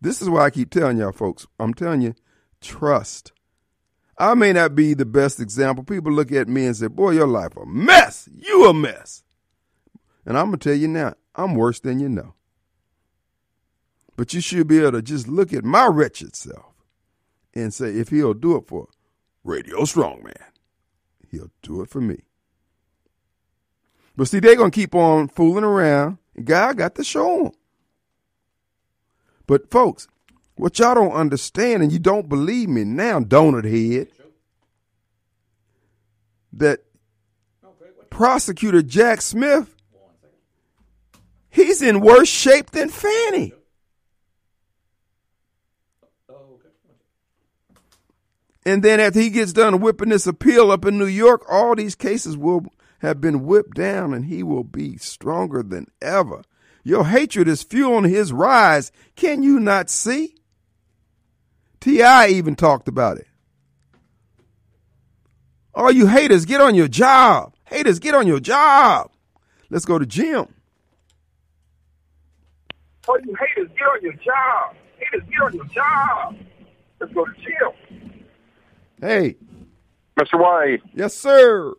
This 0.00 0.22
is 0.22 0.30
why 0.30 0.46
I 0.46 0.50
keep 0.50 0.70
telling 0.70 0.96
y'all, 0.96 1.12
folks. 1.12 1.46
I'm 1.60 1.74
telling 1.74 2.00
you, 2.00 2.14
trust 2.62 3.32
I 4.16 4.34
may 4.34 4.52
not 4.52 4.74
be 4.74 4.94
the 4.94 5.04
best 5.04 5.40
example. 5.40 5.84
People 5.84 6.12
look 6.12 6.30
at 6.30 6.48
me 6.48 6.66
and 6.66 6.76
say, 6.76 6.86
Boy, 6.86 7.12
your 7.12 7.26
life 7.26 7.56
a 7.56 7.66
mess. 7.66 8.28
You 8.32 8.68
a 8.68 8.74
mess. 8.74 9.22
And 10.24 10.38
I'm 10.38 10.46
going 10.46 10.58
to 10.58 10.68
tell 10.68 10.78
you 10.78 10.88
now, 10.88 11.14
I'm 11.34 11.54
worse 11.54 11.80
than 11.80 12.00
you 12.00 12.08
know. 12.08 12.34
But 14.16 14.32
you 14.32 14.40
should 14.40 14.68
be 14.68 14.78
able 14.78 14.92
to 14.92 15.02
just 15.02 15.26
look 15.26 15.52
at 15.52 15.64
my 15.64 15.86
wretched 15.86 16.36
self 16.36 16.72
and 17.52 17.74
say, 17.74 17.90
if 17.90 18.08
he'll 18.08 18.34
do 18.34 18.56
it 18.56 18.66
for 18.68 18.88
Radio 19.42 19.80
Strongman, 19.80 20.40
he'll 21.30 21.50
do 21.62 21.82
it 21.82 21.90
for 21.90 22.00
me. 22.00 22.20
But 24.16 24.28
see, 24.28 24.38
they're 24.38 24.56
going 24.56 24.70
to 24.70 24.74
keep 24.74 24.94
on 24.94 25.28
fooling 25.28 25.64
around. 25.64 26.18
God 26.42 26.78
got 26.78 26.94
to 26.94 27.04
show 27.04 27.44
them. 27.44 27.52
But 29.46 29.70
folks, 29.70 30.08
what 30.56 30.78
y'all 30.78 30.94
don't 30.94 31.12
understand, 31.12 31.82
and 31.82 31.90
you 31.90 31.98
don't 31.98 32.28
believe 32.28 32.68
me 32.68 32.84
now, 32.84 33.20
donut 33.20 33.64
head, 33.64 34.08
that 36.52 36.80
prosecutor 38.10 38.82
Jack 38.82 39.20
Smith, 39.20 39.74
he's 41.50 41.82
in 41.82 42.00
worse 42.00 42.28
shape 42.28 42.70
than 42.70 42.88
Fani. 42.88 43.52
And 48.66 48.82
then 48.82 48.98
after 48.98 49.20
he 49.20 49.30
gets 49.30 49.52
done 49.52 49.80
whipping 49.80 50.08
this 50.08 50.26
appeal 50.26 50.70
up 50.70 50.86
in 50.86 50.96
New 50.96 51.06
York, 51.06 51.44
all 51.50 51.74
these 51.74 51.94
cases 51.94 52.36
will 52.36 52.64
have 53.00 53.20
been 53.20 53.44
whipped 53.44 53.74
down 53.74 54.14
and 54.14 54.24
he 54.24 54.42
will 54.42 54.64
be 54.64 54.96
stronger 54.96 55.62
than 55.62 55.90
ever. 56.00 56.42
Your 56.82 57.04
hatred 57.04 57.48
is 57.48 57.62
fueling 57.62 58.10
his 58.10 58.32
rise. 58.32 58.90
Can 59.16 59.42
you 59.42 59.60
not 59.60 59.90
see? 59.90 60.36
T.I. 61.84 62.28
even 62.28 62.56
talked 62.56 62.88
about 62.88 63.18
it. 63.18 63.26
All 65.74 65.92
you 65.92 66.06
haters, 66.06 66.46
get 66.46 66.62
on 66.62 66.74
your 66.74 66.88
job. 66.88 67.52
Haters, 67.64 67.98
get 67.98 68.14
on 68.14 68.26
your 68.26 68.40
job. 68.40 69.10
Let's 69.68 69.84
go 69.84 69.98
to 69.98 70.06
Jim. 70.06 70.46
All 73.06 73.18
you 73.22 73.36
haters, 73.38 73.68
get 73.76 73.86
on 73.86 74.00
your 74.00 74.14
job. 74.14 74.74
Haters, 74.98 75.28
get 75.30 75.42
on 75.42 75.52
your 75.52 75.66
job. 75.66 76.36
Let's 77.00 77.12
go 77.12 77.26
to 77.26 77.32
Jim. 77.34 78.24
Hey. 78.98 79.36
Mr. 80.18 80.40
Wade. 80.40 80.80
Yes, 80.94 81.14
sir. 81.14 81.74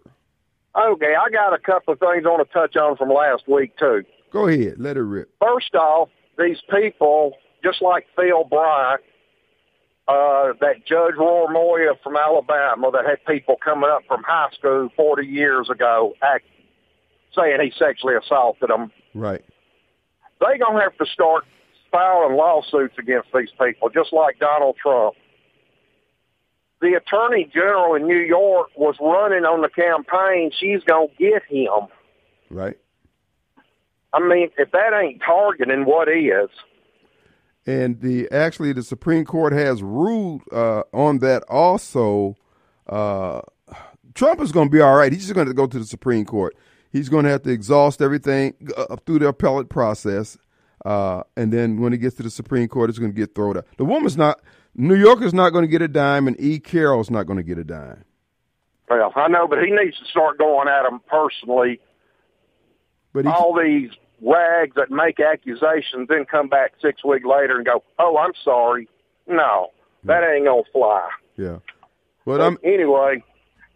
Okay, 0.76 1.15
I 1.15 1.32
got 1.32 1.53
a 1.53 1.57
couple 1.57 1.94
of 1.94 1.99
things 1.99 2.23
I 2.27 2.30
want 2.30 2.48
to 2.48 2.53
touch 2.53 2.76
on 2.76 2.95
from 2.95 3.10
last 3.10 3.48
week, 3.48 3.76
too. 3.77 4.03
Go 4.32 4.48
ahead. 4.48 4.76
Let 4.77 4.98
it 4.98 5.02
rip. 5.02 5.32
First 5.41 5.73
off, 5.73 6.10
these 6.38 6.57
people, 6.69 7.32
just 7.64 7.82
like 7.82 8.06
Phil 8.15 8.44
Bryant, 8.44 9.02
uh, 10.07 10.53
that 10.61 10.86
Judge 10.86 11.15
Roy 11.18 11.48
Moore 11.52 11.95
from 12.03 12.15
Alabama 12.15 12.91
that 12.91 13.06
had 13.06 13.26
people 13.26 13.56
coming 13.64 13.90
up 13.90 14.03
from 14.07 14.23
high 14.23 14.49
school 14.57 14.90
40 14.95 15.26
years 15.26 15.69
ago 15.69 16.14
act, 16.22 16.45
saying 17.36 17.60
he 17.61 17.72
sexually 17.77 18.15
assaulted 18.15 18.69
them. 18.69 18.91
Right. 19.14 19.44
They're 20.40 20.57
going 20.57 20.77
to 20.77 20.84
have 20.84 20.98
to 20.98 21.06
start 21.11 21.45
filing 21.91 22.36
lawsuits 22.36 22.95
against 22.99 23.30
these 23.34 23.49
people, 23.60 23.90
just 23.90 24.14
like 24.14 24.38
Donald 24.40 24.76
Trump. 24.82 25.15
The 26.82 26.94
Attorney 26.94 27.49
General 27.52 27.95
in 27.95 28.06
New 28.06 28.19
York 28.19 28.69
was 28.76 28.95
running 28.99 29.45
on 29.45 29.61
the 29.61 29.69
campaign. 29.69 30.52
She's 30.60 30.84
going 30.84 31.07
to 31.07 31.15
get 31.18 31.44
him. 31.48 31.88
Right. 32.49 32.77
I 34.14 34.19
mean, 34.19 34.49
if 34.57 34.72
that 34.72 34.94
ain't 34.94 35.22
targeting, 35.26 35.86
what 35.86 36.10
is? 36.10 36.49
And 37.67 37.99
the 38.01 38.29
actually 38.31 38.73
the 38.73 38.83
Supreme 38.83 39.25
Court 39.25 39.53
has 39.53 39.81
ruled 39.81 40.43
uh, 40.51 40.83
on 40.93 41.19
that 41.19 41.43
also. 41.49 42.35
Uh, 42.87 43.41
Trump 44.13 44.39
is 44.39 44.51
going 44.51 44.67
to 44.67 44.71
be 44.71 44.81
all 44.81 44.95
right. 44.95 45.11
He's 45.11 45.23
just 45.23 45.33
going 45.33 45.47
to 45.47 45.53
go 45.53 45.65
to 45.67 45.79
the 45.79 45.85
Supreme 45.85 46.25
Court. 46.25 46.55
He's 46.91 47.09
going 47.09 47.25
to 47.25 47.31
have 47.31 47.43
to 47.43 47.49
exhaust 47.49 48.01
everything 48.01 48.53
uh, 48.77 48.95
through 49.05 49.19
the 49.19 49.27
appellate 49.27 49.67
process, 49.67 50.37
uh, 50.85 51.23
and 51.35 51.51
then 51.51 51.81
when 51.81 51.91
he 51.91 51.97
gets 51.97 52.15
to 52.17 52.23
the 52.23 52.29
Supreme 52.29 52.69
Court, 52.69 52.89
it's 52.89 52.99
going 52.99 53.11
to 53.11 53.17
get 53.17 53.35
thrown 53.35 53.57
out. 53.57 53.65
The 53.77 53.85
woman's 53.85 54.15
not. 54.15 54.39
New 54.75 54.95
Yorker's 54.95 55.33
not 55.33 55.51
going 55.51 55.63
to 55.63 55.69
get 55.69 55.81
a 55.81 55.87
dime, 55.87 56.27
and 56.27 56.39
E. 56.39 56.59
Carroll's 56.59 57.09
not 57.09 57.25
going 57.25 57.37
to 57.37 57.43
get 57.43 57.57
a 57.57 57.63
dime. 57.63 58.05
Well, 58.89 59.11
I 59.15 59.27
know, 59.27 59.47
but 59.47 59.59
he 59.63 59.71
needs 59.71 59.97
to 59.97 60.05
start 60.05 60.37
going 60.37 60.67
at 60.67 60.83
them 60.83 61.01
personally. 61.07 61.79
But 63.13 63.25
all 63.25 63.57
these 63.57 63.89
rags 64.26 64.76
that 64.76 64.89
make 64.89 65.19
accusations, 65.19 66.07
then 66.10 66.26
come 66.26 66.49
back 66.49 66.73
six 66.81 67.03
weeks 67.06 67.26
later 67.26 67.57
and 67.57 67.65
go, 67.65 67.84
"Oh, 67.99 68.18
I'm 68.18 68.34
sorry." 68.43 68.89
No, 69.27 69.72
that 70.03 70.23
ain't 70.23 70.45
gonna 70.45 70.64
fly. 70.72 71.10
Yeah. 71.38 71.60
But, 72.26 72.41
I'm 72.41 72.57
anyway. 72.64 73.23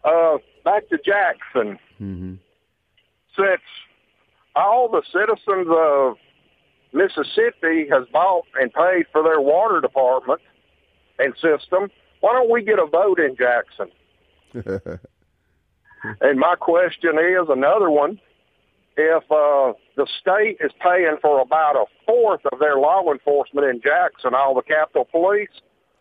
Uh, 0.04 0.38
back 0.64 0.88
to 0.88 0.98
Jackson. 0.98 1.78
Mm-hmm. 2.00 2.34
Since 3.36 3.62
all 4.56 4.88
the 4.88 5.02
citizens 5.12 5.68
of 5.70 6.16
Mississippi 6.92 7.86
has 7.90 8.08
bought 8.12 8.46
and 8.60 8.72
paid 8.72 9.06
for 9.12 9.22
their 9.22 9.40
water 9.40 9.80
department 9.80 10.40
and 11.18 11.34
system, 11.34 11.90
why 12.20 12.32
don't 12.32 12.50
we 12.50 12.62
get 12.62 12.78
a 12.78 12.86
vote 12.86 13.20
in 13.20 13.36
Jackson? 13.36 13.90
and 16.20 16.40
my 16.40 16.56
question 16.56 17.18
is 17.18 17.48
another 17.48 17.90
one 17.90 18.18
if 18.96 19.30
uh, 19.30 19.72
the 20.00 20.06
state 20.18 20.56
is 20.64 20.72
paying 20.82 21.16
for 21.20 21.42
about 21.42 21.76
a 21.76 21.84
fourth 22.06 22.40
of 22.50 22.58
their 22.58 22.76
law 22.76 23.02
enforcement 23.12 23.66
in 23.66 23.82
Jackson, 23.82 24.34
all 24.34 24.54
the 24.54 24.62
Capitol 24.62 25.04
Police, 25.04 25.50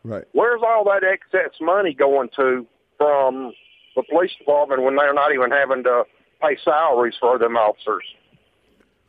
right? 0.06 0.24
Where's 0.32 0.62
all 0.66 0.86
that 0.86 1.04
excess 1.04 1.52
money 1.60 1.94
going 1.94 2.30
to 2.38 2.66
from 2.98 3.52
the 3.98 4.04
police 4.04 4.32
department 4.40 4.84
when 4.84 4.96
they're 4.96 5.14
not 5.14 5.34
even 5.34 5.52
having 5.52 5.84
to 5.84 6.04
pay 6.42 6.58
salaries 6.64 7.16
for 7.20 7.38
them 7.38 7.58
officers? 7.58 8.06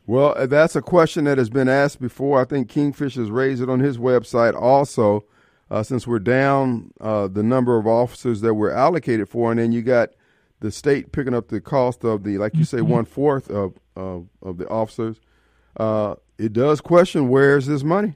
Well, 0.07 0.33
uh, 0.35 0.45
that's 0.45 0.75
a 0.75 0.81
question 0.81 1.23
that 1.23 1.37
has 1.37 1.49
been 1.49 1.69
asked 1.69 2.01
before. 2.01 2.41
I 2.41 2.45
think 2.45 2.67
Kingfish 2.67 3.15
has 3.15 3.31
raised 3.31 3.61
it 3.61 3.69
on 3.69 3.79
his 3.79 3.97
website 3.97 4.59
also. 4.59 5.23
Uh, 5.69 5.81
since 5.81 6.05
we're 6.05 6.19
down 6.19 6.91
uh, 6.99 7.29
the 7.29 7.43
number 7.43 7.77
of 7.77 7.87
officers 7.87 8.41
that 8.41 8.55
we're 8.55 8.71
allocated 8.71 9.29
for, 9.29 9.51
and 9.51 9.59
then 9.61 9.71
you 9.71 9.81
got 9.81 10.09
the 10.59 10.69
state 10.69 11.13
picking 11.13 11.33
up 11.33 11.47
the 11.47 11.61
cost 11.61 12.03
of 12.03 12.25
the, 12.25 12.37
like 12.37 12.53
you 12.55 12.65
say, 12.65 12.81
one 12.81 13.05
fourth 13.05 13.49
of, 13.49 13.79
of 13.95 14.27
of 14.41 14.57
the 14.57 14.67
officers. 14.69 15.17
Uh, 15.77 16.15
it 16.37 16.53
does 16.53 16.81
question 16.81 17.29
where's 17.29 17.65
this 17.65 17.83
money. 17.83 18.15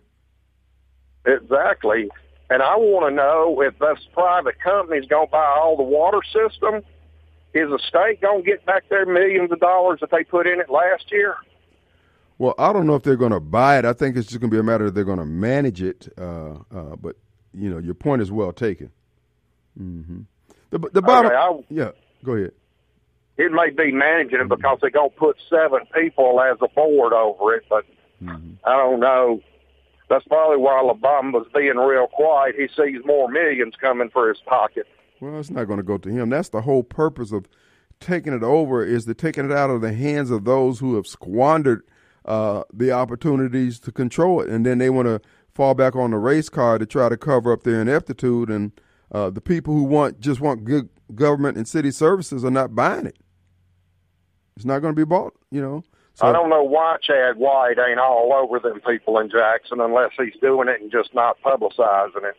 Exactly, 1.25 2.09
and 2.49 2.61
I 2.61 2.75
want 2.75 3.09
to 3.09 3.15
know 3.15 3.61
if 3.61 3.77
this 3.79 4.07
private 4.13 4.59
company's 4.59 5.07
going 5.07 5.27
to 5.27 5.31
buy 5.31 5.55
all 5.57 5.77
the 5.77 5.83
water 5.83 6.21
system. 6.23 6.83
Is 7.53 7.69
the 7.69 7.79
state 7.87 8.19
going 8.19 8.43
to 8.43 8.45
get 8.45 8.65
back 8.65 8.89
their 8.89 9.05
millions 9.05 9.49
of 9.49 9.61
dollars 9.61 9.99
that 10.01 10.11
they 10.11 10.25
put 10.25 10.45
in 10.45 10.59
it 10.59 10.69
last 10.69 11.09
year? 11.09 11.37
Well, 12.37 12.53
I 12.59 12.73
don't 12.73 12.85
know 12.85 12.95
if 12.95 13.03
they're 13.03 13.15
going 13.15 13.31
to 13.31 13.39
buy 13.39 13.79
it. 13.79 13.85
I 13.85 13.93
think 13.93 14.17
it's 14.17 14.27
just 14.27 14.41
going 14.41 14.51
to 14.51 14.55
be 14.55 14.59
a 14.59 14.63
matter 14.63 14.87
of 14.87 14.93
they're 14.93 15.05
going 15.05 15.19
to 15.19 15.25
manage 15.25 15.81
it. 15.81 16.09
Uh, 16.17 16.55
uh, 16.69 16.97
but 16.97 17.15
you 17.53 17.69
know, 17.69 17.77
your 17.77 17.93
point 17.93 18.21
is 18.21 18.31
well 18.31 18.51
taken. 18.51 18.91
Mm-hmm. 19.79 20.21
The, 20.71 20.79
the 20.91 21.01
bottom, 21.01 21.31
okay, 21.31 21.37
I, 21.37 21.59
yeah. 21.69 21.91
Go 22.23 22.33
ahead. 22.33 22.51
It 23.37 23.51
may 23.51 23.69
be 23.69 23.91
managing 23.91 24.39
it 24.39 24.49
because 24.49 24.79
they're 24.81 24.89
going 24.89 25.09
to 25.09 25.15
put 25.15 25.37
seven 25.49 25.81
people 25.93 26.39
as 26.41 26.57
a 26.61 26.67
board 26.69 27.13
over 27.13 27.53
it, 27.55 27.65
but 27.69 27.85
mm-hmm. 28.23 28.53
I 28.63 28.77
don't 28.77 28.99
know. 28.99 29.41
That's 30.09 30.25
probably 30.25 30.57
why 30.57 30.81
Obama's 30.83 31.47
being 31.53 31.77
real 31.77 32.07
quiet. 32.07 32.55
He 32.55 32.67
sees 32.67 33.01
more 33.05 33.29
millions 33.29 33.75
coming 33.79 34.09
for 34.09 34.29
his 34.29 34.37
pocket. 34.45 34.87
Well, 35.19 35.39
it's 35.39 35.49
not 35.49 35.65
going 35.65 35.77
to 35.77 35.83
go 35.83 35.97
to 35.97 36.09
him. 36.09 36.29
That's 36.29 36.49
the 36.49 36.61
whole 36.61 36.83
purpose 36.83 37.31
of 37.31 37.47
taking 37.99 38.33
it 38.33 38.43
over 38.43 38.83
is 38.83 39.05
to 39.05 39.13
taking 39.13 39.45
it 39.45 39.51
out 39.51 39.69
of 39.69 39.81
the 39.81 39.93
hands 39.93 40.29
of 40.29 40.45
those 40.45 40.79
who 40.79 40.95
have 40.95 41.07
squandered 41.07 41.83
uh, 42.25 42.63
the 42.73 42.91
opportunities 42.91 43.79
to 43.79 43.91
control 43.91 44.41
it, 44.41 44.49
and 44.49 44.65
then 44.65 44.77
they 44.77 44.89
want 44.89 45.07
to 45.07 45.21
fall 45.53 45.73
back 45.73 45.95
on 45.95 46.11
the 46.11 46.17
race 46.17 46.49
car 46.49 46.77
to 46.77 46.85
try 46.85 47.09
to 47.09 47.17
cover 47.17 47.51
up 47.51 47.63
their 47.63 47.81
ineptitude. 47.81 48.49
And 48.49 48.71
uh, 49.11 49.29
the 49.29 49.41
people 49.41 49.73
who 49.73 49.83
want 49.83 50.19
just 50.19 50.41
want 50.41 50.65
good 50.65 50.89
government 51.13 51.57
and 51.57 51.67
city 51.67 51.91
services 51.91 52.43
are 52.43 52.51
not 52.51 52.75
buying 52.75 53.05
it. 53.05 53.17
It's 54.55 54.65
not 54.65 54.79
going 54.79 54.93
to 54.93 54.99
be 54.99 55.05
bought, 55.05 55.33
you 55.51 55.61
know. 55.61 55.83
So, 56.13 56.27
I 56.27 56.31
don't 56.31 56.49
know 56.49 56.63
why 56.63 56.95
Shad 57.01 57.35
White 57.35 57.75
ain't 57.77 57.99
all 57.99 58.31
over 58.31 58.59
them 58.59 58.79
people 58.87 59.19
in 59.19 59.29
Jackson 59.29 59.81
unless 59.81 60.11
he's 60.17 60.39
doing 60.41 60.69
it 60.69 60.81
and 60.81 60.89
just 60.89 61.13
not 61.13 61.37
publicizing 61.41 62.23
it. 62.23 62.35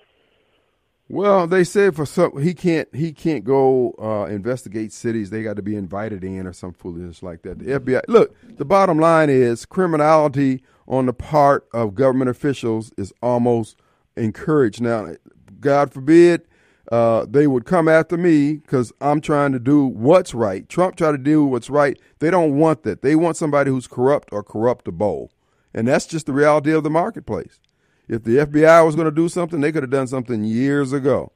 Well, 1.09 1.47
they 1.47 1.62
said 1.62 1.94
for 1.94 2.05
some 2.05 2.43
he 2.43 2.52
can't 2.52 2.88
he 2.94 3.12
can't 3.12 3.44
go 3.44 3.94
uh, 4.01 4.24
investigate 4.24 4.93
cities. 4.93 5.30
They 5.30 5.43
got 5.43 5.56
to 5.56 5.62
be 5.62 5.76
invited 5.76 6.24
in 6.24 6.47
or 6.47 6.52
some 6.52 6.72
foolishness 6.72 7.22
like 7.22 7.43
that. 7.43 7.60
The 7.60 7.78
FBI. 7.78 8.02
Look, 8.09 8.34
the 8.56 8.64
bottom 8.64 8.98
line 8.98 9.30
is 9.30 9.66
criminality 9.66 10.62
on 10.88 11.06
the 11.06 11.12
part 11.12 11.68
of 11.72 11.94
government 11.94 12.30
officials 12.30 12.93
is 12.97 13.12
almost 13.22 13.76
encouraged. 14.16 14.80
Now, 14.80 15.14
God 15.60 15.93
forbid 15.93 16.43
uh, 16.92 17.26
they 17.28 17.46
would 17.46 17.64
come 17.64 17.88
after 17.88 18.16
me 18.16 18.54
because 18.54 18.92
I'm 19.00 19.20
trying 19.20 19.52
to 19.52 19.58
do 19.58 19.84
what's 19.84 20.34
right. 20.34 20.68
Trump 20.68 20.96
tried 20.96 21.12
to 21.12 21.18
do 21.18 21.44
what's 21.44 21.70
right. 21.70 21.98
They 22.20 22.30
don't 22.30 22.56
want 22.56 22.82
that. 22.84 23.02
They 23.02 23.16
want 23.16 23.36
somebody 23.36 23.70
who's 23.70 23.86
corrupt 23.86 24.28
or 24.32 24.42
corruptible, 24.42 25.30
and 25.74 25.88
that's 25.88 26.06
just 26.06 26.26
the 26.26 26.32
reality 26.32 26.72
of 26.72 26.84
the 26.84 26.90
marketplace. 26.90 27.60
If 28.08 28.22
the 28.22 28.36
FBI 28.36 28.84
was 28.84 28.94
going 28.94 29.06
to 29.06 29.14
do 29.14 29.28
something, 29.28 29.60
they 29.60 29.72
could 29.72 29.82
have 29.82 29.90
done 29.90 30.06
something 30.06 30.44
years 30.44 30.92
ago. 30.92 31.32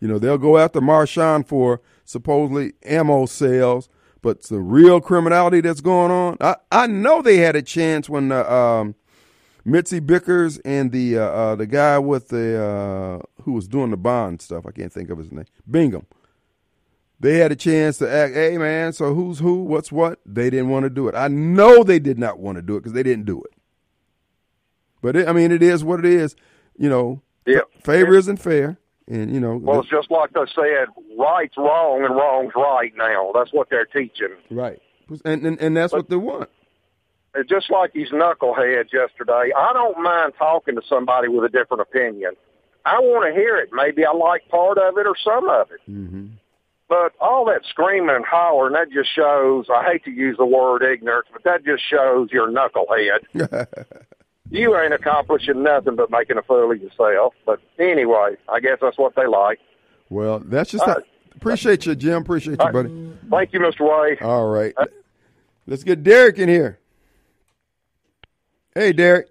You 0.00 0.08
know, 0.08 0.18
they'll 0.18 0.38
go 0.38 0.58
after 0.58 0.80
Marshawn 0.80 1.46
for 1.46 1.80
supposedly 2.04 2.72
ammo 2.84 3.26
sales, 3.26 3.88
but 4.22 4.42
the 4.44 4.60
real 4.60 5.00
criminality 5.00 5.60
that's 5.60 5.80
going 5.80 6.10
on, 6.10 6.36
I, 6.40 6.56
I 6.70 6.86
know 6.86 7.22
they 7.22 7.38
had 7.38 7.56
a 7.56 7.62
chance 7.62 8.08
when 8.08 8.32
uh, 8.32 8.44
um, 8.44 8.94
Mitzi 9.64 10.00
Bickers 10.00 10.60
and 10.64 10.92
the 10.92 11.18
uh, 11.18 11.22
uh, 11.22 11.56
the 11.56 11.66
guy 11.66 11.98
with 11.98 12.28
the 12.28 12.62
uh, 12.62 13.42
who 13.42 13.52
was 13.52 13.68
doing 13.68 13.90
the 13.90 13.96
bond 13.96 14.40
stuff, 14.40 14.66
I 14.66 14.70
can't 14.70 14.92
think 14.92 15.10
of 15.10 15.18
his 15.18 15.30
name, 15.30 15.46
Bingham. 15.70 16.06
They 17.18 17.36
had 17.36 17.52
a 17.52 17.56
chance 17.56 17.98
to 17.98 18.10
act, 18.10 18.34
hey 18.34 18.56
man, 18.56 18.94
so 18.94 19.14
who's 19.14 19.38
who, 19.40 19.64
what's 19.64 19.92
what? 19.92 20.20
They 20.24 20.48
didn't 20.48 20.70
want 20.70 20.84
to 20.84 20.90
do 20.90 21.06
it. 21.06 21.14
I 21.14 21.28
know 21.28 21.84
they 21.84 21.98
did 21.98 22.18
not 22.18 22.38
want 22.38 22.56
to 22.56 22.62
do 22.62 22.76
it 22.76 22.80
because 22.80 22.94
they 22.94 23.02
didn't 23.02 23.26
do 23.26 23.42
it. 23.42 23.52
But 25.02 25.16
it, 25.16 25.28
I 25.28 25.32
mean, 25.32 25.52
it 25.52 25.62
is 25.62 25.84
what 25.84 25.98
it 25.98 26.06
is. 26.06 26.34
You 26.78 26.88
know, 26.88 27.22
yep. 27.46 27.64
favor 27.84 28.14
isn't 28.14 28.38
fair, 28.38 28.78
and 29.06 29.32
you 29.32 29.40
know. 29.40 29.56
Well, 29.56 29.80
it's 29.80 29.90
just 29.90 30.10
like 30.10 30.32
they 30.32 30.46
said, 30.54 30.88
right's 31.18 31.58
wrong 31.58 32.04
and 32.04 32.14
wrong's 32.14 32.52
right. 32.56 32.92
Now 32.96 33.32
that's 33.34 33.52
what 33.52 33.68
they're 33.68 33.84
teaching. 33.84 34.34
Right, 34.50 34.80
and 35.24 35.44
and, 35.44 35.60
and 35.60 35.76
that's 35.76 35.92
but, 35.92 35.98
what 35.98 36.08
they 36.08 36.16
want. 36.16 36.48
Just 37.48 37.70
like 37.70 37.92
these 37.92 38.10
knuckleheads 38.10 38.92
yesterday. 38.92 39.50
I 39.56 39.72
don't 39.72 40.02
mind 40.02 40.32
talking 40.38 40.74
to 40.74 40.82
somebody 40.88 41.28
with 41.28 41.44
a 41.44 41.48
different 41.48 41.82
opinion. 41.82 42.32
I 42.84 42.98
want 42.98 43.32
to 43.32 43.38
hear 43.38 43.56
it. 43.56 43.70
Maybe 43.72 44.04
I 44.04 44.12
like 44.12 44.48
part 44.48 44.78
of 44.78 44.98
it 44.98 45.06
or 45.06 45.14
some 45.22 45.48
of 45.48 45.70
it. 45.70 45.80
Mm-hmm. 45.88 46.26
But 46.88 47.12
all 47.20 47.44
that 47.44 47.60
screaming 47.68 48.16
and 48.16 48.24
hollering, 48.24 48.72
that 48.72 48.90
just 48.90 49.14
shows, 49.14 49.66
I 49.72 49.84
hate 49.84 50.04
to 50.06 50.10
use 50.10 50.36
the 50.38 50.44
word 50.44 50.82
ignorance, 50.82 51.28
but 51.32 51.44
that 51.44 51.64
just 51.64 51.88
shows 51.88 52.30
you're 52.32 52.48
a 52.48 52.52
knucklehead. 52.52 53.66
you 54.50 54.76
ain't 54.76 54.92
accomplishing 54.92 55.62
nothing 55.62 55.94
but 55.94 56.10
making 56.10 56.36
a 56.36 56.42
fool 56.42 56.72
of 56.72 56.82
yourself. 56.82 57.34
But 57.46 57.60
anyway, 57.78 58.36
I 58.48 58.58
guess 58.58 58.78
that's 58.82 58.98
what 58.98 59.14
they 59.14 59.28
like. 59.28 59.60
Well, 60.08 60.40
that's 60.40 60.72
just 60.72 60.82
uh, 60.82 60.96
Appreciate 61.36 61.86
you, 61.86 61.94
Jim. 61.94 62.22
Appreciate 62.22 62.58
you, 62.60 62.72
buddy. 62.72 63.12
Thank 63.30 63.52
you, 63.52 63.60
Mr. 63.60 63.80
Wade. 63.80 64.20
All 64.20 64.48
right. 64.48 64.74
Let's 65.66 65.84
get 65.84 66.02
Derek 66.02 66.38
in 66.38 66.48
here. 66.48 66.80
Hey, 68.74 68.92
Derek. 68.92 69.28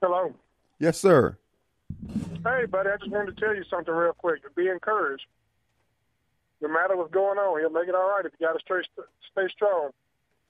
Hello. 0.00 0.34
Yes, 0.78 0.98
sir. 0.98 1.36
Hey, 2.44 2.66
buddy, 2.70 2.90
I 2.90 2.96
just 2.98 3.10
wanted 3.10 3.36
to 3.36 3.40
tell 3.44 3.54
you 3.54 3.64
something 3.68 3.92
real 3.92 4.12
quick. 4.12 4.40
Be 4.56 4.68
encouraged. 4.68 5.24
No 6.60 6.68
matter 6.68 6.96
what's 6.96 7.12
going 7.12 7.38
on, 7.38 7.60
he'll 7.60 7.70
make 7.70 7.88
it 7.88 7.94
all 7.94 8.08
right 8.10 8.24
if 8.24 8.32
you 8.38 8.46
got 8.46 8.52
to 8.54 8.60
stay, 8.64 9.02
stay 9.32 9.48
strong. 9.54 9.90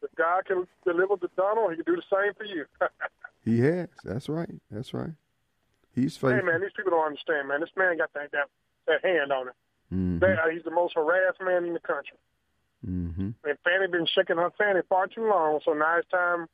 If 0.03 0.15
God 0.17 0.45
can 0.47 0.67
deliver 0.87 1.17
to 1.17 1.29
Donald, 1.37 1.71
he 1.71 1.77
can 1.83 1.85
do 1.95 1.97
the 2.01 2.03
same 2.11 2.35
for 2.35 2.45
you. 2.45 2.65
He 3.45 3.61
has. 3.61 3.89
That's 4.05 4.29
right. 4.29 4.51
That's 4.71 4.93
right. 4.93 5.13
He's 5.95 6.17
faithful. 6.19 6.33
hey, 6.37 6.43
man, 6.43 6.61
these 6.61 6.73
people 6.77 6.91
don't 6.91 7.07
understand, 7.07 7.49
man. 7.49 7.61
This 7.61 7.71
man 7.79 7.97
got 7.97 8.13
that 8.13 8.31
that, 8.33 8.49
that 8.87 9.03
hand 9.03 9.33
on 9.33 9.47
him. 9.49 9.55
Mhm. 9.95 10.21
They, 10.21 10.33
uh, 10.35 10.49
he's 10.53 10.65
the 10.65 10.71
most 10.71 10.95
harassed 10.95 11.41
man 11.41 11.65
in 11.65 11.73
the 11.73 11.81
country. 11.81 12.19
Mhm. 12.87 13.35
And 13.45 13.59
Fani 13.65 13.87
been 13.91 14.07
shaking 14.07 14.37
her 14.37 14.51
fanny 14.57 14.81
far 14.89 15.07
too 15.09 15.29
long, 15.29 15.61
so 15.65 15.73
now 15.73 15.99
it's 15.99 16.09
time, 16.09 16.47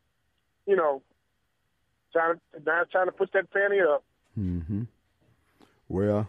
you 0.66 0.76
know, 0.76 1.02
time 2.12 2.40
now 2.64 2.82
it's 2.82 2.92
time 2.92 3.06
to 3.06 3.12
put 3.12 3.32
that 3.32 3.50
fanny 3.52 3.80
up. 3.80 4.02
Mm-hmm. 4.38 4.82
Well, 5.88 6.28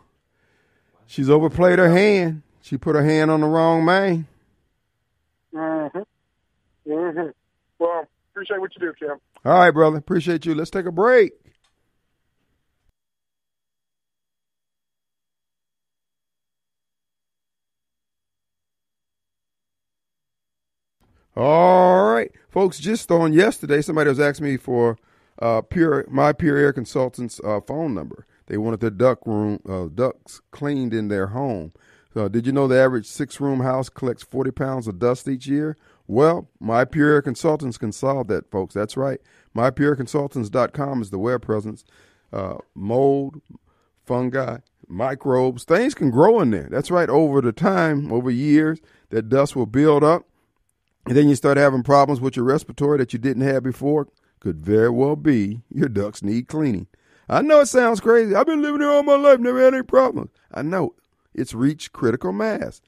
she's 1.08 1.30
overplayed 1.30 1.80
her 1.80 1.90
hand. 1.90 2.42
She 2.62 2.78
put 2.78 2.96
her 2.96 3.04
hand 3.04 3.32
on 3.32 3.42
the 3.42 3.48
wrong 3.48 3.86
man. 3.86 4.28
Mm-hmm. 5.54 6.92
Mm-hmm. 6.92 7.30
Well, 7.80 8.08
appreciate 8.32 8.60
what 8.60 8.72
you 8.76 8.88
do, 8.88 8.94
Kim. 9.00 9.18
All 9.46 9.60
right, 9.60 9.72
brother. 9.72 9.98
Appreciate 9.98 10.46
you. 10.46 10.56
Let's 10.56 10.72
take 10.72 10.86
a 10.86 10.92
break. 10.92 11.34
All 21.38 22.06
right, 22.06 22.32
folks. 22.50 22.80
Just 22.80 23.12
on 23.12 23.34
yesterday, 23.34 23.82
somebody 23.82 24.10
was 24.10 24.22
asking 24.22 24.46
me 24.46 24.56
for 24.56 24.98
uh, 25.42 25.62
pure 25.62 26.06
my 26.10 26.32
Pure 26.32 26.56
Air 26.56 26.72
Consultants 26.72 27.42
uh, 27.44 27.60
phone 27.60 27.94
number. 27.94 28.26
They 28.48 28.58
wanted 28.58 28.80
their 28.80 28.90
duck 28.90 29.28
room 29.28 29.60
uh, 29.68 29.88
ducts 29.94 30.40
cleaned 30.52 30.94
in 30.94 31.10
their 31.10 31.28
home. 31.28 31.74
So, 32.14 32.30
did 32.30 32.46
you 32.46 32.54
know 32.54 32.70
the 32.70 32.80
average 32.80 33.06
six 33.06 33.42
room 33.42 33.60
house 33.60 33.90
collects 33.90 34.24
forty 34.24 34.52
pounds 34.52 34.88
of 34.88 34.98
dust 34.98 35.28
each 35.28 35.46
year? 35.46 35.76
Well, 36.08 36.48
my 36.62 36.86
Pure 36.86 37.12
Air 37.16 37.22
Consultants 37.22 37.78
can 37.78 37.92
solve 37.92 38.28
that, 38.28 38.50
folks. 38.50 38.74
That's 38.74 38.96
right. 38.96 39.20
MyPureConsultants.com 39.56 41.02
is 41.02 41.10
the 41.10 41.20
web 41.20 41.42
presence. 41.42 41.84
Uh, 42.32 42.60
mold, 42.76 43.42
fungi, 44.06 44.60
microbes, 44.88 45.66
things 45.66 45.96
can 45.96 46.12
grow 46.12 46.40
in 46.40 46.52
there. 46.52 46.70
That's 46.72 46.92
right. 46.92 47.10
Over 47.10 47.42
the 47.42 47.52
time, 47.52 48.12
over 48.12 48.30
years, 48.30 48.80
that 49.10 49.28
dust 49.28 49.56
will 49.56 49.66
build 49.66 50.04
up. 50.04 50.28
And 51.06 51.16
then 51.16 51.30
you 51.30 51.36
start 51.36 51.58
having 51.58 51.84
problems 51.84 52.20
with 52.20 52.36
your 52.36 52.46
respiratory 52.46 52.98
that 52.98 53.14
you 53.14 53.20
didn't 53.20 53.44
have 53.44 53.64
before. 53.64 54.08
Could 54.40 54.58
very 54.58 54.90
well 54.90 55.16
be 55.16 55.62
your 55.74 55.90
ducts 55.90 56.24
need 56.24 56.48
cleaning. 56.48 56.88
I 57.28 57.42
know 57.42 57.62
it 57.62 57.68
sounds 57.68 58.00
crazy. 58.00 58.36
I've 58.36 58.46
been 58.46 58.62
living 58.62 58.82
here 58.82 58.90
all 58.90 59.04
my 59.04 59.16
life, 59.16 59.40
never 59.40 59.64
had 59.64 59.74
any 59.74 59.84
problems. 59.84 60.30
I 60.54 60.62
know 60.62 60.94
it's 61.34 61.54
reached 61.54 61.94
critical 61.94 62.32
mass. 62.32 62.82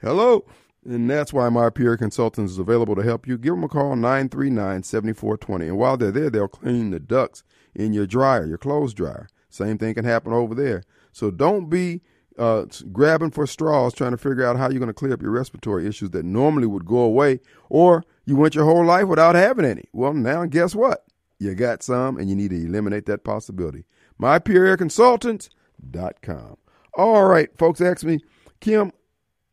Hello. 0.00 0.44
And 0.84 1.08
that's 1.08 1.32
why 1.32 1.48
my 1.48 1.70
Pure 1.70 1.96
Consultants 1.96 2.52
is 2.52 2.58
available 2.58 2.94
to 2.96 3.02
help 3.02 3.26
you. 3.26 3.38
Give 3.38 3.54
them 3.54 3.64
a 3.64 3.68
call, 3.68 3.96
939 3.96 4.82
7420. 4.82 5.68
And 5.68 5.78
while 5.78 5.96
they're 5.96 6.10
there, 6.10 6.30
they'll 6.30 6.48
clean 6.48 6.90
the 6.90 7.00
ducts 7.00 7.42
in 7.74 7.92
your 7.92 8.06
dryer, 8.06 8.44
your 8.44 8.58
clothes 8.58 8.92
dryer. 8.92 9.28
Same 9.48 9.78
thing 9.78 9.94
can 9.94 10.04
happen 10.04 10.32
over 10.32 10.54
there. 10.54 10.82
So 11.12 11.30
don't 11.30 11.70
be 11.70 12.02
uh, 12.38 12.64
grabbing 12.92 13.30
for 13.30 13.46
straws 13.46 13.94
trying 13.94 14.10
to 14.10 14.18
figure 14.18 14.44
out 14.44 14.56
how 14.56 14.68
you're 14.68 14.80
going 14.80 14.88
to 14.88 14.94
clear 14.94 15.12
up 15.12 15.22
your 15.22 15.30
respiratory 15.30 15.86
issues 15.86 16.10
that 16.10 16.24
normally 16.24 16.66
would 16.66 16.86
go 16.86 16.98
away, 16.98 17.40
or 17.68 18.04
you 18.24 18.36
went 18.36 18.54
your 18.54 18.64
whole 18.64 18.84
life 18.84 19.06
without 19.06 19.34
having 19.34 19.64
any. 19.64 19.84
Well, 19.92 20.14
now 20.14 20.44
guess 20.46 20.74
what? 20.74 21.04
You 21.38 21.54
got 21.54 21.82
some, 21.82 22.16
and 22.16 22.28
you 22.28 22.36
need 22.36 22.50
to 22.50 22.56
eliminate 22.56 23.06
that 23.06 23.24
possibility. 23.24 23.84
MyPureAirConsultants.com. 24.20 26.56
All 26.96 27.24
right, 27.24 27.56
folks, 27.58 27.80
ask 27.80 28.04
me, 28.04 28.20
Kim, 28.60 28.92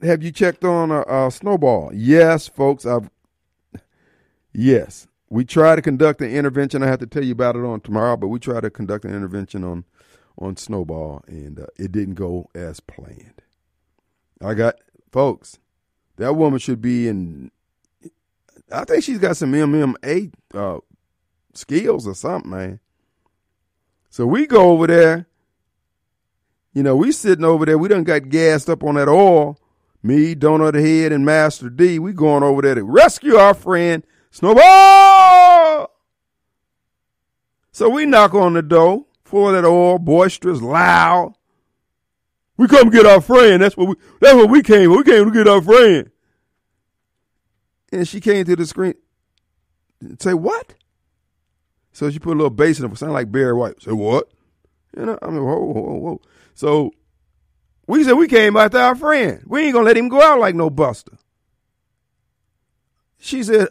have 0.01 0.23
you 0.23 0.31
checked 0.31 0.63
on 0.63 0.91
a, 0.91 1.01
a 1.01 1.31
snowball? 1.31 1.91
Yes, 1.93 2.47
folks, 2.47 2.85
I've. 2.85 3.09
Yes, 4.53 5.07
we 5.29 5.45
try 5.45 5.75
to 5.75 5.81
conduct 5.81 6.21
an 6.21 6.29
intervention. 6.29 6.83
I 6.83 6.87
have 6.87 6.99
to 6.99 7.07
tell 7.07 7.23
you 7.23 7.31
about 7.31 7.55
it 7.55 7.63
on 7.63 7.81
tomorrow, 7.81 8.17
but 8.17 8.27
we 8.27 8.37
try 8.37 8.59
to 8.59 8.69
conduct 8.69 9.05
an 9.05 9.15
intervention 9.15 9.63
on 9.63 9.85
on 10.41 10.57
snowball, 10.57 11.23
and 11.27 11.59
uh, 11.59 11.67
it 11.77 11.91
didn't 11.91 12.15
go 12.15 12.49
as 12.55 12.79
planned. 12.79 13.41
I 14.41 14.53
got 14.53 14.75
folks. 15.11 15.59
That 16.17 16.35
woman 16.35 16.59
should 16.59 16.81
be 16.81 17.07
in. 17.07 17.51
I 18.71 18.85
think 18.85 19.03
she's 19.03 19.19
got 19.19 19.37
some 19.37 19.51
MMA 19.53 20.31
uh, 20.53 20.79
skills 21.53 22.07
or 22.07 22.15
something, 22.15 22.51
man. 22.51 22.79
So 24.09 24.25
we 24.25 24.45
go 24.47 24.71
over 24.71 24.87
there. 24.87 25.27
You 26.73 26.83
know, 26.83 26.95
we 26.95 27.11
sitting 27.11 27.45
over 27.45 27.65
there. 27.65 27.77
We 27.77 27.89
done 27.89 28.03
got 28.03 28.29
gassed 28.29 28.69
up 28.69 28.83
on 28.83 28.95
that 28.95 29.09
oil. 29.09 29.57
Me, 30.03 30.35
Donut 30.35 30.73
Head, 30.73 31.11
and 31.11 31.25
Master 31.25 31.69
D. 31.69 31.99
We 31.99 32.13
going 32.13 32.43
over 32.43 32.61
there 32.61 32.75
to 32.75 32.83
rescue 32.83 33.35
our 33.35 33.53
friend 33.53 34.03
Snowball. 34.31 35.91
So 37.71 37.89
we 37.89 38.05
knock 38.05 38.33
on 38.33 38.53
the 38.53 38.61
door, 38.61 39.05
full 39.31 39.49
of 39.49 39.55
that 39.55 39.67
oil, 39.67 39.97
boisterous, 39.97 40.61
loud. 40.61 41.33
We 42.57 42.67
come 42.67 42.89
get 42.91 43.07
our 43.07 43.21
friend. 43.21 43.63
That's 43.63 43.75
what 43.75 43.87
we. 43.87 43.95
That's 44.19 44.35
what 44.35 44.49
we 44.49 44.61
came. 44.61 44.91
We 44.91 45.03
came 45.03 45.25
to 45.25 45.31
get 45.31 45.47
our 45.47 45.61
friend. 45.61 46.11
And 47.91 48.07
she 48.07 48.21
came 48.21 48.45
to 48.45 48.55
the 48.55 48.65
screen. 48.65 48.93
Say 50.19 50.33
what? 50.33 50.75
So 51.91 52.09
she 52.09 52.19
put 52.19 52.31
a 52.33 52.37
little 52.37 52.49
bass 52.49 52.79
in 52.79 52.89
it, 52.89 52.97
sound 52.97 53.13
like 53.13 53.31
Barry 53.31 53.53
White. 53.53 53.81
Say 53.81 53.91
what? 53.91 54.29
You 54.95 55.05
know, 55.05 55.19
I 55.21 55.27
mean, 55.29 55.43
whoa, 55.43 55.59
whoa, 55.59 55.93
whoa. 55.97 56.21
So 56.53 56.91
we 57.87 58.03
said 58.03 58.13
we 58.13 58.27
came 58.27 58.55
after 58.55 58.77
our 58.77 58.95
friend. 58.95 59.43
We 59.47 59.63
ain't 59.63 59.73
gonna 59.73 59.85
let 59.85 59.97
him 59.97 60.09
go 60.09 60.21
out 60.21 60.39
like 60.39 60.55
no 60.55 60.69
buster. 60.69 61.17
She 63.19 63.43
said, 63.43 63.69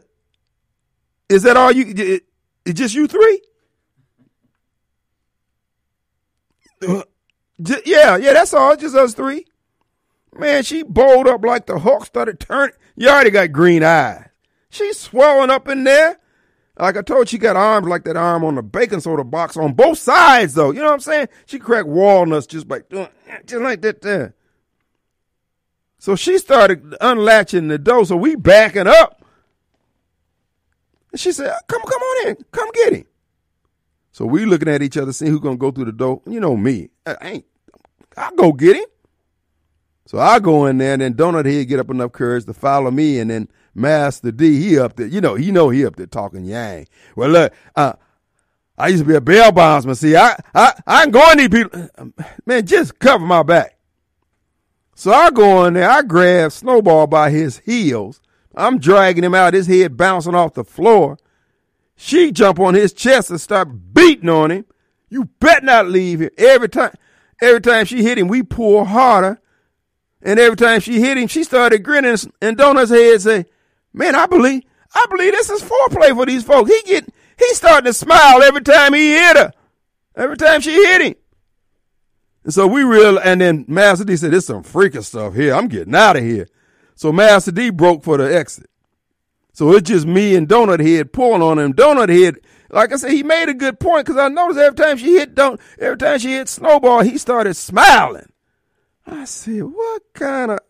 "Is 1.28 1.43
that 1.45 1.57
all 1.57 1.73
you? 1.73 1.87
It, 1.97 2.24
it 2.65 2.73
just 2.74 2.95
you 2.95 3.07
three? 3.07 3.41
Uh, 6.62 6.62
j- 6.62 6.69
yeah, 6.81 8.16
yeah, 8.16 8.32
that's 8.32 8.55
all. 8.55 8.77
Just 8.77 8.97
us 8.97 9.15
three. 9.15 9.47
Man, 10.35 10.62
she 10.62 10.82
bowled 10.82 11.27
up 11.27 11.44
like 11.44 11.66
the 11.66 11.78
Hulk 11.78 12.07
started 12.07 12.40
turning. 12.40 12.74
You 12.97 13.09
already 13.09 13.31
got 13.31 13.52
green 13.52 13.82
eyes. 13.82 14.28
She's 14.70 14.98
swelling 14.98 15.51
up 15.51 15.69
in 15.69 15.85
there. 15.85 16.19
Like 16.78 16.97
I 16.97 17.02
told 17.02 17.31
you, 17.31 17.36
she 17.36 17.39
got 17.39 17.57
arms 17.57 17.89
like 17.89 18.05
that 18.05 18.16
arm 18.16 18.44
on 18.44 18.55
the 18.55 18.62
baking 18.62 19.01
soda 19.01 19.24
box 19.24 19.57
on 19.57 19.74
both 19.74 19.98
sides, 19.98 20.55
though. 20.55 20.70
You 20.70 20.78
know 20.78 20.86
what 20.86 20.94
I'm 20.94 21.01
saying? 21.01 21.28
She 21.47 21.59
cracked 21.59 21.89
walnuts 21.89 22.47
just 22.47 22.69
like 22.69 22.89
just 22.89 23.62
like 23.62 23.82
that 23.82 24.01
there. 24.01 24.35
So 25.98 26.16
she 26.16 26.39
started 26.39 26.97
unlatching 27.01 27.69
the 27.69 27.77
door, 27.77 28.07
so 28.07 28.16
we 28.16 28.35
backing 28.35 28.86
up. 28.86 29.23
And 31.12 31.20
she 31.20 31.32
said, 31.32 31.52
"Come, 31.66 31.82
come 31.82 32.01
on 32.01 32.28
in, 32.28 32.36
come 32.52 32.70
get 32.73 32.94
him." 32.94 33.05
So 34.12 34.24
we 34.24 34.45
looking 34.45 34.69
at 34.69 34.82
each 34.82 34.97
other, 34.97 35.12
seeing 35.12 35.31
who 35.31 35.41
gonna 35.41 35.57
go 35.57 35.70
through 35.70 35.87
the 35.87 35.93
door. 35.93 36.23
You 36.27 36.41
know 36.41 36.57
me, 36.57 36.91
I 37.07 37.16
ain't. 37.23 37.45
I'll 38.16 38.35
go 38.35 38.53
get 38.53 38.77
him. 38.77 38.87
So 40.07 40.19
I 40.19 40.41
go 40.41 40.66
in 40.66 40.78
there, 40.78 40.95
and 40.95 41.03
then 41.03 41.15
Donut 41.15 41.47
Head 41.47 41.69
get 41.69 41.78
up 41.78 41.91
enough 41.91 42.12
courage 42.12 42.45
to 42.47 42.53
follow 42.53 42.91
me, 42.91 43.20
and 43.20 43.31
then 43.31 43.49
Master 43.74 44.32
D, 44.32 44.61
he 44.61 44.78
up 44.78 44.97
there, 44.97 45.07
you 45.07 45.20
know, 45.20 45.37
he 45.37 45.53
know 45.53 45.70
he 45.70 45.87
up 45.87 45.95
there 45.95 46.07
talking 46.07 46.45
yang. 46.45 46.87
Well, 47.15 47.28
look, 47.28 47.53
uh, 47.77 47.93
I 48.77 48.89
used 48.89 49.05
to 49.05 49.09
be 49.09 49.15
a 49.15 49.20
bail 49.20 49.53
bondsman. 49.53 49.95
See, 49.95 50.16
I, 50.16 50.37
I, 50.55 50.74
I 50.87 51.03
ain't 51.05 51.12
going 51.12 51.39
these 51.39 51.49
people. 51.49 51.89
Man, 52.47 52.66
just 52.66 52.99
cover 52.99 53.24
my 53.24 53.43
back. 53.43 53.77
So 54.97 55.12
I 55.12 55.31
go 55.31 55.65
in 55.66 55.74
there, 55.74 55.89
I 55.89 56.03
grab 56.03 56.51
Snowball 56.51 57.07
by 57.07 57.31
his 57.31 57.59
heels. 57.59 58.20
I'm 58.57 58.78
dragging 58.78 59.23
him 59.23 59.35
out, 59.35 59.55
his 59.55 59.66
head 59.66 59.97
bouncing 59.97 60.35
off 60.35 60.55
the 60.55 60.65
floor. 60.65 61.19
She 62.02 62.32
jump 62.32 62.59
on 62.59 62.72
his 62.72 62.94
chest 62.94 63.28
and 63.28 63.39
start 63.39 63.68
beating 63.93 64.31
on 64.31 64.51
him. 64.51 64.64
You 65.10 65.27
bet 65.39 65.62
not 65.62 65.86
leave 65.86 66.20
here. 66.20 66.31
Every 66.39 66.70
time, 66.70 66.94
every 67.43 67.60
time 67.60 67.85
she 67.85 68.02
hit 68.02 68.16
him, 68.16 68.27
we 68.27 68.43
pull 68.43 68.86
harder. 68.86 69.39
And 70.22 70.40
every 70.40 70.56
time 70.56 70.81
she 70.81 70.98
hit 70.98 71.18
him, 71.18 71.28
she 71.28 71.44
started 71.44 71.85
grinning 71.85 72.16
and 72.40 72.56
Donut's 72.56 72.90
head 72.90 73.20
say, 73.20 73.44
Man, 73.93 74.14
I 74.14 74.24
believe, 74.24 74.62
I 74.94 75.05
believe 75.10 75.32
this 75.32 75.51
is 75.51 75.62
foreplay 75.62 76.14
for 76.14 76.24
these 76.24 76.43
folks. 76.43 76.70
He 76.70 76.81
get, 76.86 77.05
he 77.39 77.52
starting 77.52 77.85
to 77.85 77.93
smile 77.93 78.43
every 78.43 78.62
time 78.62 78.94
he 78.94 79.12
hit 79.12 79.36
her. 79.36 79.52
Every 80.16 80.39
time 80.39 80.62
she 80.62 80.72
hit 80.72 81.02
him. 81.02 81.14
And 82.44 82.55
so 82.55 82.66
we 82.66 82.82
real, 82.82 83.18
and 83.18 83.43
then 83.43 83.66
Master 83.68 84.06
D 84.06 84.16
said, 84.16 84.31
"This 84.31 84.47
some 84.47 84.62
freaking 84.62 85.05
stuff 85.05 85.35
here. 85.35 85.55
I'm 85.55 85.68
getting 85.68 85.94
out 85.94 86.16
of 86.16 86.22
here." 86.22 86.48
So 86.94 87.12
Master 87.12 87.52
D 87.52 87.68
broke 87.68 88.02
for 88.02 88.16
the 88.16 88.35
exit. 88.35 88.69
So 89.52 89.72
it's 89.74 89.89
just 89.89 90.06
me 90.06 90.36
and 90.36 90.48
Donut 90.48 90.81
Head 90.81 91.12
pulling 91.12 91.43
on 91.43 91.59
him. 91.59 91.72
Donut 91.74 92.09
Head, 92.09 92.36
like 92.70 92.93
I 92.93 92.97
said, 92.97 93.12
he 93.12 93.22
made 93.22 93.48
a 93.48 93.55
good 93.55 93.81
point 93.81 94.06
because 94.06 94.20
I 94.20 94.28
noticed 94.28 94.60
every 94.60 94.77
time 94.77 94.97
she 94.97 95.16
hit 95.16 95.35
don't, 95.35 95.60
every 95.78 95.98
time 95.98 96.18
she 96.18 96.32
hit 96.32 96.48
Snowball, 96.48 97.02
he 97.02 97.18
started 97.18 97.55
smiling. 97.55 98.32
I 99.06 99.24
said, 99.24 99.62
what 99.62 100.02
kind 100.14 100.52
of. 100.52 100.60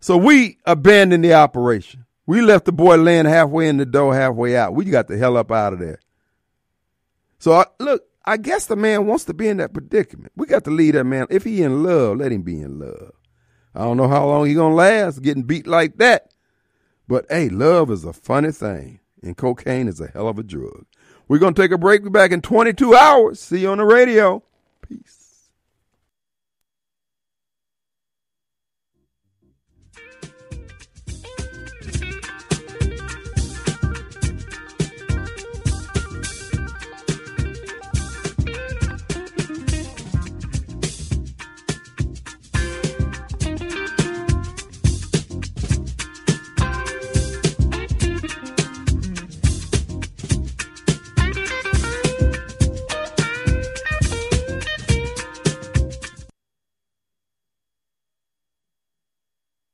So 0.00 0.16
we 0.16 0.58
abandoned 0.64 1.24
the 1.24 1.34
operation. 1.34 2.04
We 2.26 2.40
left 2.40 2.64
the 2.64 2.72
boy 2.72 2.96
laying 2.96 3.26
halfway 3.26 3.68
in 3.68 3.76
the 3.76 3.86
door, 3.86 4.14
halfway 4.14 4.56
out. 4.56 4.74
We 4.74 4.84
got 4.84 5.08
the 5.08 5.18
hell 5.18 5.36
up 5.36 5.50
out 5.50 5.72
of 5.72 5.78
there. 5.78 6.00
So 7.38 7.52
I, 7.52 7.66
look, 7.78 8.04
I 8.24 8.38
guess 8.38 8.66
the 8.66 8.76
man 8.76 9.06
wants 9.06 9.24
to 9.24 9.34
be 9.34 9.48
in 9.48 9.58
that 9.58 9.74
predicament. 9.74 10.32
We 10.36 10.46
got 10.46 10.64
to 10.64 10.70
leave 10.70 10.94
that 10.94 11.04
man. 11.04 11.26
If 11.28 11.44
he 11.44 11.62
in 11.62 11.82
love, 11.82 12.18
let 12.18 12.32
him 12.32 12.42
be 12.42 12.60
in 12.60 12.78
love. 12.78 13.12
I 13.74 13.80
don't 13.80 13.96
know 13.96 14.08
how 14.08 14.26
long 14.26 14.46
he 14.46 14.54
gonna 14.54 14.74
last 14.74 15.20
getting 15.20 15.42
beat 15.42 15.66
like 15.66 15.98
that. 15.98 16.30
But 17.06 17.26
hey, 17.28 17.48
love 17.48 17.90
is 17.90 18.04
a 18.04 18.12
funny 18.12 18.52
thing, 18.52 19.00
and 19.22 19.36
cocaine 19.36 19.88
is 19.88 20.00
a 20.00 20.08
hell 20.08 20.28
of 20.28 20.38
a 20.38 20.42
drug. 20.42 20.86
We're 21.28 21.38
gonna 21.38 21.54
take 21.54 21.70
a 21.70 21.78
break. 21.78 22.02
We're 22.02 22.10
back 22.10 22.32
in 22.32 22.40
22 22.40 22.94
hours. 22.94 23.40
See 23.40 23.60
you 23.60 23.70
on 23.70 23.78
the 23.78 23.84
radio. 23.84 24.42
Peace. 24.82 25.13